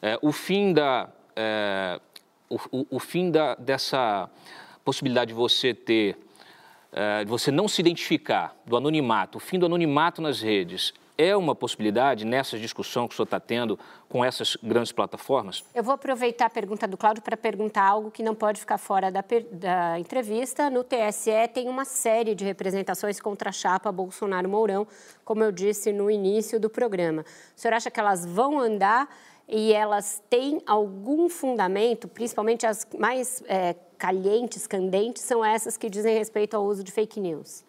É, 0.00 0.18
o 0.22 0.32
fim, 0.32 0.72
da, 0.72 1.08
é, 1.34 2.00
o, 2.48 2.56
o, 2.70 2.86
o, 2.92 2.98
fim 2.98 3.30
da, 3.30 3.54
dessa 3.56 4.30
possibilidade 4.84 5.28
de 5.28 5.34
você 5.34 5.74
ter, 5.74 6.16
é, 6.92 7.24
de 7.24 7.30
você 7.30 7.50
não 7.50 7.68
se 7.68 7.82
identificar, 7.82 8.56
do 8.64 8.76
anonimato, 8.76 9.36
o 9.36 9.40
fim 9.40 9.58
do 9.58 9.66
anonimato 9.66 10.22
nas 10.22 10.40
redes, 10.40 10.94
é 11.18 11.36
uma 11.36 11.54
possibilidade 11.54 12.24
nessa 12.24 12.58
discussão 12.58 13.08
que 13.08 13.14
o 13.14 13.16
senhor 13.16 13.24
está 13.24 13.40
tendo 13.40 13.78
com 14.08 14.24
essas 14.24 14.56
grandes 14.62 14.92
plataformas? 14.92 15.64
Eu 15.74 15.82
vou 15.82 15.94
aproveitar 15.94 16.46
a 16.46 16.50
pergunta 16.50 16.86
do 16.86 16.96
Cláudio 16.96 17.22
para 17.22 17.36
perguntar 17.36 17.84
algo 17.84 18.10
que 18.10 18.22
não 18.22 18.34
pode 18.34 18.60
ficar 18.60 18.78
fora 18.78 19.10
da, 19.10 19.24
da, 19.52 19.98
entrevista. 19.98 20.68
No 20.70 20.84
TSE 20.84 21.48
tem 21.52 21.68
uma 21.68 21.84
série 21.84 22.34
de 22.34 22.44
representações 22.44 23.20
contra 23.20 23.50
a 23.50 23.52
chapa 23.52 23.90
Bolsonaro-Mourão, 23.90 24.86
como 25.24 25.42
eu 25.42 25.52
disse 25.52 25.92
no 25.92 26.10
início 26.10 26.60
do 26.60 26.68
programa. 26.68 27.24
O 27.56 27.60
senhor 27.60 27.74
acha 27.74 27.90
que 27.90 27.98
elas 27.98 28.24
vão 28.24 28.58
andar 28.60 29.08
e 29.48 29.72
elas 29.72 30.22
têm 30.28 30.60
algum 30.66 31.28
fundamento, 31.28 32.08
principalmente 32.08 32.66
as 32.66 32.86
mais 32.98 33.42
é, 33.46 33.74
calientes, 33.96 34.66
candentes, 34.66 35.22
são 35.22 35.44
essas 35.44 35.76
que 35.76 35.88
dizem 35.88 36.16
respeito 36.18 36.56
ao 36.56 36.64
uso 36.64 36.82
de 36.82 36.90
fake 36.92 37.20
news? 37.20 37.64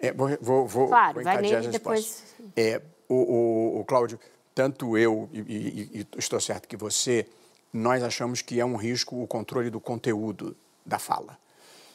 É, 0.00 0.12
vou, 0.12 0.28
vou, 0.40 0.66
vou, 0.66 0.88
claro, 0.88 1.14
vou 1.14 1.24
vai 1.24 1.42
nele 1.42 1.68
depois. 1.68 2.24
É, 2.56 2.80
o, 3.08 3.14
o, 3.14 3.80
o, 3.80 3.84
Cláudio, 3.84 4.18
tanto 4.54 4.96
eu 4.96 5.28
e, 5.32 5.38
e, 5.40 6.00
e, 6.00 6.06
estou 6.16 6.40
certo 6.40 6.66
que 6.66 6.76
você, 6.76 7.26
nós 7.72 8.02
achamos 8.02 8.40
que 8.40 8.58
é 8.58 8.64
um 8.64 8.76
risco 8.76 9.22
o 9.22 9.26
controle 9.26 9.68
do 9.68 9.78
conteúdo 9.78 10.56
da 10.86 10.98
fala. 10.98 11.38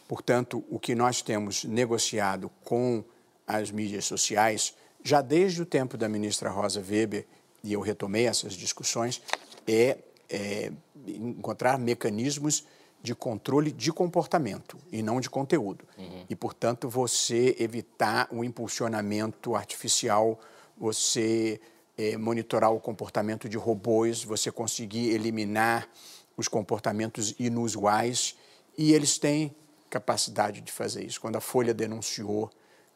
Portanto, 0.08 0.64
o 0.70 0.80
que 0.80 0.94
nós 0.94 1.24
temos 1.24 1.64
negociado 1.64 2.52
com 2.64 3.04
as 3.48 3.72
mídias 3.72 4.06
sociais, 4.06 4.76
já 5.04 5.22
desde 5.22 5.64
o 5.64 5.66
tempo 5.66 5.98
da 5.98 6.08
ministra 6.08 6.50
Rosa 6.50 6.84
Weber, 6.88 7.26
e 7.64 7.74
eu 7.74 7.82
retomei 7.82 8.28
essas 8.28 8.54
discussões, 8.54 9.22
é, 9.68 9.98
é 10.30 10.72
encontrar 11.08 11.80
mecanismos 11.80 12.66
de 13.06 13.16
controle 13.16 13.72
de 13.72 13.94
comportamento 13.94 14.78
e 14.92 15.02
não 15.04 15.22
de 15.22 15.30
conteúdo. 15.30 15.86
Uhum. 15.98 16.26
E, 16.28 16.36
portanto, 16.36 16.90
você 16.90 17.56
evitar 17.60 18.28
o 18.32 18.44
impulsionamento 18.44 19.56
artificial, 19.56 20.40
você 20.76 21.62
é, 21.98 22.18
monitorar 22.18 22.74
o 22.74 22.80
comportamento 22.80 23.48
de 23.48 23.58
robôs, 23.58 24.24
você 24.24 24.52
conseguir 24.52 25.12
eliminar 25.12 25.88
os 26.36 26.48
comportamentos 26.48 27.36
inusuais 27.40 28.36
e 28.78 28.94
eles 28.94 29.18
têm 29.18 29.56
capacidade 29.90 30.60
de 30.60 30.72
fazer 30.72 31.06
isso. 31.06 31.22
Quando 31.22 31.38
a 31.38 31.42
Folha 31.42 31.74
denunciou 31.74 32.50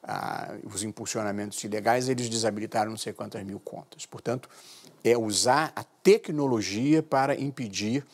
ah, 0.04 0.56
os 0.64 0.84
impulsionamentos 0.84 1.64
ilegais, 1.64 2.10
eles 2.10 2.28
desabilitaram 2.28 2.90
não 2.90 2.98
sei 2.98 3.14
quantas 3.14 3.44
mil 3.44 3.60
contas. 3.60 4.06
Portanto, 4.06 4.50
é 5.04 5.18
usar 5.18 5.72
a 5.76 5.84
tecnologia 5.84 7.02
para 7.02 7.40
impedir 7.40 8.06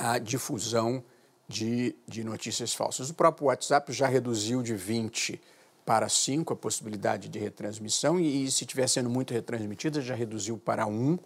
a 0.00 0.18
difusão 0.18 1.04
de, 1.46 1.94
de 2.08 2.24
notícias 2.24 2.72
falsas. 2.72 3.10
O 3.10 3.14
próprio 3.14 3.48
WhatsApp 3.48 3.92
já 3.92 4.06
reduziu 4.06 4.62
de 4.62 4.74
20 4.74 5.40
para 5.84 6.08
5 6.08 6.52
a 6.52 6.56
possibilidade 6.56 7.28
de 7.28 7.38
retransmissão 7.38 8.18
e, 8.18 8.44
e 8.44 8.50
se 8.50 8.64
estiver 8.64 8.88
sendo 8.88 9.10
muito 9.10 9.34
retransmitida, 9.34 10.00
já 10.00 10.14
reduziu 10.14 10.56
para 10.56 10.86
1. 10.86 11.18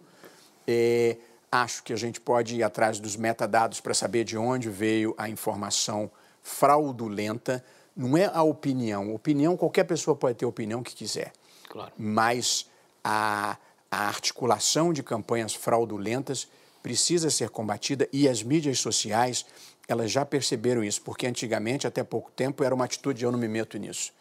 É, 0.67 1.17
acho 1.51 1.83
que 1.83 1.93
a 1.93 1.95
gente 1.95 2.19
pode 2.19 2.55
ir 2.55 2.63
atrás 2.63 2.99
dos 2.99 3.15
metadados 3.15 3.79
para 3.79 3.93
saber 3.93 4.23
de 4.25 4.37
onde 4.37 4.69
veio 4.69 5.15
a 5.17 5.29
informação 5.29 6.11
fraudulenta. 6.41 7.63
Não 7.95 8.17
é 8.17 8.25
a 8.25 8.43
opinião. 8.43 9.13
Opinião, 9.13 9.55
qualquer 9.55 9.85
pessoa 9.85 10.15
pode 10.17 10.37
ter 10.37 10.45
a 10.45 10.49
opinião 10.49 10.83
que 10.83 10.93
quiser. 10.93 11.31
Claro. 11.69 11.93
Mas 11.97 12.69
a, 13.03 13.57
a 13.89 14.07
articulação 14.07 14.91
de 14.91 15.01
campanhas 15.01 15.53
fraudulentas 15.53 16.47
precisa 16.85 17.31
ser 17.31 17.49
combatida 17.49 18.07
e 18.13 18.29
as 18.29 18.43
mídias 18.43 18.77
sociais 18.77 19.43
elas 19.87 20.11
já 20.11 20.23
perceberam 20.23 20.83
isso, 20.83 21.01
porque 21.01 21.25
antigamente, 21.25 21.87
até 21.87 22.03
pouco 22.03 22.29
tempo, 22.29 22.63
era 22.63 22.75
uma 22.75 22.85
atitude 22.85 23.17
de 23.17 23.25
eu 23.25 23.31
não 23.31 23.39
me 23.39 23.47
meto 23.47 23.75
nisso. 23.79 24.13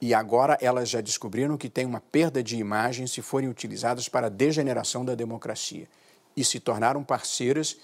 E 0.00 0.14
agora 0.14 0.56
elas 0.62 0.88
já 0.88 1.02
descobriram 1.02 1.58
que 1.58 1.68
tem 1.68 1.84
uma 1.84 2.00
perda 2.00 2.42
de 2.42 2.56
imagem 2.56 3.06
se 3.06 3.20
forem 3.20 3.46
utilizadas 3.46 4.08
para 4.08 4.28
a 4.28 4.30
degeneração 4.30 5.04
da 5.04 5.14
democracia. 5.14 5.86
E 6.34 6.42
se 6.42 6.58
tornaram 6.58 7.04
parceiras, 7.04 7.76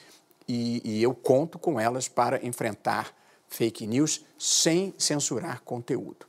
e, 0.49 0.81
e 0.83 1.03
eu 1.03 1.15
conto 1.15 1.59
com 1.59 1.79
elas 1.79 2.09
para 2.09 2.43
enfrentar 2.47 3.15
fake 3.47 3.87
news 3.87 4.25
sem 4.39 4.95
censurar 4.97 5.61
conteúdo. 5.61 6.27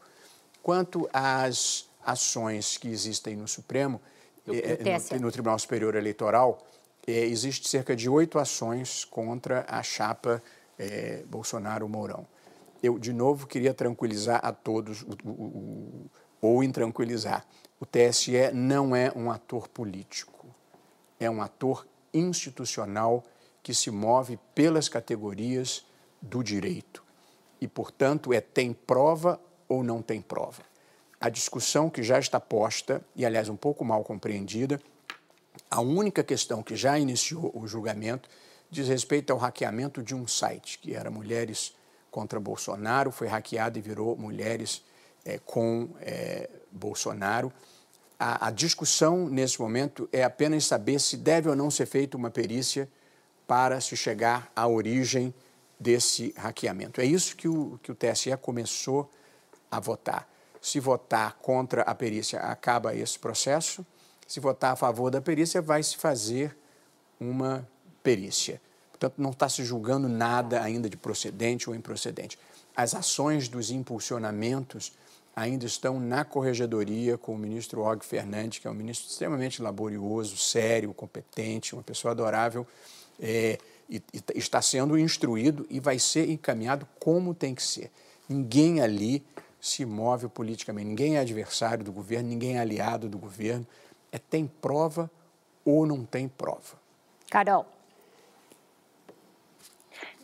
Quanto 0.62 1.10
às 1.14 1.88
ações 2.06 2.76
que 2.76 2.90
existem 2.90 3.38
no 3.38 3.48
Supremo, 3.48 4.02
eh, 4.50 4.80
no, 5.14 5.20
no 5.22 5.32
Tribunal 5.32 5.58
Superior 5.58 5.96
Eleitoral, 5.96 6.62
é, 7.08 7.26
existe 7.26 7.68
cerca 7.68 7.96
de 7.96 8.10
oito 8.10 8.40
ações 8.40 9.06
contra 9.06 9.66
a 9.68 9.82
chapa 9.84 10.42
é, 10.78 11.24
Bolsonaro-Mourão. 11.28 12.26
Eu, 12.82 13.00
de 13.00 13.14
novo, 13.14 13.48
queria 13.48 13.74
tranquilizar 13.74 14.40
a 14.44 14.52
todos, 14.52 15.04
o, 15.04 15.30
o, 15.30 15.32
o, 15.32 16.12
ou 16.42 16.64
intranquilizar. 16.64 17.46
O 17.80 17.86
TSE 17.86 18.52
não 18.54 18.96
é 18.96 19.12
um 19.16 19.32
ator 19.32 19.68
político, 19.68 20.48
é 21.20 21.30
um 21.30 21.42
ator 21.42 21.88
institucional 22.14 23.24
que 23.62 23.74
se 23.74 23.90
move 23.90 24.38
pelas 24.54 24.88
categorias 24.88 25.86
do 26.22 26.44
direito. 26.44 27.04
E, 27.60 27.68
portanto, 27.68 28.32
é 28.34 28.40
tem 28.40 28.74
prova 28.74 29.40
ou 29.68 29.84
não 29.84 30.02
tem 30.02 30.22
prova. 30.22 30.62
A 31.20 31.30
discussão 31.30 31.90
que 31.90 32.04
já 32.04 32.20
está 32.20 32.40
posta, 32.40 33.04
e 33.16 33.26
aliás 33.26 33.50
um 33.50 33.56
pouco 33.56 33.84
mal 33.84 34.04
compreendida, 34.04 34.80
a 35.70 35.82
única 35.82 36.24
questão 36.24 36.62
que 36.64 36.76
já 36.76 36.98
iniciou 36.98 37.52
o 37.54 37.68
julgamento 37.68 38.30
diz 38.70 38.88
respeito 38.88 39.32
ao 39.32 39.40
hackeamento 39.40 40.02
de 40.02 40.16
um 40.16 40.28
site, 40.28 40.80
que 40.80 40.94
era 40.94 41.10
Mulheres 41.10 41.76
contra 42.12 42.40
Bolsonaro, 42.40 43.12
foi 43.12 43.28
hackeado 43.28 43.78
e 43.78 43.82
virou 43.82 44.16
Mulheres 44.16 44.84
é, 45.24 45.40
com 45.40 45.90
é, 46.02 46.50
Bolsonaro. 46.72 47.52
A, 48.18 48.48
a, 48.48 48.52
discussão 48.52 49.28
nesse 49.30 49.60
momento 49.60 50.08
é 50.12 50.24
apenas 50.24 50.66
saber 50.66 51.00
se 51.00 51.18
deve 51.18 51.50
ou 51.50 51.56
não 51.56 51.70
ser 51.70 51.86
feita 51.86 52.16
uma 52.16 52.30
perícia 52.30 52.90
para 53.46 53.82
se 53.82 53.98
chegar 53.98 54.52
à 54.56 54.68
origem 54.68 55.34
desse 55.80 56.34
hackeamento. 56.38 57.02
É 57.02 57.06
isso 57.06 57.36
que 57.36 57.48
o, 57.48 57.78
que 57.84 57.92
o 57.92 57.96
TSE 57.96 58.36
começou 58.38 59.12
a 59.70 59.80
votar. 59.80 60.30
Se 60.62 60.80
votar 60.80 61.34
contra 61.42 61.82
a 61.82 61.94
perícia, 61.94 62.40
acaba 62.40 62.96
esse 62.96 63.20
processo 63.20 63.86
se 64.28 64.40
votar 64.40 64.74
a 64.74 64.76
favor 64.76 65.12
da 65.12 65.22
perícia, 65.22 65.62
vai 65.62 65.84
se 65.84 65.98
fazer 65.98 66.56
uma 67.20 67.68
perícia. 68.04 68.62
Portanto, 68.92 69.16
não 69.18 69.32
está 69.32 69.50
se 69.50 69.64
julgando 69.64 70.08
nada 70.08 70.62
ainda 70.62 70.90
de 70.90 70.98
procedente 70.98 71.70
ou 71.70 71.76
improcedente. 71.76 72.40
As 72.76 72.96
ações 72.96 73.48
dos 73.48 73.70
impulsionamentos 73.70 74.94
ainda 75.36 75.66
estão 75.66 76.00
na 76.00 76.24
corregedoria 76.24 77.18
com 77.18 77.36
o 77.36 77.38
ministro 77.38 77.82
Og 77.82 78.06
Fernandes, 78.06 78.60
que 78.60 78.68
é 78.68 78.72
um 78.72 78.74
ministro 78.74 79.10
extremamente 79.10 79.62
laborioso, 79.62 80.38
sério, 80.38 80.94
competente, 80.94 81.74
uma 81.74 81.84
pessoa 81.84 82.12
adorável, 82.12 82.66
é, 83.20 83.58
e, 83.90 84.02
e 84.14 84.40
está 84.40 84.62
sendo 84.62 84.98
instruído 84.98 85.66
e 85.70 85.80
vai 85.80 86.00
ser 86.00 86.30
encaminhado 86.30 86.88
como 87.00 87.34
tem 87.34 87.54
que 87.54 87.64
ser. 87.64 87.92
Ninguém 88.30 88.82
ali 88.82 89.24
se 89.60 89.86
move 89.86 90.28
politicamente, 90.30 90.88
ninguém 90.88 91.18
é 91.18 91.20
adversário 91.20 91.84
do 91.84 91.92
governo, 91.92 92.30
ninguém 92.30 92.58
é 92.58 92.60
aliado 92.60 93.10
do 93.10 93.18
governo 93.18 93.66
é 94.16 94.18
tem 94.18 94.48
prova 94.48 95.12
ou 95.66 95.86
não 95.86 96.06
tem 96.06 96.28
prova. 96.30 96.78
Carol. 97.30 97.66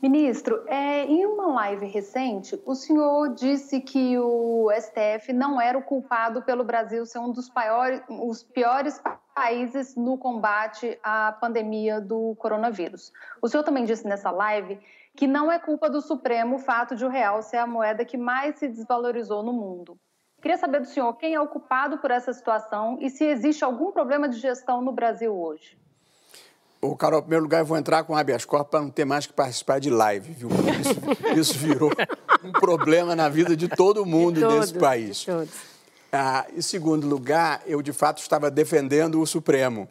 Ministro, 0.02 0.64
é, 0.68 1.06
em 1.06 1.26
uma 1.26 1.48
live 1.48 1.86
recente, 1.86 2.60
o 2.66 2.74
senhor 2.74 3.36
disse 3.36 3.82
que 3.82 4.18
o 4.18 4.72
STF 4.72 5.32
não 5.32 5.62
era 5.62 5.78
o 5.78 5.84
culpado 5.84 6.42
pelo 6.42 6.64
Brasil 6.64 7.06
ser 7.06 7.20
um 7.20 7.32
dos 7.32 7.50
piores, 7.50 8.02
os 8.10 8.42
piores 8.42 9.00
países 9.36 9.96
no 9.96 10.18
combate 10.18 10.98
à 11.04 11.32
pandemia 11.34 12.02
do 12.02 12.34
coronavírus. 12.36 13.12
O 13.42 13.48
senhor 13.48 13.64
também 13.64 13.86
disse 13.86 14.08
nessa 14.08 14.32
live 14.32 14.80
que 15.16 15.28
não 15.28 15.52
é 15.52 15.60
culpa 15.60 15.90
do 15.90 16.02
Supremo 16.02 16.56
o 16.56 16.60
fato 16.60 16.96
de 16.96 17.06
o 17.06 17.10
real 17.10 17.44
ser 17.44 17.58
a 17.58 17.68
moeda 17.68 18.06
que 18.06 18.18
mais 18.18 18.58
se 18.58 18.68
desvalorizou 18.68 19.44
no 19.44 19.54
mundo. 19.54 20.00
Queria 20.42 20.58
saber 20.58 20.82
do 20.82 20.88
senhor 20.88 21.14
quem 21.14 21.36
é 21.36 21.40
o 21.40 21.48
culpado 21.48 22.00
por 22.00 22.10
essa 22.10 22.34
situação 22.34 22.98
e 23.00 23.12
se 23.12 23.24
existe 23.24 23.64
algum 23.64 23.92
problema 23.92 24.28
de 24.28 24.40
gestão 24.40 24.82
no 24.82 24.92
Brasil 24.92 25.32
hoje. 25.32 25.78
Ô, 26.82 26.96
Carol, 26.96 27.20
em 27.20 27.22
primeiro 27.22 27.44
lugar, 27.44 27.60
eu 27.60 27.66
vou 27.66 27.78
entrar 27.78 28.04
com 28.04 28.16
habeas 28.16 28.44
corpus 28.44 28.72
para 28.72 28.82
não 28.82 28.90
ter 28.90 29.06
mais 29.06 29.28
que 29.28 29.34
participar 29.34 29.80
de 29.80 29.92
live, 29.92 30.34
viu? 30.34 30.50
Isso, 30.50 31.54
isso 31.54 31.54
virou 31.60 31.92
um 32.44 32.52
problema 32.52 33.16
na 33.16 33.30
vida 33.30 33.56
de 33.56 33.68
todo 33.68 34.04
mundo 34.04 34.36
de 34.36 34.42
todos, 34.42 34.72
desse 34.72 34.80
país. 34.80 35.18
De 35.18 35.26
todos. 35.28 35.54
Ah, 36.12 36.48
em 36.52 36.62
segundo 36.62 37.08
lugar, 37.08 37.62
eu 37.68 37.80
de 37.84 37.94
fato 37.94 38.18
estava 38.18 38.50
defendendo 38.50 39.22
o 39.22 39.28
Supremo. 39.28 39.88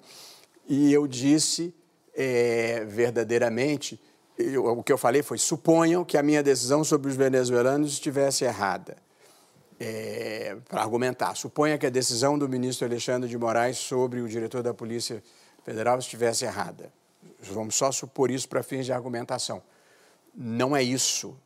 E 0.68 0.92
eu 0.92 1.06
disse 1.06 1.72
é, 2.12 2.84
verdadeiramente, 2.86 4.00
eu, 4.36 4.66
o 4.66 4.82
que 4.82 4.92
eu 4.92 4.98
falei 4.98 5.22
foi: 5.22 5.38
suponham 5.38 6.04
que 6.04 6.18
a 6.18 6.24
minha 6.24 6.42
decisão 6.42 6.82
sobre 6.82 7.08
os 7.08 7.14
venezuelanos 7.14 7.92
estivesse 7.92 8.44
errada 8.44 8.96
é, 9.80 10.56
para 10.68 10.82
argumentar. 10.82 11.34
Suponha 11.34 11.78
que 11.78 11.86
a 11.86 11.90
decisão 11.90 12.38
do 12.38 12.46
ministro 12.46 12.86
Alexandre 12.86 13.28
de 13.28 13.38
Moraes 13.38 13.78
sobre 13.78 14.20
o 14.20 14.28
diretor 14.28 14.62
da 14.62 14.74
Polícia 14.74 15.22
Federal 15.64 15.98
estivesse 15.98 16.44
errada. 16.44 16.92
Vamos 17.40 17.74
só 17.74 17.90
supor 17.90 18.30
isso 18.30 18.46
para 18.46 18.62
fins 18.62 18.84
de 18.84 18.92
argumentação. 18.92 19.62
Não 20.34 20.76
é 20.76 20.82
isso. 20.82 21.36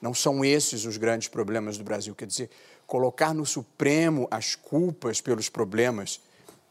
Não 0.00 0.12
são 0.12 0.44
esses 0.44 0.84
os 0.84 0.98
grandes 0.98 1.28
problemas 1.28 1.78
do 1.78 1.84
Brasil. 1.84 2.14
Quer 2.14 2.26
dizer, 2.26 2.50
colocar 2.86 3.32
no 3.32 3.46
Supremo 3.46 4.28
as 4.30 4.54
culpas 4.54 5.20
pelos 5.20 5.48
problemas 5.48 6.20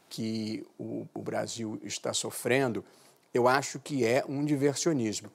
que 0.08 0.64
o, 0.78 1.06
o 1.12 1.20
Brasil 1.20 1.78
está 1.82 2.14
sofrendo, 2.14 2.84
eu 3.34 3.46
acho 3.46 3.78
que 3.78 4.04
é 4.06 4.24
um 4.26 4.44
diversionismo. 4.44 5.30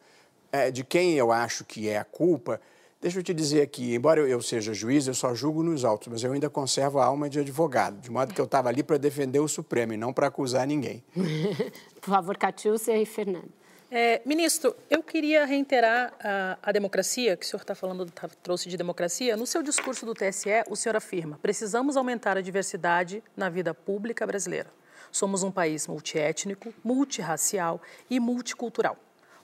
É, 0.51 0.72
de 0.72 0.84
quem 0.84 1.14
eu 1.14 1.31
acho 1.31 1.64
que 1.65 1.89
é 1.89 1.97
a 1.97 2.03
culpa 2.03 2.60
Deixa 3.03 3.19
eu 3.19 3.23
te 3.23 3.34
dizer 3.34 3.61
aqui, 3.61 3.93
embora 3.93 4.21
eu 4.21 4.41
seja 4.41 4.73
juiz, 4.73 5.07
eu 5.07 5.13
só 5.13 5.35
julgo 5.35 5.61
nos 5.61 5.84
autos, 5.84 6.07
mas 6.07 6.23
eu 6.23 6.31
ainda 6.31 6.49
conservo 6.49 6.99
a 6.99 7.05
alma 7.05 7.30
de 7.30 7.38
advogado, 7.38 7.99
de 7.99 8.09
modo 8.09 8.34
que 8.34 8.39
eu 8.39 8.45
estava 8.45 8.69
ali 8.69 8.81
para 8.81 8.95
defender 8.95 9.41
o 9.41 9.47
Supremo 9.49 9.91
e 9.91 9.97
não 9.97 10.13
para 10.13 10.27
acusar 10.27 10.65
ninguém. 10.65 11.03
Por 11.99 12.09
favor, 12.09 12.38
Catiúcia 12.38 12.97
e 12.97 13.05
Fernando. 13.05 13.51
É, 13.91 14.21
ministro, 14.25 14.73
eu 14.89 15.03
queria 15.03 15.43
reiterar 15.43 16.13
a, 16.17 16.57
a 16.63 16.71
democracia, 16.71 17.35
que 17.35 17.45
o 17.45 17.49
senhor 17.49 17.59
está 17.59 17.75
falando, 17.75 18.09
tá, 18.09 18.30
trouxe 18.41 18.69
de 18.69 18.77
democracia. 18.77 19.35
No 19.35 19.45
seu 19.45 19.61
discurso 19.61 20.05
do 20.05 20.13
TSE, 20.13 20.63
o 20.69 20.75
senhor 20.77 20.95
afirma: 20.95 21.38
precisamos 21.41 21.97
aumentar 21.97 22.38
a 22.38 22.41
diversidade 22.41 23.21
na 23.35 23.49
vida 23.49 23.73
pública 23.73 24.25
brasileira. 24.25 24.69
Somos 25.11 25.43
um 25.43 25.51
país 25.51 25.88
multiétnico, 25.88 26.73
multirracial 26.81 27.81
e 28.09 28.17
multicultural. 28.17 28.97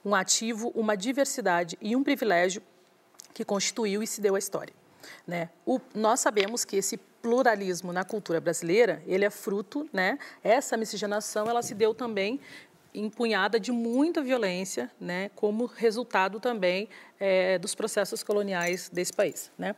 Um 0.05 0.15
ativo, 0.15 0.71
uma 0.73 0.95
diversidade 0.95 1.77
e 1.81 1.93
um 1.93 2.05
privilégio 2.05 2.61
que 3.33 3.45
constituiu 3.45 4.03
e 4.03 4.07
se 4.07 4.21
deu 4.21 4.35
a 4.35 4.39
história. 4.39 4.73
Né? 5.25 5.49
O, 5.65 5.79
nós 5.93 6.19
sabemos 6.19 6.65
que 6.65 6.75
esse 6.75 6.97
pluralismo 6.97 7.91
na 7.91 8.03
cultura 8.03 8.39
brasileira, 8.39 9.03
ele 9.05 9.25
é 9.25 9.29
fruto, 9.29 9.89
né? 9.91 10.17
essa 10.43 10.77
miscigenação, 10.77 11.49
ela 11.49 11.61
se 11.61 11.73
deu 11.73 11.93
também 11.93 12.39
empunhada 12.93 13.59
de 13.59 13.71
muita 13.71 14.21
violência, 14.21 14.89
né, 14.99 15.29
como 15.35 15.65
resultado 15.65 16.39
também 16.39 16.89
é, 17.19 17.59
dos 17.59 17.75
processos 17.75 18.23
coloniais 18.23 18.89
desse 18.89 19.13
país. 19.13 19.51
Né? 19.57 19.75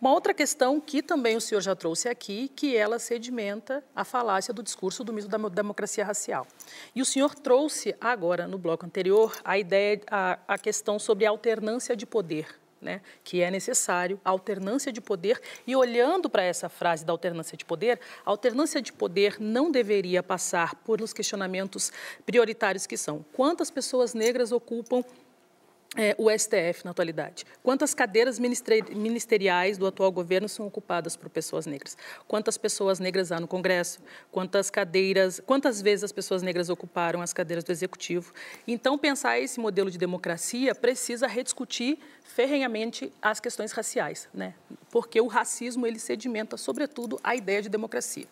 Uma 0.00 0.12
outra 0.12 0.32
questão 0.32 0.80
que 0.80 1.02
também 1.02 1.36
o 1.36 1.40
senhor 1.40 1.60
já 1.60 1.74
trouxe 1.74 2.08
aqui, 2.08 2.48
que 2.48 2.76
ela 2.76 2.98
sedimenta 2.98 3.84
a 3.94 4.04
falácia 4.04 4.54
do 4.54 4.62
discurso 4.62 5.04
do 5.04 5.12
mito 5.12 5.28
da 5.28 5.36
democracia 5.48 6.04
racial. 6.04 6.46
E 6.94 7.02
o 7.02 7.04
senhor 7.04 7.34
trouxe 7.34 7.94
agora, 8.00 8.46
no 8.46 8.58
bloco 8.58 8.86
anterior, 8.86 9.36
a 9.44 9.58
ideia, 9.58 10.00
a, 10.10 10.38
a 10.48 10.58
questão 10.58 10.98
sobre 10.98 11.26
a 11.26 11.30
alternância 11.30 11.94
de 11.94 12.06
poder 12.06 12.58
né, 12.80 13.00
que 13.24 13.42
é 13.42 13.50
necessário 13.50 14.20
alternância 14.24 14.92
de 14.92 15.00
poder. 15.00 15.40
E 15.66 15.74
olhando 15.74 16.28
para 16.28 16.42
essa 16.42 16.68
frase 16.68 17.04
da 17.04 17.12
alternância 17.12 17.56
de 17.56 17.64
poder, 17.64 18.00
a 18.24 18.30
alternância 18.30 18.80
de 18.80 18.92
poder 18.92 19.36
não 19.40 19.70
deveria 19.70 20.22
passar 20.22 20.74
por 20.76 21.00
os 21.00 21.12
questionamentos 21.12 21.92
prioritários 22.24 22.86
que 22.86 22.96
são 22.96 23.24
quantas 23.32 23.70
pessoas 23.70 24.14
negras 24.14 24.52
ocupam 24.52 25.04
é, 25.96 26.14
o 26.18 26.30
STF 26.30 26.84
na 26.84 26.90
atualidade? 26.90 27.44
Quantas 27.62 27.94
cadeiras 27.94 28.38
ministeriais 28.38 29.78
do 29.78 29.86
atual 29.86 30.12
governo 30.12 30.48
são 30.48 30.66
ocupadas 30.66 31.16
por 31.16 31.30
pessoas 31.30 31.66
negras? 31.66 31.96
Quantas 32.28 32.58
pessoas 32.58 32.98
negras 32.98 33.32
há 33.32 33.40
no 33.40 33.48
Congresso? 33.48 34.00
Quantas 34.30 34.70
cadeiras, 34.70 35.40
quantas 35.44 35.80
vezes 35.80 36.04
as 36.04 36.12
pessoas 36.12 36.42
negras 36.42 36.68
ocuparam 36.68 37.22
as 37.22 37.32
cadeiras 37.32 37.64
do 37.64 37.72
Executivo? 37.72 38.32
Então, 38.66 38.98
pensar 38.98 39.38
esse 39.40 39.58
modelo 39.58 39.90
de 39.90 39.98
democracia 39.98 40.74
precisa 40.74 41.26
rediscutir 41.26 41.98
ferrenhamente 42.26 43.12
as 43.22 43.40
questões 43.40 43.72
raciais, 43.72 44.28
né? 44.34 44.54
Porque 44.90 45.20
o 45.20 45.26
racismo 45.26 45.86
ele 45.86 45.98
sedimenta, 45.98 46.56
sobretudo, 46.56 47.18
a 47.22 47.34
ideia 47.34 47.62
de 47.62 47.68
democracia. 47.68 48.26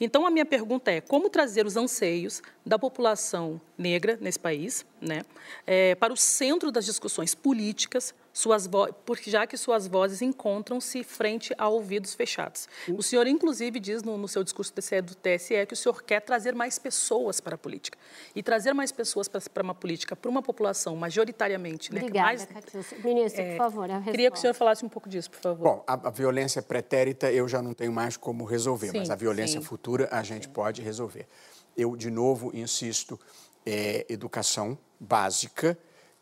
Então, 0.00 0.26
a 0.26 0.30
minha 0.30 0.44
pergunta 0.44 0.90
é: 0.90 1.00
como 1.00 1.30
trazer 1.30 1.66
os 1.66 1.76
anseios 1.76 2.42
da 2.64 2.78
população 2.78 3.60
negra 3.78 4.18
nesse 4.20 4.38
país, 4.38 4.84
né, 5.00 5.24
é, 5.66 5.94
para 5.94 6.12
o 6.12 6.16
centro 6.16 6.70
das 6.70 6.84
discussões 6.84 7.34
políticas, 7.34 8.14
suas 8.36 8.68
porque 9.06 9.30
já 9.30 9.46
que 9.46 9.56
suas 9.56 9.86
vozes 9.86 10.20
encontram-se 10.20 11.02
frente 11.02 11.54
a 11.56 11.70
ouvidos 11.70 12.14
fechados. 12.14 12.68
O 12.94 13.02
senhor, 13.02 13.26
inclusive, 13.26 13.80
diz 13.80 14.02
no, 14.02 14.18
no 14.18 14.28
seu 14.28 14.44
discurso 14.44 14.74
do 14.74 15.14
TSE 15.14 15.64
que 15.66 15.72
o 15.72 15.76
senhor 15.76 16.02
quer 16.02 16.20
trazer 16.20 16.54
mais 16.54 16.78
pessoas 16.78 17.40
para 17.40 17.54
a 17.54 17.58
política. 17.58 17.96
E 18.34 18.42
trazer 18.42 18.74
mais 18.74 18.92
pessoas 18.92 19.26
para, 19.26 19.40
para 19.40 19.62
uma 19.62 19.74
política, 19.74 20.14
para 20.14 20.30
uma 20.30 20.42
população 20.42 20.94
majoritariamente... 20.96 21.94
Né, 21.94 22.00
Obrigada, 22.02 22.46
mais, 22.52 22.92
Ministro, 23.02 23.40
é, 23.40 23.56
por 23.56 23.56
favor, 23.56 23.90
a 23.90 24.02
Queria 24.02 24.30
que 24.30 24.36
o 24.36 24.40
senhor 24.40 24.52
falasse 24.52 24.84
um 24.84 24.88
pouco 24.90 25.08
disso, 25.08 25.30
por 25.30 25.40
favor. 25.40 25.64
Bom, 25.64 25.84
a, 25.86 25.94
a 25.94 26.10
violência 26.10 26.60
pretérita 26.60 27.32
eu 27.32 27.48
já 27.48 27.62
não 27.62 27.72
tenho 27.72 27.90
mais 27.90 28.18
como 28.18 28.44
resolver, 28.44 28.90
sim, 28.90 28.98
mas 28.98 29.08
a 29.08 29.14
violência 29.14 29.60
sim. 29.60 29.66
futura 29.66 30.10
a 30.12 30.22
gente 30.22 30.46
sim. 30.46 30.52
pode 30.52 30.82
resolver. 30.82 31.26
Eu, 31.74 31.96
de 31.96 32.10
novo, 32.10 32.54
insisto, 32.54 33.18
é, 33.64 34.04
educação 34.10 34.76
básica, 35.00 35.78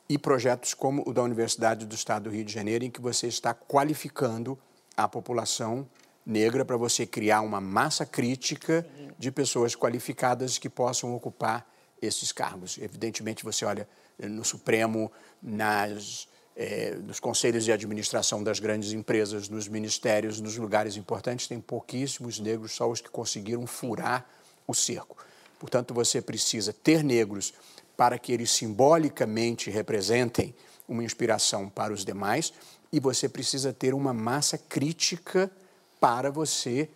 e 0.08 0.18
projetos 0.18 0.74
como 0.74 1.02
o 1.06 1.12
da 1.12 1.22
Universidade 1.22 1.86
do 1.86 1.94
Estado 1.94 2.24
do 2.24 2.30
Rio 2.30 2.44
de 2.44 2.52
Janeiro, 2.52 2.84
em 2.84 2.90
que 2.90 3.00
você 3.00 3.26
está 3.26 3.54
qualificando 3.54 4.58
a 4.96 5.08
população 5.08 5.88
negra 6.24 6.64
para 6.64 6.76
você 6.76 7.06
criar 7.06 7.40
uma 7.40 7.60
massa 7.60 8.06
crítica 8.06 8.86
de 9.18 9.30
pessoas 9.30 9.74
qualificadas 9.74 10.58
que 10.58 10.68
possam 10.68 11.14
ocupar 11.14 11.68
esses 12.00 12.32
cargos. 12.32 12.78
Evidentemente, 12.78 13.44
você 13.44 13.64
olha 13.64 13.88
no 14.18 14.44
Supremo, 14.44 15.10
nas, 15.42 16.28
eh, 16.56 16.96
nos 17.02 17.18
conselhos 17.18 17.64
de 17.64 17.72
administração 17.72 18.42
das 18.42 18.58
grandes 18.58 18.92
empresas, 18.92 19.48
nos 19.48 19.68
ministérios, 19.68 20.40
nos 20.40 20.56
lugares 20.56 20.96
importantes, 20.96 21.46
tem 21.46 21.60
pouquíssimos 21.60 22.38
negros, 22.38 22.72
só 22.72 22.90
os 22.90 23.00
que 23.00 23.08
conseguiram 23.08 23.66
furar 23.66 24.26
o 24.66 24.74
cerco. 24.74 25.16
Portanto, 25.58 25.94
você 25.94 26.20
precisa 26.20 26.72
ter 26.72 27.02
negros 27.02 27.54
para 27.96 28.18
que 28.18 28.32
eles 28.32 28.50
simbolicamente 28.50 29.70
representem 29.70 30.54
uma 30.88 31.02
inspiração 31.02 31.68
para 31.68 31.92
os 31.92 32.04
demais, 32.04 32.52
e 32.92 33.00
você 33.00 33.28
precisa 33.28 33.72
ter 33.72 33.94
uma 33.94 34.12
massa 34.12 34.56
crítica 34.56 35.50
para 35.98 36.30
você 36.30 36.88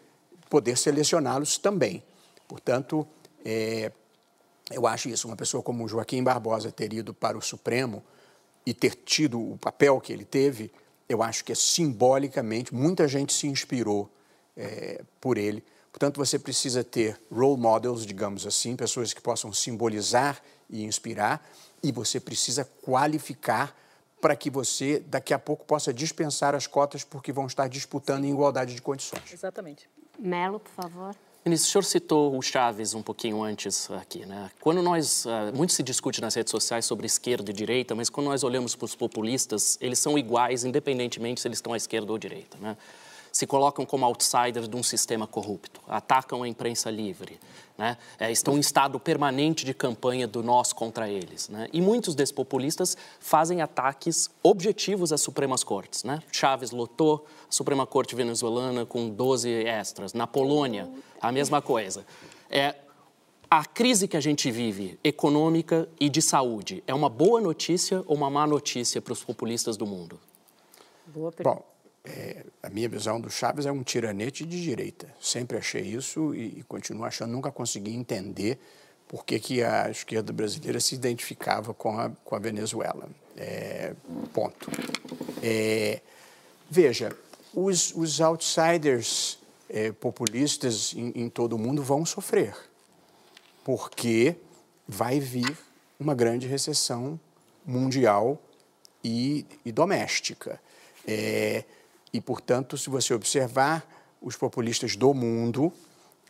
poder 0.49 0.77
selecioná-los 0.77 1.59
também. 1.59 2.03
Portanto, 2.47 3.07
é, 3.45 3.91
eu 4.71 4.87
acho 4.87 5.09
isso. 5.09 5.27
Uma 5.27 5.37
pessoa 5.37 5.63
como 5.63 5.89
Joaquim 5.89 6.23
Barbosa 6.23 6.71
ter 6.71 6.93
ido 6.93 7.13
para 7.15 7.37
o 7.37 7.43
Supremo 7.43 8.03
e 8.65 8.75
ter 8.75 8.95
tido 8.95 9.41
o 9.41 9.57
papel 9.59 10.01
que 10.01 10.13
ele 10.13 10.25
teve, 10.25 10.71
eu 11.09 11.23
acho 11.23 11.45
que 11.45 11.53
é 11.53 11.55
simbolicamente, 11.55 12.75
muita 12.75 13.09
gente 13.09 13.33
se 13.33 13.47
inspirou 13.47 14.11
é, 14.57 15.03
por 15.21 15.39
ele. 15.39 15.65
Portanto, 15.91 16.19
você 16.19 16.39
precisa 16.39 16.85
ter 16.85 17.19
role 17.33 17.61
models, 17.61 18.05
digamos 18.05 18.47
assim, 18.47 18.77
pessoas 18.77 19.15
que 19.15 19.21
possam 19.21 19.53
simbolizar 19.53 20.41
e 20.69 20.85
inspirar, 20.85 21.47
e 21.83 21.93
você 21.93 22.19
precisa 22.21 22.65
qualificar 22.83 23.75
para 24.21 24.35
que 24.35 24.51
você 24.51 24.99
daqui 25.01 25.33
a 25.33 25.39
pouco 25.39 25.65
possa 25.65 25.93
dispensar 25.93 26.55
as 26.55 26.67
cotas 26.67 27.05
porque 27.05 27.33
vão 27.33 27.47
estar 27.47 27.69
disputando 27.69 28.25
em 28.25 28.31
igualdade 28.31 28.75
de 28.75 28.83
condições. 28.83 29.33
Exatamente. 29.33 29.89
Melo, 30.19 30.59
por 30.59 30.73
favor. 30.73 31.15
Ministro, 31.45 31.69
o 31.69 31.73
senhor 31.73 31.85
citou 31.85 32.37
o 32.37 32.43
Chaves 32.43 32.95
um 32.95 33.03
pouquinho 33.03 33.43
antes 33.43 33.91
aqui, 33.93 34.27
né? 34.27 34.51
Quando 34.61 34.83
nós, 34.83 35.25
uh, 35.25 35.57
muito 35.57 35.73
se 35.73 35.83
discute 35.83 36.21
nas 36.21 36.35
redes 36.35 36.51
sociais 36.51 36.85
sobre 36.85 37.07
esquerda 37.07 37.51
e 37.51 37.55
direita, 37.55 37.95
mas 37.95 38.11
quando 38.11 38.27
nós 38.27 38.43
olhamos 38.43 38.75
para 38.75 38.85
os 38.85 38.95
populistas, 38.95 39.79
eles 39.81 39.99
são 39.99 40.19
iguais, 40.19 40.65
independentemente 40.65 41.41
se 41.41 41.49
eles 41.49 41.59
estão 41.59 41.73
à 41.73 41.77
esquerda 41.77 42.11
ou 42.11 42.17
à 42.17 42.19
direita, 42.19 42.59
né? 42.59 42.77
se 43.33 43.47
colocam 43.47 43.87
como 43.87 44.05
outsiders 44.05 44.69
de 44.69 44.77
um 44.77 44.83
sistema 44.83 45.27
corrupto, 45.27 45.81
atacam 45.87 46.43
a 46.43 46.49
imprensa 46.49 46.91
livre, 46.91 47.39
né? 47.79 47.97
é, 48.19 48.31
estão 48.33 48.57
em 48.57 48.61
estado 48.61 48.99
permanente 48.99 49.65
de 49.65 49.73
campanha 49.73 50.27
do 50.27 50.43
nós 50.43 50.73
contra 50.73 51.09
eles. 51.09 51.49
Né? 51.49 51.69
E 51.73 51.81
muitos 51.81 52.17
desses 52.17 52.33
populistas 52.33 52.97
fazem 53.21 53.63
ataques 53.63 54.29
objetivos 54.43 55.13
às 55.13 55.21
Supremas 55.21 55.63
Cortes. 55.63 56.03
Né? 56.03 56.21
Chaves 56.33 56.73
lotou 56.73 57.25
a 57.49 57.53
Suprema 57.53 57.87
Corte 57.87 58.17
venezuelana 58.17 58.85
com 58.85 59.09
12 59.09 59.49
extras. 59.49 60.13
Na 60.13 60.27
Polônia, 60.27 60.91
a 61.23 61.31
mesma 61.31 61.63
coisa. 61.63 62.05
É, 62.51 62.75
a 63.49 63.65
crise 63.65 64.09
que 64.09 64.17
a 64.17 64.21
gente 64.21 64.51
vive, 64.51 64.99
econômica 65.03 65.89
e 66.01 66.09
de 66.09 66.21
saúde, 66.21 66.83
é 66.87 66.93
uma 66.93 67.09
boa 67.09 67.41
notícia 67.41 68.03
ou 68.07 68.17
uma 68.17 68.29
má 68.29 68.47
notícia 68.47 69.01
para 69.01 69.13
os 69.13 69.23
populistas 69.23 69.77
do 69.77 69.87
mundo? 69.87 70.19
Boa 71.07 71.33
pergunta. 71.33 71.57
Bom, 71.57 71.78
é, 72.05 72.45
a 72.63 72.71
minha 72.71 72.89
visão 72.89 73.21
do 73.21 73.31
Chaves 73.31 73.67
é 73.67 73.73
um 73.73 73.83
tiranete 73.83 74.45
de 74.45 74.63
direita. 74.63 75.13
Sempre 75.21 75.59
achei 75.59 75.83
isso 75.83 76.35
e, 76.35 76.59
e 76.59 76.63
continuo 76.63 77.05
achando, 77.05 77.33
nunca 77.33 77.51
consegui 77.51 77.95
entender 77.95 78.59
por 79.07 79.25
que, 79.25 79.39
que 79.41 79.63
a 79.63 79.91
esquerda 79.91 80.33
brasileira 80.33 80.79
se 80.81 80.95
identificava 80.95 81.73
com 81.73 81.99
a, 81.99 82.11
com 82.25 82.37
a 82.37 82.39
Venezuela. 82.39 83.09
É, 83.37 83.95
ponto. 84.35 84.71
É, 85.43 86.01
veja, 86.71 87.17
os, 87.55 87.95
os 87.95 88.21
outsiders 88.21 89.39
é, 89.69 89.93
populistas 89.93 90.93
em, 90.95 91.13
em 91.15 91.29
todo 91.29 91.55
o 91.55 91.59
mundo 91.59 91.83
vão 91.83 92.05
sofrer, 92.05 92.55
porque 93.65 94.37
vai 94.87 95.21
vir 95.21 95.57
uma 95.99 96.15
grande 96.15 96.47
recessão 96.47 97.19
mundial 97.65 98.41
e, 99.03 99.47
e 99.65 99.73
doméstica. 99.73 100.61
É, 101.07 101.65
e, 102.13 102.21
portanto, 102.21 102.77
se 102.77 102.89
você 102.91 103.13
observar, 103.15 103.87
os 104.21 104.37
populistas 104.37 104.97
do 104.97 105.15
mundo 105.15 105.73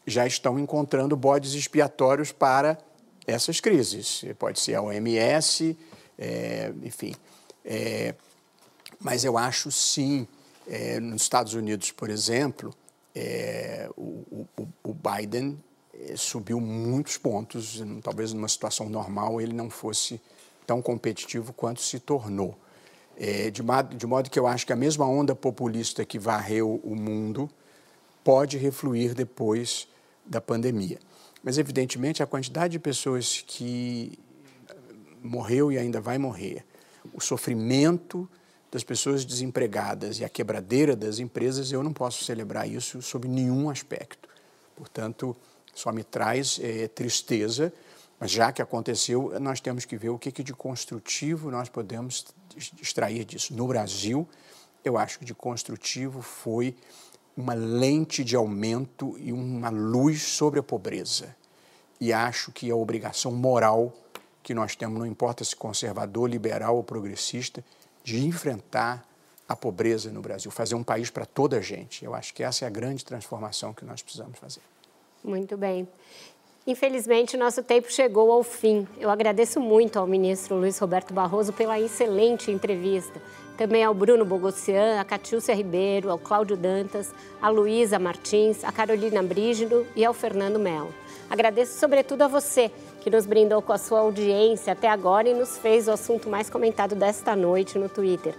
já 0.06 0.26
estão 0.26 0.58
encontrando 0.58 1.16
bodes 1.16 1.54
expiatórios 1.54 2.32
para 2.32 2.78
essas 3.26 3.60
crises. 3.60 4.24
Pode 4.38 4.60
ser 4.60 4.74
a 4.74 4.82
OMS, 4.82 5.76
é, 6.18 6.72
enfim. 6.82 7.14
É, 7.64 8.14
mas 8.98 9.24
eu 9.24 9.36
acho 9.36 9.70
sim, 9.70 10.26
é, 10.66 10.98
nos 10.98 11.22
Estados 11.22 11.54
Unidos, 11.54 11.92
por 11.92 12.10
exemplo, 12.10 12.74
é, 13.14 13.88
o, 13.96 14.46
o, 14.56 14.68
o, 14.82 14.94
Biden 14.94 15.62
é, 15.92 16.16
subiu 16.16 16.60
muitos 16.60 17.16
pontos. 17.16 17.82
Talvez 18.02 18.32
numa 18.32 18.48
situação 18.48 18.88
normal 18.88 19.40
ele 19.40 19.52
não 19.52 19.68
fosse 19.68 20.20
tão 20.66 20.80
competitivo 20.80 21.52
quanto 21.52 21.80
se 21.80 22.00
tornou. 22.00 22.58
É, 23.20 23.50
de, 23.50 23.64
modo, 23.64 23.96
de 23.96 24.06
modo 24.06 24.30
que 24.30 24.38
eu 24.38 24.46
acho 24.46 24.64
que 24.64 24.72
a 24.72 24.76
mesma 24.76 25.04
onda 25.04 25.34
populista 25.34 26.04
que 26.04 26.20
varreu 26.20 26.80
o 26.84 26.94
mundo 26.94 27.50
pode 28.22 28.56
refluir 28.56 29.12
depois 29.12 29.88
da 30.24 30.40
pandemia. 30.40 31.00
Mas, 31.42 31.58
evidentemente, 31.58 32.22
a 32.22 32.26
quantidade 32.26 32.72
de 32.72 32.78
pessoas 32.78 33.42
que 33.44 34.16
morreu 35.20 35.72
e 35.72 35.78
ainda 35.78 36.00
vai 36.00 36.16
morrer, 36.16 36.64
o 37.12 37.20
sofrimento 37.20 38.28
das 38.70 38.84
pessoas 38.84 39.24
desempregadas 39.24 40.20
e 40.20 40.24
a 40.24 40.28
quebradeira 40.28 40.94
das 40.94 41.18
empresas, 41.18 41.72
eu 41.72 41.82
não 41.82 41.92
posso 41.92 42.22
celebrar 42.24 42.68
isso 42.68 43.02
sob 43.02 43.26
nenhum 43.26 43.68
aspecto. 43.68 44.28
Portanto, 44.76 45.36
só 45.74 45.90
me 45.90 46.04
traz 46.04 46.60
é, 46.62 46.86
tristeza, 46.86 47.72
mas 48.20 48.30
já 48.30 48.52
que 48.52 48.60
aconteceu, 48.60 49.32
nós 49.40 49.60
temos 49.60 49.84
que 49.84 49.96
ver 49.96 50.10
o 50.10 50.18
que, 50.18 50.30
que 50.30 50.42
de 50.42 50.52
construtivo 50.52 51.50
nós 51.50 51.68
podemos 51.68 52.26
extrair 52.80 53.24
disso. 53.24 53.54
No 53.54 53.66
Brasil, 53.66 54.26
eu 54.84 54.96
acho 54.98 55.18
que 55.18 55.24
de 55.24 55.34
construtivo 55.34 56.22
foi 56.22 56.74
uma 57.36 57.54
lente 57.54 58.24
de 58.24 58.34
aumento 58.34 59.16
e 59.18 59.32
uma 59.32 59.70
luz 59.70 60.22
sobre 60.22 60.58
a 60.58 60.62
pobreza. 60.62 61.36
E 62.00 62.12
acho 62.12 62.52
que 62.52 62.70
a 62.70 62.76
obrigação 62.76 63.32
moral 63.32 63.92
que 64.42 64.54
nós 64.54 64.74
temos, 64.74 64.98
não 64.98 65.06
importa 65.06 65.44
se 65.44 65.54
conservador, 65.54 66.28
liberal 66.28 66.76
ou 66.76 66.82
progressista, 66.82 67.64
de 68.02 68.24
enfrentar 68.24 69.06
a 69.48 69.56
pobreza 69.56 70.10
no 70.10 70.20
Brasil, 70.20 70.50
fazer 70.50 70.74
um 70.74 70.82
país 70.82 71.10
para 71.10 71.26
toda 71.26 71.58
a 71.58 71.60
gente. 71.60 72.04
Eu 72.04 72.14
acho 72.14 72.34
que 72.34 72.42
essa 72.42 72.64
é 72.64 72.68
a 72.68 72.70
grande 72.70 73.04
transformação 73.04 73.72
que 73.72 73.84
nós 73.84 74.02
precisamos 74.02 74.38
fazer. 74.38 74.62
Muito 75.22 75.56
bem. 75.56 75.88
Infelizmente, 76.68 77.34
nosso 77.34 77.62
tempo 77.62 77.90
chegou 77.90 78.30
ao 78.30 78.42
fim. 78.42 78.86
Eu 79.00 79.08
agradeço 79.08 79.58
muito 79.58 79.98
ao 79.98 80.06
ministro 80.06 80.54
Luiz 80.54 80.78
Roberto 80.78 81.14
Barroso 81.14 81.50
pela 81.50 81.80
excelente 81.80 82.50
entrevista. 82.50 83.22
Também 83.56 83.82
ao 83.82 83.94
Bruno 83.94 84.22
Bogossian, 84.22 85.00
a 85.00 85.04
Catiúcia 85.04 85.54
Ribeiro, 85.54 86.10
ao 86.10 86.18
Cláudio 86.18 86.58
Dantas, 86.58 87.10
a 87.40 87.48
Luísa 87.48 87.98
Martins, 87.98 88.64
a 88.64 88.70
Carolina 88.70 89.22
Brígido 89.22 89.86
e 89.96 90.04
ao 90.04 90.12
Fernando 90.12 90.58
Melo. 90.58 90.92
Agradeço 91.30 91.78
sobretudo 91.78 92.20
a 92.20 92.28
você 92.28 92.70
que 93.00 93.08
nos 93.08 93.24
brindou 93.24 93.62
com 93.62 93.72
a 93.72 93.78
sua 93.78 94.00
audiência 94.00 94.74
até 94.74 94.90
agora 94.90 95.26
e 95.26 95.32
nos 95.32 95.56
fez 95.56 95.88
o 95.88 95.92
assunto 95.92 96.28
mais 96.28 96.50
comentado 96.50 96.94
desta 96.94 97.34
noite 97.34 97.78
no 97.78 97.88
Twitter. 97.88 98.34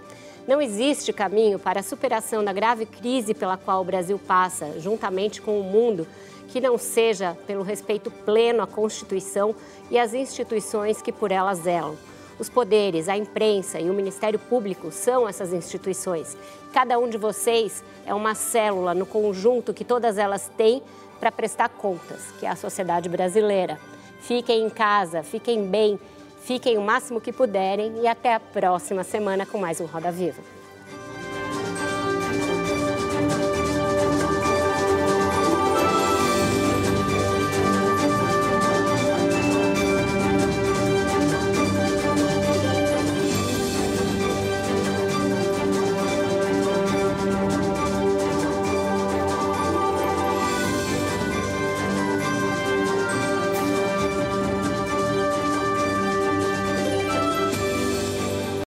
Não 0.46 0.62
existe 0.62 1.12
caminho 1.12 1.58
para 1.58 1.80
a 1.80 1.82
superação 1.82 2.44
da 2.44 2.52
grave 2.52 2.86
crise 2.86 3.34
pela 3.34 3.56
qual 3.56 3.80
o 3.80 3.84
Brasil 3.84 4.20
passa, 4.24 4.78
juntamente 4.78 5.42
com 5.42 5.60
o 5.60 5.64
mundo, 5.64 6.06
que 6.50 6.60
não 6.60 6.76
seja 6.76 7.36
pelo 7.46 7.62
respeito 7.62 8.10
pleno 8.10 8.62
à 8.62 8.66
Constituição 8.66 9.54
e 9.90 9.98
às 9.98 10.12
instituições 10.12 11.00
que 11.00 11.12
por 11.12 11.30
ela 11.32 11.54
zelam. 11.54 11.96
Os 12.38 12.48
poderes, 12.48 13.08
a 13.08 13.16
imprensa 13.16 13.78
e 13.78 13.88
o 13.88 13.94
Ministério 13.94 14.38
Público 14.38 14.90
são 14.90 15.28
essas 15.28 15.52
instituições. 15.52 16.36
Cada 16.72 16.98
um 16.98 17.08
de 17.08 17.18
vocês 17.18 17.84
é 18.06 18.14
uma 18.14 18.34
célula 18.34 18.94
no 18.94 19.06
conjunto 19.06 19.74
que 19.74 19.84
todas 19.84 20.18
elas 20.18 20.50
têm 20.56 20.82
para 21.20 21.30
prestar 21.30 21.68
contas, 21.68 22.32
que 22.38 22.46
é 22.46 22.48
a 22.48 22.56
sociedade 22.56 23.08
brasileira. 23.08 23.78
Fiquem 24.20 24.64
em 24.64 24.70
casa, 24.70 25.22
fiquem 25.22 25.66
bem, 25.66 26.00
fiquem 26.42 26.78
o 26.78 26.82
máximo 26.82 27.20
que 27.20 27.32
puderem 27.32 28.00
e 28.00 28.06
até 28.06 28.34
a 28.34 28.40
próxima 28.40 29.04
semana 29.04 29.46
com 29.46 29.58
mais 29.58 29.80
um 29.80 29.86
Roda 29.86 30.10
Viva. 30.10 30.59